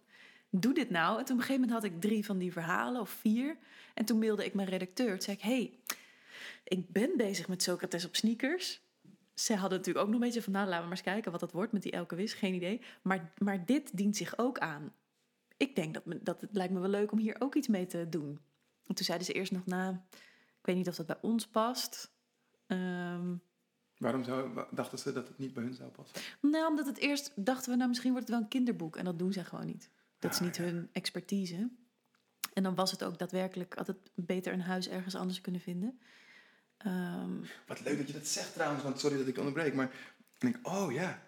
doe 0.51 0.75
dit 0.75 0.91
nou. 0.91 1.19
En 1.19 1.25
toen 1.25 1.35
op 1.37 1.41
een 1.41 1.47
gegeven 1.47 1.69
moment 1.69 1.83
had 1.83 1.93
ik 1.93 2.01
drie 2.01 2.25
van 2.25 2.39
die 2.39 2.53
verhalen, 2.53 3.01
of 3.01 3.11
vier. 3.11 3.57
En 3.95 4.05
toen 4.05 4.19
mailde 4.19 4.45
ik 4.45 4.55
mijn 4.55 4.69
redacteur. 4.69 5.11
Toen 5.11 5.21
zei 5.23 5.37
ik, 5.37 5.43
hey, 5.43 5.73
ik 6.69 6.89
ben 6.93 7.17
bezig 7.17 7.49
met 7.49 7.63
Socrates 7.63 8.05
op 8.05 8.17
sneakers. 8.17 8.81
Ze 9.35 9.55
hadden 9.55 9.79
natuurlijk 9.79 10.07
ook 10.07 10.13
nog 10.13 10.21
een 10.21 10.27
beetje 10.27 10.43
van, 10.43 10.53
nou, 10.53 10.65
laten 10.65 10.81
we 10.83 10.89
maar 10.89 10.97
eens 10.97 11.07
kijken 11.07 11.31
wat 11.31 11.41
dat 11.41 11.53
wordt 11.53 11.73
met 11.73 11.83
die 11.83 11.93
Elke 11.93 12.15
Wis. 12.15 12.33
Geen 12.35 12.55
idee. 12.55 12.81
Maar, 13.03 13.33
maar 13.39 13.65
dit 13.65 13.97
dient 13.97 14.17
zich 14.17 14.39
ook 14.39 14.59
aan. 14.59 14.93
Ik 15.57 15.75
denk 15.77 15.95
dat, 15.95 16.05
me, 16.05 16.23
dat 16.23 16.41
het 16.41 16.51
lijkt 16.53 16.73
me 16.73 16.81
wel 16.81 16.89
leuk 16.89 17.13
om 17.13 17.19
hier 17.19 17.37
ook 17.39 17.55
iets 17.55 17.69
mee 17.69 17.87
te 17.87 18.09
doen. 18.09 18.41
En 18.87 18.95
toen 18.95 19.05
zeiden 19.05 19.27
ze 19.27 19.33
eerst 19.33 19.53
nog, 19.53 19.67
nou, 19.67 19.95
ik 20.61 20.67
weet 20.67 20.77
niet 20.77 20.89
of 20.89 20.95
dat 20.97 21.07
bij 21.07 21.19
ons 21.21 21.47
past. 21.47 22.11
Ehm, 22.67 23.35
Waarom 23.99 24.25
zou, 24.25 24.65
dachten 24.71 24.99
ze 24.99 25.13
dat 25.13 25.29
het 25.29 25.39
niet 25.39 25.55
bij 25.55 25.63
hun 25.63 25.75
zou 25.75 25.91
passen? 25.91 26.21
nou, 26.41 26.67
omdat 26.69 26.87
het 26.87 26.99
eerst 26.99 27.33
dachten 27.45 27.71
we, 27.71 27.77
nou 27.77 27.89
misschien 27.89 28.11
wordt 28.13 28.27
het 28.27 28.35
wel 28.37 28.45
een 28.45 28.51
kinderboek. 28.53 28.97
En 28.97 29.05
dat 29.05 29.19
doen 29.19 29.33
zij 29.33 29.45
gewoon 29.45 29.67
niet. 29.67 29.91
Dat 30.19 30.33
is 30.33 30.39
Ah, 30.39 30.45
niet 30.45 30.57
ja. 30.57 30.63
hun 30.63 30.89
expertise. 30.93 31.71
En 32.53 32.63
dan 32.63 32.75
was 32.75 32.91
het 32.91 33.05
ook 33.05 33.19
daadwerkelijk, 33.19 33.75
het 33.87 33.97
beter 34.15 34.53
een 34.53 34.61
huis 34.61 34.89
ergens 34.89 35.15
anders 35.15 35.41
kunnen 35.41 35.61
vinden. 35.61 36.01
Ehm, 36.79 37.31
Wat 37.67 37.81
leuk 37.81 37.97
dat 37.99 38.07
je 38.07 38.13
dat 38.13 38.27
zegt 38.27 38.53
trouwens, 38.53 38.83
want 38.83 39.01
sorry 39.01 39.17
dat 39.19 39.27
ik 39.27 39.39
onderbreek. 39.39 39.75
Maar 39.75 39.91
ik 40.35 40.41
denk, 40.41 40.57
oh 40.63 40.93
ja. 40.93 41.23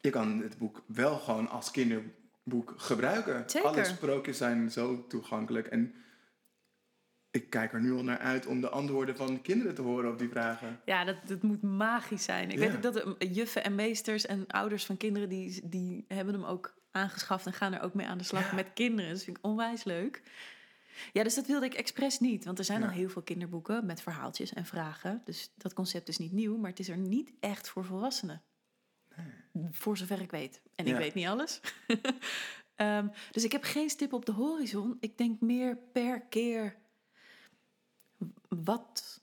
Je 0.00 0.10
kan 0.10 0.38
het 0.42 0.58
boek 0.58 0.82
wel 0.86 1.18
gewoon 1.18 1.48
als 1.48 1.70
kinderboek 1.70 2.74
gebruiken. 2.76 3.42
Zeker. 3.50 3.68
Alle 3.68 3.84
sprookjes 3.84 4.36
zijn 4.36 4.70
zo 4.70 5.06
toegankelijk. 5.06 5.66
En 5.66 5.94
ik 7.30 7.50
kijk 7.50 7.72
er 7.72 7.80
nu 7.80 7.92
al 7.92 8.02
naar 8.04 8.18
uit 8.18 8.46
om 8.46 8.60
de 8.60 8.68
antwoorden 8.68 9.16
van 9.16 9.42
kinderen 9.42 9.74
te 9.74 9.82
horen 9.82 10.12
op 10.12 10.18
die 10.18 10.28
vragen. 10.28 10.80
ja, 10.84 11.04
dat, 11.04 11.16
dat 11.26 11.42
moet 11.42 11.62
magisch 11.62 12.24
zijn. 12.24 12.50
Ik 12.50 12.58
Ja. 12.58 12.60
weet 12.60 12.86
ook 12.86 12.94
dat 12.94 13.16
juffen 13.34 13.64
en 13.64 13.74
meesters 13.74 14.26
en 14.26 14.46
ouders 14.46 14.84
van 14.86 14.96
kinderen, 14.96 15.28
die, 15.28 15.68
die 15.68 16.04
hebben 16.08 16.34
hem 16.34 16.44
ook 16.44 16.74
aangeschaft 16.90 17.46
en 17.46 17.52
gaan 17.52 17.72
er 17.72 17.80
ook 17.82 17.94
mee 17.94 18.06
aan 18.06 18.18
de 18.18 18.24
slag 18.24 18.48
Ja. 18.50 18.54
met 18.54 18.72
kinderen. 18.74 19.10
Dat 19.12 19.22
vind 19.22 19.36
ik 19.36 19.44
onwijs 19.44 19.84
leuk. 19.84 20.22
Ja, 21.12 21.22
dus 21.22 21.34
dat 21.34 21.46
wilde 21.46 21.66
ik 21.66 21.74
expres 21.74 22.18
niet. 22.20 22.44
Want 22.44 22.58
er 22.58 22.64
zijn 22.64 22.80
Ja. 22.80 22.86
al 22.86 22.92
heel 22.92 23.08
veel 23.08 23.22
kinderboeken 23.22 23.86
met 23.86 24.00
verhaaltjes 24.02 24.52
en 24.52 24.66
vragen. 24.66 25.22
Dus 25.24 25.52
dat 25.56 25.72
concept 25.72 26.08
is 26.08 26.18
niet 26.18 26.32
nieuw, 26.32 26.56
maar 26.56 26.70
het 26.70 26.78
is 26.78 26.88
er 26.88 26.96
niet 26.98 27.32
echt 27.40 27.68
voor 27.68 27.84
volwassenen. 27.84 28.42
Voor 29.70 29.96
zover 29.96 30.20
ik 30.20 30.30
weet. 30.30 30.62
En 30.74 30.86
ik 30.86 30.96
weet 30.96 31.14
niet 31.14 31.26
alles. 31.26 31.60
Ehm, 32.74 33.08
dus 33.30 33.44
ik 33.44 33.52
heb 33.52 33.62
geen 33.62 33.90
stip 33.90 34.12
op 34.12 34.26
de 34.26 34.32
horizon. 34.32 34.96
Ik 35.00 35.18
denk 35.18 35.40
meer 35.40 35.76
per 35.92 36.20
keer 36.20 36.76
wat. 38.48 39.20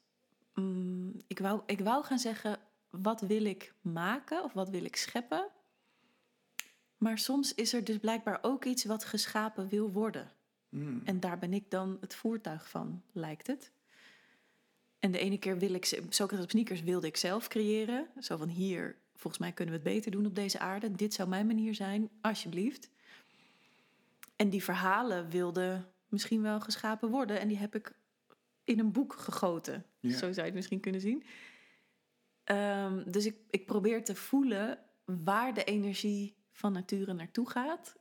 mm, 0.54 1.22
ik, 1.28 1.40
wou, 1.40 1.62
ik 1.66 1.80
wou 1.80 2.04
gaan 2.04 2.20
zeggen, 2.20 2.60
wat 2.90 3.22
wil 3.22 3.46
ik 3.46 3.74
maken 3.82 4.44
of 4.44 4.54
wat 4.54 4.70
wil 4.70 4.84
ik 4.84 4.96
scheppen? 4.96 5.48
Maar 6.98 7.18
soms 7.18 7.54
is 7.54 7.74
er 7.74 7.84
dus 7.84 7.98
blijkbaar 7.98 8.40
ook 8.42 8.66
iets 8.66 8.86
wat 8.86 9.06
geschapen 9.06 9.68
wil 9.68 9.92
worden. 9.92 10.32
Hmm. 10.70 11.02
En 11.06 11.20
daar 11.20 11.38
ben 11.40 11.54
ik 11.54 11.72
dan 11.72 11.98
het 12.02 12.16
voertuig 12.16 12.70
van, 12.70 13.02
lijkt 13.12 13.48
het. 13.48 13.72
En 15.00 15.12
de 15.12 15.20
ene 15.20 15.38
keer 15.38 15.58
wil 15.58 15.74
ik, 15.74 15.86
ze- 15.86 16.04
Socrates 16.10 16.44
op 16.46 16.50
sneakers 16.52 16.82
wilde 16.82 17.08
ik 17.08 17.18
zelf 17.18 17.48
creëren. 17.48 18.08
Zo 18.20 18.38
van 18.38 18.48
hier, 18.50 18.96
volgens 19.16 19.42
mij 19.42 19.52
kunnen 19.52 19.74
we 19.76 19.80
het 19.82 19.90
beter 19.96 20.12
doen 20.12 20.26
op 20.26 20.36
deze 20.36 20.60
aarde. 20.60 20.92
Dit 20.92 21.14
zou 21.14 21.30
mijn 21.30 21.48
manier 21.48 21.76
zijn, 21.76 22.10
alsjeblieft. 22.22 22.90
En 24.36 24.50
die 24.50 24.64
verhalen 24.64 25.30
wilden 25.30 25.92
misschien 26.08 26.42
wel 26.42 26.60
geschapen 26.60 27.10
worden. 27.10 27.40
En 27.40 27.48
die 27.48 27.58
heb 27.58 27.76
ik 27.76 27.96
in 28.64 28.80
een 28.80 28.92
boek 28.92 29.14
gegoten. 29.14 29.86
Ja. 30.00 30.12
Zo 30.12 30.18
zou 30.18 30.36
je 30.36 30.42
het 30.42 30.54
misschien 30.54 30.80
kunnen 30.80 31.02
zien. 31.02 31.24
Ehm, 32.44 33.12
dus 33.12 33.26
ik, 33.26 33.36
ik 33.50 33.66
probeer 33.66 34.04
te 34.04 34.16
voelen 34.16 34.80
waar 35.06 35.54
de 35.54 35.64
energie 35.64 36.36
van 36.52 36.72
nature 36.74 37.14
naartoe 37.14 37.50
gaat. 37.50 37.96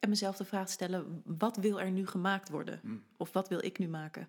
En 0.00 0.08
mezelf 0.08 0.36
de 0.36 0.44
vraag 0.44 0.66
te 0.66 0.72
stellen, 0.72 1.22
wat 1.24 1.56
wil 1.56 1.80
er 1.80 1.90
nu 1.90 2.06
gemaakt 2.06 2.48
worden? 2.48 2.80
Mm. 2.82 3.02
Of 3.16 3.32
wat 3.32 3.48
wil 3.48 3.64
ik 3.64 3.78
nu 3.78 3.88
maken? 3.88 4.28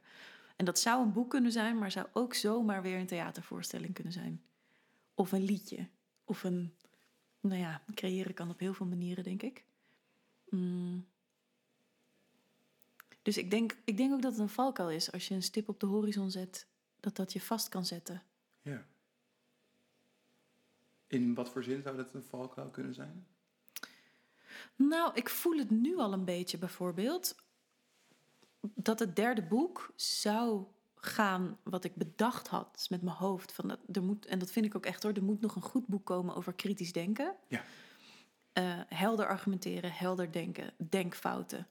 En 0.55 0.65
dat 0.65 0.80
zou 0.80 1.03
een 1.03 1.13
boek 1.13 1.30
kunnen 1.30 1.51
zijn, 1.51 1.78
maar 1.78 1.91
zou 1.91 2.07
ook 2.13 2.34
zomaar 2.34 2.82
weer 2.82 2.99
een 2.99 3.07
theatervoorstelling 3.07 3.93
kunnen 3.93 4.13
zijn. 4.13 4.41
Of 5.13 5.32
een 5.32 5.43
liedje. 5.43 5.88
Of 6.24 6.43
een, 6.43 6.74
nou 7.39 7.59
ja, 7.59 7.82
creëren 7.93 8.34
kan 8.34 8.49
op 8.49 8.59
heel 8.59 8.74
veel 8.74 8.86
manieren, 8.86 9.24
denk 9.24 9.41
ik. 9.41 9.65
Mm. 10.49 11.05
Dus 13.22 13.38
ik 13.38 13.51
denk, 13.51 13.78
ik 13.84 13.97
denk 13.97 14.13
ook 14.13 14.22
dat 14.22 14.32
het 14.32 14.41
een 14.41 14.49
valkuil 14.49 14.89
is. 14.89 15.11
Als 15.11 15.28
je 15.28 15.36
een 15.36 15.43
stip 15.43 15.69
op 15.69 15.80
de 15.80 15.86
horizon 15.86 16.32
zet, 16.32 16.67
dat 16.99 17.15
dat 17.15 17.34
je 17.34 17.41
vast 17.41 17.69
kan 17.69 17.86
zetten. 17.86 18.24
Ja. 18.61 18.86
In 21.07 21.34
wat 21.34 21.49
voor 21.49 21.63
zin 21.63 21.82
zou 21.82 21.97
dat 21.97 22.13
een 22.13 22.24
valkuil 22.24 22.69
kunnen 22.69 22.93
zijn? 22.93 23.26
Nou, 24.76 25.11
ik 25.13 25.30
voel 25.30 25.57
het 25.57 25.69
nu 25.69 25.97
al 25.97 26.13
een 26.13 26.26
beetje 26.26 26.57
bijvoorbeeld. 26.57 27.36
Dat 28.61 28.99
het 28.99 29.15
derde 29.15 29.43
boek 29.43 29.91
zou 29.95 30.65
gaan 30.95 31.57
wat 31.63 31.84
ik 31.84 31.95
bedacht 31.95 32.47
had 32.47 32.86
met 32.89 33.01
mijn 33.01 33.15
hoofd. 33.15 33.53
Van 33.53 33.67
dat, 33.67 33.80
er 33.91 34.03
moet, 34.03 34.26
en 34.26 34.39
dat 34.39 34.51
vind 34.51 34.65
ik 34.65 34.76
ook 34.76 34.86
echt 34.86 35.03
hoor. 35.03 35.13
Er 35.13 35.24
moet 35.24 35.41
nog 35.41 35.55
een 35.55 35.61
goed 35.61 35.88
boek 35.88 36.05
komen 36.05 36.36
over 36.36 36.53
kritisch 36.53 36.93
denken. 36.93 37.36
Ja. 37.47 37.63
Eh, 38.53 38.80
helder 38.88 39.28
argumenteren, 39.28 39.91
helder 39.91 40.32
denken, 40.32 40.74
denkfouten. 40.89 41.67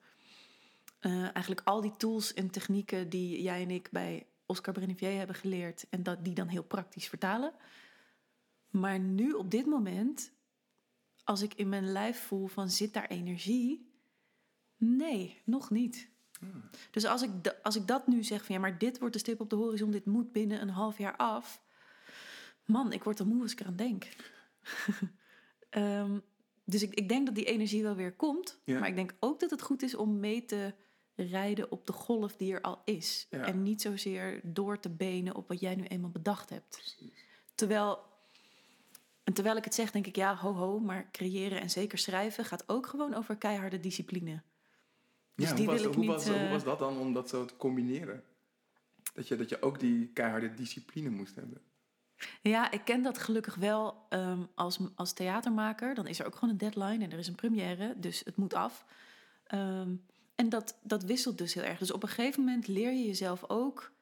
Eh, 0.98 1.22
eigenlijk 1.22 1.60
al 1.64 1.80
die 1.80 1.96
tools 1.96 2.34
en 2.34 2.50
technieken 2.50 3.08
die 3.08 3.42
jij 3.42 3.62
en 3.62 3.70
ik 3.70 3.88
bij 3.90 4.26
Oscar 4.46 4.74
Brennivier 4.74 5.16
hebben 5.18 5.36
geleerd. 5.36 5.86
En 5.90 6.02
dat, 6.02 6.24
die 6.24 6.34
dan 6.34 6.48
heel 6.48 6.62
praktisch 6.62 7.08
vertalen. 7.08 7.52
Maar 8.70 8.98
nu 8.98 9.32
op 9.32 9.50
dit 9.50 9.66
moment 9.66 10.32
als 11.30 11.42
ik 11.42 11.54
in 11.54 11.68
mijn 11.68 11.92
lijf 11.92 12.20
voel 12.20 12.46
van 12.46 12.70
zit 12.70 12.92
daar 12.92 13.06
energie? 13.06 13.92
Nee, 14.76 15.40
nog 15.44 15.70
niet. 15.70 16.08
Dus 16.90 17.04
als 17.04 17.22
ik, 17.22 17.30
als 17.62 17.76
ik 17.76 17.86
dat 17.86 18.06
nu 18.06 18.24
zeg 18.24 18.44
van 18.44 18.54
ja, 18.54 18.60
maar 18.60 18.78
dit 18.78 18.98
wordt 18.98 19.14
de 19.14 19.20
stip 19.20 19.40
op 19.40 19.50
de 19.50 19.56
horizon, 19.56 19.90
dit 19.90 20.06
moet 20.06 20.32
binnen 20.32 20.60
een 20.60 20.68
half 20.68 20.98
jaar 20.98 21.16
af. 21.16 21.62
Man, 22.64 22.92
ik 22.92 23.04
word 23.04 23.18
er 23.18 23.26
moe 23.26 23.42
als 23.42 23.52
ik 23.52 23.60
eraan 23.60 23.76
denk. 23.76 24.08
Ehm, 25.70 26.18
dus 26.64 26.82
ik, 26.82 26.94
ik 26.94 27.08
denk 27.08 27.26
dat 27.26 27.34
die 27.34 27.44
energie 27.44 27.82
wel 27.82 27.94
weer 27.94 28.16
komt. 28.16 28.60
Ja. 28.64 28.78
Maar 28.78 28.88
ik 28.88 28.94
denk 28.94 29.14
ook 29.20 29.40
dat 29.40 29.50
het 29.50 29.62
goed 29.62 29.82
is 29.82 29.94
om 29.94 30.20
mee 30.20 30.44
te 30.44 30.74
rijden 31.14 31.70
op 31.72 31.86
de 31.86 31.92
golf 31.92 32.36
die 32.36 32.52
er 32.52 32.60
al 32.60 32.82
is. 32.84 33.26
Ja. 33.30 33.44
En 33.44 33.62
niet 33.62 33.82
zozeer 33.82 34.40
door 34.42 34.80
te 34.80 34.90
benen 34.90 35.34
op 35.34 35.48
wat 35.48 35.60
jij 35.60 35.74
nu 35.74 35.84
eenmaal 35.84 36.10
bedacht 36.10 36.50
hebt. 36.50 36.96
Terwijl, 37.54 38.09
en 39.30 39.36
terwijl 39.36 39.56
ik 39.56 39.64
het 39.64 39.74
zeg, 39.74 39.90
denk 39.90 40.06
ik 40.06 40.16
ja, 40.16 40.36
ho 40.36 40.52
ho, 40.52 40.78
maar 40.78 41.08
creëren 41.10 41.60
en 41.60 41.70
zeker 41.70 41.98
schrijven 41.98 42.44
gaat 42.44 42.68
ook 42.68 42.86
gewoon 42.86 43.14
over 43.14 43.36
keiharde 43.36 43.80
discipline. 43.80 44.42
Dus 45.34 45.48
ja, 45.48 45.56
hoe, 45.56 45.66
was, 45.66 45.80
wil 45.80 45.88
ik 45.88 45.94
hoe, 45.94 46.04
niet, 46.04 46.14
was, 46.14 46.24
hoe 46.26 46.34
eh, 46.34 46.50
was 46.50 46.64
dat 46.64 46.78
dan 46.78 46.98
om 46.98 47.12
dat 47.12 47.28
zo 47.28 47.44
te 47.44 47.56
combineren? 47.56 48.24
Dat 49.14 49.28
je, 49.28 49.36
dat 49.36 49.48
je 49.48 49.62
ook 49.62 49.80
die 49.80 50.08
keiharde 50.08 50.54
discipline 50.54 51.10
moest 51.10 51.34
hebben. 51.34 51.60
Ja, 52.42 52.70
ik 52.70 52.84
ken 52.84 53.02
dat 53.02 53.18
gelukkig 53.18 53.54
wel 53.54 54.06
ehm, 54.08 54.42
als, 54.54 54.78
als 54.94 55.12
theatermaker. 55.12 55.94
Dan 55.94 56.06
is 56.06 56.18
er 56.18 56.26
ook 56.26 56.34
gewoon 56.34 56.50
een 56.50 56.58
deadline 56.58 57.04
en 57.04 57.12
er 57.12 57.18
is 57.18 57.28
een 57.28 57.34
première, 57.34 57.94
dus 57.96 58.22
het 58.24 58.36
moet 58.36 58.54
af. 58.54 58.84
Ehm, 59.44 59.94
en 60.34 60.48
dat, 60.48 60.78
dat 60.82 61.02
wisselt 61.02 61.38
dus 61.38 61.54
heel 61.54 61.62
erg. 61.64 61.78
Dus 61.78 61.92
op 61.92 62.02
een 62.02 62.08
gegeven 62.08 62.44
moment 62.44 62.66
leer 62.66 62.92
je 62.92 63.06
jezelf 63.06 63.44
ook 63.48 63.92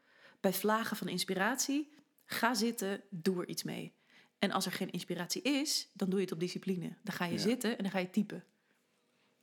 bij 0.40 0.52
vlagen 0.52 0.96
van 0.96 1.08
inspiratie. 1.08 1.92
Ga 2.24 2.54
zitten, 2.54 3.02
doe 3.10 3.40
er 3.40 3.48
iets 3.48 3.62
mee. 3.62 3.96
En 4.38 4.50
als 4.50 4.66
er 4.66 4.72
geen 4.72 4.90
inspiratie 4.90 5.42
is, 5.42 5.88
dan 5.94 6.08
doe 6.10 6.18
je 6.18 6.24
het 6.24 6.34
op 6.34 6.40
discipline. 6.40 6.96
Dan 7.02 7.14
ga 7.14 7.24
je 7.24 7.32
Ja. 7.32 7.38
zitten 7.38 7.76
en 7.76 7.82
dan 7.82 7.92
ga 7.92 7.98
je 7.98 8.10
typen. 8.10 8.44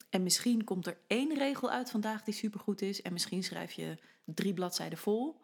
En 0.10 0.24
misschien 0.24 0.64
komt 0.64 0.88
er 0.88 0.98
één 1.08 1.34
regel 1.38 1.70
uit 1.70 1.90
vandaag 1.92 2.24
die 2.24 2.34
supergoed 2.34 2.82
is. 2.82 3.02
En 3.02 3.14
misschien 3.14 3.44
schrijf 3.44 3.72
je 3.72 3.98
drie 4.26 4.54
bladzijden 4.54 4.98
vol. 4.98 5.42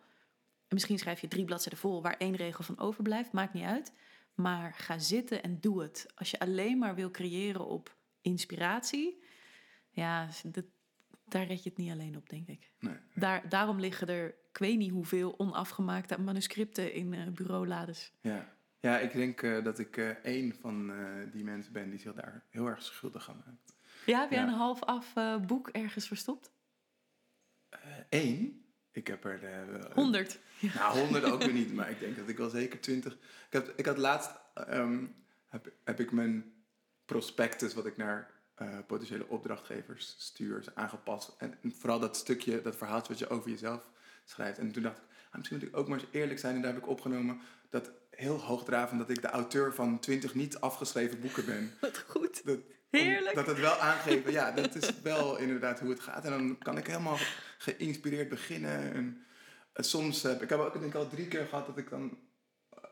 En 0.67 0.77
misschien 0.77 0.99
schrijf 0.99 1.21
je 1.21 1.27
drie 1.27 1.45
bladzijden 1.45 1.79
vol 1.79 2.01
waar 2.01 2.17
één 2.17 2.35
regel 2.35 2.63
van 2.63 2.79
overblijft. 2.79 3.31
Maakt 3.31 3.53
niet 3.53 3.63
uit. 3.63 3.93
Maar 4.35 4.73
ga 4.73 4.99
zitten 4.99 5.43
en 5.43 5.59
doe 5.59 5.81
het. 5.81 6.05
Als 6.15 6.31
je 6.31 6.39
alleen 6.39 6.77
maar 6.77 6.95
wil 6.95 7.11
creëren 7.11 7.65
op 7.67 7.95
inspiratie. 8.21 9.23
Ja, 9.89 10.29
dat, 10.45 10.65
daar 11.25 11.45
red 11.45 11.63
je 11.63 11.69
het 11.69 11.77
niet 11.77 11.91
alleen 11.91 12.17
op, 12.17 12.29
denk 12.29 12.47
ik. 12.47 12.71
Nee. 12.79 12.95
Daar, 13.15 13.49
daarom 13.49 13.79
liggen 13.79 14.07
er, 14.07 14.35
ik 14.49 14.57
weet 14.57 14.77
niet 14.77 14.91
hoeveel 14.91 15.39
onafgemaakte 15.39 16.19
manuscripten 16.19 16.93
in 16.93 17.13
eh 17.13 17.27
bureaulades. 17.27 18.11
Ja, 18.21 18.55
ja 18.81 18.99
ik 18.99 19.11
denk 19.11 19.41
eh, 19.41 19.63
dat 19.63 19.79
ik 19.79 19.97
eh 19.97 20.09
één 20.09 20.55
van 20.55 20.91
eh, 20.91 21.31
die 21.31 21.43
mensen 21.43 21.73
ben 21.73 21.89
die 21.89 21.99
zich 21.99 22.13
daar 22.13 22.43
heel 22.49 22.67
erg 22.67 22.83
schuldig 22.83 23.29
aan 23.29 23.43
maakt. 23.45 23.75
Ja, 24.05 24.19
heb 24.19 24.29
jij 24.31 24.39
Ja. 24.39 24.47
een 24.47 24.53
half 24.53 24.83
af 24.83 25.13
boek 25.47 25.69
ergens 25.69 26.07
verstopt? 26.07 26.51
Eén? 28.09 28.65
Ik 28.91 29.07
heb 29.07 29.23
er... 29.25 29.41
Honderd. 29.93 30.39
Nou, 30.75 30.99
honderd 30.99 31.23
ook 31.23 31.43
weer 31.43 31.53
niet, 31.53 31.73
maar 31.73 31.89
ik 31.89 31.99
denk 31.99 32.17
dat 32.17 32.29
ik 32.29 32.37
wel 32.37 32.49
zeker 32.49 32.79
twintig... 32.81 33.13
Ik, 33.13 33.19
heb, 33.49 33.73
ik 33.75 33.85
had 33.85 33.97
laatst... 33.97 34.31
ehm, 34.53 35.05
heb, 35.47 35.71
heb 35.83 35.99
ik 35.99 36.11
mijn 36.11 36.53
prospectus 37.05 37.73
wat 37.73 37.85
ik 37.85 37.97
naar 37.97 38.31
potentiële 38.87 39.27
opdrachtgevers 39.27 40.15
stuur 40.17 40.63
aangepast. 40.73 41.35
En, 41.37 41.57
en 41.61 41.71
vooral 41.71 41.99
dat 41.99 42.17
stukje, 42.17 42.61
dat 42.61 42.75
verhaaltje 42.75 43.09
wat 43.13 43.19
je 43.19 43.29
over 43.29 43.49
jezelf 43.49 43.89
schrijft. 44.25 44.57
En 44.57 44.71
toen 44.71 44.83
dacht 44.83 44.97
ik, 44.97 45.03
ah, 45.29 45.35
misschien 45.37 45.57
moet 45.57 45.67
ik 45.67 45.77
ook 45.77 45.87
maar 45.87 45.99
eens 45.99 46.07
eerlijk 46.11 46.39
zijn. 46.39 46.55
En 46.55 46.61
daar 46.61 46.73
heb 46.73 46.81
ik 46.83 46.89
opgenomen 46.89 47.39
dat 47.69 47.91
heel 48.11 48.39
hoogdravend 48.39 48.99
dat 48.99 49.09
ik 49.09 49.21
de 49.21 49.27
auteur 49.27 49.73
van 49.73 49.99
twintig 49.99 50.35
niet 50.35 50.59
afgeschreven 50.59 51.19
boeken 51.19 51.45
ben. 51.45 51.73
Wat 51.81 52.03
goed. 52.07 52.45
Dat, 52.45 52.59
Heerlijk. 52.91 53.35
Dat 53.35 53.47
het 53.47 53.59
wel 53.59 53.75
aangeven, 53.75 54.31
ja, 54.31 54.51
dat 54.51 54.75
is 54.75 55.01
wel 55.01 55.37
inderdaad 55.37 55.79
hoe 55.79 55.89
het 55.89 55.99
gaat. 55.99 56.25
En 56.25 56.31
dan 56.31 56.57
kan 56.57 56.77
ik 56.77 56.87
helemaal 56.87 57.17
geïnspireerd 57.57 58.29
beginnen. 58.29 58.93
En 58.93 59.25
eh, 59.73 59.83
soms 59.83 60.21
heb 60.21 60.41
ik 60.41 60.49
heb 60.49 60.59
ook 60.59 60.73
denk 60.73 60.85
ik 60.85 60.95
al 60.95 61.07
drie 61.07 61.27
keer 61.27 61.45
gehad 61.45 61.65
dat 61.65 61.77
ik 61.77 61.89
dan 61.89 62.17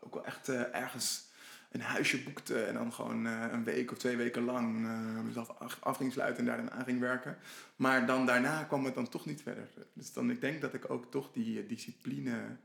ook 0.00 0.14
wel 0.14 0.24
echt 0.24 0.48
eh, 0.48 0.74
ergens 0.74 1.28
een 1.70 1.80
huisje 1.80 2.22
boekte. 2.22 2.62
En 2.64 2.74
dan 2.74 2.92
gewoon 2.92 3.26
eh, 3.26 3.46
een 3.52 3.64
week 3.64 3.92
of 3.92 3.98
twee 3.98 4.16
weken 4.16 4.44
lang 4.44 4.80
mezelf 5.24 5.50
af, 5.80 5.96
ging 5.96 6.12
sluiten 6.12 6.38
en 6.38 6.46
daar 6.46 6.56
dan 6.56 6.70
aan 6.70 6.84
ging 6.84 7.00
werken. 7.00 7.38
Maar 7.76 8.06
dan 8.06 8.26
daarna 8.26 8.64
kwam 8.64 8.84
het 8.84 8.94
dan 8.94 9.08
toch 9.08 9.26
niet 9.26 9.42
verder. 9.42 9.68
Dus 9.92 10.12
dan 10.12 10.30
ik 10.30 10.40
denk 10.40 10.60
dat 10.60 10.74
ik 10.74 10.90
ook 10.90 11.10
toch 11.10 11.32
die 11.32 11.66
discipline. 11.66 12.56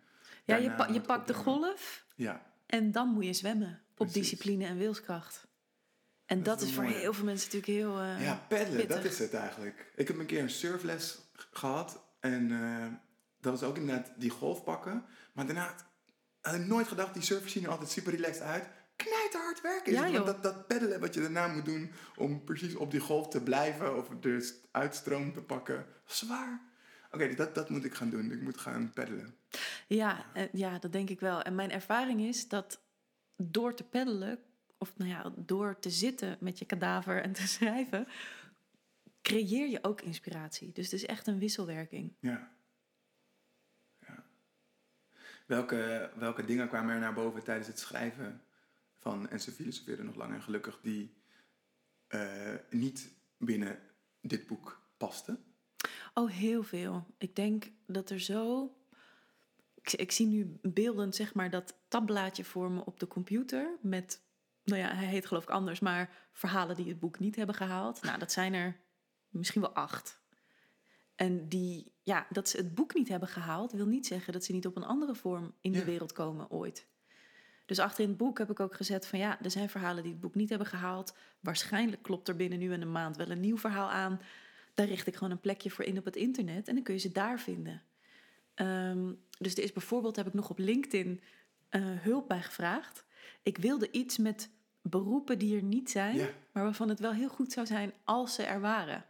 Ja, 0.46 0.56
je, 0.56 0.72
pa- 0.72 0.88
je 0.88 1.02
pakt 1.02 1.28
de 1.28 1.34
golf 1.34 2.06
Ja, 2.16 2.46
en 2.66 2.92
dan 2.92 3.08
moet 3.10 3.26
je 3.26 3.34
zwemmen. 3.34 3.82
Op 3.98 4.14
discipline 4.14 4.66
en 4.66 4.78
wilskracht. 4.78 5.48
En 6.26 6.44
Dat 6.44 6.60
dat, 6.60 6.68
is 6.68 6.74
voor 6.74 6.84
heel 6.84 7.14
veel 7.14 7.26
mensen 7.26 7.46
natuurlijk 7.52 7.80
heel... 7.80 8.00
eh, 8.02 8.24
Ja, 8.26 8.46
peddelen, 8.48 8.80
pittig. 8.80 8.96
dat 8.96 9.12
is 9.12 9.20
het 9.20 9.34
eigenlijk. 9.34 9.92
Ik 9.96 10.08
heb 10.08 10.20
een 10.20 10.26
keer 10.26 10.42
een 10.42 10.50
surfles 10.50 11.20
gehad 11.52 12.04
en 12.20 12.52
eh, 12.52 12.86
dat 13.40 13.60
was 13.60 13.70
ook 13.70 13.78
inderdaad 13.78 14.12
die 14.18 14.30
golf 14.30 14.64
pakken. 14.64 15.06
Maar 15.34 15.46
daarna 15.46 15.76
had 16.42 16.56
ik 16.56 16.66
nooit 16.66 16.88
gedacht, 16.88 17.14
die 17.14 17.24
surfers 17.24 17.52
zien 17.52 17.64
er 17.64 17.70
altijd 17.70 17.90
super 17.90 18.12
relaxed 18.14 18.42
uit. 18.42 18.68
Knijter 18.96 19.42
hard 19.42 19.62
werken 19.62 19.92
Ja, 19.94 20.12
want 20.12 20.26
dat, 20.26 20.44
dat 20.44 20.68
peddelen 20.68 21.00
wat 21.00 21.14
je 21.14 21.22
daarna 21.22 21.48
moet 21.48 21.66
doen 21.66 21.92
om 22.16 22.44
precies 22.44 22.76
op 22.76 22.92
die 22.92 23.00
golf 23.00 23.28
te 23.28 23.42
blijven 23.44 23.98
of 23.98 24.08
de 24.22 24.42
st- 24.42 24.68
uitstroom 24.72 25.34
te 25.34 25.42
pakken. 25.42 25.86
Zwaar. 26.06 26.62
Oké, 27.12 27.34
dat, 27.36 27.56
dat 27.56 27.70
moet 27.70 27.86
ik 27.86 27.94
gaan 27.94 28.10
doen. 28.10 28.32
Ik 28.32 28.42
moet 28.42 28.58
gaan 28.58 28.92
peddelen. 28.94 29.36
Ja, 29.88 30.34
eh, 30.34 30.54
ja, 30.54 30.80
dat 30.80 30.92
denk 30.92 31.10
ik 31.10 31.20
wel. 31.20 31.42
En 31.42 31.56
mijn 31.56 31.72
ervaring 31.72 32.22
is 32.22 32.48
dat 32.48 32.82
door 33.36 33.76
te 33.76 33.84
peddelen, 33.84 34.40
of 34.78 34.98
nou 34.98 35.10
ja, 35.10 35.34
door 35.36 35.80
te 35.80 35.90
zitten 35.90 36.38
met 36.40 36.60
je 36.60 36.66
kadaver 36.66 37.22
en 37.22 37.32
te 37.32 37.48
schrijven, 37.58 38.08
creëer 39.22 39.68
je 39.68 39.84
ook 39.84 40.02
inspiratie. 40.02 40.72
Dus 40.72 40.86
het 40.86 40.94
is 40.94 41.06
echt 41.06 41.28
een 41.28 41.40
wisselwerking. 41.40 42.16
Ja. 42.20 42.52
ja. 44.00 44.26
Welke, 45.46 46.12
welke 46.16 46.46
dingen 46.46 46.68
kwamen 46.68 46.94
er 46.94 47.00
naar 47.00 47.14
boven 47.14 47.44
tijdens 47.44 47.68
het 47.68 47.80
schrijven 47.80 48.44
van 48.94 49.30
En 49.30 49.40
ze 49.40 49.52
filosofeerde 49.52 50.04
nog 50.04 50.16
lang 50.16 50.34
en 50.34 50.42
gelukkig 50.42 50.80
die 50.82 51.14
eh, 52.08 52.56
niet 52.70 53.14
binnen 53.38 53.80
dit 54.22 54.48
boek 54.48 54.82
pasten? 54.98 55.44
Oh, 56.14 56.30
heel 56.30 56.64
veel. 56.64 57.06
Ik 57.18 57.36
denk 57.36 57.72
dat 57.86 58.10
er 58.10 58.20
zo. 58.20 58.72
Ik, 59.86 60.00
ik 60.00 60.12
zie 60.12 60.28
nu 60.28 60.60
beeldend, 60.62 61.16
zeg 61.16 61.34
maar, 61.34 61.50
dat 61.50 61.78
tabblaadje 61.88 62.44
voor 62.44 62.72
me 62.72 62.86
op 62.86 63.00
de 63.00 63.08
computer. 63.08 63.78
Met, 63.82 64.22
nou 64.64 64.80
ja, 64.82 64.94
hij 64.96 65.08
heet 65.08 65.26
geloof 65.26 65.44
ik 65.44 65.50
anders, 65.50 65.80
maar 65.80 66.28
verhalen 66.32 66.76
die 66.76 66.88
het 66.88 67.00
boek 67.00 67.20
niet 67.20 67.36
hebben 67.36 67.56
gehaald. 67.56 68.02
Nou, 68.02 68.20
dat 68.20 68.32
zijn 68.32 68.54
er 68.54 68.80
misschien 69.30 69.62
wel 69.62 69.74
acht. 69.74 70.20
En 71.16 71.50
die, 71.50 71.92
ja, 72.04 72.28
dat 72.30 72.50
ze 72.50 72.58
het 72.58 72.76
boek 72.76 72.94
niet 72.94 73.08
hebben 73.08 73.30
gehaald, 73.30 73.72
wil 73.72 73.86
niet 73.86 74.08
zeggen 74.08 74.34
dat 74.34 74.44
ze 74.44 74.52
niet 74.52 74.66
op 74.66 74.76
een 74.76 74.84
andere 74.84 75.16
vorm 75.16 75.54
in 75.62 75.72
Ja. 75.74 75.80
de 75.80 75.86
wereld 75.86 76.12
komen 76.14 76.50
ooit. 76.50 76.88
Dus 77.66 77.80
achter 77.80 78.04
in 78.04 78.10
het 78.10 78.18
boek 78.18 78.38
heb 78.38 78.50
ik 78.52 78.60
ook 78.60 78.76
gezet 78.76 79.08
van 79.08 79.20
ja, 79.20 79.42
er 79.42 79.52
zijn 79.52 79.70
verhalen 79.70 80.04
die 80.04 80.12
het 80.12 80.22
boek 80.22 80.36
niet 80.36 80.50
hebben 80.50 80.68
gehaald. 80.68 81.16
Waarschijnlijk 81.40 82.04
klopt 82.04 82.28
er 82.28 82.36
binnen 82.36 82.60
nu 82.60 82.74
en 82.74 82.82
een 82.82 82.92
maand 82.92 83.18
wel 83.18 83.30
een 83.30 83.40
nieuw 83.40 83.58
verhaal 83.58 83.90
aan. 83.92 84.22
Daar 84.74 84.88
richt 84.88 85.08
ik 85.08 85.16
gewoon 85.16 85.32
een 85.32 85.40
plekje 85.40 85.70
voor 85.72 85.86
in 85.86 85.98
op 85.98 86.06
het 86.06 86.16
internet 86.16 86.68
en 86.68 86.76
dan 86.76 86.84
kun 86.84 86.94
je 86.94 87.00
ze 87.00 87.12
daar 87.12 87.40
vinden. 87.40 87.82
Ehm, 88.54 89.14
dus 89.38 89.54
er 89.56 89.64
is 89.64 89.74
bijvoorbeeld, 89.74 90.16
heb 90.16 90.28
ik 90.28 90.34
nog 90.34 90.50
op 90.50 90.58
LinkedIn 90.60 91.22
eh, 91.70 91.82
hulp 91.86 92.28
bij 92.28 92.42
gevraagd. 92.42 93.04
Ik 93.44 93.58
wilde 93.58 93.92
iets 93.92 94.18
met 94.18 94.50
beroepen 94.82 95.40
die 95.40 95.56
er 95.56 95.64
niet 95.64 95.90
zijn, 95.92 96.16
Ja. 96.16 96.28
maar 96.52 96.64
waarvan 96.64 96.90
het 96.90 97.00
wel 97.00 97.12
heel 97.14 97.30
goed 97.30 97.52
zou 97.52 97.66
zijn 97.66 97.94
als 98.04 98.34
ze 98.34 98.44
er 98.44 98.60
waren. 98.62 99.06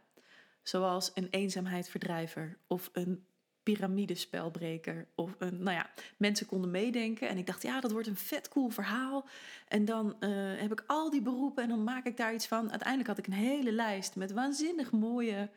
Zoals 0.62 1.10
een 1.14 1.28
eenzaamheidverdrijver 1.30 2.58
of 2.66 2.90
een 2.92 3.24
piramidespelbreker. 3.62 5.06
Of 5.14 5.34
een, 5.38 5.62
nou 5.62 5.76
ja, 5.76 5.90
mensen 6.16 6.46
konden 6.46 6.70
meedenken. 6.70 7.28
En 7.28 7.36
ik 7.38 7.46
dacht, 7.46 7.62
ja, 7.62 7.80
dat 7.80 7.92
wordt 7.92 8.06
een 8.06 8.16
vet 8.16 8.48
cool 8.48 8.68
verhaal. 8.68 9.28
En 9.68 9.84
dan 9.84 10.16
eh, 10.20 10.30
heb 10.56 10.72
ik 10.72 10.84
al 10.86 11.10
die 11.10 11.22
beroepen 11.22 11.62
en 11.62 11.68
dan 11.68 11.84
maak 11.84 12.06
ik 12.06 12.16
daar 12.16 12.34
iets 12.34 12.46
van. 12.46 12.70
Uiteindelijk 12.70 13.08
had 13.08 13.18
ik 13.18 13.26
een 13.26 13.32
hele 13.32 13.72
lijst 13.72 14.16
met 14.16 14.32
waanzinnig 14.32 14.92
mooie, 14.92 15.50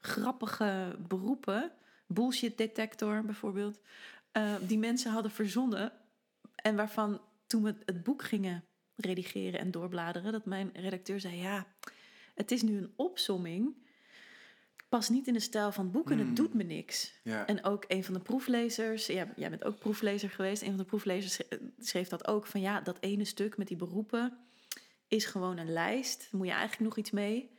grappige 0.00 0.96
beroepen. 1.08 1.72
Bullshit 2.12 2.58
detector 2.58 3.22
bijvoorbeeld. 3.24 3.78
eh, 4.32 4.54
die 4.66 4.78
mensen 4.78 5.12
hadden 5.12 5.30
verzonnen. 5.32 5.92
En 6.54 6.76
waarvan 6.76 7.20
toen 7.46 7.62
we 7.62 7.74
het 7.84 8.02
boek 8.02 8.22
gingen 8.22 8.64
redigeren 8.96 9.60
en 9.60 9.70
doorbladeren, 9.70 10.32
dat 10.32 10.44
mijn 10.44 10.70
redacteur 10.74 11.20
zei: 11.20 11.36
Ja, 11.36 11.66
het 12.34 12.50
is 12.50 12.62
nu 12.62 12.76
een 12.78 12.92
opsomming. 12.96 13.74
Past 14.88 15.10
niet 15.10 15.26
in 15.26 15.32
de 15.32 15.40
stijl 15.40 15.72
van 15.72 15.84
het 15.84 15.92
boek 15.92 16.10
en 16.10 16.16
Hmm. 16.18 16.26
het 16.26 16.36
doet 16.36 16.54
me 16.54 16.62
niks. 16.62 17.12
Ja. 17.22 17.46
En 17.46 17.64
ook 17.64 17.84
een 17.88 18.04
van 18.04 18.14
de 18.14 18.20
proeflezers, 18.20 19.06
ja, 19.06 19.28
jij 19.36 19.50
bent 19.50 19.64
ook 19.64 19.78
proeflezer 19.78 20.30
geweest, 20.30 20.62
een 20.62 20.68
van 20.68 20.76
de 20.76 20.84
proeflezers 20.84 21.34
sch- 21.34 21.56
schreef 21.78 22.08
dat 22.08 22.26
ook: 22.26 22.46
van 22.46 22.60
ja, 22.60 22.80
dat 22.80 22.96
ene 23.00 23.24
stuk 23.24 23.56
met 23.56 23.68
die 23.68 23.76
beroepen 23.76 24.38
is 25.08 25.24
gewoon 25.24 25.58
een 25.58 25.72
lijst. 25.72 26.18
Daar 26.20 26.28
moet 26.40 26.46
je 26.46 26.52
eigenlijk 26.52 26.82
nog 26.82 26.96
iets 26.96 27.10
mee. 27.10 27.50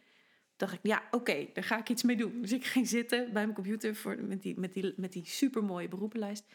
Dacht 0.63 0.75
ik, 0.75 0.79
ja, 0.83 1.03
oké, 1.11 1.47
daar 1.53 1.63
ga 1.63 1.77
ik 1.77 1.89
iets 1.89 2.03
mee 2.03 2.15
doen. 2.15 2.41
Dus 2.41 2.51
ik 2.51 2.65
ging 2.65 2.87
zitten 2.87 3.23
bij 3.23 3.43
mijn 3.43 3.53
computer 3.53 3.95
voor, 3.95 4.17
met 4.19 4.41
die, 4.41 4.59
met 4.59 4.73
die, 4.73 4.93
met 4.97 5.13
die 5.13 5.25
supermooie 5.25 5.87
beroepenlijst. 5.87 6.45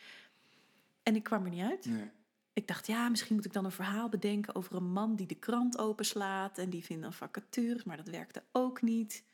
En 1.03 1.17
ik 1.17 1.23
kwam 1.23 1.45
er 1.45 1.51
niet 1.51 1.63
uit. 1.65 1.87
Nee. 1.87 2.11
Ik 2.53 2.67
dacht, 2.67 2.87
ja, 2.87 3.09
misschien 3.09 3.35
moet 3.35 3.45
ik 3.45 3.53
dan 3.53 3.65
een 3.65 3.71
verhaal 3.71 4.09
bedenken 4.09 4.55
over 4.55 4.77
een 4.77 4.93
man 4.93 5.17
die 5.17 5.27
de 5.27 5.35
krant 5.35 5.79
openslaat 5.79 6.59
en 6.59 6.71
die 6.71 6.85
vindt 6.85 7.03
dan 7.03 7.13
vacatures, 7.13 7.85
maar 7.85 7.97
dat 7.97 8.09
werkte 8.09 8.43
ook 8.53 8.83
niet. 8.83 9.25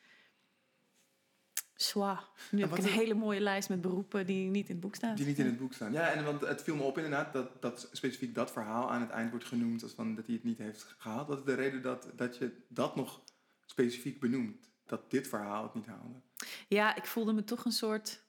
Zwa. 1.74 2.24
Nu 2.50 2.60
heb 2.60 2.70
ik 2.70 2.78
een 2.78 2.84
hele 2.84 3.14
mooie 3.14 3.40
lijst 3.40 3.68
met 3.68 3.80
beroepen 3.80 4.26
die 4.26 4.50
niet 4.50 4.68
in 4.68 4.72
het 4.72 4.80
boek 4.80 4.94
staan. 4.94 5.14
Die 5.14 5.26
niet 5.26 5.38
in 5.38 5.46
het 5.46 5.58
boek 5.58 5.72
staan. 5.72 5.92
Ja, 5.92 6.10
en 6.10 6.24
want 6.24 6.40
het 6.40 6.62
viel 6.62 6.76
me 6.76 6.82
op 6.82 6.96
inderdaad 6.96 7.32
dat, 7.32 7.62
dat 7.62 7.88
specifiek 7.92 8.34
dat 8.34 8.52
verhaal 8.52 8.90
aan 8.90 9.00
het 9.00 9.10
eind 9.10 9.30
wordt 9.30 9.44
genoemd 9.44 9.82
als 9.82 9.92
van 9.92 10.14
dat 10.14 10.26
hij 10.26 10.34
het 10.34 10.44
niet 10.44 10.58
heeft 10.58 10.94
gehaald. 10.98 11.28
Wat 11.28 11.38
is 11.38 11.44
de 11.44 11.54
reden 11.54 11.82
dat, 11.82 12.12
dat 12.16 12.36
je 12.36 12.64
dat 12.68 12.96
nog 12.96 13.22
specifiek 13.64 14.20
benoemt? 14.20 14.70
Dat 14.86 15.10
dit 15.10 15.28
verhaal 15.28 15.62
het 15.62 15.74
niet 15.74 15.86
haalde? 15.86 16.20
Ja, 16.68 16.96
ik 16.96 17.04
voelde 17.04 17.32
me 17.32 17.44
toch 17.44 17.64
een 17.64 17.72
soort 17.72 18.24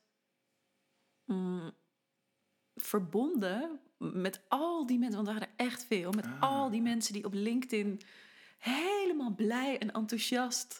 mm, 1.26 1.72
verbonden 2.76 3.80
met 3.98 4.42
al 4.48 4.86
die 4.86 5.00
mensen, 5.00 5.16
want 5.16 5.28
er 5.28 5.34
waren 5.34 5.50
er 5.58 5.66
echt 5.66 5.86
veel, 5.86 6.12
met 6.12 6.26
Ah. 6.26 6.42
al 6.42 6.70
die 6.70 6.82
mensen 6.82 7.14
die 7.14 7.26
op 7.26 7.34
LinkedIn 7.34 8.02
helemaal 8.58 9.36
blij 9.36 9.78
en 9.80 9.92
enthousiast 9.92 10.80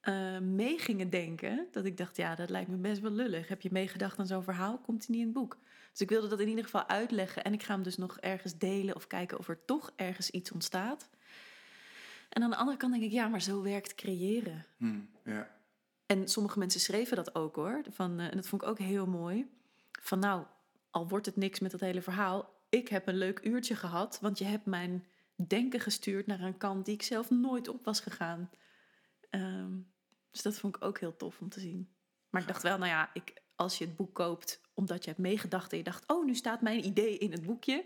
eh 0.00 0.38
mee 0.38 0.78
gingen 0.78 1.10
denken. 1.10 1.68
Dat 1.70 1.84
ik 1.84 1.96
dacht, 1.96 2.16
ja, 2.16 2.34
dat 2.34 2.50
lijkt 2.50 2.70
me 2.70 2.76
best 2.76 3.00
wel 3.00 3.10
lullig. 3.10 3.48
Heb 3.48 3.60
je 3.62 3.68
meegedacht 3.72 4.18
aan 4.18 4.26
zo'n 4.26 4.42
verhaal? 4.42 4.78
Komt 4.78 5.06
hij 5.06 5.16
niet 5.16 5.26
in 5.26 5.30
het 5.30 5.40
boek? 5.42 5.58
Dus 5.90 6.00
ik 6.00 6.08
wilde 6.08 6.28
dat 6.28 6.40
in 6.40 6.48
ieder 6.48 6.64
geval 6.64 6.88
uitleggen 6.88 7.44
en 7.44 7.52
ik 7.52 7.62
ga 7.62 7.74
hem 7.74 7.82
dus 7.82 7.96
nog 7.96 8.18
ergens 8.18 8.58
delen 8.58 8.94
of 8.94 9.06
kijken 9.06 9.38
of 9.38 9.48
er 9.48 9.64
toch 9.64 9.92
ergens 9.96 10.30
iets 10.30 10.52
ontstaat. 10.52 11.08
En 12.30 12.42
aan 12.42 12.50
de 12.50 12.56
andere 12.56 12.76
kant 12.76 12.92
denk 12.92 13.04
ik, 13.04 13.10
ja, 13.10 13.28
maar 13.28 13.42
zo 13.42 13.62
werkt 13.62 13.94
creëren. 13.94 14.66
Hm, 14.76 15.00
ja. 15.24 15.50
En 16.06 16.28
sommige 16.28 16.58
mensen 16.58 16.80
schreven 16.80 17.16
dat 17.16 17.34
ook 17.34 17.56
hoor. 17.56 17.82
Van, 17.90 18.18
eh, 18.18 18.26
en 18.26 18.36
dat 18.36 18.46
vond 18.46 18.62
ik 18.62 18.68
ook 18.68 18.78
heel 18.78 19.06
mooi. 19.06 19.50
Van 20.00 20.18
nou, 20.18 20.44
al 20.90 21.08
wordt 21.08 21.26
het 21.26 21.36
niks 21.36 21.60
met 21.60 21.70
dat 21.70 21.80
hele 21.80 22.02
verhaal. 22.02 22.54
Ik 22.68 22.88
heb 22.88 23.06
een 23.06 23.18
leuk 23.18 23.40
uurtje 23.42 23.76
gehad. 23.76 24.18
Want 24.20 24.38
je 24.38 24.44
hebt 24.44 24.66
mijn 24.66 25.06
denken 25.34 25.80
gestuurd 25.80 26.26
naar 26.26 26.40
een 26.40 26.56
kant 26.56 26.84
die 26.84 26.94
ik 26.94 27.02
zelf 27.02 27.30
nooit 27.30 27.68
op 27.68 27.84
was 27.84 28.00
gegaan. 28.00 28.50
Ehm, 29.30 29.72
dus 30.30 30.42
dat 30.42 30.58
vond 30.58 30.76
ik 30.76 30.84
ook 30.84 31.00
heel 31.00 31.16
tof 31.16 31.40
om 31.40 31.48
te 31.48 31.60
zien. 31.60 31.88
Maar 32.30 32.40
ik 32.40 32.46
dacht 32.48 32.62
wel, 32.62 32.78
nou 32.78 32.90
ja, 32.90 33.10
ik, 33.12 33.42
als 33.56 33.78
je 33.78 33.84
het 33.84 33.96
boek 33.96 34.14
koopt 34.14 34.60
omdat 34.74 35.04
je 35.04 35.10
hebt 35.10 35.22
meegedacht 35.22 35.72
en 35.72 35.78
je 35.78 35.84
dacht, 35.84 36.04
oh, 36.06 36.24
nu 36.24 36.34
staat 36.34 36.60
mijn 36.60 36.86
idee 36.86 37.18
in 37.18 37.32
het 37.32 37.42
boekje. 37.42 37.84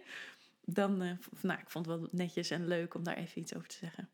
Dan, 0.65 1.03
eh, 1.03 1.11
nou, 1.41 1.61
ik 1.61 1.71
vond 1.71 1.87
het 1.87 1.99
wel 1.99 2.09
netjes 2.12 2.51
en 2.51 2.67
leuk 2.67 2.95
om 2.95 3.03
daar 3.03 3.17
even 3.17 3.41
iets 3.41 3.55
over 3.55 3.69
te 3.69 3.77
zeggen. 3.77 4.09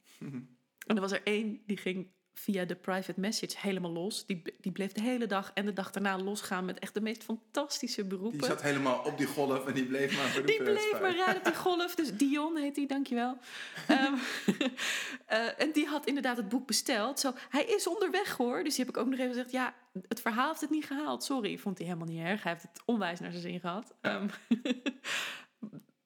En 0.87 0.95
er 0.97 1.01
was 1.01 1.13
er 1.13 1.23
één 1.25 1.61
die 1.67 1.77
ging 1.77 2.11
via 2.35 2.65
de 2.65 2.77
private 2.77 3.21
message 3.21 3.57
helemaal 3.59 3.91
los. 3.91 4.27
Die, 4.27 4.43
die 4.61 4.73
bleef 4.73 4.93
de 4.93 5.01
hele 5.01 5.27
dag 5.27 5.51
en 5.55 5.67
de 5.67 5.73
dag 5.73 5.91
daarna 5.91 6.19
losgaan 6.19 6.65
met 6.65 6.79
echt 6.79 6.95
de 6.95 7.01
meest 7.01 7.25
fantastische 7.25 8.05
beroepen. 8.05 8.39
Die 8.39 8.49
zat 8.49 8.63
helemaal 8.63 8.99
op 8.99 9.19
die 9.19 9.27
golf 9.27 9.67
en 9.67 9.75
die 9.75 9.87
bleef 9.87 10.17
maar 10.17 10.29
voor 10.29 10.41
de 10.41 10.47
Die 10.47 10.63
bleef 10.63 11.01
maar 11.01 11.15
rijden 11.15 11.37
op 11.37 11.45
die 11.45 11.55
golf. 11.55 11.95
Dus 11.95 12.17
Dion 12.17 12.57
heet 12.57 12.77
hij, 12.77 12.87
dankjewel. 12.87 13.39
Ehm 13.87 14.15
eh, 15.27 15.61
en 15.61 15.73
die 15.73 15.87
had 15.87 16.07
inderdaad 16.07 16.37
het 16.37 16.49
boek 16.49 16.67
besteld. 16.67 17.21
Zo, 17.21 17.33
hij 17.49 17.65
is 17.65 17.87
onderweg 17.87 18.37
hoor. 18.37 18.65
Dus 18.65 18.75
die 18.75 18.85
heb 18.85 18.95
ik 18.95 19.01
ook 19.01 19.09
nog 19.09 19.19
even 19.19 19.33
gezegd... 19.33 19.51
ja, 19.51 19.75
het 20.09 20.21
verhaal 20.21 20.49
heeft 20.49 20.61
het 20.61 20.71
niet 20.71 20.87
gehaald. 20.87 21.25
Sorry, 21.25 21.59
vond 21.59 21.79
hij 21.79 21.87
helemaal 21.87 22.09
niet 22.09 22.25
erg. 22.25 22.43
Hij 22.43 22.53
heeft 22.53 22.65
het 22.65 22.83
onwijs 22.85 23.21
naar 23.21 23.31
zijn 23.31 23.43
zin 23.43 23.61
gehad. 23.61 23.95
Ehm, 24.01 24.29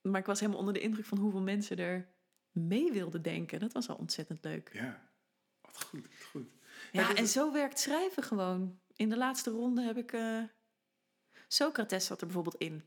maar 0.04 0.20
ik 0.20 0.26
was 0.26 0.40
helemaal 0.40 0.60
onder 0.60 0.74
de 0.74 0.80
indruk 0.80 1.04
van 1.04 1.18
hoeveel 1.18 1.42
mensen 1.42 1.76
er 1.76 2.08
mee 2.50 2.92
wilden 2.92 3.22
denken. 3.22 3.60
Dat 3.60 3.72
was 3.72 3.88
al 3.88 3.96
ontzettend 3.96 4.44
leuk. 4.44 4.70
Ja, 4.72 5.08
wat 5.60 5.84
goed, 5.84 6.00
wat 6.02 6.28
goed. 6.30 6.46
Ja, 6.92 7.14
en 7.14 7.26
zo 7.26 7.52
werkt 7.52 7.78
schrijven 7.78 8.22
gewoon. 8.22 8.78
In 8.96 9.08
de 9.08 9.16
laatste 9.16 9.50
ronde 9.50 9.82
heb 9.82 9.96
ik... 9.96 10.12
eh, 10.12 10.42
Socrates 11.48 12.06
zat 12.06 12.20
er 12.20 12.26
bijvoorbeeld 12.26 12.56
in. 12.56 12.84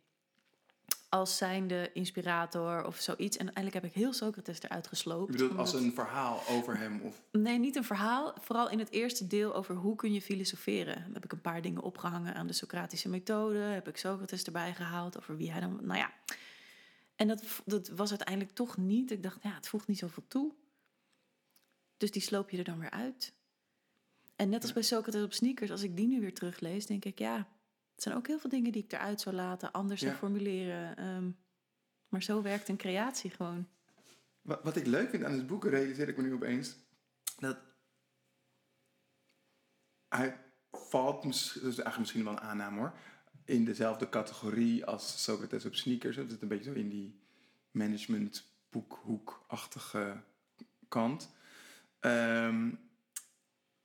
Als 1.09 1.38
zijnde 1.38 1.91
inspirator 1.93 2.86
of 2.86 2.97
zoiets. 2.97 3.38
En 3.38 3.45
uiteindelijk 3.45 3.84
heb 3.84 3.93
ik 3.93 4.01
heel 4.01 4.13
Socrates 4.13 4.61
eruit 4.61 4.88
gesloopt. 4.88 5.34
Je 5.34 5.38
bedoelt 5.38 5.59
als 5.59 5.74
een 5.74 5.93
verhaal 5.93 6.41
over 6.49 6.78
hem 6.78 7.01
of... 7.01 7.22
Nee, 7.32 7.59
niet 7.59 7.76
een 7.76 7.84
verhaal. 7.84 8.34
Vooral 8.41 8.70
in 8.70 8.80
het 8.80 8.91
eerste 8.91 9.28
deel 9.28 9.55
over 9.55 9.76
hoe 9.76 9.95
kun 9.95 10.13
je 10.13 10.22
filosoferen. 10.22 11.03
Dan 11.03 11.13
heb 11.13 11.24
ik 11.24 11.32
een 11.32 11.41
paar 11.41 11.61
dingen 11.61 11.82
opgehangen 11.82 12.36
aan 12.36 12.47
de 12.47 12.53
Socratische 12.53 13.09
methode. 13.09 13.57
Heb 13.57 13.88
ik 13.88 13.97
Socrates 13.97 14.43
erbij 14.43 14.74
gehaald 14.74 15.18
over 15.18 15.38
wie 15.38 15.51
hij 15.51 15.59
dan... 15.59 15.80
Nou 15.82 15.99
ja. 15.99 16.11
En 17.18 17.28
dat, 17.28 17.61
dat 17.65 17.88
was 17.88 18.09
uiteindelijk 18.09 18.51
toch 18.55 18.78
niet. 18.78 19.11
Ik 19.11 19.24
dacht, 19.24 19.43
ja, 19.43 19.53
het 19.53 19.68
voegt 19.68 19.88
niet 19.88 19.97
zoveel 19.97 20.28
toe. 20.28 20.53
Dus 21.97 22.11
die 22.11 22.22
sloop 22.22 22.49
je 22.49 22.57
er 22.57 22.63
dan 22.63 22.80
weer 22.80 22.89
uit. 22.89 23.34
En 24.36 24.49
net 24.49 24.61
als 24.61 24.74
bij 24.74 24.82
Socrates 24.84 25.24
op 25.24 25.34
sneakers, 25.34 25.72
als 25.72 25.82
ik 25.84 25.95
die 25.95 26.07
nu 26.07 26.20
weer 26.20 26.34
teruglees, 26.34 26.86
denk 26.86 27.05
ik, 27.05 27.20
ja, 27.20 27.38
het 27.93 28.03
zijn 28.03 28.15
ook 28.15 28.28
heel 28.28 28.39
veel 28.39 28.49
dingen 28.49 28.72
die 28.72 28.84
ik 28.84 28.91
eruit 28.93 29.22
zou 29.22 29.36
laten, 29.36 29.72
anders 29.72 29.99
zou 30.01 30.11
Ja. 30.11 30.18
formuleren. 30.18 30.97
Ehm, 30.97 31.32
maar 32.07 32.24
zo 32.24 32.41
werkt 32.41 32.68
een 32.68 32.78
creatie 32.78 33.30
gewoon. 33.30 33.68
Wat, 34.41 34.63
wat 34.63 34.76
ik 34.76 34.86
leuk 34.86 35.09
vind 35.09 35.24
aan 35.24 35.32
het 35.34 35.47
boek, 35.47 35.65
realiseer 35.65 36.07
ik 36.07 36.18
me 36.18 36.24
nu 36.24 36.34
opeens, 36.34 36.76
dat 37.38 37.57
hij 40.07 40.43
valt, 40.72 41.24
dat 41.24 41.34
is 41.34 41.61
eigenlijk 41.61 41.97
misschien 41.97 42.24
wel 42.24 42.34
een 42.34 42.39
aanname 42.39 42.80
hoor, 42.80 42.97
in 43.47 43.65
dezelfde 43.65 44.09
categorie 44.09 44.85
als 44.85 45.23
Socrates 45.23 45.65
op 45.65 45.75
sneakers. 45.75 46.15
Dat 46.15 46.29
zit 46.29 46.41
een 46.41 46.47
beetje 46.47 46.71
zo 46.71 46.77
in 46.77 46.89
die 46.89 47.19
managementboekhoekachtige 47.71 50.21
kant. 50.87 51.35
Ehm, 51.99 52.69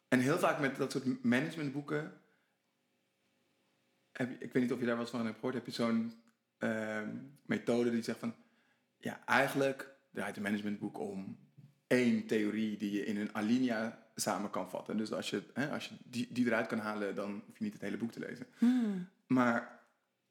en 0.09 0.21
heel 0.21 0.39
vaak 0.39 0.61
met 0.61 0.77
dat 0.77 0.93
soort 0.93 1.25
managementboeken, 1.25 2.21
heb 4.13 4.43
ik 4.43 4.53
weet 4.53 4.63
niet 4.63 4.73
of 4.73 4.81
je 4.81 4.87
daar 4.87 4.99
eens 4.99 5.11
van 5.11 5.25
hebt 5.25 5.35
gehoord, 5.35 5.55
heb 5.55 5.67
je 5.67 5.73
zo'n 5.73 6.13
ehm, 6.59 7.17
methode 7.47 7.91
die 7.91 8.03
zegt 8.03 8.19
van, 8.19 8.35
ja, 8.99 9.27
eigenlijk 9.27 9.95
draait 10.11 10.37
een 10.37 10.43
managementboek 10.43 10.99
om 10.99 11.39
één 11.87 12.27
theorie 12.27 12.77
die 12.77 12.91
je 12.91 13.05
in 13.05 13.17
een 13.17 13.35
alinea 13.35 14.03
samen 14.15 14.51
kan 14.51 14.71
vatten. 14.71 14.97
Dus 14.97 15.13
als 15.13 15.31
je, 15.31 15.43
hè, 15.55 15.71
als 15.71 15.89
je 15.89 15.95
die, 16.05 16.33
die 16.33 16.47
eruit 16.47 16.67
kan 16.67 16.79
halen, 16.79 17.15
dan 17.15 17.43
hoef 17.47 17.59
je 17.59 17.65
niet 17.65 17.73
het 17.73 17.83
hele 17.83 17.97
boek 17.97 18.13
te 18.13 18.21
lezen. 18.21 18.47
Hmm. 18.59 19.09
Maar 19.27 19.81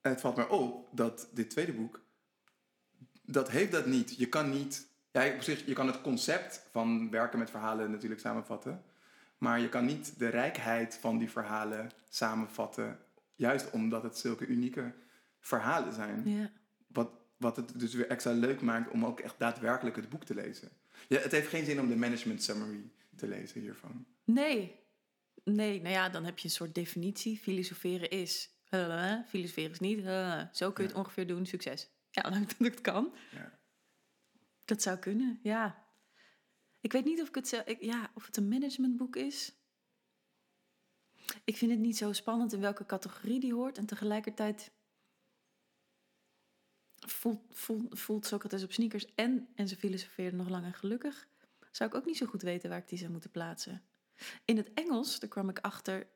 het 0.02 0.22
valt 0.22 0.36
me 0.36 0.50
op 0.50 0.90
dat 0.92 1.30
dit 1.34 1.50
tweede 1.50 1.74
boek, 1.74 2.02
dat 3.26 3.50
heeft 3.50 3.72
dat 3.72 3.86
niet. 3.86 4.18
Je 4.18 4.28
kan 4.30 4.50
niet, 4.50 4.88
ja, 5.12 5.34
op 5.34 5.42
zich, 5.42 5.66
je 5.66 5.74
kan 5.74 5.88
het 5.88 6.02
concept 6.02 6.68
van 6.72 7.10
werken 7.10 7.40
met 7.40 7.50
verhalen 7.50 7.92
natuurlijk 7.92 8.22
samenvatten. 8.22 8.84
Maar 9.38 9.60
je 9.60 9.70
kan 9.70 9.86
niet 9.86 10.20
de 10.20 10.28
rijkheid 10.28 10.98
van 11.02 11.18
die 11.18 11.30
verhalen 11.30 11.92
samenvatten. 12.10 13.00
Juist 13.36 13.72
omdat 13.72 14.04
het 14.04 14.18
zulke 14.18 14.46
unieke 14.46 14.94
verhalen 15.40 15.94
zijn. 15.94 16.50
Wat, 16.88 17.12
wat 17.38 17.56
het 17.56 17.80
dus 17.80 17.94
weer 17.94 18.08
extra 18.08 18.32
leuk 18.32 18.62
maakt 18.62 18.92
om 18.92 19.06
ook 19.06 19.20
echt 19.20 19.40
daadwerkelijk 19.40 19.96
het 19.96 20.10
boek 20.10 20.24
te 20.24 20.36
lezen. 20.36 20.70
Ja, 21.08 21.20
het 21.20 21.32
heeft 21.32 21.48
geen 21.48 21.66
zin 21.66 21.80
om 21.80 21.88
de 21.88 21.96
management 21.96 22.44
summary 22.44 22.92
te 23.16 23.28
lezen 23.28 23.62
hiervan. 23.62 24.06
Nee. 24.24 24.80
Nee, 25.44 25.82
nou 25.82 25.94
ja, 25.94 26.10
dan 26.10 26.26
heb 26.26 26.38
je 26.38 26.48
een 26.48 26.54
soort 26.54 26.76
definitie. 26.76 27.38
Filosoferen 27.38 28.10
is. 28.10 28.51
Filosoferen 29.28 29.72
is 29.72 29.80
niet. 29.80 30.04
zo 30.56 30.72
kun 30.72 30.84
je 30.84 30.90
het 30.90 31.00
ongeveer 31.00 31.28
doen. 31.28 31.46
Succes. 31.46 31.90
Ja, 32.10 32.22
dan 32.22 32.46
dat 32.48 32.58
het 32.58 32.82
kan. 32.82 33.14
Ja. 33.32 33.60
Dat 34.66 34.82
zou 34.82 34.98
kunnen, 34.98 35.40
ja. 35.44 35.90
Ik 36.80 36.92
weet 36.92 37.06
niet 37.06 37.22
of, 37.22 37.28
ik 37.28 37.36
het, 37.36 37.62
ik, 37.66 37.82
ja, 37.82 38.12
of 38.14 38.26
het 38.26 38.38
een 38.38 38.48
managementboek 38.48 39.16
is. 39.16 39.56
Ik 41.44 41.58
vind 41.58 41.72
het 41.72 41.80
niet 41.80 41.98
zo 41.98 42.14
spannend 42.14 42.54
in 42.54 42.60
welke 42.60 42.86
categorie 42.86 43.40
die 43.40 43.54
hoort. 43.54 43.78
En 43.78 43.86
tegelijkertijd 43.86 44.72
voelt, 47.08 47.42
voelt, 47.50 48.00
voelt 48.00 48.26
Socrates 48.26 48.64
op 48.64 48.72
sneakers 48.72 49.06
en, 49.16 49.48
en 49.56 49.68
ze 49.68 49.76
filosofeerde 49.76 50.38
nog 50.38 50.50
lang 50.50 50.66
en 50.66 50.74
gelukkig, 50.74 51.28
zou 51.72 51.90
ik 51.90 51.96
ook 51.96 52.06
niet 52.06 52.18
zo 52.18 52.26
goed 52.26 52.42
weten 52.42 52.70
waar 52.70 52.80
ik 52.80 52.88
die 52.88 52.98
zou 52.98 53.12
moeten 53.12 53.32
plaatsen. 53.32 53.84
In 54.46 54.58
het 54.58 54.74
Engels, 54.74 55.20
daar 55.20 55.30
kwam 55.30 55.50
ik 55.50 55.60
achter 55.60 56.08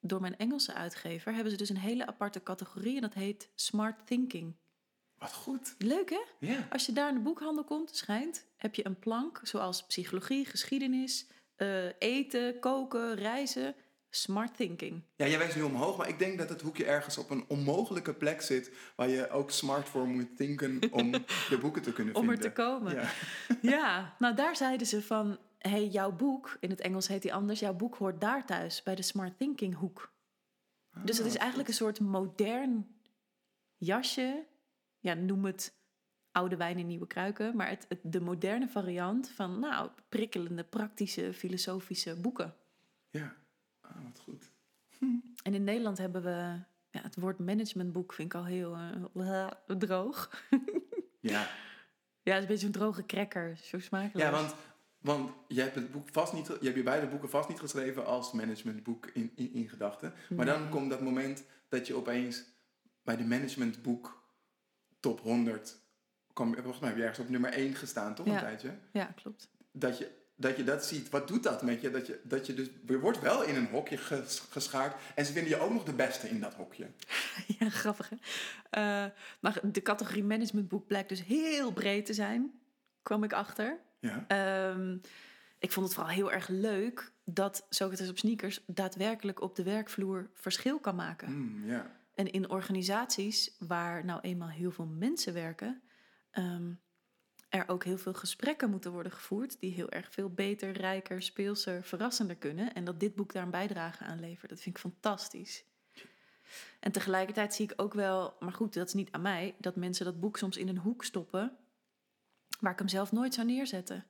door 0.00 0.20
mijn 0.20 0.36
Engelse 0.36 0.74
uitgever, 0.74 1.32
hebben 1.34 1.50
ze 1.52 1.58
dus 1.58 1.68
een 1.68 1.76
hele 1.76 2.06
aparte 2.06 2.42
categorie 2.42 2.94
en 2.94 3.00
dat 3.02 3.14
heet 3.14 3.50
Smart 3.54 4.06
Thinking. 4.06 4.56
Wat 5.18 5.32
goed. 5.32 5.74
Leuk 5.78 6.10
hè? 6.10 6.20
Ja. 6.46 6.66
Als 6.70 6.86
je 6.86 6.92
daar 6.92 7.08
in 7.08 7.14
de 7.14 7.20
boekhandel 7.20 7.64
komt, 7.64 7.96
schijnt, 7.96 8.46
heb 8.56 8.74
je 8.74 8.86
een 8.86 8.98
plank 8.98 9.40
zoals 9.42 9.86
psychologie, 9.86 10.44
geschiedenis, 10.46 11.26
eh, 11.56 11.84
eten, 11.98 12.58
koken, 12.58 13.14
reizen. 13.14 13.74
Smart 14.12 14.56
thinking. 14.56 15.02
Ja, 15.16 15.26
jij 15.26 15.38
wijst 15.38 15.56
nu 15.56 15.62
omhoog, 15.62 15.96
maar 15.96 16.08
ik 16.08 16.18
denk 16.18 16.38
dat 16.38 16.48
het 16.48 16.60
hoekje 16.60 16.84
ergens 16.84 17.18
op 17.18 17.30
een 17.30 17.44
onmogelijke 17.48 18.14
plek 18.14 18.40
zit 18.42 18.72
waar 18.96 19.08
je 19.08 19.30
ook 19.30 19.50
smart 19.50 19.88
voor 19.88 20.06
moet 20.06 20.36
denken 20.36 20.78
om 20.90 21.10
de 21.50 21.58
boeken 21.60 21.82
te 21.82 21.92
kunnen 21.92 22.14
Om 22.14 22.20
vinden. 22.26 22.44
er 22.44 22.52
te 22.52 22.62
komen. 22.62 22.94
Ja. 22.94 23.10
Ja, 23.62 24.14
nou 24.18 24.34
daar 24.34 24.56
zeiden 24.56 24.86
ze 24.86 25.02
van, 25.02 25.38
hey, 25.68 25.86
jouw 25.88 26.12
boek, 26.12 26.56
in 26.60 26.70
het 26.70 26.80
Engels 26.80 27.08
heet 27.08 27.22
die 27.22 27.34
anders, 27.34 27.60
jouw 27.60 27.74
boek 27.74 27.96
hoort 27.96 28.20
daar 28.20 28.46
thuis, 28.46 28.82
bij 28.82 28.94
de 28.94 29.02
smart 29.02 29.38
thinking 29.38 29.74
hoek. 29.74 30.12
Dus 31.04 31.16
het 31.18 31.26
is 31.26 31.34
Ah, 31.34 31.40
eigenlijk 31.40 31.68
een 31.68 31.74
soort 31.74 32.00
modern 32.00 32.94
jasje. 33.76 34.46
Ja, 34.98 35.14
noem 35.14 35.44
het 35.44 35.74
oude 36.32 36.56
wijn 36.56 36.78
in 36.78 36.86
nieuwe 36.86 37.06
kruiken. 37.06 37.56
Maar 37.56 37.68
het, 37.68 37.86
het- 37.88 38.00
de 38.02 38.20
moderne 38.20 38.68
variant 38.68 39.28
van, 39.28 39.58
nou, 39.58 39.90
prikkelende, 40.08 40.64
praktische, 40.64 41.32
filosofische 41.34 42.16
boeken. 42.20 42.54
Ja, 43.10 43.34
ah, 43.80 44.04
wat 44.04 44.20
goed. 44.20 44.50
En 45.42 45.54
in 45.54 45.64
Nederland 45.64 45.98
hebben 45.98 46.22
we, 46.22 46.58
ja, 46.90 47.02
het 47.02 47.16
woord 47.16 47.38
managementboek 47.38 48.12
vind 48.12 48.32
ik 48.34 48.38
al 48.40 48.44
heel 48.44 48.76
eh, 49.14 49.46
droog. 49.78 50.44
Ja, 51.20 51.48
Ja, 52.22 52.34
het 52.34 52.36
is 52.36 52.40
een 52.42 52.46
beetje 52.46 52.66
een 52.66 52.72
droge 52.72 53.06
cracker, 53.06 53.56
zo 53.56 53.78
smakelijk. 53.78 54.16
ja 54.18 54.30
want, 54.30 54.54
want 55.00 55.30
je 55.48 55.60
hebt 55.60 55.74
het 55.74 55.90
boek 55.90 56.08
vast 56.12 56.32
niet, 56.32 56.46
je 56.46 56.58
hebt 56.60 56.76
je 56.76 56.82
beide 56.82 57.06
boeken 57.06 57.30
vast 57.30 57.48
niet 57.48 57.60
geschreven 57.60 58.06
als 58.06 58.32
managementboek 58.32 59.06
in, 59.06 59.32
in, 59.34 59.52
in 59.52 59.68
gedachten. 59.68 60.14
Maar 60.28 60.46
dan 60.46 60.60
Nee. 60.60 60.68
komt 60.70 60.90
dat 60.90 61.00
moment 61.00 61.44
dat 61.68 61.86
je 61.86 61.94
opeens 61.94 62.44
bij 63.02 63.16
de 63.16 63.24
managementboek 63.24 64.22
top 65.00 65.20
100, 65.20 65.78
kwam, 66.32 66.54
volgens 66.54 66.78
mij 66.78 66.88
heb 66.88 66.98
je 66.98 67.04
ergens 67.04 67.20
op 67.26 67.28
nummer 67.28 67.52
1 67.52 67.74
gestaan, 67.74 68.14
toch? 68.14 68.26
Een 68.26 68.32
Ja. 68.32 68.38
tijdje. 68.40 68.74
Ja, 68.92 69.04
klopt. 69.04 69.48
dat 69.72 69.98
je, 69.98 70.10
dat 70.36 70.56
je 70.56 70.64
dat 70.64 70.84
ziet. 70.86 71.08
Wat 71.10 71.28
doet 71.28 71.42
dat 71.42 71.62
met 71.62 71.80
je? 71.80 71.90
Dat 71.90 72.06
je, 72.06 72.20
dat 72.24 72.46
je 72.46 72.54
dus, 72.54 72.70
je 72.86 72.98
wordt 73.00 73.20
wel 73.20 73.42
in 73.42 73.56
een 73.56 73.66
hokje 73.68 73.96
ges- 73.96 74.38
geschaard. 74.50 75.00
En 75.14 75.24
ze 75.26 75.32
vinden 75.32 75.50
je 75.50 75.60
ook 75.60 75.72
nog 75.72 75.84
de 75.84 75.92
beste 75.92 76.28
in 76.28 76.40
dat 76.40 76.54
hokje. 76.54 76.86
Ja, 77.58 77.68
grappig 77.68 78.08
hè. 78.10 78.16
Eh, 78.70 79.10
maar 79.40 79.60
de 79.62 79.82
categorie 79.82 80.24
managementboek 80.24 80.86
blijkt 80.86 81.08
dus 81.08 81.24
heel 81.24 81.72
breed 81.72 82.06
te 82.06 82.14
zijn, 82.14 82.60
kwam 83.02 83.24
ik 83.24 83.32
achter. 83.32 83.78
Ja. 84.00 84.24
Ehm, 84.28 84.96
ik 85.58 85.72
vond 85.72 85.86
het 85.86 85.94
vooral 85.94 86.12
heel 86.14 86.32
erg 86.32 86.48
leuk 86.48 87.12
dat 87.24 87.66
Socrates 87.68 88.08
op 88.08 88.18
sneakers 88.18 88.60
daadwerkelijk 88.66 89.40
op 89.40 89.56
de 89.56 89.62
werkvloer 89.62 90.30
verschil 90.34 90.78
kan 90.78 90.94
maken. 90.94 91.32
Mm. 91.32 91.82
En 92.14 92.32
in 92.32 92.50
organisaties 92.50 93.56
waar 93.58 94.04
nou 94.04 94.20
eenmaal 94.20 94.48
heel 94.48 94.70
veel 94.70 94.86
mensen 94.86 95.32
werken, 95.32 95.82
ehm, 96.30 96.72
er 97.48 97.68
ook 97.68 97.84
heel 97.84 97.98
veel 97.98 98.14
gesprekken 98.14 98.70
moeten 98.70 98.92
worden 98.92 99.12
gevoerd 99.12 99.60
die 99.60 99.72
heel 99.72 99.90
erg 99.90 100.12
veel 100.12 100.30
beter, 100.30 100.70
rijker, 100.70 101.22
speelser, 101.22 101.84
verrassender 101.84 102.36
kunnen. 102.36 102.74
En 102.74 102.84
dat 102.84 103.00
dit 103.00 103.14
boek 103.14 103.32
daar 103.32 103.42
een 103.42 103.50
bijdrage 103.50 104.04
aan 104.04 104.20
levert. 104.20 104.50
Dat 104.50 104.60
vind 104.60 104.74
ik 104.76 104.80
fantastisch. 104.80 105.64
En 106.80 106.92
tegelijkertijd 106.92 107.54
zie 107.54 107.64
ik 107.64 107.72
ook 107.76 107.94
wel, 107.94 108.36
maar 108.40 108.52
goed, 108.52 108.74
dat 108.74 108.86
is 108.86 108.94
niet 108.94 109.12
aan 109.12 109.22
mij, 109.22 109.54
dat 109.58 109.76
mensen 109.76 110.04
dat 110.04 110.20
boek 110.20 110.36
soms 110.36 110.56
in 110.56 110.68
een 110.68 110.78
hoek 110.78 111.04
stoppen 111.04 111.56
waar 112.60 112.72
ik 112.72 112.78
hem 112.78 112.88
zelf 112.88 113.12
nooit 113.12 113.34
zou 113.34 113.46
neerzetten. 113.46 114.06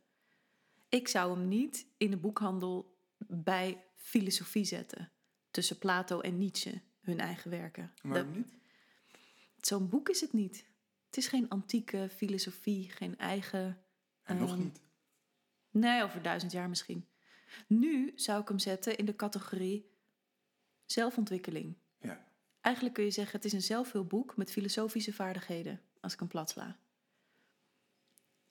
Ik 0.89 1.09
zou 1.09 1.39
hem 1.39 1.49
niet 1.49 1.87
in 1.97 2.11
de 2.11 2.17
boekhandel 2.17 2.99
bij 3.27 3.85
filosofie 3.97 4.65
zetten. 4.65 5.13
Tussen 5.51 5.79
Plato 5.79 6.21
en 6.21 6.39
Nietzsche, 6.39 6.81
hun 7.01 7.21
eigen 7.21 7.51
werken. 7.51 7.93
Waarom 8.03 8.33
niet? 8.33 8.59
Zo'n 9.61 9.89
boek 9.89 10.09
is 10.09 10.21
het 10.21 10.33
niet. 10.33 10.69
Het 11.07 11.17
is 11.17 11.29
geen 11.29 11.49
antieke 11.49 12.09
filosofie, 12.17 12.91
geen 12.91 13.19
eigen. 13.19 13.83
En 14.23 14.37
nog 14.37 14.51
ehm, 14.51 14.59
niet. 14.59 14.81
Nee, 15.71 16.03
over 16.03 16.23
duizend 16.23 16.53
jaar 16.53 16.69
misschien. 16.69 17.09
Nu 17.67 18.13
zou 18.17 18.41
ik 18.41 18.49
hem 18.49 18.59
zetten 18.59 18.97
in 18.97 19.05
de 19.05 19.17
categorie 19.17 19.91
zelfontwikkeling. 20.85 21.77
Ja. 21.99 22.25
Eigenlijk 22.61 22.95
kun 22.95 23.05
je 23.05 23.11
zeggen, 23.11 23.37
het 23.37 23.45
is 23.45 23.53
een 23.53 23.63
zelfhulpboek 23.63 24.37
met 24.37 24.51
filosofische 24.51 25.13
vaardigheden, 25.13 25.81
als 26.01 26.13
ik 26.13 26.19
hem 26.19 26.29
plat 26.29 26.51
sla. 26.51 26.79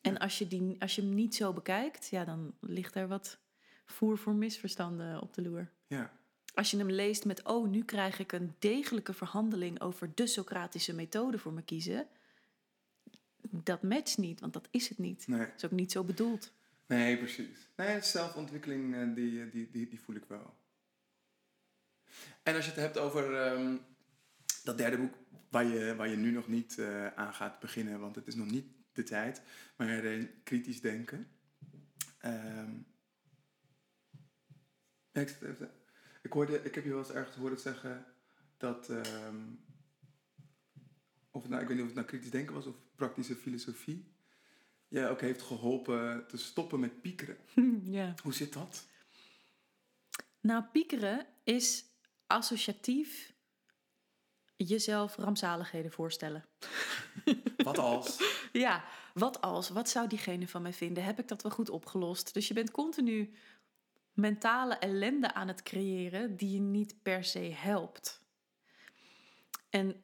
En 0.02 0.18
als 0.18 0.38
je, 0.38 0.48
die, 0.48 0.76
als 0.82 0.96
je 0.96 1.02
hem 1.02 1.14
niet 1.14 1.36
zo 1.36 1.54
bekijkt, 1.54 2.08
ja, 2.10 2.26
dan 2.26 2.54
ligt 2.60 2.96
er 2.96 3.08
wat 3.08 3.40
voer 3.86 4.18
voor 4.18 4.34
misverstanden 4.34 5.22
op 5.22 5.34
de 5.34 5.42
loer. 5.42 5.70
Ja. 5.88 6.12
Als 6.54 6.72
je 6.72 6.78
hem 6.78 6.92
leest 6.92 7.26
met, 7.26 7.44
oh, 7.44 7.70
nu 7.70 7.84
krijg 7.84 8.20
ik 8.20 8.32
een 8.32 8.56
degelijke 8.60 9.14
verhandeling 9.14 9.82
over 9.82 10.12
de 10.16 10.28
Socratische 10.28 10.94
methode 10.94 11.40
voor 11.40 11.54
me 11.54 11.62
kiezen. 11.62 12.08
Dat 13.42 13.84
matcht 13.84 14.18
niet, 14.18 14.40
want 14.40 14.54
dat 14.54 14.68
is 14.72 14.90
het 14.90 14.98
niet. 14.98 15.28
Nee. 15.28 15.40
Dat 15.40 15.54
is 15.58 15.66
ook 15.66 15.72
niet 15.72 15.92
zo 15.92 16.04
bedoeld. 16.04 16.52
nee, 16.86 17.18
precies. 17.18 17.70
Nee, 17.76 18.02
zelfontwikkeling, 18.02 18.96
eh, 18.96 19.16
die, 19.16 19.42
eh, 19.42 19.52
die, 19.52 19.70
die, 19.72 19.88
die 19.88 20.02
voel 20.02 20.16
ik 20.16 20.26
wel. 20.28 20.58
En 22.44 22.56
als 22.56 22.66
je 22.66 22.72
het 22.72 22.80
hebt 22.80 22.98
over 22.98 23.36
ehm, 23.36 23.78
dat 24.64 24.78
derde 24.78 24.98
boek, 24.98 25.14
waar 25.50 25.66
je, 25.66 25.96
waar 25.96 26.08
je 26.08 26.16
nu 26.16 26.32
nog 26.32 26.48
niet 26.48 26.78
eh, 26.78 27.08
aan 27.08 27.34
gaat 27.34 27.60
beginnen, 27.60 28.00
want 28.00 28.16
het 28.16 28.28
is 28.28 28.36
nog 28.36 28.52
niet 28.52 28.66
de 29.00 29.06
tijd, 29.06 29.42
maar 29.76 29.88
kritisch 30.44 30.82
denken. 30.82 31.28
Ehm, 32.18 32.72
ja, 35.12 35.22
ik, 36.22 36.32
hoorde, 36.34 36.64
ik 36.64 36.76
heb 36.76 36.84
je 36.84 36.90
wel 36.90 37.00
eens 37.00 37.12
ergens 37.12 37.36
horen 37.36 37.60
zeggen 37.60 38.06
dat, 38.58 38.90
ehm, 38.90 39.46
of 41.32 41.48
nou, 41.48 41.62
ik 41.62 41.68
weet 41.68 41.78
niet 41.78 41.86
of 41.86 41.94
het 41.94 41.96
nou 41.96 42.08
kritisch 42.08 42.32
denken 42.32 42.56
was 42.56 42.66
of 42.66 42.76
praktische 42.96 43.36
filosofie, 43.36 44.14
je 44.88 45.08
ook 45.08 45.22
heeft 45.22 45.42
geholpen 45.42 46.28
te 46.28 46.38
stoppen 46.38 46.80
met 46.80 47.02
piekeren. 47.02 47.38
ja. 47.98 48.16
Hoe 48.24 48.34
zit 48.34 48.54
dat? 48.54 48.88
Nou, 50.42 50.64
piekeren 50.64 51.28
is 51.44 51.86
associatief 52.28 53.34
jezelf 54.68 55.16
rampzaligheden 55.16 55.92
voorstellen. 55.92 56.46
Wat 57.58 57.78
als? 57.78 58.22
Ja, 58.52 58.84
wat 59.14 59.42
als? 59.42 59.70
Wat 59.70 59.90
zou 59.90 60.08
diegene 60.08 60.48
van 60.48 60.62
mij 60.62 60.74
vinden? 60.74 61.04
Heb 61.04 61.20
ik 61.20 61.28
dat 61.28 61.42
wel 61.42 61.52
goed 61.52 61.70
opgelost? 61.70 62.34
Dus 62.34 62.48
je 62.48 62.54
bent 62.54 62.72
continu 62.72 63.34
mentale 64.14 64.76
ellende 64.76 65.34
aan 65.34 65.48
het 65.48 65.64
creëren 65.64 66.38
die 66.38 66.52
je 66.52 66.60
niet 66.60 66.96
per 67.02 67.24
se 67.24 67.40
helpt. 67.40 68.22
En 69.70 70.04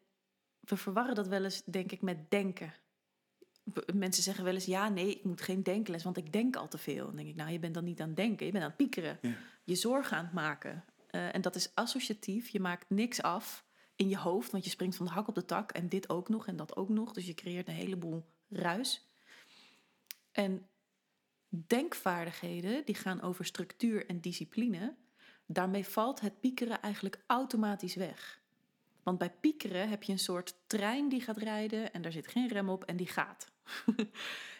we 0.59 0.77
verwarren 0.77 1.15
dat 1.15 1.27
wel 1.27 1.43
eens, 1.43 1.63
denk 1.63 1.91
ik, 1.91 2.01
met 2.01 2.31
denken. 2.31 2.73
Mensen 3.93 4.23
zeggen 4.23 4.43
wel 4.43 4.53
eens, 4.53 4.65
ja, 4.65 4.89
nee, 4.89 5.09
ik 5.09 5.23
moet 5.23 5.41
geen 5.41 5.63
denkles, 5.63 6.03
want 6.03 6.17
ik 6.17 6.31
denk 6.31 6.55
al 6.55 6.67
te 6.67 6.77
veel. 6.77 7.05
Dan 7.05 7.15
denk 7.15 7.27
ik, 7.27 7.35
nou, 7.35 7.51
je 7.51 7.59
bent 7.59 7.73
dan 7.73 7.83
niet 7.83 8.01
aan 8.01 8.07
het 8.07 8.17
denken, 8.17 8.45
je 8.45 8.51
bent 8.51 8.63
aan 8.63 8.69
het 8.69 8.79
piekeren. 8.79 9.17
Ja. 9.21 9.35
Je 9.63 9.75
zorgen 9.75 10.17
aan 10.17 10.25
het 10.25 10.33
maken. 10.33 10.85
Eh, 11.09 11.35
en 11.35 11.41
dat 11.41 11.55
is 11.55 11.75
associatief, 11.75 12.47
je 12.47 12.59
maakt 12.59 12.89
niks 12.89 13.21
af 13.21 13.64
in 13.95 14.09
je 14.09 14.17
hoofd, 14.17 14.51
want 14.51 14.63
je 14.63 14.69
springt 14.69 14.95
van 14.95 15.05
de 15.05 15.11
hak 15.11 15.27
op 15.27 15.35
de 15.35 15.45
tak 15.45 15.71
en 15.71 15.89
dit 15.89 16.09
ook 16.09 16.29
nog 16.29 16.47
en 16.47 16.55
dat 16.55 16.75
ook 16.75 16.89
nog. 16.89 17.13
Dus 17.13 17.25
je 17.25 17.33
creëert 17.33 17.67
een 17.67 17.73
heleboel 17.73 18.25
ruis. 18.49 19.07
En 20.31 20.67
denkvaardigheden, 21.49 22.85
die 22.85 22.95
gaan 22.95 23.21
over 23.21 23.45
structuur 23.45 24.05
en 24.05 24.21
discipline. 24.21 24.95
Daarmee 25.45 25.85
valt 25.85 26.19
het 26.19 26.39
piekeren 26.39 26.81
eigenlijk 26.81 27.23
automatisch 27.27 27.95
weg. 27.95 28.43
Want 29.03 29.17
bij 29.17 29.31
piekeren 29.31 29.89
heb 29.89 30.03
je 30.03 30.11
een 30.11 30.19
soort 30.19 30.55
trein 30.67 31.09
die 31.09 31.21
gaat 31.21 31.37
rijden 31.37 31.93
en 31.93 32.01
daar 32.01 32.11
zit 32.11 32.27
geen 32.27 32.47
rem 32.47 32.69
op 32.69 32.83
en 32.83 32.97
die 32.97 33.07
gaat. 33.07 33.51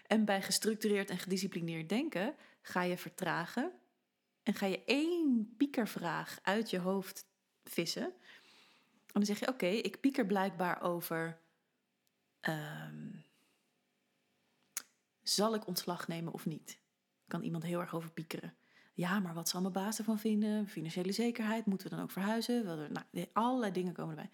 en 0.07 0.25
bij 0.25 0.41
gestructureerd 0.41 1.09
en 1.09 1.17
gedisciplineerd 1.17 1.89
denken 1.89 2.36
ga 2.61 2.81
je 2.81 2.97
vertragen 2.97 3.71
en 4.43 4.53
ga 4.53 4.65
je 4.65 4.83
één 4.86 5.53
piekervraag 5.57 6.39
uit 6.41 6.69
je 6.69 6.79
hoofd 6.79 7.25
vissen. 7.63 8.13
Dan 9.16 9.26
zeg 9.26 9.39
je: 9.39 9.47
Oké, 9.47 9.66
ik 9.66 9.99
pieker 9.99 10.26
blijkbaar 10.26 10.82
over. 10.82 11.38
ehm, 12.39 13.11
zal 15.22 15.55
ik 15.55 15.68
ontslag 15.68 16.07
nemen 16.07 16.34
of 16.34 16.45
niet? 16.45 16.80
Kan 17.28 17.43
iemand 17.43 17.63
heel 17.63 17.80
erg 17.80 17.95
over 17.95 18.11
piekeren. 18.11 18.55
Ja, 18.93 19.20
maar 19.20 19.34
wat 19.34 19.49
zal 19.49 19.61
mijn 19.61 19.74
baas 19.74 19.97
ervan 19.97 20.20
vinden? 20.20 20.68
Financiële 20.68 21.11
zekerheid, 21.11 21.66
moeten 21.66 21.89
we 21.89 21.95
dan 21.95 22.03
ook 22.03 22.11
verhuizen? 22.11 22.66
Wel, 22.66 22.76
Nou, 22.78 23.28
allerlei 23.34 23.72
dingen 23.72 23.93
komen 23.93 24.18
erbij. 24.18 24.32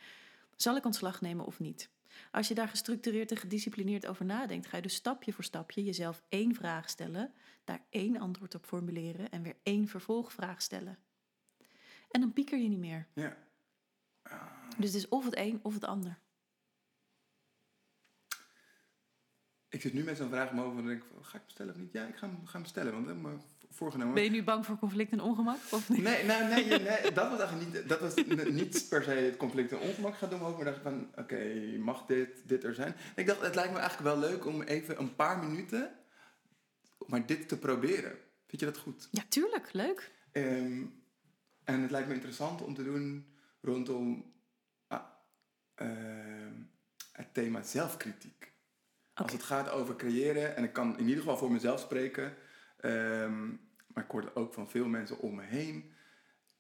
Zal 0.56 0.76
ik 0.76 0.86
ontslag 0.86 1.22
nemen 1.22 1.46
of 1.46 1.60
niet? 1.60 1.90
Als 2.32 2.48
je 2.48 2.54
daar 2.54 2.68
gestructureerd 2.68 3.32
en 3.32 3.38
gedisciplineerd 3.38 4.08
over 4.08 4.26
nadenkt, 4.26 4.68
ga 4.68 4.76
je 4.76 4.84
dus 4.84 4.96
stapje 4.96 5.34
voor 5.34 5.44
stapje 5.44 5.84
jezelf 5.84 6.24
één 6.30 6.56
vraag 6.56 6.90
stellen, 6.90 7.34
daar 7.64 7.86
één 7.90 8.18
antwoord 8.18 8.56
op 8.56 8.66
formuleren 8.66 9.32
en 9.32 9.42
weer 9.42 9.58
één 9.64 9.88
vervolgvraag 9.88 10.62
stellen. 10.62 10.98
En 12.12 12.22
dan 12.22 12.34
pieker 12.34 12.58
je 12.60 12.70
niet 12.70 12.80
meer. 12.80 13.08
Ja. 13.14 13.38
Dus 14.78 14.94
het 14.94 15.04
is 15.04 15.10
of 15.10 15.26
het 15.26 15.38
een 15.38 15.60
of 15.62 15.74
het 15.74 15.86
ander. 15.86 16.20
ik 19.72 19.82
zit 19.82 19.94
nu 19.94 20.04
met 20.04 20.18
zo'n 20.18 20.30
vraag 20.30 20.50
in 20.50 20.56
mijn 20.56 20.68
hoofd 20.68 20.80
en 20.80 20.86
denk 20.86 21.04
ik 21.04 21.08
van, 21.14 21.26
ga 21.26 21.38
ik 21.38 21.42
hem 21.42 21.50
stellen 21.50 21.74
of 21.74 21.80
niet? 21.80 21.94
Ja, 21.94 22.06
ik 22.06 22.16
ga 22.16 22.28
hem, 22.28 22.46
ga 22.46 22.58
hem 22.58 22.68
stellen, 22.68 22.92
want 22.92 23.08
ik 23.08 23.14
heb 23.14 23.22
me 23.22 23.38
voorgenomen. 23.70 24.14
Ben 24.14 24.24
je 24.24 24.30
nu 24.30 24.44
bang 24.44 24.66
voor 24.66 24.78
conflict 24.78 25.12
en 25.12 25.22
ongemak? 25.22 25.58
Of 25.72 25.90
niet? 25.90 26.02
Nee, 26.02 26.26
nou, 26.26 26.44
nee, 26.44 26.66
nee, 26.66 27.12
dat 27.20 27.30
was 27.30 27.40
eigenlijk 27.40 27.74
niet, 27.74 27.90
dat 27.90 28.00
was 28.00 28.16
niet 28.52 28.86
per 28.90 29.04
se 29.04 29.12
het 29.12 29.38
conflict 29.38 29.72
en 29.72 29.80
ongemak 29.80 30.16
gaat 30.16 30.30
doen, 30.30 30.40
maar 30.40 30.50
ook 30.50 30.56
maar 30.56 30.66
dacht 30.66 30.78
ik 30.78 30.84
van, 30.84 31.10
oké, 31.16 31.78
mag 31.80 32.06
dit, 32.06 32.30
dit 32.46 32.64
er 32.64 32.74
zijn? 32.74 32.96
Ik 33.16 33.28
dacht, 33.28 33.42
het 33.42 33.56
lijkt 33.56 33.74
me 33.74 33.80
eigenlijk 33.80 34.16
wel 34.16 34.30
leuk 34.30 34.46
om 34.46 34.62
even 34.62 35.00
een 35.00 35.16
paar 35.16 35.44
minuten, 35.44 35.92
maar 37.08 37.26
dit 37.26 37.48
te 37.48 37.58
proberen. 37.58 38.18
Vind 38.48 38.62
je 38.62 38.66
dat 38.66 38.78
goed? 38.78 39.08
Ja, 39.12 39.24
tuurlijk. 39.30 39.74
Leuk. 39.74 40.12
Ehm, 40.32 40.84
en 41.64 41.82
het 41.82 41.92
lijkt 41.92 42.08
me 42.08 42.14
interessant 42.14 42.62
om 42.62 42.74
te 42.74 42.84
doen 42.84 43.26
rondom 43.62 44.31
ehm, 45.82 46.54
het 47.12 47.34
thema 47.34 47.62
zelfkritiek. 47.62 48.54
Als 49.14 49.32
het 49.32 49.44
gaat 49.44 49.70
over 49.70 49.96
creëren, 49.96 50.56
en 50.56 50.64
ik 50.64 50.74
kan 50.74 50.98
in 50.98 51.04
ieder 51.08 51.24
geval 51.24 51.38
voor 51.38 51.52
mezelf 51.52 51.80
spreken, 51.80 52.36
ehm, 52.78 53.48
maar 53.88 54.04
ik 54.04 54.12
hoor 54.12 54.22
het 54.22 54.36
ook 54.36 54.54
van 54.54 54.70
veel 54.70 54.88
mensen 54.88 55.20
om 55.20 55.36
me 55.36 55.44
heen, 55.44 55.94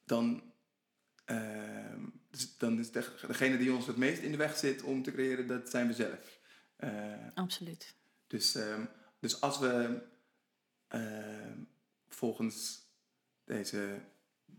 dan, 0.06 0.54
ehm, 1.26 2.06
dus 2.30 2.58
dan 2.58 2.80
is 2.80 2.92
de- 2.92 3.24
degene 3.28 3.58
die 3.58 3.74
ons 3.74 3.88
het 3.88 3.98
meest 3.98 4.22
in 4.22 4.32
de 4.32 4.38
weg 4.38 4.58
zit 4.58 4.82
om 4.82 5.04
te 5.04 5.12
creëren, 5.12 5.48
dat 5.48 5.70
zijn 5.70 5.88
we 5.88 5.94
zelf. 5.94 6.40
Absoluut. 7.34 7.96
dus, 8.28 8.58
dus 9.20 9.42
als 9.42 9.60
we 9.60 10.02
volgens 12.08 12.86
deze 13.44 14.00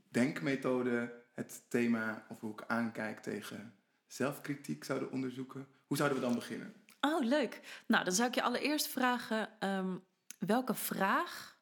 denkmethode 0.08 1.22
het 1.34 1.62
thema 1.68 2.26
of 2.28 2.40
hoe 2.40 2.52
ik 2.52 2.64
aankijk 2.66 3.20
tegen 3.22 3.74
zelfkritiek 4.12 4.84
zouden 4.84 5.10
onderzoeken, 5.10 5.68
hoe 5.86 5.96
zouden 5.96 6.18
we 6.18 6.24
dan 6.24 6.34
beginnen? 6.34 6.74
Oh, 7.00 7.24
leuk. 7.24 7.82
Nou, 7.86 8.04
dan 8.04 8.12
zou 8.12 8.28
ik 8.28 8.34
je 8.34 8.42
allereerst 8.42 8.86
vragen... 8.86 9.60
ehm, 9.60 9.98
welke 10.38 10.74
vraag 10.74 11.60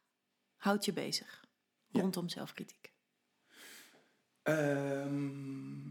houdt 0.57 0.85
je 0.85 0.93
bezig 0.93 1.45
Ja. 1.87 2.01
rondom 2.01 2.29
zelfkritiek? 2.29 2.93
Ehm, 4.43 5.87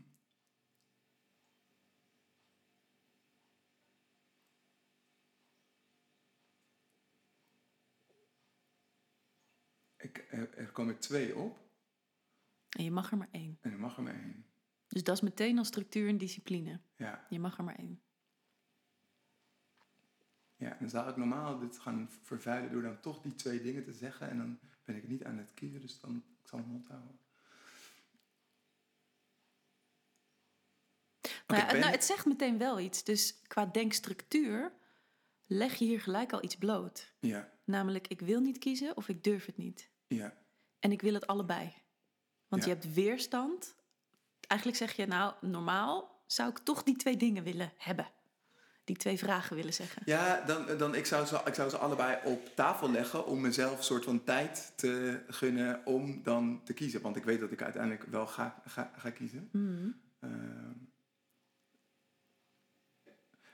ik, 9.97 10.27
er, 10.29 10.57
er 10.57 10.71
komen 10.71 10.99
twee 10.99 11.35
op 11.35 11.57
En 12.69 12.83
je 12.83 12.91
mag 12.91 13.11
er 13.11 13.17
maar 13.17 13.29
één. 13.31 13.57
en 13.61 13.71
er 13.71 13.79
mag 13.79 13.97
er 13.97 14.03
maar 14.03 14.13
één. 14.23 14.48
Dus 14.89 15.03
dat 15.03 15.15
is 15.15 15.21
meteen 15.21 15.57
al 15.57 15.63
structuur 15.65 16.07
en 16.09 16.17
discipline. 16.17 16.79
Ja. 16.95 17.25
Je 17.29 17.39
mag 17.39 17.57
er 17.57 17.63
maar 17.63 17.75
één. 17.75 18.01
Ja, 20.55 20.77
dan 20.79 20.89
zou 20.89 21.09
ik 21.09 21.15
normaal 21.17 21.59
dit 21.59 21.79
gaan 21.79 22.09
vervuilen 22.23 22.71
door 22.71 22.81
dan 22.81 22.99
toch 22.99 23.21
die 23.21 23.35
twee 23.35 23.61
dingen 23.61 23.83
te 23.83 23.93
zeggen. 23.93 24.29
En 24.29 24.37
dan 24.37 24.59
ben 24.83 24.95
ik 24.95 25.07
niet 25.07 25.23
aan 25.23 25.37
het 25.37 25.53
kiezen, 25.53 25.81
dus 25.81 25.99
dan 25.99 26.15
ik 26.41 26.47
zal 26.47 26.59
mijn 26.59 26.71
mond 26.71 26.87
houden. 26.87 27.19
Nou, 31.47 31.61
ja, 31.61 31.65
nou, 31.73 31.85
ik- 31.85 31.91
het 31.91 32.03
zegt 32.03 32.25
meteen 32.25 32.57
wel 32.57 32.79
iets. 32.79 33.03
Dus 33.03 33.41
qua 33.47 33.65
denkstructuur 33.65 34.71
leg 35.45 35.75
je 35.75 35.85
hier 35.85 36.01
gelijk 36.01 36.33
al 36.33 36.43
iets 36.43 36.55
bloot. 36.55 37.13
Ja, 37.19 37.57
Namelijk, 37.63 38.07
ik 38.07 38.19
wil 38.19 38.39
niet 38.39 38.57
kiezen 38.57 38.97
of 38.97 39.07
ik 39.09 39.23
durf 39.23 39.45
het 39.45 39.57
niet. 39.57 39.89
ja, 40.07 40.37
En 40.79 40.91
ik 40.91 41.01
wil 41.01 41.13
het 41.13 41.27
allebei. 41.27 41.73
Want 42.47 42.63
Ja. 42.65 42.69
je 42.69 42.75
hebt 42.75 42.93
weerstand. 42.93 43.75
Eigenlijk 44.49 44.79
zeg 44.79 44.95
je, 44.95 45.07
nou, 45.07 45.33
normaal 45.41 46.21
zou 46.25 46.49
ik 46.49 46.57
toch 46.57 46.83
die 46.83 46.95
twee 46.95 47.17
dingen 47.17 47.43
willen 47.43 47.71
hebben. 47.77 48.07
Die 48.83 48.97
twee 48.97 49.17
vragen 49.17 49.55
willen 49.55 49.73
zeggen. 49.73 50.01
ja 50.05 50.41
dan, 50.45 50.77
dan, 50.77 50.95
ik, 50.95 51.05
zou 51.05 51.25
ze, 51.25 51.41
ik 51.45 51.53
zou 51.53 51.69
ze 51.69 51.77
allebei 51.77 52.17
op 52.23 52.55
tafel 52.55 52.91
leggen 52.91 53.25
om 53.25 53.41
mezelf 53.41 53.77
een 53.77 53.83
soort 53.83 54.03
van 54.03 54.23
tijd 54.23 54.73
te 54.75 55.23
gunnen 55.27 55.85
om 55.85 56.23
dan 56.23 56.61
te 56.63 56.73
kiezen. 56.73 57.01
Want 57.01 57.15
ik 57.15 57.23
weet 57.23 57.39
dat 57.39 57.51
ik 57.51 57.61
uiteindelijk 57.61 58.03
wel 58.03 58.27
ga, 58.27 58.61
ga, 58.65 58.91
ga 58.97 59.09
kiezen. 59.09 59.49
Mhm. 59.51 59.89
Ehm, 60.19 60.73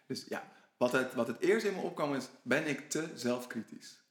dus 0.05 0.25
ja, 0.27 0.51
wat 0.77 0.91
het, 0.91 1.13
wat 1.13 1.27
het 1.27 1.39
eerst 1.39 1.65
in 1.65 1.73
me 1.73 1.81
opkwam 1.81 2.15
is, 2.15 2.27
ben 2.41 2.67
ik 2.67 2.89
te 2.89 3.11
zelfkritisch? 3.15 4.03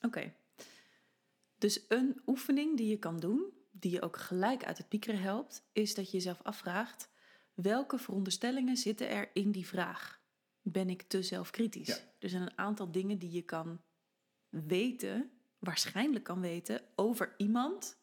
Oké. 0.00 0.32
Dus 1.60 1.84
een 1.88 2.20
oefening 2.26 2.76
die 2.76 2.88
je 2.88 2.98
kan 2.98 3.18
doen, 3.18 3.52
die 3.70 3.90
je 3.90 4.02
ook 4.02 4.16
gelijk 4.16 4.64
uit 4.64 4.78
het 4.78 4.88
piekeren 4.88 5.20
helpt, 5.20 5.68
is 5.72 5.94
dat 5.94 6.10
je 6.10 6.16
jezelf 6.16 6.42
afvraagt: 6.42 7.10
welke 7.54 7.98
veronderstellingen 7.98 8.76
zitten 8.76 9.08
er 9.08 9.30
in 9.32 9.50
die 9.50 9.66
vraag? 9.66 10.20
Ben 10.62 10.90
ik 10.90 11.02
te 11.02 11.22
zelfkritisch? 11.22 11.86
Ja. 11.86 11.98
Er 12.18 12.28
zijn 12.28 12.42
een 12.42 12.58
aantal 12.58 12.90
dingen 12.90 13.18
die 13.18 13.30
je 13.30 13.42
kan 13.42 13.80
weten, 14.48 15.30
waarschijnlijk 15.58 16.24
kan 16.24 16.40
weten, 16.40 16.82
over 16.94 17.34
iemand 17.36 17.98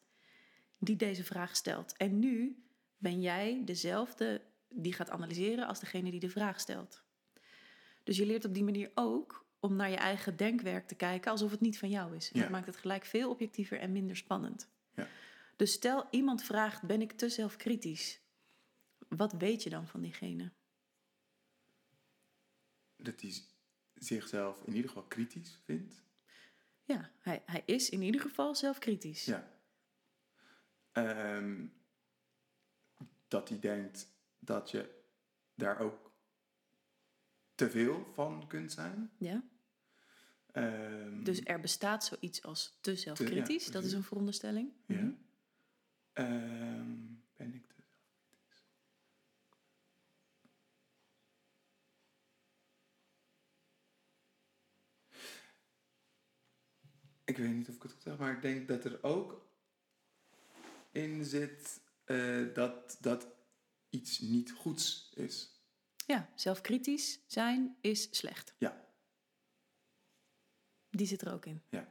die 0.78 0.96
deze 0.96 1.24
vraag 1.24 1.56
stelt. 1.56 1.96
En 1.96 2.18
nu 2.18 2.64
ben 2.96 3.20
jij 3.20 3.62
dezelfde 3.64 4.42
die 4.68 4.92
gaat 4.92 5.10
analyseren 5.10 5.66
als 5.66 5.80
degene 5.80 6.10
die 6.10 6.20
de 6.20 6.30
vraag 6.30 6.60
stelt. 6.60 7.02
Dus 8.04 8.16
je 8.16 8.26
leert 8.26 8.44
op 8.44 8.54
die 8.54 8.64
manier 8.64 8.90
ook 8.94 9.47
om 9.60 9.76
naar 9.76 9.90
je 9.90 9.96
eigen 9.96 10.36
denkwerk 10.36 10.86
te 10.86 10.94
kijken 10.94 11.30
alsof 11.30 11.50
het 11.50 11.60
niet 11.60 11.78
van 11.78 11.90
jou 11.90 12.16
is. 12.16 12.30
Ja. 12.32 12.40
Dat 12.40 12.50
maakt 12.50 12.66
het 12.66 12.76
gelijk 12.76 13.04
veel 13.04 13.30
objectiever 13.30 13.78
en 13.78 13.92
minder 13.92 14.16
spannend. 14.16 14.68
Ja. 14.94 15.08
Dus 15.56 15.72
stel 15.72 16.06
iemand 16.10 16.42
vraagt: 16.42 16.82
ben 16.82 17.00
ik 17.00 17.12
te 17.12 17.28
zelfkritisch? 17.28 18.20
Wat 19.08 19.32
weet 19.32 19.62
je 19.62 19.70
dan 19.70 19.86
van 19.86 20.00
diegene? 20.00 20.50
Dat 22.96 23.20
hij 23.20 23.32
zichzelf 23.94 24.62
in 24.64 24.74
ieder 24.74 24.90
geval 24.90 25.06
kritisch 25.06 25.58
vindt. 25.64 26.02
Ja, 26.84 27.10
hij, 27.18 27.42
hij 27.46 27.62
is 27.64 27.88
in 27.88 28.02
ieder 28.02 28.20
geval 28.20 28.54
zelfkritisch. 28.54 29.24
Ja. 29.24 29.52
Ehm, 30.92 31.66
dat 33.28 33.48
hij 33.48 33.58
denkt 33.58 34.08
dat 34.38 34.70
je 34.70 35.02
daar 35.54 35.78
ook 35.78 36.07
te 37.58 37.70
veel 37.70 38.06
van 38.12 38.46
kunt 38.48 38.72
zijn. 38.72 39.10
Ja? 39.16 39.42
Ehm, 40.52 41.22
Dus 41.22 41.40
er 41.44 41.60
bestaat 41.60 42.04
zoiets 42.04 42.42
als 42.42 42.78
te 42.80 42.96
zelfkritisch. 42.96 43.66
dat 43.66 43.84
is 43.84 43.92
een 43.92 44.02
veronderstelling. 44.02 44.72
ja. 44.86 44.94
Mhm. 44.96 45.12
Ehm, 46.12 46.96
ben 47.36 47.54
ik 47.54 47.66
te 47.66 47.74
zelfkritisch? 47.76 48.62
Ik 57.24 57.36
weet 57.36 57.54
niet 57.54 57.68
of 57.68 57.74
ik 57.74 57.82
het 57.82 57.92
goed 57.92 58.02
zeg, 58.02 58.18
maar 58.18 58.32
ik 58.32 58.42
denk 58.42 58.68
dat 58.68 58.84
er 58.84 59.02
ook 59.02 59.46
in 60.92 61.24
zit 61.24 61.80
eh, 62.04 62.54
dat 62.54 62.96
dat 63.00 63.26
iets 63.90 64.18
niet 64.18 64.52
goeds 64.52 65.12
is. 65.14 65.57
Ja, 66.08 66.28
zelfkritisch 66.34 67.20
zijn 67.26 67.76
is 67.80 68.16
slecht. 68.16 68.54
Ja, 68.58 68.86
Die 70.90 71.06
zit 71.06 71.20
er 71.20 71.32
ook 71.32 71.46
in. 71.46 71.62
ja. 71.68 71.88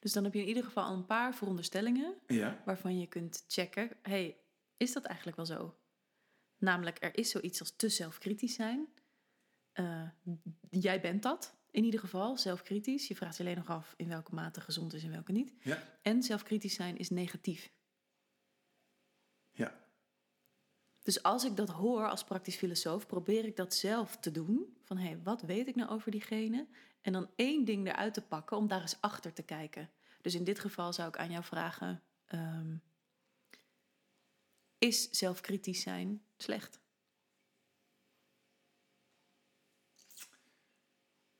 Dus 0.00 0.12
dan 0.12 0.24
heb 0.24 0.34
je 0.34 0.40
in 0.40 0.46
ieder 0.48 0.64
geval 0.64 0.84
al 0.84 0.94
een 0.94 1.06
paar 1.06 1.34
veronderstellingen 1.34 2.18
Ja, 2.26 2.62
waarvan 2.64 2.98
je 2.98 3.06
kunt 3.06 3.44
checken: 3.48 3.96
hey, 4.02 4.36
is 4.76 4.92
dat 4.92 5.04
eigenlijk 5.04 5.36
wel 5.36 5.46
zo? 5.46 5.78
Namelijk, 6.56 7.02
er 7.02 7.16
is 7.16 7.30
zoiets 7.30 7.60
als 7.60 7.76
te 7.76 7.88
zelfkritisch 7.88 8.54
zijn. 8.54 8.88
Eh, 9.72 10.08
jij 10.70 11.00
bent 11.00 11.22
dat 11.22 11.56
in 11.74 11.84
ieder 11.84 12.00
geval, 12.00 12.36
zelfkritisch. 12.36 13.08
Je 13.08 13.16
vraagt 13.16 13.36
je 13.36 13.42
alleen 13.42 13.56
nog 13.56 13.68
af 13.68 13.94
in 13.96 14.08
welke 14.08 14.34
mate 14.34 14.60
gezond 14.60 14.94
is 14.94 15.04
en 15.04 15.10
welke 15.10 15.32
niet. 15.32 15.52
ja, 15.60 15.82
En 16.02 16.22
zelfkritisch 16.22 16.74
zijn 16.74 16.96
is 16.96 17.10
negatief. 17.10 17.72
ja. 19.52 19.82
Dus 21.02 21.22
als 21.22 21.44
ik 21.44 21.56
dat 21.56 21.68
hoor 21.68 22.08
als 22.08 22.24
praktisch 22.24 22.56
filosoof, 22.56 23.06
probeer 23.06 23.44
ik 23.44 23.56
dat 23.56 23.74
zelf 23.74 24.16
te 24.16 24.30
doen. 24.30 24.76
Van 24.82 24.96
hé, 24.96 25.06
hey, 25.06 25.20
wat 25.22 25.42
weet 25.42 25.66
ik 25.66 25.74
nou 25.74 25.90
over 25.90 26.10
diegene? 26.10 26.66
En 27.00 27.12
dan 27.12 27.30
één 27.36 27.64
ding 27.64 27.86
eruit 27.86 28.14
te 28.14 28.22
pakken 28.22 28.56
om 28.56 28.68
daar 28.68 28.80
eens 28.80 29.00
achter 29.00 29.32
te 29.32 29.42
kijken. 29.42 29.90
Dus 30.20 30.34
in 30.34 30.44
dit 30.44 30.58
geval 30.58 30.92
zou 30.92 31.08
ik 31.08 31.16
aan 31.16 31.30
jou 31.30 31.44
vragen: 31.44 32.02
ehm, 32.26 32.76
is 34.78 35.10
zelfkritisch 35.10 35.80
zijn 35.80 36.22
slecht? 36.36 36.80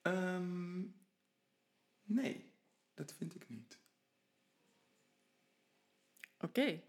Ehm, 0.05 0.83
nee, 2.03 2.53
dat 2.95 3.15
vind 3.15 3.35
ik 3.35 3.49
niet. 3.49 3.79
Oké, 6.39 6.83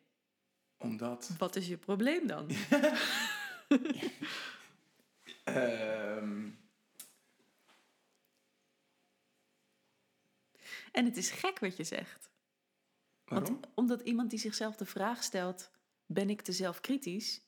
Omdat 0.77 1.35
wat 1.37 1.55
is 1.55 1.67
je 1.67 1.77
probleem 1.77 2.27
dan? 2.27 2.49
ehm, 5.43 6.49
En 10.91 11.05
het 11.05 11.17
is 11.17 11.31
gek 11.31 11.59
wat 11.59 11.77
je 11.77 11.83
zegt. 11.83 12.29
Waarom? 13.25 13.51
Want 13.53 13.67
omdat 13.75 14.01
iemand 14.01 14.29
die 14.29 14.39
zichzelf 14.39 14.75
de 14.75 14.85
vraag 14.85 15.23
stelt: 15.23 15.71
ben 16.05 16.29
ik 16.29 16.41
te 16.41 16.51
zelfkritisch? 16.51 17.45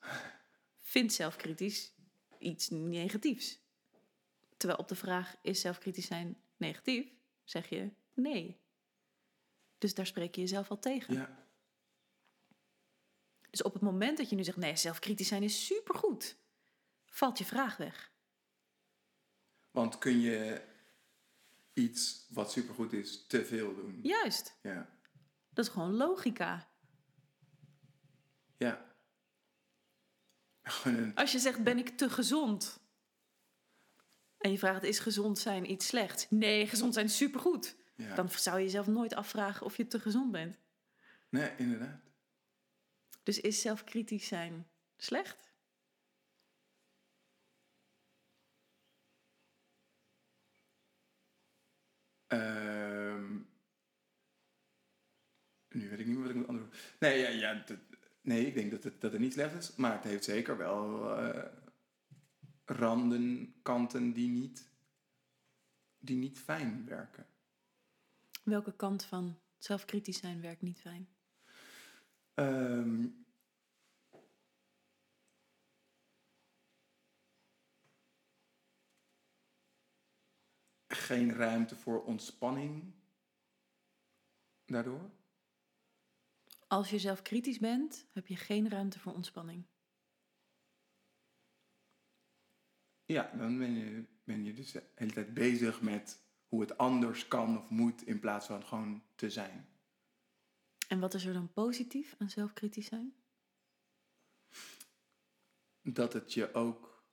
vindt 0.81 1.13
zelfkritisch 1.13 1.93
iets 2.39 2.69
negatiefs. 2.69 3.59
Terwijl 4.57 4.79
op 4.79 4.87
de 4.87 4.95
vraag: 4.95 5.35
is 5.41 5.61
zelfkritisch 5.61 6.05
zijn 6.07 6.37
negatief? 6.57 7.15
zeg 7.43 7.69
je 7.69 7.91
nee. 8.13 8.59
Dus 9.77 9.93
daar 9.93 10.05
spreek 10.05 10.35
je 10.35 10.41
jezelf 10.41 10.69
al 10.69 10.79
tegen. 10.79 11.13
Ja. 11.13 11.45
Dus 13.49 13.61
op 13.61 13.73
het 13.73 13.81
moment 13.81 14.17
dat 14.17 14.29
je 14.29 14.35
nu 14.35 14.43
zegt: 14.43 14.57
nee, 14.57 14.75
zelfkritisch 14.75 15.27
zijn 15.27 15.43
is 15.43 15.65
supergoed, 15.65 16.37
valt 17.05 17.37
je 17.37 17.45
vraag 17.45 17.77
weg. 17.77 18.11
Want 19.71 19.97
kun 19.97 20.19
je 20.19 20.61
iets 21.73 22.27
wat 22.29 22.51
supergoed 22.51 22.93
is 22.93 23.27
te 23.27 23.45
veel 23.45 23.75
doen? 23.75 23.99
Juist, 24.03 24.57
Ja. 24.61 24.97
dat 25.49 25.65
is 25.65 25.71
gewoon 25.71 25.93
logica. 25.93 26.69
Ja. 28.57 28.85
Als 31.15 31.31
je 31.31 31.39
zegt: 31.39 31.63
ben 31.63 31.77
ik 31.77 31.97
te 31.97 32.09
gezond? 32.09 32.79
En 34.37 34.51
je 34.51 34.57
vraagt: 34.57 34.83
is 34.83 34.99
gezond 34.99 35.39
zijn 35.39 35.71
iets 35.71 35.87
slechts? 35.87 36.27
Nee, 36.29 36.67
gezond 36.67 36.93
zijn 36.93 37.05
is 37.05 37.17
supergoed. 37.17 37.75
ja. 37.95 38.15
Dan 38.15 38.29
zou 38.29 38.57
je 38.57 38.63
jezelf 38.63 38.87
nooit 38.87 39.13
afvragen 39.15 39.65
of 39.65 39.77
je 39.77 39.87
te 39.87 39.99
gezond 39.99 40.31
bent. 40.31 40.57
Nee, 41.29 41.51
inderdaad. 41.57 41.99
Dus 43.23 43.39
is 43.39 43.61
zelfkritisch 43.61 44.27
zijn 44.27 44.67
slecht? 44.97 45.51
Ehm, 52.27 53.33
nu 55.69 55.89
weet 55.89 55.99
ik 55.99 56.05
niet 56.05 56.15
meer 56.15 56.21
wat 56.21 56.29
ik 56.29 56.35
moet 56.35 56.47
antwoorden. 56.47 56.79
Nee, 56.99 57.19
ja, 57.19 57.29
ja, 57.29 57.63
dat- 57.65 57.77
nee 58.21 58.45
ik 58.47 58.53
denk 58.53 58.71
dat 58.71 58.83
het, 58.83 59.01
dat 59.01 59.11
het 59.11 59.21
niet 59.21 59.33
slecht 59.33 59.55
is. 59.55 59.75
Maar 59.75 59.93
het 59.93 60.03
heeft 60.03 60.23
zeker 60.23 60.57
wel 60.57 61.15
eh, 61.17 61.51
randen, 62.69 63.55
kanten 63.61 64.13
die 64.13 64.29
niet, 64.29 64.69
die 65.97 66.17
niet 66.17 66.39
fijn 66.39 66.85
werken. 66.85 67.25
Welke 68.43 68.75
kant 68.75 69.03
van 69.03 69.39
zelfkritisch 69.57 70.17
zijn 70.17 70.41
werkt 70.41 70.61
niet 70.61 70.81
fijn? 70.81 71.09
Ehm, 72.33 73.07
geen 80.87 81.33
ruimte 81.33 81.75
voor 81.75 82.03
ontspanning 82.03 82.93
daardoor. 84.65 85.11
Als 86.67 86.89
je 86.89 86.99
zelfkritisch 86.99 87.59
bent, 87.59 88.05
heb 88.11 88.27
je 88.27 88.35
geen 88.35 88.69
ruimte 88.69 88.99
voor 88.99 89.13
ontspanning. 89.13 89.65
Ja, 93.07 93.31
dan 93.37 93.57
ben 93.57 93.73
je, 93.73 94.03
ben 94.23 94.43
je 94.43 94.53
dus 94.53 94.71
de 94.71 94.83
hele 94.95 95.11
tijd 95.11 95.33
bezig 95.33 95.81
met 95.81 96.19
hoe 96.47 96.61
het 96.61 96.77
anders 96.77 97.27
kan 97.27 97.57
of 97.57 97.69
moet 97.69 98.07
in 98.07 98.19
plaats 98.19 98.45
van 98.45 98.63
gewoon 98.63 99.03
te 99.15 99.29
zijn. 99.29 99.67
En 100.87 100.99
wat 100.99 101.13
is 101.13 101.25
er 101.25 101.33
dan 101.33 101.53
positief 101.53 102.15
aan 102.17 102.29
zelfkritisch 102.29 102.87
zijn? 102.87 103.15
Dat 105.81 106.13
het 106.13 106.33
je 106.33 106.53
ook 106.53 107.05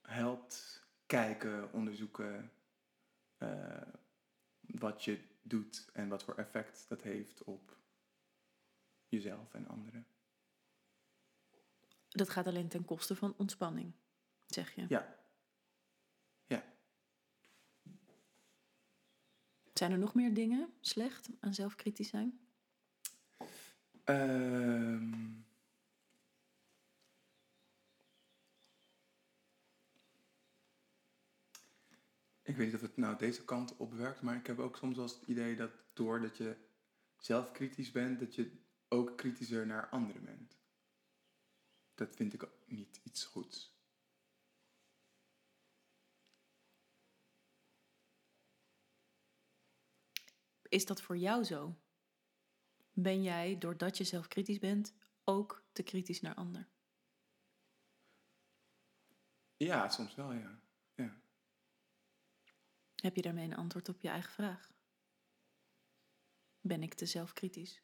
helpt 0.00 0.86
kijken, 1.06 1.72
onderzoeken 1.72 2.52
eh, 3.36 3.82
wat 4.60 5.04
je 5.04 5.20
doet 5.42 5.90
en 5.92 6.08
wat 6.08 6.22
voor 6.22 6.34
effect 6.34 6.88
dat 6.88 7.02
heeft 7.02 7.44
op 7.44 7.76
jezelf 9.08 9.54
en 9.54 9.68
anderen. 9.68 10.06
Dat 12.08 12.30
gaat 12.30 12.46
alleen 12.46 12.68
ten 12.68 12.84
koste 12.84 13.16
van 13.16 13.34
ontspanning, 13.36 13.92
zeg 14.46 14.74
je. 14.74 14.80
Ja. 14.80 14.86
Ja. 14.88 15.21
Zijn 19.82 19.94
er 19.94 20.00
nog 20.00 20.14
meer 20.14 20.34
dingen 20.34 20.72
slecht 20.80 21.28
aan 21.40 21.54
zelfkritisch 21.54 22.08
zijn? 22.08 22.40
Ehm. 24.04 25.12
ik 32.42 32.56
weet 32.56 32.66
niet 32.66 32.74
of 32.74 32.80
het 32.80 32.96
nou 32.96 33.18
deze 33.18 33.44
kant 33.44 33.76
op 33.76 33.92
werkt, 33.92 34.22
maar 34.22 34.36
ik 34.36 34.46
heb 34.46 34.58
ook 34.58 34.76
soms 34.76 34.96
wel 34.96 35.04
het 35.04 35.22
idee 35.26 35.56
dat 35.56 35.72
doordat 35.92 36.36
je 36.36 36.56
zelf 37.16 37.52
kritisch 37.52 37.90
bent, 37.90 38.20
dat 38.20 38.34
je 38.34 38.50
ook 38.88 39.16
kritischer 39.16 39.66
naar 39.66 39.88
anderen 39.88 40.24
bent. 40.24 40.56
Dat 41.94 42.16
vind 42.16 42.32
ik 42.32 42.48
niet 42.66 43.00
iets 43.04 43.24
goeds. 43.24 43.71
Is 50.72 50.86
dat 50.86 51.02
voor 51.02 51.16
jou 51.16 51.44
zo? 51.44 51.76
Ben 52.92 53.22
jij, 53.22 53.58
doordat 53.58 53.96
je 53.96 54.04
zelfkritisch 54.04 54.58
bent, 54.58 54.94
ook 55.24 55.64
te 55.72 55.82
kritisch 55.82 56.20
naar 56.20 56.34
ander? 56.34 56.68
Ja, 59.56 59.88
soms 59.88 60.14
wel, 60.14 60.32
ja. 60.32 60.60
ja. 60.94 61.20
Heb 62.96 63.16
je 63.16 63.22
daarmee 63.22 63.44
een 63.44 63.56
antwoord 63.56 63.88
op 63.88 64.00
je 64.00 64.08
eigen 64.08 64.32
vraag? 64.32 64.72
Ben 66.60 66.82
ik 66.82 66.94
te 66.94 67.06
zelfkritisch? 67.06 67.82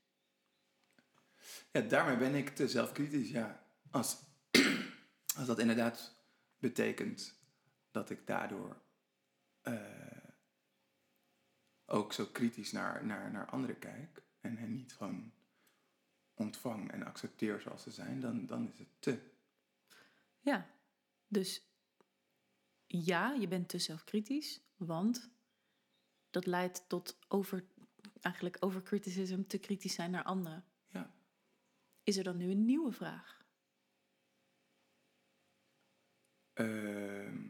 Ja, 1.70 1.80
daarmee 1.80 2.16
ben 2.16 2.34
ik 2.34 2.49
te 2.49 2.68
zelfkritisch, 2.68 3.30
ja. 3.30 3.66
Als, 3.91 4.22
als 5.39 5.47
dat 5.47 5.59
inderdaad 5.59 6.16
betekent 6.59 7.34
dat 7.91 8.11
ik 8.11 8.26
daardoor 8.26 8.82
eh, 9.61 10.07
ook 11.89 12.12
zo 12.12 12.26
kritisch 12.26 12.72
naar, 12.72 13.07
naar, 13.07 13.30
naar 13.30 13.47
anderen 13.47 13.78
kijk 13.78 14.22
en 14.41 14.57
hen 14.57 14.74
niet 14.74 14.93
gewoon 14.93 15.32
ontvang 16.34 16.91
en 16.91 17.03
accepteer 17.03 17.61
zoals 17.61 17.82
ze 17.82 17.91
zijn, 17.91 18.20
dan, 18.20 18.47
dan 18.47 18.68
is 18.68 18.78
het 18.78 18.89
te. 18.99 19.18
Ja, 20.41 20.70
dus 21.26 21.68
ja, 22.86 23.32
je 23.32 23.49
bent 23.49 23.68
te 23.68 23.78
zelfkritisch, 23.78 24.61
want 24.76 25.30
dat 26.30 26.47
leidt 26.47 26.89
tot 26.89 27.18
over, 27.28 27.64
eigenlijk 28.20 28.57
overcriticism, 28.61 29.43
te 29.43 29.59
kritisch 29.59 29.95
zijn 29.95 30.11
naar 30.11 30.24
anderen. 30.24 30.64
Ja. 30.86 31.14
Is 32.03 32.16
er 32.16 32.24
dan 32.24 32.36
nu 32.36 32.51
een 32.51 32.64
nieuwe 32.64 32.93
vraag? 32.93 33.47
Ehm, 36.53 37.47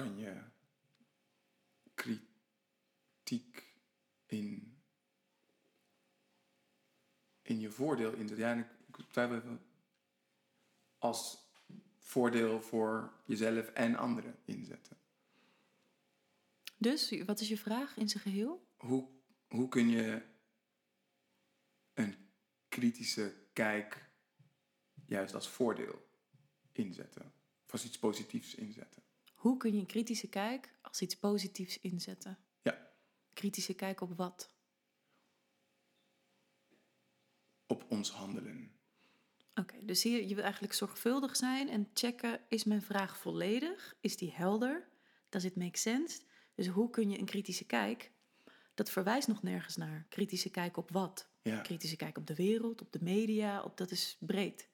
kan 0.00 0.18
je 0.18 0.42
kritiek 1.94 3.76
in, 4.26 4.78
in 7.42 7.60
je 7.60 7.70
voordeel 7.70 8.12
inzetten? 8.12 8.46
Ja, 8.46 8.54
ik, 8.54 8.98
ik 8.98 9.10
twijfel 9.10 9.36
even 9.36 9.60
als 10.98 11.48
voordeel 11.98 12.62
voor 12.62 13.12
jezelf 13.24 13.68
en 13.68 13.96
anderen 13.96 14.38
inzetten. 14.44 14.98
Dus, 16.76 17.22
wat 17.24 17.40
is 17.40 17.48
je 17.48 17.58
vraag 17.58 17.96
in 17.96 18.08
zijn 18.08 18.22
geheel? 18.22 18.68
Hoe, 18.76 19.08
hoe 19.48 19.68
kun 19.68 19.88
je 19.88 20.22
een 21.94 22.28
kritische 22.68 23.34
kijk 23.52 24.10
juist 25.06 25.34
als 25.34 25.48
voordeel 25.48 26.08
inzetten? 26.72 27.32
Of 27.66 27.72
als 27.72 27.84
iets 27.84 27.98
positiefs 27.98 28.54
inzetten? 28.54 29.02
Hoe 29.40 29.56
kun 29.56 29.74
je 29.74 29.80
een 29.80 29.86
kritische 29.86 30.28
kijk 30.28 30.74
als 30.82 31.00
iets 31.00 31.16
positiefs 31.16 31.78
inzetten? 31.80 32.38
Ja, 32.62 32.90
Kritische 33.32 33.74
kijk 33.74 34.00
op 34.00 34.16
wat? 34.16 34.50
op 37.70 37.84
ons 37.88 38.10
handelen. 38.10 38.72
Oké, 39.54 39.84
dus 39.84 40.02
hier, 40.02 40.26
je 40.26 40.34
wil 40.34 40.44
eigenlijk 40.44 40.72
zorgvuldig 40.72 41.36
zijn 41.36 41.68
en 41.68 41.90
checken, 41.94 42.40
is 42.48 42.64
mijn 42.64 42.82
vraag 42.82 43.18
volledig? 43.18 43.94
Is 44.00 44.16
die 44.16 44.32
helder? 44.32 44.88
Does 45.28 45.44
it 45.44 45.56
make 45.56 45.78
sense? 45.78 46.20
Dus 46.54 46.66
hoe 46.66 46.90
kun 46.90 47.10
je 47.10 47.18
een 47.18 47.24
kritische 47.24 47.64
kijk, 47.64 48.10
dat 48.74 48.90
verwijst 48.90 49.28
nog 49.28 49.42
nergens 49.42 49.76
naar. 49.76 50.06
Kritische 50.08 50.50
kijk 50.50 50.76
op 50.76 50.90
wat? 50.90 51.28
Ja, 51.42 51.60
Kritische 51.60 51.96
kijk 51.96 52.18
op 52.18 52.26
de 52.26 52.34
wereld, 52.34 52.80
op 52.80 52.92
de 52.92 53.02
media, 53.02 53.62
op, 53.62 53.76
dat 53.76 53.90
is 53.90 54.16
breed. 54.20 54.68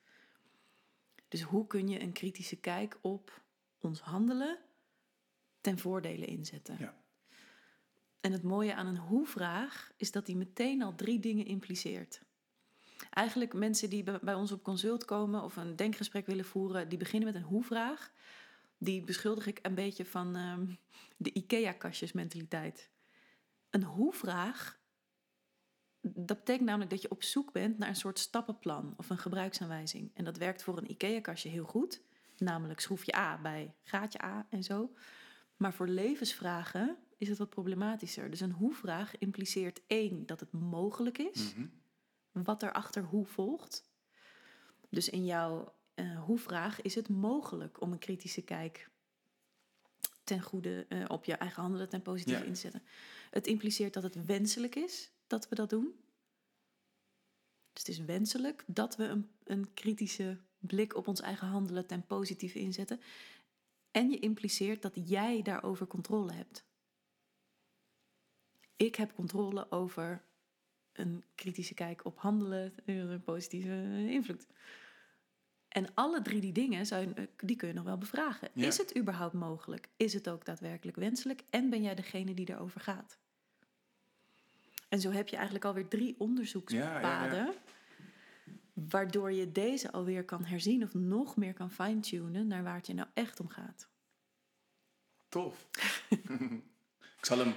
Dus 1.29 1.43
hoe 1.43 1.67
kun 1.67 1.89
je 1.89 2.01
een 2.01 2.13
kritische 2.13 2.57
kijk 2.57 2.99
op 3.01 3.45
ons 3.81 4.01
handelen 4.01 4.59
ten 5.61 5.79
voordele 5.79 6.27
inzetten? 6.27 6.77
ja, 6.79 6.95
En 8.21 8.33
het 8.33 8.43
mooie 8.43 8.75
aan 8.75 8.87
een 8.87 8.99
hoe-vraag 8.99 9.93
is 9.97 10.13
dat 10.13 10.27
die 10.27 10.37
meteen 10.37 10.83
al 10.83 10.95
drie 10.95 11.19
dingen 11.19 11.47
impliceert. 11.47 12.25
Eigenlijk 13.11 13.55
mensen 13.55 13.91
die 13.91 14.05
bij 14.21 14.35
ons 14.35 14.53
op 14.53 14.63
consult 14.63 15.05
komen 15.05 15.43
of 15.43 15.57
een 15.57 15.77
denkgesprek 15.77 16.27
willen 16.27 16.45
voeren, 16.45 16.89
die 16.89 16.99
beginnen 16.99 17.33
met 17.33 17.43
een 17.43 17.49
hoe-vraag. 17.49 18.13
Die 18.79 19.05
beschuldig 19.05 19.47
ik 19.47 19.59
een 19.63 19.75
beetje 19.75 20.05
van 20.05 20.37
ehm, 20.37 20.67
de 21.17 21.33
IKEA-kastjes-mentaliteit. 21.33 22.91
Een 23.71 23.83
hoe-vraag, 23.85 24.81
dat 26.01 26.39
betekent 26.39 26.67
namelijk 26.67 26.91
dat 26.91 27.03
je 27.03 27.11
op 27.11 27.23
zoek 27.23 27.53
bent 27.53 27.79
naar 27.79 27.89
een 27.89 27.97
soort 27.97 28.19
stappenplan 28.19 28.95
of 28.97 29.11
een 29.11 29.19
gebruiksaanwijzing. 29.19 30.11
En 30.15 30.25
dat 30.25 30.37
werkt 30.37 30.63
voor 30.63 30.79
een 30.79 30.91
IKEA-kastje 30.91 31.49
heel 31.49 31.65
goed. 31.65 32.03
Namelijk 32.39 32.81
schroefje 32.81 33.17
A 33.17 33.39
bij 33.41 33.75
gaatje 33.83 34.23
A 34.25 34.47
en 34.51 34.63
zo. 34.63 34.95
Maar 35.57 35.73
voor 35.75 35.89
levensvragen 35.89 36.97
is 37.17 37.29
het 37.29 37.39
wat 37.39 37.51
problematischer. 37.51 38.31
Dus 38.31 38.41
een 38.41 38.53
hoe-vraag 38.53 39.19
impliceert 39.19 39.81
één, 39.87 40.27
dat 40.27 40.41
het 40.41 40.53
mogelijk 40.53 41.19
is. 41.19 41.55
Mhm. 41.55 41.67
Wat 42.33 42.63
er 42.63 42.73
achter 42.73 43.03
hoe 43.03 43.27
volgt. 43.27 43.91
Dus 44.89 45.09
in 45.09 45.25
jouw 45.25 45.75
eh 45.95 46.25
hoe-vraag 46.25 46.83
is 46.83 46.95
het 46.95 47.09
mogelijk 47.09 47.81
om 47.81 47.93
een 47.93 47.99
kritische 47.99 48.43
kijk 48.43 48.91
ten 50.25 50.43
goede 50.43 50.87
eh, 50.89 51.05
op 51.09 51.25
je 51.25 51.35
eigen 51.35 51.63
handelen 51.63 51.89
ten 51.89 52.03
positieve 52.03 52.41
Ja. 52.41 52.47
in 52.47 52.53
te 52.53 52.61
zetten. 52.61 52.83
Het 53.31 53.47
impliceert 53.47 53.95
dat 53.95 54.03
het 54.03 54.25
wenselijk 54.27 54.75
is 54.75 55.11
dat 55.27 55.49
we 55.49 55.55
dat 55.55 55.71
doen. 55.71 55.95
Dus 57.73 57.83
het 57.87 57.89
is 57.89 57.99
wenselijk 57.99 58.65
dat 58.67 58.97
we 58.97 59.05
een, 59.05 59.31
een 59.45 59.75
kritische 59.75 60.39
blik 60.59 60.97
op 60.97 61.09
ons 61.09 61.21
eigen 61.21 61.47
handelen 61.49 61.87
ten 61.87 62.07
positieve 62.07 62.59
inzetten. 62.59 63.01
En 63.91 64.11
je 64.11 64.19
impliceert 64.19 64.83
dat 64.83 64.93
jij 65.09 65.43
daarover 65.43 65.87
controle 65.87 66.33
hebt. 66.33 66.65
Ik 68.77 68.95
heb 68.95 69.15
controle 69.15 69.71
over 69.71 70.23
een 70.93 71.25
kritische 71.35 71.75
kijk 71.75 72.05
op 72.05 72.19
handelen, 72.19 72.73
een 72.85 73.23
positieve 73.23 74.07
invloed. 74.09 74.47
En 75.69 75.95
alle 75.95 76.23
drie 76.23 76.41
die 76.41 76.53
dingen 76.53 76.87
je- 76.87 77.29
die 77.37 77.57
kun 77.57 77.69
je 77.69 77.75
nog 77.75 77.85
wel 77.85 77.99
bevragen. 77.99 78.49
Ja. 78.53 78.67
Is 78.67 78.77
het 78.79 78.97
überhaupt 78.99 79.35
mogelijk? 79.35 79.89
Is 79.97 80.13
het 80.13 80.29
ook 80.29 80.45
daadwerkelijk 80.45 80.97
wenselijk? 80.97 81.43
En 81.51 81.71
ben 81.71 81.83
jij 81.83 81.95
degene 81.95 82.35
die 82.35 82.51
erover 82.51 82.81
gaat? 82.81 83.19
En 84.89 85.01
zo 85.01 85.11
heb 85.11 85.29
je 85.29 85.35
eigenlijk 85.37 85.65
alweer 85.65 85.89
drie 85.89 86.15
onderzoekspaden. 86.19 87.55
Waardoor 88.77 89.33
je 89.33 89.53
deze 89.53 89.93
alweer 89.93 90.25
kan 90.25 90.45
herzien 90.45 90.83
of 90.83 90.95
nog 90.95 91.37
meer 91.37 91.53
kan 91.53 91.71
fine-tunen 91.71 92.47
naar 92.47 92.63
waar 92.63 92.75
het 92.75 92.87
je 92.87 92.95
nou 92.95 93.09
echt 93.15 93.41
om 93.41 93.49
gaat. 93.49 93.89
Tof. 95.29 95.69
ik 97.19 97.25
zal 97.25 97.39
hem 97.39 97.55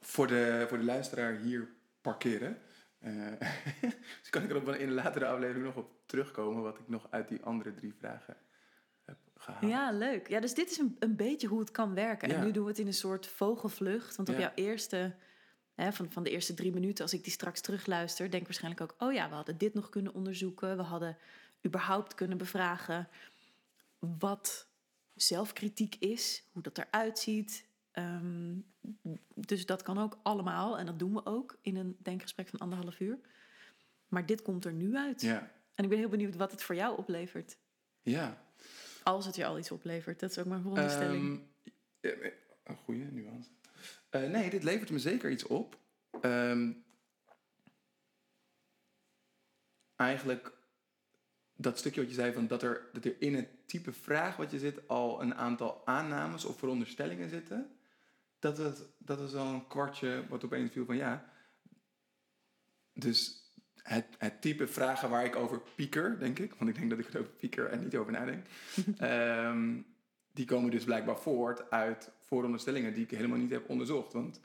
voor 0.00 0.26
de, 0.26 0.64
voor 0.68 0.78
de 0.78 0.84
luisteraar 0.84 1.36
hier 1.36 1.68
parkeren. 2.00 2.58
Eh, 2.98 3.32
dus 4.20 4.30
kan 4.30 4.42
ik 4.42 4.50
er 4.50 4.56
op 4.56 4.66
een, 4.66 4.80
in 4.80 4.88
een 4.88 4.94
latere 4.94 5.26
aflevering 5.26 5.64
nog 5.64 5.76
op 5.76 5.92
terugkomen 6.06 6.62
wat 6.62 6.78
ik 6.78 6.88
nog 6.88 7.06
uit 7.10 7.28
die 7.28 7.42
andere 7.42 7.74
drie 7.74 7.94
vragen 7.94 8.36
heb 9.04 9.18
gehaald. 9.34 9.66
Ja, 9.66 9.92
leuk. 9.92 10.28
Ja, 10.28 10.40
dus 10.40 10.54
dit 10.54 10.70
is 10.70 10.78
een, 10.78 10.96
een 10.98 11.16
beetje 11.16 11.46
hoe 11.46 11.60
het 11.60 11.70
kan 11.70 11.94
werken. 11.94 12.28
Ja. 12.28 12.34
En 12.34 12.44
nu 12.44 12.50
doen 12.50 12.64
we 12.64 12.70
het 12.70 12.78
in 12.78 12.86
een 12.86 12.92
soort 12.92 13.26
vogelvlucht. 13.26 14.16
Want 14.16 14.28
op 14.28 14.38
jouw 14.38 14.52
eerste, 14.54 15.14
hè, 15.80 15.92
van, 15.92 16.10
van 16.10 16.22
de 16.22 16.30
eerste 16.30 16.54
drie 16.54 16.72
minuten, 16.72 17.04
als 17.04 17.14
ik 17.14 17.24
die 17.24 17.32
straks 17.32 17.60
terugluister, 17.60 18.30
denk 18.30 18.40
ik 18.40 18.48
waarschijnlijk 18.48 18.82
ook: 18.82 18.94
oh 18.98 19.12
ja, 19.12 19.28
we 19.28 19.34
hadden 19.34 19.58
dit 19.58 19.74
nog 19.74 19.88
kunnen 19.88 20.14
onderzoeken. 20.14 20.76
We 20.76 20.82
hadden 20.82 21.16
überhaupt 21.66 22.14
kunnen 22.14 22.38
bevragen 22.38 23.08
wat 23.98 24.66
zelfkritiek 25.14 25.94
is, 25.94 26.44
hoe 26.52 26.62
dat 26.62 26.78
eruit 26.78 27.18
ziet. 27.18 27.64
Ehm, 27.90 28.54
dus 29.34 29.66
dat 29.66 29.82
kan 29.82 29.98
ook 29.98 30.18
allemaal. 30.22 30.78
En 30.78 30.86
dat 30.86 30.98
doen 30.98 31.12
we 31.12 31.26
ook 31.26 31.58
in 31.60 31.76
een 31.76 31.96
denkgesprek 31.98 32.48
van 32.48 32.58
anderhalf 32.58 33.00
uur. 33.00 33.18
Maar 34.08 34.26
dit 34.26 34.42
komt 34.42 34.64
er 34.64 34.72
nu 34.72 34.96
uit. 34.96 35.20
Ja. 35.20 35.50
En 35.74 35.84
ik 35.84 35.90
ben 35.90 35.98
heel 35.98 36.08
benieuwd 36.08 36.36
wat 36.36 36.50
het 36.50 36.62
voor 36.62 36.74
jou 36.74 36.98
oplevert. 36.98 37.56
ja. 38.02 38.48
Als 39.02 39.26
het 39.26 39.36
je 39.36 39.46
al 39.46 39.58
iets 39.58 39.70
oplevert. 39.70 40.20
Dat 40.20 40.30
is 40.30 40.38
ook 40.38 40.46
mijn 40.46 40.60
veronderstelling. 40.60 41.42
Eh, 42.00 42.10
een 42.64 42.76
goede 42.76 43.04
nuance. 43.04 43.29
Eh, 44.10 44.22
nee, 44.22 44.50
dit 44.50 44.62
levert 44.62 44.90
me 44.90 44.98
zeker 44.98 45.30
iets 45.30 45.44
op. 45.44 45.78
Ehm, 46.20 46.72
eigenlijk 49.96 50.52
dat 51.56 51.78
stukje 51.78 52.00
wat 52.00 52.08
je 52.08 52.14
zei 52.14 52.32
van 52.32 52.46
dat 52.46 52.62
er, 52.62 52.88
dat 52.92 53.04
er 53.04 53.16
in 53.18 53.34
het 53.34 53.48
type 53.66 53.92
vraag 53.92 54.36
wat 54.36 54.50
je 54.50 54.58
zit 54.58 54.88
al 54.88 55.22
een 55.22 55.34
aantal 55.34 55.86
aannames 55.86 56.44
of 56.44 56.58
veronderstellingen 56.58 57.28
zitten. 57.28 57.76
Dat 58.38 58.58
het, 58.58 58.82
dat 58.98 59.20
is 59.20 59.34
al 59.34 59.54
een 59.54 59.66
kwartje 59.66 60.24
wat 60.28 60.44
opeens 60.44 60.70
viel 60.72 60.84
van 60.84 60.96
ja. 60.96 61.32
Dus 62.92 63.44
het, 63.74 64.06
het 64.18 64.40
type 64.40 64.66
vragen 64.66 65.10
waar 65.10 65.24
ik 65.24 65.36
over 65.36 65.60
pieker, 65.74 66.18
denk 66.18 66.38
ik. 66.38 66.54
Want 66.54 66.70
ik 66.70 66.76
denk 66.76 66.90
dat 66.90 66.98
ik 66.98 67.14
er 67.14 67.20
over 67.20 67.32
pieker 67.32 67.66
en 67.66 67.82
niet 67.82 67.96
over 67.96 68.12
nadenk. 68.12 68.46
Ehm, 68.98 69.80
die 70.40 70.48
komen 70.48 70.70
dus 70.70 70.84
blijkbaar 70.84 71.18
voort 71.18 71.70
uit 71.70 72.10
vooronderstellingen 72.20 72.94
die 72.94 73.04
ik 73.04 73.10
helemaal 73.10 73.38
niet 73.38 73.50
heb 73.50 73.68
onderzocht. 73.68 74.12
Want 74.12 74.40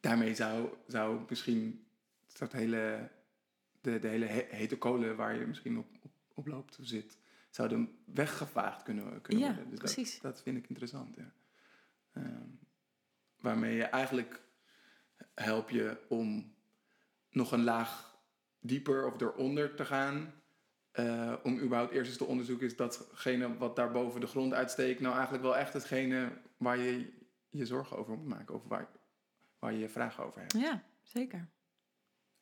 daarmee 0.00 0.34
zou, 0.34 0.68
zou 0.86 1.20
misschien 1.28 1.86
dat 2.38 2.52
hele, 2.52 3.10
de, 3.80 3.98
de 3.98 4.08
hele 4.08 4.24
he- 4.24 4.46
hete 4.48 4.78
kolen 4.78 5.16
waar 5.16 5.38
je 5.38 5.46
misschien 5.46 5.78
op, 5.78 5.86
op, 6.02 6.12
op 6.34 6.46
loopt 6.46 6.78
of 6.78 6.86
zit, 6.86 7.18
zouden 7.50 7.98
weggevaagd 8.04 8.82
kunnen, 8.82 9.20
kunnen 9.20 9.42
Ja, 9.42 9.54
worden. 9.54 9.70
Dus 9.70 9.78
precies. 9.78 10.12
Dat, 10.20 10.32
dat 10.32 10.42
vind 10.42 10.56
ik 10.56 10.68
interessant, 10.68 11.16
ja. 11.16 11.32
Ehm, 12.12 12.48
waarmee 13.40 13.76
je 13.76 13.84
eigenlijk 13.84 14.42
help 15.34 15.70
je 15.70 16.00
om 16.08 16.54
nog 17.30 17.52
een 17.52 17.64
laag 17.64 18.18
dieper 18.60 19.06
of 19.06 19.20
eronder 19.20 19.74
te 19.74 19.84
gaan. 19.84 20.41
Eh, 20.92 21.34
om 21.42 21.58
überhaupt 21.58 21.92
eerst 21.92 22.08
eens 22.08 22.18
te 22.18 22.24
onderzoeken, 22.24 22.66
is 22.66 22.76
datgene 22.76 23.56
wat 23.56 23.76
daar 23.76 23.90
boven 23.90 24.20
de 24.20 24.26
grond 24.26 24.52
uitsteekt, 24.52 25.00
nou 25.00 25.14
eigenlijk 25.14 25.42
wel 25.44 25.56
echt 25.56 25.72
hetgene 25.72 26.32
waar 26.56 26.78
je 26.78 27.12
je 27.50 27.66
zorgen 27.66 27.96
over 27.96 28.16
moet 28.16 28.28
maken, 28.28 28.54
of 28.54 28.62
waar, 28.64 28.88
waar 29.58 29.72
je 29.72 29.78
je 29.78 29.88
vragen 29.88 30.24
over 30.24 30.40
hebt. 30.40 30.52
Ja, 30.52 30.82
zeker. 31.02 31.48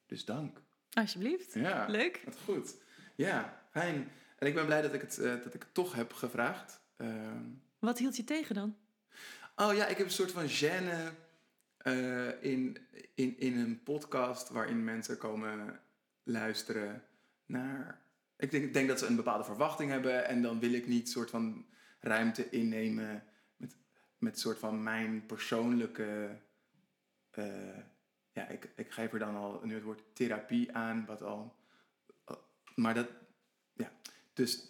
Dus 0.07 0.24
dank. 0.24 0.62
Alsjeblieft. 0.92 1.55
Ja, 1.55 1.86
Leuk. 1.88 2.22
wat 2.24 2.38
goed. 2.44 2.76
Ja, 3.14 3.62
fijn. 3.70 4.11
En 4.38 4.46
ik 4.46 4.55
ben 4.55 4.66
blij 4.66 4.82
dat 4.82 4.94
ik 4.94 5.01
het, 5.01 5.18
eh, 5.18 5.30
dat 5.42 5.55
ik 5.55 5.62
het 5.62 5.74
toch 5.74 5.94
heb 5.94 6.12
gevraagd. 6.12 6.80
Ehm, 6.96 7.42
Wat 7.78 7.98
hield 7.98 8.16
je 8.16 8.24
tegen 8.24 8.55
dan? 8.55 8.76
Oh 9.57 9.74
ja, 9.74 9.86
ik 9.86 9.96
heb 9.96 10.07
een 10.07 10.12
soort 10.12 10.32
van 10.32 10.48
gêne 10.48 11.12
eh, 11.76 12.42
in, 12.42 12.76
in, 13.14 13.38
in 13.38 13.59
een 13.59 13.82
podcast 13.82 14.48
waarin 14.48 14.84
mensen 14.84 15.18
komen 15.18 15.80
luisteren 16.22 17.05
naar. 17.46 18.01
Ik 18.40 18.50
denk, 18.50 18.74
denk 18.74 18.88
dat 18.88 18.98
ze 18.98 19.06
een 19.06 19.16
bepaalde 19.16 19.44
verwachting 19.44 19.90
hebben 19.90 20.26
en 20.26 20.42
dan 20.42 20.60
wil 20.60 20.72
ik 20.72 20.86
niet 20.86 21.10
soort 21.10 21.30
van 21.30 21.66
ruimte 22.00 22.50
innemen 22.50 23.24
met, 23.56 23.76
met 24.18 24.38
soort 24.38 24.58
van 24.58 24.82
mijn 24.82 25.26
persoonlijke. 25.26 26.38
eh, 27.30 27.78
ja, 28.32 28.48
ik, 28.48 28.72
ik 28.76 28.90
geef 28.92 29.12
er 29.12 29.18
dan 29.18 29.36
al 29.36 29.60
nu 29.64 29.74
het 29.74 29.82
woord 29.82 30.02
therapie 30.14 30.74
aan, 30.76 31.04
wat 31.06 31.22
al. 31.22 31.54
Maar 32.74 32.94
dat. 32.94 33.08
Ja, 33.72 33.92
dus 34.32 34.64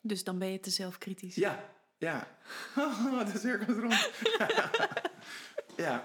Dus 0.00 0.24
dan 0.24 0.38
ben 0.38 0.48
je 0.48 0.60
te 0.60 0.70
zelfkritisch. 0.70 1.34
ja, 1.34 1.74
ja. 1.98 2.38
de 3.32 3.38
cirkel 3.38 3.74
rond. 3.74 4.10
ja. 5.76 6.02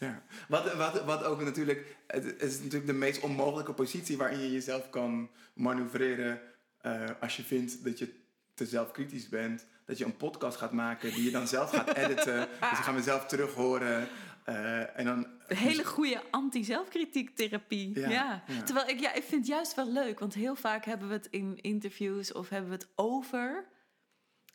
Ja. 0.00 0.22
Wat, 0.48 0.74
wat, 0.74 1.04
wat 1.04 1.24
ook 1.24 1.42
natuurlijk... 1.42 1.96
Het, 2.06 2.24
het 2.24 2.42
is 2.42 2.56
natuurlijk 2.58 2.86
de 2.86 2.92
meest 2.92 3.20
onmogelijke 3.20 3.72
positie 3.72 4.16
waarin 4.16 4.38
je 4.40 4.52
jezelf 4.52 4.90
kan 4.90 5.30
manoeuvreren... 5.54 6.40
eh, 6.80 7.04
als 7.20 7.36
je 7.36 7.42
vindt 7.42 7.84
dat 7.84 7.98
je 7.98 8.18
te 8.54 8.66
zelfkritisch 8.66 9.28
bent. 9.28 9.66
Dat 9.84 9.98
je 9.98 10.04
een 10.04 10.16
podcast 10.16 10.56
gaat 10.56 10.72
maken 10.72 11.14
die 11.14 11.24
je 11.24 11.30
dan 11.30 11.48
zelf 11.48 11.70
gaat 11.70 11.96
editen. 11.96 12.38
dus 12.70 12.78
ik 12.78 12.84
ga 12.84 12.92
mezelf 12.92 13.26
terug 13.26 13.54
horen. 13.54 14.08
eh, 14.44 14.98
en 14.98 15.04
dan... 15.04 15.26
Een 15.48 15.56
hele 15.56 15.84
goede 15.84 16.22
anti-zelfkritiektherapie. 16.30 17.98
Ja, 18.00 18.08
Ja, 18.10 18.44
ja. 18.46 18.62
Terwijl 18.62 18.88
ik, 18.88 19.00
ja, 19.00 19.12
ik 19.12 19.22
vind 19.22 19.40
het 19.40 19.46
juist 19.46 19.74
wel 19.74 19.92
leuk, 19.92 20.18
want 20.18 20.34
heel 20.34 20.54
vaak 20.56 20.84
hebben 20.84 21.08
we 21.08 21.14
het 21.14 21.28
in 21.30 21.58
interviews 21.60 22.32
of 22.32 22.48
hebben 22.48 22.70
we 22.70 22.76
het 22.76 22.88
over. 22.94 23.68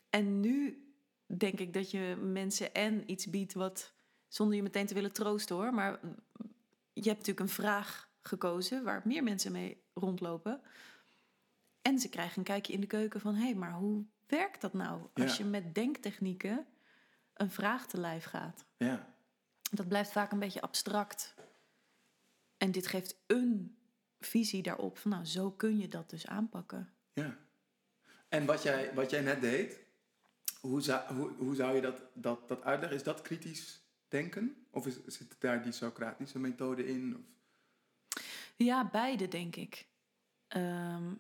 En 0.10 0.40
nu 0.40 0.84
denk 1.38 1.60
ik 1.60 1.74
dat 1.74 1.92
je 1.92 2.16
mensen 2.22 2.74
en 2.74 3.12
iets 3.12 3.30
biedt 3.30 3.54
wat, 3.54 3.94
zonder 4.28 4.56
je 4.56 4.64
meteen 4.64 4.86
te 4.86 4.94
willen 4.94 5.12
troosten 5.12 5.56
hoor, 5.56 5.74
maar 5.74 6.00
je 6.94 7.10
hebt 7.10 7.18
natuurlijk 7.18 7.40
een 7.40 7.50
vraag 7.50 8.10
gekozen 8.22 8.84
waar 8.84 9.02
meer 9.06 9.24
mensen 9.24 9.52
mee 9.52 9.82
rondlopen. 9.94 10.62
En 11.82 12.00
ze 12.00 12.10
krijgen 12.10 12.38
een 12.38 12.44
kijkje 12.44 12.74
in 12.74 12.82
de 12.82 12.88
keuken 12.88 13.20
van, 13.22 13.36
hé, 13.36 13.44
hey, 13.44 13.56
maar 13.56 13.74
hoe 13.74 14.04
werkt 14.28 14.62
dat 14.62 14.74
nou 14.74 15.02
als 15.14 15.38
Ja. 15.38 15.44
je 15.44 15.50
met 15.50 15.76
denktechnieken 15.76 16.66
een 17.34 17.52
vraag 17.52 17.88
te 17.88 18.00
lijf 18.00 18.24
gaat? 18.26 18.66
Ja, 18.78 19.14
Dat 19.72 19.88
blijft 19.88 20.12
vaak 20.12 20.32
een 20.32 20.40
beetje 20.40 20.62
abstract. 20.62 21.34
En 22.58 22.72
dit 22.72 22.88
geeft 22.88 23.16
een 23.28 23.78
visie 24.20 24.62
daarop 24.64 24.98
van, 24.98 25.12
nou, 25.12 25.26
zo 25.26 25.52
kun 25.52 25.78
je 25.78 25.88
dat 25.88 26.10
dus 26.10 26.28
aanpakken. 26.28 26.94
Ja. 27.14 27.38
En 28.30 28.46
wat 28.46 28.64
jij, 28.64 28.94
wat 28.94 29.10
jij 29.10 29.22
net 29.22 29.42
deed, 29.42 29.80
hoe 30.62 30.82
zou, 30.82 31.14
hoe, 31.14 31.32
hoe 31.38 31.56
zou 31.56 31.76
je 31.76 31.82
dat, 31.82 32.02
dat, 32.14 32.48
dat 32.48 32.64
uitleggen? 32.64 32.98
Is 32.98 33.04
dat 33.04 33.22
kritisch 33.22 33.82
denken? 34.08 34.66
Of 34.72 34.88
zit 35.06 35.36
daar 35.40 35.64
die 35.64 35.72
Socratische 35.72 36.40
methode 36.40 36.88
in? 36.88 37.18
Of? 37.18 37.26
Ja, 38.56 38.90
beide 38.90 39.28
denk 39.28 39.56
ik. 39.56 39.88
Ehm, 40.48 41.12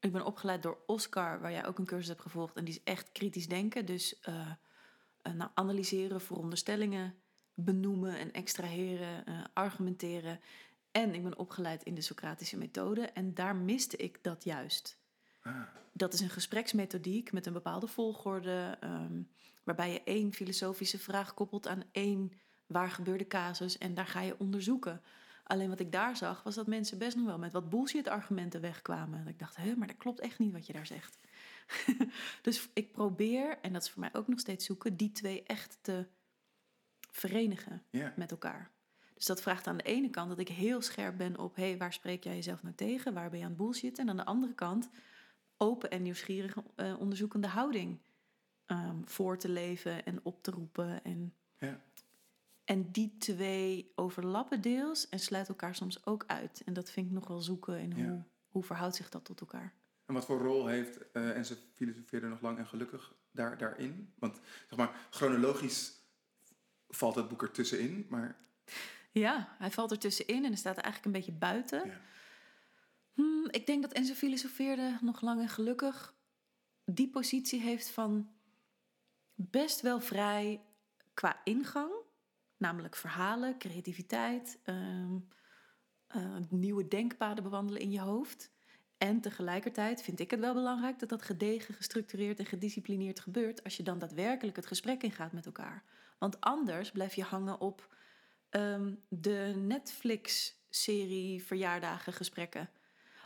ik 0.00 0.12
ben 0.12 0.24
opgeleid 0.24 0.62
door 0.62 0.78
Oscar, 0.86 1.40
waar 1.40 1.52
jij 1.52 1.66
ook 1.66 1.78
een 1.78 1.86
cursus 1.86 2.08
hebt 2.08 2.20
gevolgd. 2.20 2.56
En 2.56 2.64
die 2.64 2.74
is 2.74 2.82
echt 2.84 3.12
kritisch 3.12 3.48
denken. 3.48 3.86
Dus 3.86 4.20
eh, 4.20 4.50
eh, 5.22 5.32
nou, 5.32 5.50
analyseren, 5.54 6.20
veronderstellingen 6.20 7.14
benoemen 7.54 8.18
en 8.18 8.32
extraheren, 8.32 9.26
eh, 9.26 9.44
argumenteren. 9.52 10.40
En 10.90 11.14
ik 11.14 11.22
ben 11.22 11.38
opgeleid 11.38 11.82
in 11.82 11.94
de 11.94 12.00
Socratische 12.00 12.56
methode 12.56 13.02
en 13.02 13.34
daar 13.34 13.56
miste 13.56 13.96
ik 13.96 14.18
dat 14.22 14.44
juist. 14.44 14.99
Dat 15.92 16.12
is 16.12 16.20
een 16.20 16.30
gespreksmethodiek 16.30 17.32
met 17.32 17.46
een 17.46 17.52
bepaalde 17.52 17.86
volgorde, 17.86 18.76
ehm, 18.80 19.22
waarbij 19.64 19.92
je 19.92 20.02
één 20.04 20.32
filosofische 20.32 20.98
vraag 20.98 21.34
koppelt 21.34 21.66
aan 21.66 21.84
één 21.92 22.32
waar 22.66 22.90
gebeurde 22.90 23.26
casus 23.26 23.78
en 23.78 23.94
daar 23.94 24.06
ga 24.06 24.20
je 24.20 24.38
onderzoeken. 24.38 25.02
Alleen 25.44 25.68
wat 25.68 25.80
ik 25.80 25.92
daar 25.92 26.16
zag, 26.16 26.42
was 26.42 26.54
dat 26.54 26.66
mensen 26.66 26.98
best 26.98 27.16
nog 27.16 27.26
wel 27.26 27.38
met 27.38 27.52
wat 27.52 27.68
bullshit-argumenten 27.68 28.60
wegkwamen. 28.60 29.20
En 29.20 29.26
ik 29.26 29.38
dacht, 29.38 29.56
hé, 29.56 29.74
maar 29.76 29.86
dat 29.86 29.96
klopt 29.96 30.20
echt 30.20 30.38
niet 30.38 30.52
wat 30.52 30.66
je 30.66 30.72
daar 30.72 30.86
zegt. 30.86 31.18
dus 32.42 32.68
ik 32.72 32.92
probeer, 32.92 33.58
en 33.62 33.72
dat 33.72 33.82
is 33.82 33.90
voor 33.90 34.00
mij 34.00 34.14
ook 34.14 34.28
nog 34.28 34.38
steeds 34.38 34.64
zoeken, 34.64 34.96
die 34.96 35.12
twee 35.12 35.42
echt 35.42 35.78
te 35.80 36.06
verenigen 37.10 37.82
met 38.16 38.30
elkaar. 38.30 38.70
Dus 39.14 39.26
dat 39.26 39.42
vraagt 39.42 39.66
aan 39.66 39.76
de 39.76 39.82
ene 39.82 40.10
kant 40.10 40.28
dat 40.28 40.38
ik 40.38 40.48
heel 40.48 40.82
scherp 40.82 41.16
ben 41.16 41.38
op... 41.38 41.56
hé, 41.56 41.68
hey, 41.68 41.78
waar 41.78 41.92
spreek 41.92 42.24
jij 42.24 42.34
jezelf 42.34 42.62
nou 42.62 42.74
tegen? 42.74 43.14
Waar 43.14 43.30
ben 43.30 43.38
je 43.38 43.44
aan 43.44 43.50
het 43.50 43.60
bullshit? 43.60 43.98
En 43.98 44.08
aan 44.08 44.16
de 44.16 44.24
andere 44.24 44.54
kant 44.54 44.90
open 45.60 45.90
en 45.90 46.02
nieuwsgierige 46.02 46.62
eh, 46.76 47.00
onderzoekende 47.00 47.46
houding 47.48 47.98
ehm, 48.66 48.96
voor 49.04 49.38
te 49.38 49.48
leven 49.48 50.04
en 50.04 50.20
op 50.22 50.42
te 50.42 50.50
roepen. 50.50 51.04
En, 51.04 51.34
Ja. 51.58 51.80
en 52.64 52.90
die 52.90 53.16
twee 53.18 53.92
overlappen 53.94 54.60
deels 54.60 55.08
en 55.08 55.18
sluiten 55.18 55.54
elkaar 55.54 55.74
soms 55.74 56.06
ook 56.06 56.24
uit. 56.26 56.62
En 56.64 56.72
dat 56.72 56.90
vind 56.90 57.06
ik 57.06 57.12
nog 57.12 57.28
wel 57.28 57.40
zoeken 57.40 57.78
in 57.80 57.96
Ja. 57.96 58.04
hoe, 58.08 58.22
hoe 58.48 58.62
verhoudt 58.62 58.96
zich 58.96 59.08
dat 59.08 59.24
tot 59.24 59.40
elkaar. 59.40 59.72
En 60.06 60.14
wat 60.14 60.24
voor 60.24 60.38
rol 60.40 60.66
heeft, 60.66 61.10
eh, 61.12 61.36
en 61.36 61.44
ze 61.44 61.56
filosofeerde 61.74 62.28
nog 62.28 62.40
lang 62.40 62.58
en 62.58 62.66
gelukkig 62.66 63.14
daar, 63.30 63.58
daarin? 63.58 64.12
Want 64.18 64.40
zeg 64.68 64.78
maar, 64.78 65.06
chronologisch 65.10 65.92
valt 66.88 67.14
het 67.14 67.28
boek 67.28 67.42
er 67.42 67.50
tussenin, 67.50 68.06
maar 68.08 68.36
Ja, 69.12 69.54
hij 69.58 69.70
valt 69.70 69.90
er 69.90 69.98
tussenin 69.98 70.36
en 70.44 70.48
hij 70.50 70.56
staat 70.56 70.76
er 70.76 70.82
eigenlijk 70.82 71.04
een 71.14 71.20
beetje 71.22 71.38
buiten. 71.38 71.86
Ja. 71.88 72.00
Hmm, 73.12 73.48
ik 73.50 73.66
denk 73.66 73.82
dat 73.82 73.92
Enzo 73.92 74.14
filosofeerde 74.14 74.98
nog 75.00 75.20
lang 75.20 75.40
en 75.40 75.48
gelukkig 75.48 76.14
die 76.84 77.10
positie 77.10 77.60
heeft 77.60 77.90
van 77.90 78.30
best 79.34 79.80
wel 79.80 80.00
vrij 80.00 80.60
qua 81.14 81.40
ingang, 81.44 81.92
namelijk 82.56 82.96
verhalen, 82.96 83.58
creativiteit, 83.58 84.58
ehm, 84.62 85.18
eh, 86.06 86.36
nieuwe 86.48 86.88
denkpaden 86.88 87.42
bewandelen 87.42 87.80
in 87.80 87.90
je 87.90 88.00
hoofd. 88.00 88.50
En 88.98 89.20
tegelijkertijd 89.20 90.02
vind 90.02 90.20
ik 90.20 90.30
het 90.30 90.40
wel 90.40 90.54
belangrijk 90.54 90.98
dat 90.98 91.08
dat 91.08 91.22
gedegen, 91.22 91.74
gestructureerd 91.74 92.38
en 92.38 92.46
gedisciplineerd 92.46 93.20
gebeurt 93.20 93.64
als 93.64 93.76
je 93.76 93.82
dan 93.82 93.98
daadwerkelijk 93.98 94.56
het 94.56 94.66
gesprek 94.66 95.02
ingaat 95.02 95.32
met 95.32 95.46
elkaar. 95.46 95.82
Want 96.18 96.40
anders 96.40 96.90
blijf 96.90 97.14
je 97.14 97.22
hangen 97.22 97.60
op 97.60 97.94
ehm, 98.50 98.94
de 99.08 99.52
Netflix-serie 99.56 101.44
verjaardagen 101.44 102.12
gesprekken. 102.12 102.70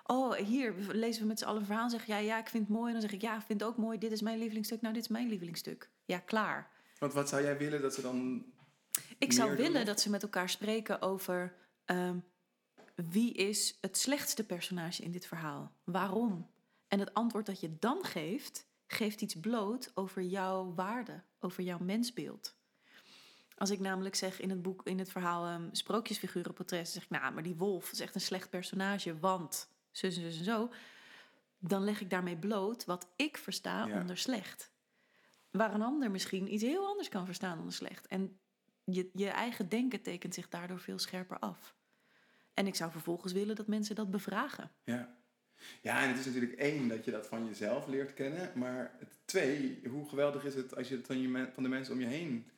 Oh, 0.07 0.33
hier 0.33 0.75
lezen 0.89 1.23
we 1.23 1.29
met 1.29 1.39
z'n 1.39 1.45
allen 1.45 1.61
een 1.61 1.67
verhaal. 1.67 1.91
Zeg 1.91 2.07
jij, 2.07 2.25
ja, 2.25 2.39
ik 2.39 2.49
vind 2.49 2.69
het 2.69 2.77
mooi. 2.77 2.87
En 2.87 2.93
dan 2.93 3.01
zeg 3.01 3.13
ik, 3.13 3.23
ja, 3.23 3.37
ik 3.37 3.43
vind 3.43 3.61
het 3.61 3.69
ook 3.69 3.77
mooi. 3.77 3.99
Dit 3.99 4.13
is 4.13 4.23
mijn 4.23 4.39
lievelingsstuk. 4.39 4.81
Nou, 4.81 4.95
dit 4.95 5.03
is 5.03 5.09
mijn 5.09 5.29
lievelingsstuk. 5.29 5.91
Ja, 6.05 6.19
klaar. 6.19 6.71
Want 6.99 7.13
wat 7.13 7.29
zou 7.29 7.43
jij 7.43 7.59
willen 7.59 7.83
dat 7.83 7.95
ze 7.95 8.03
dan... 8.03 8.45
Ik 9.19 9.33
zou 9.33 9.49
doen 9.49 9.57
willen 9.57 9.87
dat 9.87 10.01
ze 10.01 10.11
met 10.11 10.23
elkaar 10.23 10.49
spreken 10.49 11.03
over 11.03 11.55
ehm, 11.85 12.17
wie 12.95 13.33
is 13.33 13.79
het 13.81 13.99
slechtste 13.99 14.45
personage 14.45 15.03
in 15.03 15.11
dit 15.11 15.27
verhaal? 15.27 15.73
Waarom? 15.85 16.51
En 16.89 16.99
het 16.99 17.15
antwoord 17.15 17.47
dat 17.47 17.61
je 17.61 17.77
dan 17.79 18.05
geeft, 18.05 18.67
geeft 18.87 19.21
iets 19.21 19.35
bloot 19.35 19.91
over 19.95 20.23
jouw 20.23 20.75
waarde, 20.75 21.23
over 21.41 21.63
jouw 21.63 21.79
mensbeeld. 21.79 22.57
Als 23.57 23.71
ik 23.71 23.81
namelijk 23.81 24.15
zeg 24.15 24.41
in 24.41 24.51
het 24.51 24.63
boek, 24.63 24.81
in 24.85 24.99
het 24.99 25.11
verhaal 25.11 25.47
ehm 25.47 25.69
sprookjesfigurenportret, 25.73 26.89
zeg 26.89 27.03
ik, 27.03 27.11
nou, 27.11 27.33
maar 27.33 27.43
die 27.43 27.57
wolf 27.57 27.93
is 27.93 28.01
echt 28.01 28.15
een 28.15 28.21
slecht 28.21 28.51
personage, 28.51 29.19
want 29.19 29.69
zo, 29.95 30.11
zo, 30.11 30.31
zo, 30.31 30.43
zo. 30.43 30.71
Dan 31.59 31.85
leg 31.85 32.01
ik 32.01 32.11
daarmee 32.11 32.37
bloot 32.37 32.85
wat 32.85 33.09
ik 33.17 33.37
versta 33.37 33.87
Ja. 33.87 34.01
onder 34.01 34.19
slecht. 34.19 34.73
Waar 35.51 35.75
een 35.75 35.83
ander 35.83 36.11
misschien 36.11 36.53
iets 36.55 36.63
heel 36.63 36.87
anders 36.87 37.09
kan 37.09 37.25
verstaan 37.27 37.59
onder 37.59 37.73
slecht. 37.75 38.07
En 38.07 38.39
je, 38.85 39.11
je 39.15 39.29
eigen 39.29 39.69
denken 39.69 40.03
tekent 40.03 40.35
zich 40.35 40.49
daardoor 40.49 40.81
veel 40.81 40.99
scherper 40.99 41.39
af. 41.39 41.77
En 42.55 42.67
ik 42.67 42.75
zou 42.75 42.91
vervolgens 42.91 43.33
willen 43.33 43.57
dat 43.57 43.67
mensen 43.67 43.95
dat 43.95 44.11
bevragen. 44.11 44.71
Ja. 44.85 45.17
ja, 45.83 46.03
en 46.03 46.09
het 46.09 46.19
is 46.19 46.27
natuurlijk 46.27 46.53
één 46.53 46.89
dat 46.89 47.05
je 47.05 47.11
dat 47.11 47.27
van 47.27 47.47
jezelf 47.47 47.87
leert 47.87 48.15
kennen, 48.15 48.53
maar 48.59 48.99
twee, 49.25 49.81
hoe 49.89 50.09
geweldig 50.09 50.45
is 50.45 50.55
het 50.55 50.77
als 50.77 50.89
je 50.89 50.97
het 50.97 51.07
van, 51.07 51.19
je 51.21 51.51
van 51.53 51.63
de 51.63 51.69
mensen 51.69 51.95
om 51.95 52.01
je 52.01 52.07
heen 52.07 52.51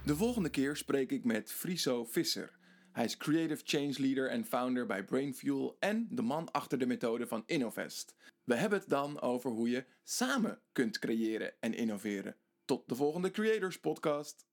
De 0.06 0.16
volgende 0.16 0.50
keer 0.50 0.76
spreek 0.76 1.12
ik 1.12 1.24
met 1.24 1.52
Friso 1.52 2.06
Visser. 2.06 2.52
Hij 2.92 3.06
is 3.06 3.18
Creative 3.18 3.62
Change 3.66 3.94
Leader 3.98 4.30
en 4.30 4.46
founder 4.46 4.86
bij 4.86 5.04
Brainfuel 5.04 5.76
en 5.80 6.08
de 6.10 6.22
man 6.22 6.52
achter 6.52 6.78
de 6.78 6.86
methode 6.86 7.28
van 7.28 7.44
Innovest. 7.46 8.16
We 8.44 8.56
hebben 8.56 8.80
het 8.80 8.90
dan 8.90 9.22
over 9.22 9.52
hoe 9.52 9.70
je 9.70 9.86
samen 10.04 10.60
kunt 10.72 11.00
creëren 11.00 11.54
en 11.60 11.74
innoveren. 11.74 12.36
Tot 12.66 12.90
de 12.90 12.96
volgende 12.96 13.32
Creators 13.32 13.80
Podcast. 13.80 14.46